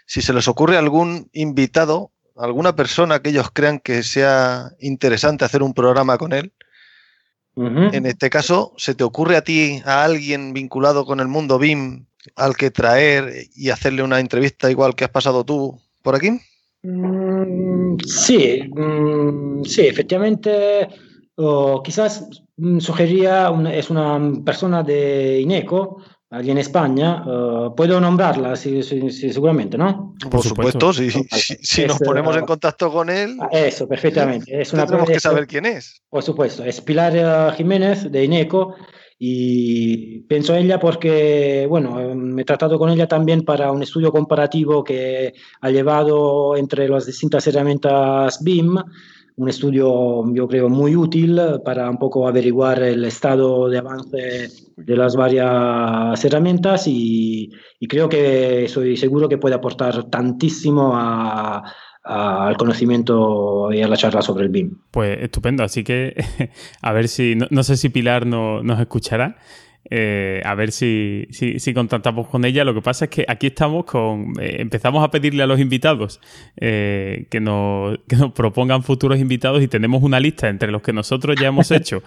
si 0.07 0.23
se 0.23 0.33
les 0.33 0.47
ocurre 0.47 0.77
algún 0.77 1.29
invitado, 1.33 2.11
alguna 2.35 2.75
persona 2.75 3.21
que 3.21 3.29
ellos 3.29 3.51
crean 3.51 3.79
que 3.79 4.01
sea 4.01 4.71
interesante 4.79 5.45
hacer 5.45 5.61
un 5.61 5.73
programa 5.73 6.17
con 6.17 6.33
él, 6.33 6.53
en 7.57 8.05
este 8.05 8.29
caso, 8.29 8.73
¿se 8.77 8.93
te 8.93 9.03
ocurre 9.03 9.35
a 9.35 9.41
ti, 9.41 9.81
a 9.83 10.03
alguien 10.03 10.53
vinculado 10.53 11.07
con 11.07 11.19
el 11.19 11.27
mundo 11.27 11.57
BIM, 11.57 12.05
al 12.35 12.55
que 12.55 12.69
traer 12.69 13.47
y 13.55 13.71
hacerle 13.71 14.03
una 14.03 14.19
entrevista 14.19 14.69
igual 14.69 14.93
que 14.93 15.05
has 15.05 15.09
pasado 15.09 15.43
tú 15.43 15.81
por 16.03 16.15
aquí? 16.15 16.39
Mm, 16.83 17.97
sí, 18.05 18.61
mm, 18.71 19.63
sí, 19.63 19.87
efectivamente, 19.87 20.87
quizás 21.83 22.29
mm, 22.57 22.77
sugería, 22.77 23.51
es 23.73 23.89
una 23.89 24.21
persona 24.45 24.83
de 24.83 25.41
INECO, 25.41 25.97
allí 26.29 26.51
en 26.51 26.57
España, 26.57 27.23
uh, 27.25 27.75
puedo 27.75 27.99
nombrarla, 28.01 28.55
sí, 28.55 28.83
sí, 28.83 29.09
seguramente, 29.11 29.77
¿no? 29.77 30.15
Por, 30.29 30.43
supuesto, 30.43 30.91
si, 30.93 31.09
si, 31.11 31.85
nos 31.85 31.99
ponemos 31.99 32.35
en 32.35 32.45
contacto 32.45 32.91
con 32.91 33.09
él. 33.09 33.37
Ah, 33.39 33.49
eso, 33.51 33.87
perfectamente. 33.87 34.61
Es 34.61 34.73
una, 34.73 34.85
tenemos 34.85 35.09
que 35.09 35.19
saber 35.19 35.47
quién 35.47 35.65
es. 35.65 36.01
Por 36.09 36.23
supuesto, 36.23 36.63
es 36.63 36.81
Pilar 36.81 37.13
eh, 37.15 37.55
Jiménez 37.55 38.11
de 38.11 38.23
INECO 38.25 38.75
y 39.19 40.19
pienso 40.21 40.53
en 40.55 40.65
ella 40.65 40.79
porque, 40.79 41.65
bueno, 41.67 42.13
me 42.15 42.43
he 42.43 42.45
tratado 42.45 42.77
con 42.77 42.89
ella 42.89 43.07
también 43.07 43.43
para 43.43 43.71
un 43.71 43.81
estudio 43.81 44.11
comparativo 44.11 44.83
que 44.83 45.33
ha 45.61 45.69
llevado 45.71 46.55
entre 46.55 46.87
las 46.87 47.05
distintas 47.05 47.47
herramientas 47.47 48.43
BIM 48.43 48.77
un 49.37 49.49
estudio, 49.49 50.23
yo 50.33 50.47
creo, 50.47 50.67
muy 50.67 50.95
útil 50.95 51.39
para 51.63 51.89
un 51.89 51.97
poco 51.97 52.27
averiguar 52.27 52.81
el 52.81 53.05
estado 53.05 53.69
de 53.69 53.77
avance 53.77 54.49
de 54.75 54.97
las 54.97 55.15
varias 55.15 56.25
herramientas 56.25 56.85
y, 56.87 57.51
creo 57.87 58.09
que 58.09 58.67
soy 58.67 58.97
seguro 58.97 59.29
que 59.29 59.37
puede 59.37 59.53
aportar 59.53 60.05
tantísimo 60.05 60.97
al 60.97 62.57
conocimiento 62.57 63.71
y 63.71 63.83
a 63.83 63.87
la 63.87 63.95
charla 63.95 64.23
sobre 64.23 64.45
el 64.45 64.49
BIM. 64.49 64.75
Pues 64.89 65.19
estupendo, 65.21 65.63
así 65.63 65.83
que 65.83 66.15
a 66.81 66.91
ver 66.93 67.07
si, 67.07 67.35
no, 67.35 67.61
sé 67.61 67.77
si 67.77 67.89
Pilar 67.89 68.25
no, 68.25 68.63
nos 68.63 68.79
escuchará, 68.79 69.37
eh, 69.89 70.41
a 70.43 70.55
ver 70.55 70.71
si, 70.71 71.27
si, 71.31 71.73
contactamos 71.73 72.27
con 72.27 72.45
ella. 72.45 72.63
Lo 72.63 72.73
que 72.73 72.81
pasa 72.81 73.05
es 73.05 73.11
que 73.11 73.25
aquí 73.27 73.47
estamos 73.47 73.85
con. 73.85 74.33
Eh, 74.39 74.57
empezamos 74.59 75.03
a 75.03 75.11
pedirle 75.11 75.43
a 75.43 75.47
los 75.47 75.59
invitados 75.59 76.19
eh, 76.57 77.25
que, 77.29 77.39
nos, 77.39 77.97
que, 78.07 78.15
nos, 78.15 78.31
propongan 78.33 78.83
futuros 78.83 79.19
invitados 79.19 79.63
y 79.63 79.67
tenemos 79.67 80.03
una 80.03 80.19
lista 80.19 80.49
entre 80.49 80.71
los 80.71 80.81
que 80.81 80.93
nosotros 80.93 81.35
ya 81.39 81.47
hemos 81.47 81.71
hecho, 81.77 82.03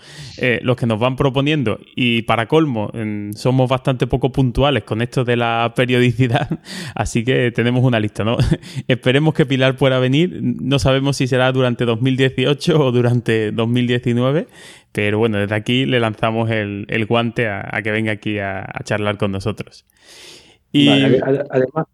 los 0.62 0.76
que 0.76 0.86
nos 0.86 0.98
van 0.98 1.16
proponiendo. 1.16 1.80
Y 1.96 2.22
para 2.22 2.46
colmo, 2.46 2.90
somos 3.34 3.68
bastante 3.68 4.06
poco 4.06 4.30
puntuales 4.32 4.84
con 4.84 5.02
esto 5.02 5.24
de 5.24 5.36
la 5.36 5.72
periodicidad. 5.74 6.60
Así 6.94 7.24
que 7.24 7.50
tenemos 7.50 7.84
una 7.84 8.00
lista, 8.00 8.24
¿no? 8.24 8.36
Esperemos 8.88 9.34
que 9.34 9.46
Pilar 9.46 9.76
pueda 9.76 9.98
venir. 9.98 10.40
No 10.42 10.78
sabemos 10.78 11.16
si 11.16 11.26
será 11.26 11.52
durante 11.52 11.84
2018 11.84 12.78
o 12.78 12.92
durante 12.92 13.52
2019. 13.52 14.46
Pero 14.92 15.18
bueno, 15.18 15.38
desde 15.38 15.54
aquí 15.54 15.86
le 15.86 16.00
lanzamos 16.00 16.50
el, 16.50 17.06
guante 17.08 17.48
a, 17.48 17.80
que 17.82 17.90
venga 17.90 18.12
aquí 18.12 18.38
a, 18.38 18.66
charlar 18.84 19.18
con 19.18 19.32
nosotros. 19.32 19.86
Y... 20.72 20.88
además... 20.88 21.86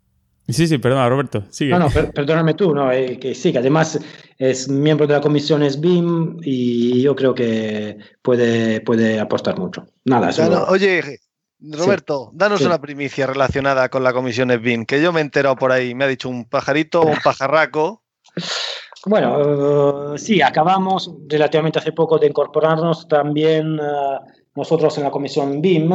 Sí, 0.48 0.68
sí, 0.68 0.78
perdona, 0.78 1.08
Roberto. 1.08 1.44
Sigue. 1.50 1.72
No, 1.72 1.80
no, 1.80 1.90
perdóname 1.90 2.54
tú, 2.54 2.72
no, 2.72 2.92
eh, 2.92 3.18
que 3.18 3.34
sí, 3.34 3.50
que 3.50 3.58
además 3.58 3.98
es 4.38 4.68
miembro 4.68 5.06
de 5.08 5.14
la 5.14 5.20
comisión 5.20 5.68
SBIM 5.68 6.38
y 6.42 7.02
yo 7.02 7.16
creo 7.16 7.34
que 7.34 7.98
puede, 8.22 8.80
puede 8.80 9.18
aportar 9.18 9.58
mucho. 9.58 9.86
Nada, 10.04 10.30
Oye, 10.68 11.18
Roberto, 11.58 12.30
danos 12.32 12.60
una 12.60 12.80
primicia 12.80 13.26
relacionada 13.26 13.88
con 13.88 14.04
la 14.04 14.12
comisión 14.12 14.50
SBIM, 14.50 14.86
que 14.86 15.02
yo 15.02 15.12
me 15.12 15.18
he 15.18 15.22
enterado 15.24 15.56
por 15.56 15.72
ahí, 15.72 15.96
me 15.96 16.04
ha 16.04 16.08
dicho 16.08 16.28
un 16.28 16.44
pajarito 16.44 17.00
o 17.00 17.06
un 17.06 17.18
pajarraco. 17.24 18.04
Bueno, 19.08 20.14
eh, 20.14 20.18
sí, 20.18 20.42
acabamos 20.42 21.14
relativamente 21.28 21.78
hace 21.78 21.92
poco 21.92 22.18
de 22.18 22.26
incorporarnos 22.26 23.06
también 23.06 23.78
eh, 23.78 24.18
nosotros 24.56 24.98
en 24.98 25.04
la 25.04 25.12
comisión 25.12 25.62
BIM, 25.62 25.92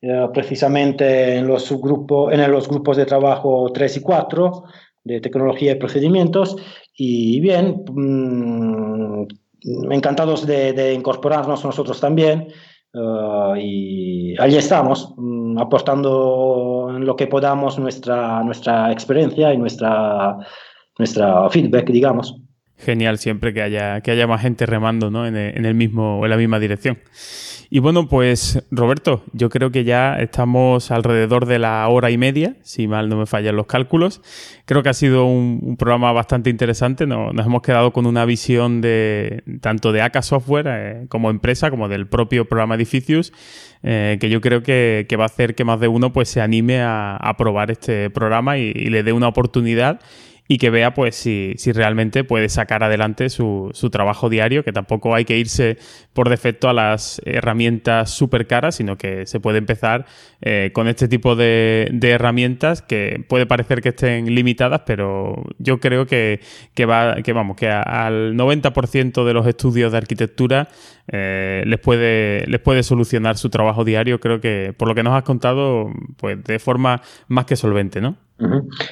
eh, 0.00 0.28
precisamente 0.32 1.36
en 1.36 1.46
los, 1.46 1.64
subgrupos, 1.64 2.32
en 2.32 2.50
los 2.50 2.66
grupos 2.66 2.96
de 2.96 3.04
trabajo 3.04 3.70
3 3.74 3.98
y 3.98 4.00
4 4.00 4.64
de 5.04 5.20
tecnología 5.20 5.72
y 5.72 5.74
procedimientos. 5.74 6.56
Y 6.96 7.38
bien, 7.40 7.84
mm, 7.86 9.26
encantados 9.90 10.46
de, 10.46 10.94
incorporarnos 10.94 11.62
nosotros 11.64 12.00
también. 12.00 12.48
y 13.58 14.34
allí 14.40 14.56
estamos, 14.56 15.12
mm, 15.16 15.58
aportando 15.58 16.88
en 16.96 17.04
lo 17.04 17.14
que 17.14 17.26
podamos 17.26 17.78
nuestra, 17.78 18.42
nuestra 18.42 18.90
experiencia 18.90 19.52
y 19.52 19.58
nuestra 19.58 20.38
nuestra 20.98 21.48
feedback, 21.50 21.90
digamos. 21.90 22.36
Genial, 22.78 23.18
siempre 23.18 23.52
que 23.52 23.60
haya, 23.60 24.00
que 24.02 24.12
haya 24.12 24.28
más 24.28 24.40
gente 24.40 24.64
remando 24.64 25.10
¿no? 25.10 25.26
en, 25.26 25.36
el, 25.36 25.74
mismo, 25.74 26.20
en 26.22 26.30
la 26.30 26.36
misma 26.36 26.60
dirección. 26.60 26.98
Y 27.70 27.80
bueno, 27.80 28.08
pues 28.08 28.64
Roberto, 28.70 29.24
yo 29.32 29.50
creo 29.50 29.70
que 29.70 29.84
ya 29.84 30.16
estamos 30.20 30.90
alrededor 30.90 31.46
de 31.46 31.58
la 31.58 31.86
hora 31.88 32.10
y 32.10 32.16
media, 32.16 32.54
si 32.62 32.86
mal 32.86 33.08
no 33.08 33.18
me 33.18 33.26
fallan 33.26 33.56
los 33.56 33.66
cálculos. 33.66 34.22
Creo 34.64 34.82
que 34.82 34.88
ha 34.88 34.94
sido 34.94 35.26
un, 35.26 35.76
programa 35.76 36.12
bastante 36.12 36.50
interesante. 36.50 37.06
Nos, 37.06 37.34
hemos 37.44 37.62
quedado 37.62 37.92
con 37.92 38.06
una 38.06 38.24
visión 38.24 38.80
de 38.80 39.42
tanto 39.60 39.92
de 39.92 40.00
ACA 40.00 40.22
Software 40.22 40.66
eh, 40.68 41.06
como 41.08 41.30
empresa, 41.30 41.70
como 41.70 41.88
del 41.88 42.06
propio 42.06 42.48
programa 42.48 42.76
Edificius, 42.76 43.32
eh, 43.82 44.16
que 44.18 44.30
yo 44.30 44.40
creo 44.40 44.62
que, 44.62 45.06
va 45.18 45.24
a 45.24 45.26
hacer 45.26 45.54
que 45.54 45.64
más 45.64 45.80
de 45.80 45.88
uno 45.88 46.12
pues, 46.12 46.28
se 46.28 46.40
anime 46.40 46.80
a, 46.80 47.34
probar 47.36 47.70
este 47.70 48.08
programa 48.08 48.56
y 48.56 48.72
le 48.72 49.02
dé 49.02 49.12
una 49.12 49.28
oportunidad 49.28 50.00
y 50.50 50.56
que 50.56 50.70
vea 50.70 50.94
pues 50.94 51.14
si, 51.14 51.52
si 51.58 51.72
realmente 51.72 52.24
puede 52.24 52.48
sacar 52.48 52.82
adelante 52.82 53.28
su, 53.28 53.68
su, 53.74 53.90
trabajo 53.90 54.30
diario, 54.30 54.64
que 54.64 54.72
tampoco 54.72 55.14
hay 55.14 55.26
que 55.26 55.36
irse 55.36 55.76
por 56.14 56.30
defecto 56.30 56.70
a 56.70 56.72
las 56.72 57.20
herramientas 57.26 58.10
súper 58.10 58.46
caras, 58.46 58.76
sino 58.76 58.96
que 58.96 59.26
se 59.26 59.40
puede 59.40 59.58
empezar 59.58 60.06
eh, 60.40 60.70
con 60.72 60.88
este 60.88 61.06
tipo 61.06 61.36
de, 61.36 61.88
de, 61.92 62.10
herramientas 62.10 62.80
que 62.80 63.22
puede 63.28 63.44
parecer 63.44 63.82
que 63.82 63.90
estén 63.90 64.34
limitadas, 64.34 64.82
pero 64.86 65.44
yo 65.58 65.80
creo 65.80 66.06
que, 66.06 66.40
que 66.74 66.86
va, 66.86 67.16
que 67.22 67.34
vamos, 67.34 67.54
que 67.56 67.68
al 67.68 68.34
90% 68.34 69.24
de 69.26 69.34
los 69.34 69.46
estudios 69.46 69.92
de 69.92 69.98
arquitectura 69.98 70.68
eh, 71.10 71.62
les, 71.66 71.80
puede, 71.80 72.46
les 72.46 72.60
puede 72.60 72.82
solucionar 72.82 73.38
su 73.38 73.48
trabajo 73.48 73.84
diario, 73.84 74.20
creo 74.20 74.40
que 74.40 74.74
por 74.76 74.88
lo 74.88 74.94
que 74.94 75.02
nos 75.02 75.14
has 75.14 75.22
contado, 75.22 75.90
pues 76.18 76.42
de 76.44 76.58
forma 76.58 77.00
más 77.28 77.46
que 77.46 77.56
solvente, 77.56 78.00
¿no? 78.00 78.16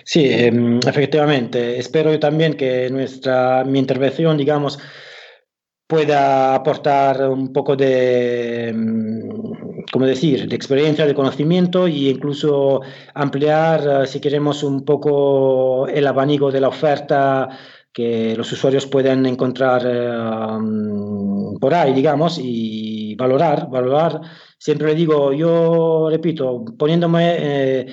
Sí, 0.05 0.27
em, 0.29 0.81
efectivamente. 0.87 1.79
Espero 1.79 2.11
yo 2.11 2.19
también 2.19 2.55
que 2.55 2.89
nuestra, 2.91 3.65
mi 3.65 3.79
intervención, 3.79 4.37
digamos, 4.37 4.79
pueda 5.87 6.55
aportar 6.55 7.29
un 7.29 7.53
poco 7.53 7.77
de, 7.77 8.69
em, 8.69 9.29
¿cómo 9.93 10.07
decir?, 10.07 10.49
de 10.49 10.57
experiencia, 10.57 11.07
de 11.07 11.15
conocimiento 11.15 11.87
e 11.87 12.11
incluso 12.11 12.81
ampliar, 13.15 14.03
eh, 14.05 14.07
si 14.07 14.21
queremos, 14.21 14.63
un 14.65 14.85
poco 14.85 15.87
el 15.87 16.07
abanico 16.07 16.51
de 16.51 16.61
la 16.61 16.69
oferta 16.69 17.49
que 17.97 18.37
los 18.37 18.53
usuarios 18.53 18.85
pueden 18.85 19.25
encontrar 19.25 19.81
em, 19.87 21.59
por 21.59 21.73
ahí, 21.73 21.95
digamos, 21.95 22.39
y 22.39 23.15
valorar, 23.15 23.71
valorar. 23.71 24.21
Siempre 24.59 24.89
le 24.89 24.95
digo, 24.95 25.33
yo 25.33 26.09
repito, 26.11 26.63
poniéndome 26.79 27.37
eh, 27.39 27.87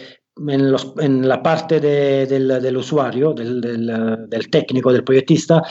en, 0.46 1.26
la 1.26 1.42
parte 1.42 1.80
de, 1.80 2.26
del, 2.26 2.76
usuario, 2.76 3.34
del, 3.34 4.50
técnico, 4.52 4.92
del 4.92 5.06
proyectista, 5.06 5.64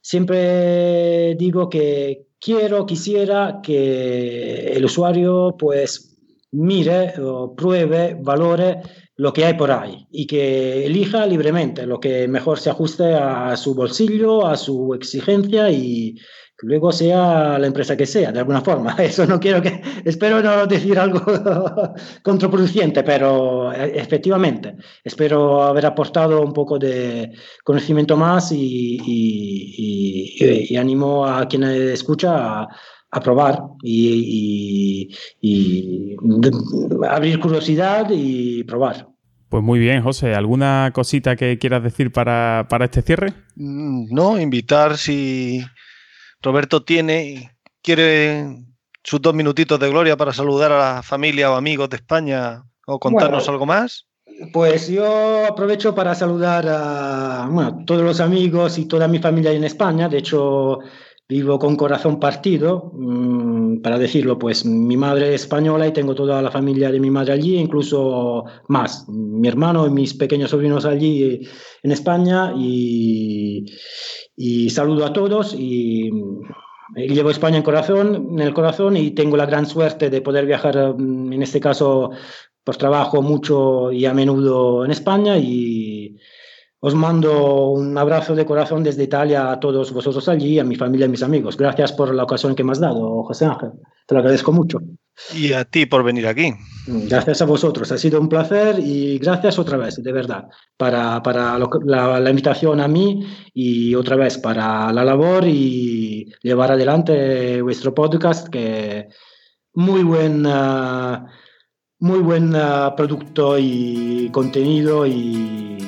siempre 0.00 1.34
digo 1.34 1.68
que 1.68 2.26
quiero, 2.38 2.86
quisiera 2.86 3.58
que 3.60 4.68
el 4.68 4.84
usuario 4.84 5.56
pues 5.58 6.16
mire, 6.52 7.14
o 7.20 7.56
pruebe, 7.56 8.16
valore 8.22 8.78
lo 9.16 9.32
que 9.32 9.44
hay 9.44 9.54
por 9.54 9.70
ahí 9.70 10.06
y 10.10 10.26
que 10.26 10.86
elija 10.86 11.26
libremente 11.26 11.86
lo 11.86 12.00
que 12.00 12.26
mejor 12.26 12.58
se 12.58 12.70
ajuste 12.70 13.14
a 13.14 13.56
su 13.56 13.74
bolsillo, 13.74 14.46
a 14.46 14.56
su 14.56 14.94
exigencia 14.94 15.70
y, 15.70 16.16
luego 16.62 16.92
sea 16.92 17.58
la 17.58 17.66
empresa 17.66 17.94
que 17.94 18.06
sea, 18.06 18.32
de 18.32 18.38
alguna 18.38 18.62
forma. 18.62 18.94
Eso 18.98 19.26
no 19.26 19.38
quiero 19.38 19.60
que, 19.60 19.82
espero 20.04 20.40
no 20.42 20.66
decir 20.66 20.98
algo 20.98 21.20
contraproducente, 22.22 23.02
pero 23.02 23.70
eh, 23.72 23.92
efectivamente, 23.96 24.76
espero 25.02 25.62
haber 25.62 25.84
aportado 25.84 26.40
un 26.40 26.54
poco 26.54 26.78
de 26.78 27.32
conocimiento 27.62 28.16
más 28.16 28.50
y, 28.52 28.98
y, 29.04 30.76
animo 30.76 31.26
a 31.26 31.46
quien 31.46 31.64
escucha 31.64 32.62
a, 32.62 32.68
a 33.14 33.20
probar 33.20 33.62
y, 33.82 35.08
abrir 37.08 37.38
curiosidad 37.38 38.08
y 38.10 38.64
probar. 38.64 39.08
Pues 39.48 39.62
muy 39.62 39.78
bien, 39.78 40.02
José. 40.02 40.34
¿Alguna 40.34 40.90
cosita 40.92 41.36
que 41.36 41.58
quieras 41.58 41.84
decir 41.84 42.10
para, 42.10 42.66
para 42.68 42.86
este 42.86 43.02
cierre? 43.02 43.32
Mm, 43.54 44.12
no, 44.12 44.40
invitar 44.40 44.98
si 44.98 45.64
Roberto 46.42 46.82
tiene, 46.82 47.52
quiere 47.82 48.64
sus 49.04 49.22
dos 49.22 49.32
minutitos 49.32 49.78
de 49.78 49.90
gloria 49.90 50.16
para 50.16 50.32
saludar 50.32 50.72
a 50.72 50.96
la 50.96 51.02
familia 51.04 51.52
o 51.52 51.54
amigos 51.54 51.88
de 51.90 51.96
España 51.96 52.64
o 52.86 52.98
contarnos 52.98 53.48
algo 53.48 53.64
más. 53.64 54.08
Pues 54.52 54.88
yo 54.88 55.46
aprovecho 55.46 55.94
para 55.94 56.16
saludar 56.16 56.64
a 56.66 57.48
todos 57.86 58.02
los 58.02 58.18
amigos 58.18 58.78
y 58.78 58.86
toda 58.86 59.06
mi 59.06 59.20
familia 59.20 59.52
en 59.52 59.62
España. 59.62 60.08
De 60.08 60.18
hecho, 60.18 60.80
vivo 61.34 61.58
con 61.58 61.74
corazón 61.74 62.20
partido, 62.20 62.92
mm, 62.94 63.82
para 63.82 63.98
decirlo, 63.98 64.38
pues 64.38 64.64
mi 64.64 64.96
madre 64.96 65.34
es 65.34 65.42
española 65.42 65.84
y 65.88 65.92
tengo 65.92 66.14
toda 66.14 66.40
la 66.40 66.52
familia 66.52 66.92
de 66.92 67.00
mi 67.00 67.10
madre 67.10 67.32
allí, 67.32 67.56
incluso 67.56 68.44
más, 68.68 69.08
mi 69.08 69.48
hermano 69.48 69.84
y 69.88 69.90
mis 69.90 70.14
pequeños 70.14 70.50
sobrinos 70.50 70.84
allí 70.84 71.40
en 71.82 71.90
España 71.90 72.52
y, 72.56 73.66
saludo 74.70 75.04
a 75.06 75.12
todos 75.12 75.54
y, 75.58 76.08
llevo 76.94 77.30
España 77.30 77.56
en, 77.56 77.64
corazón, 77.64 78.28
en 78.34 78.40
el 78.40 78.54
corazón 78.54 78.96
y 78.96 79.10
tengo 79.10 79.36
la 79.36 79.46
gran 79.46 79.66
suerte 79.66 80.10
de 80.10 80.20
poder 80.20 80.46
viajar, 80.46 80.94
mm, 80.96 81.32
en 81.32 81.42
este 81.42 81.58
caso, 81.58 82.12
por 82.62 82.76
trabajo 82.76 83.22
mucho 83.22 83.90
y 83.90 84.06
a 84.06 84.14
menudo 84.14 84.84
en 84.84 84.92
España 84.92 85.36
y 85.36 86.16
os 86.86 86.94
mando 86.94 87.70
un 87.70 87.96
abrazo 87.96 88.34
de 88.34 88.44
corazón 88.44 88.82
desde 88.84 89.04
Italia 89.04 89.50
a 89.50 89.58
todos 89.58 89.90
vosotros 89.90 90.28
allí, 90.28 90.58
a 90.58 90.64
mi 90.64 90.76
familia 90.76 91.06
y 91.06 91.08
mis 91.08 91.22
amigos. 91.22 91.56
Gracias 91.56 91.92
por 91.92 92.14
la 92.14 92.24
ocasión 92.24 92.54
que 92.54 92.62
me 92.62 92.72
has 92.72 92.80
dado, 92.80 93.22
José 93.22 93.46
Ángel. 93.46 93.70
Te 94.06 94.14
lo 94.14 94.20
agradezco 94.20 94.52
mucho. 94.52 94.80
Y 95.34 95.54
a 95.54 95.64
ti 95.64 95.86
por 95.86 96.04
venir 96.04 96.26
aquí. 96.26 96.52
Gracias 96.86 97.40
a 97.40 97.46
vosotros. 97.46 97.90
Ha 97.90 97.96
sido 97.96 98.20
un 98.20 98.28
placer 98.28 98.78
y 98.80 99.16
gracias 99.18 99.58
otra 99.58 99.78
vez, 99.78 99.96
de 99.96 100.12
verdad, 100.12 100.44
para, 100.76 101.22
para 101.22 101.58
la, 101.58 102.20
la, 102.20 102.30
invitación 102.30 102.78
a 102.82 102.86
mí 102.86 103.26
y 103.54 103.94
otra 103.94 104.16
vez 104.16 104.36
para 104.36 104.92
la 104.92 105.06
labor 105.06 105.46
y 105.48 106.34
llevar 106.42 106.70
adelante 106.70 107.62
vuestro 107.62 107.94
podcast, 107.94 108.48
que 108.48 109.08
muy 109.72 110.02
buen, 110.02 110.44
uh, 110.44 111.24
muy 112.00 112.18
buen 112.18 112.54
uh, 112.54 112.94
producto 112.94 113.56
y 113.58 114.28
contenido 114.30 115.06
y 115.06 115.78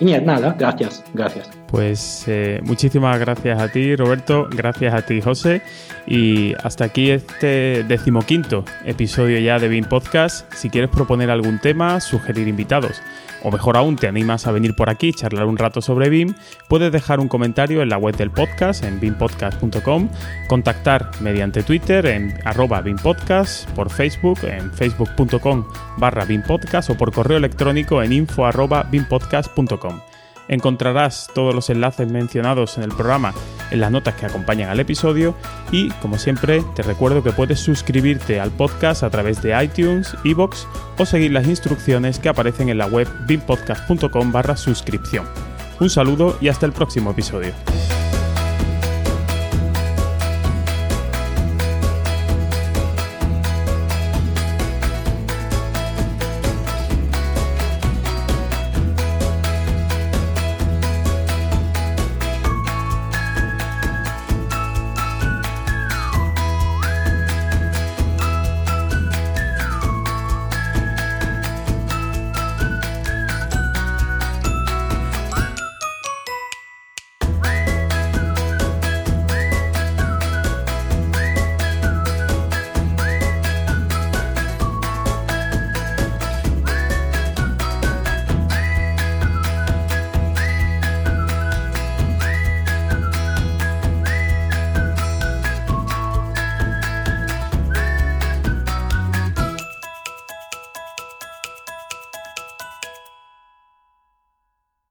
y 0.00 0.12
nada, 0.20 0.54
gracias, 0.58 1.04
gracias. 1.14 1.48
Pues 1.68 2.24
eh, 2.26 2.60
muchísimas 2.62 3.18
gracias 3.18 3.60
a 3.60 3.68
ti, 3.68 3.94
Roberto, 3.94 4.48
gracias 4.50 4.94
a 4.94 5.02
ti, 5.02 5.20
José. 5.20 5.62
Y 6.06 6.54
hasta 6.62 6.84
aquí 6.84 7.10
este 7.10 7.84
decimoquinto 7.86 8.64
episodio 8.86 9.38
ya 9.38 9.58
de 9.58 9.68
BIM 9.68 9.84
Podcast. 9.84 10.50
Si 10.54 10.70
quieres 10.70 10.90
proponer 10.90 11.30
algún 11.30 11.58
tema, 11.58 12.00
sugerir 12.00 12.48
invitados 12.48 13.02
o 13.42 13.50
mejor 13.50 13.76
aún 13.76 13.96
te 13.96 14.08
animas 14.08 14.46
a 14.46 14.52
venir 14.52 14.74
por 14.74 14.90
aquí, 14.90 15.12
charlar 15.12 15.46
un 15.46 15.56
rato 15.56 15.80
sobre 15.80 16.08
BIM, 16.08 16.34
puedes 16.68 16.90
dejar 16.92 17.20
un 17.20 17.28
comentario 17.28 17.82
en 17.82 17.88
la 17.88 17.98
web 17.98 18.16
del 18.16 18.30
podcast, 18.30 18.84
en 18.84 19.00
bimpodcast.com, 19.00 20.08
contactar 20.48 21.10
mediante 21.20 21.62
Twitter 21.62 22.06
en 22.06 22.34
arroba 22.44 22.80
bimpodcast, 22.80 23.68
por 23.70 23.90
Facebook 23.90 24.38
en 24.42 24.72
facebook.com 24.72 25.64
barra 25.98 26.24
bimpodcast 26.24 26.90
o 26.90 26.96
por 26.96 27.12
correo 27.12 27.38
electrónico 27.38 28.02
en 28.02 28.12
info 28.12 28.46
arroba 28.46 28.84
bimpodcast.com. 28.84 30.00
Encontrarás 30.48 31.28
todos 31.34 31.54
los 31.54 31.70
enlaces 31.70 32.10
mencionados 32.10 32.78
en 32.78 32.84
el 32.84 32.90
programa 32.90 33.34
en 33.70 33.80
las 33.80 33.90
notas 33.90 34.14
que 34.14 34.26
acompañan 34.26 34.70
al 34.70 34.80
episodio 34.80 35.34
y, 35.70 35.90
como 36.00 36.18
siempre, 36.18 36.64
te 36.74 36.82
recuerdo 36.82 37.22
que 37.22 37.32
puedes 37.32 37.60
suscribirte 37.60 38.40
al 38.40 38.50
podcast 38.50 39.02
a 39.02 39.10
través 39.10 39.42
de 39.42 39.62
iTunes, 39.62 40.16
iBox 40.24 40.66
o 40.98 41.06
seguir 41.06 41.32
las 41.32 41.46
instrucciones 41.46 42.18
que 42.18 42.28
aparecen 42.28 42.68
en 42.68 42.78
la 42.78 42.86
web 42.86 43.08
bimpodcast.com 43.26 44.32
barra 44.32 44.56
suscripción. 44.56 45.26
Un 45.80 45.90
saludo 45.90 46.36
y 46.40 46.48
hasta 46.48 46.66
el 46.66 46.72
próximo 46.72 47.10
episodio. 47.10 47.52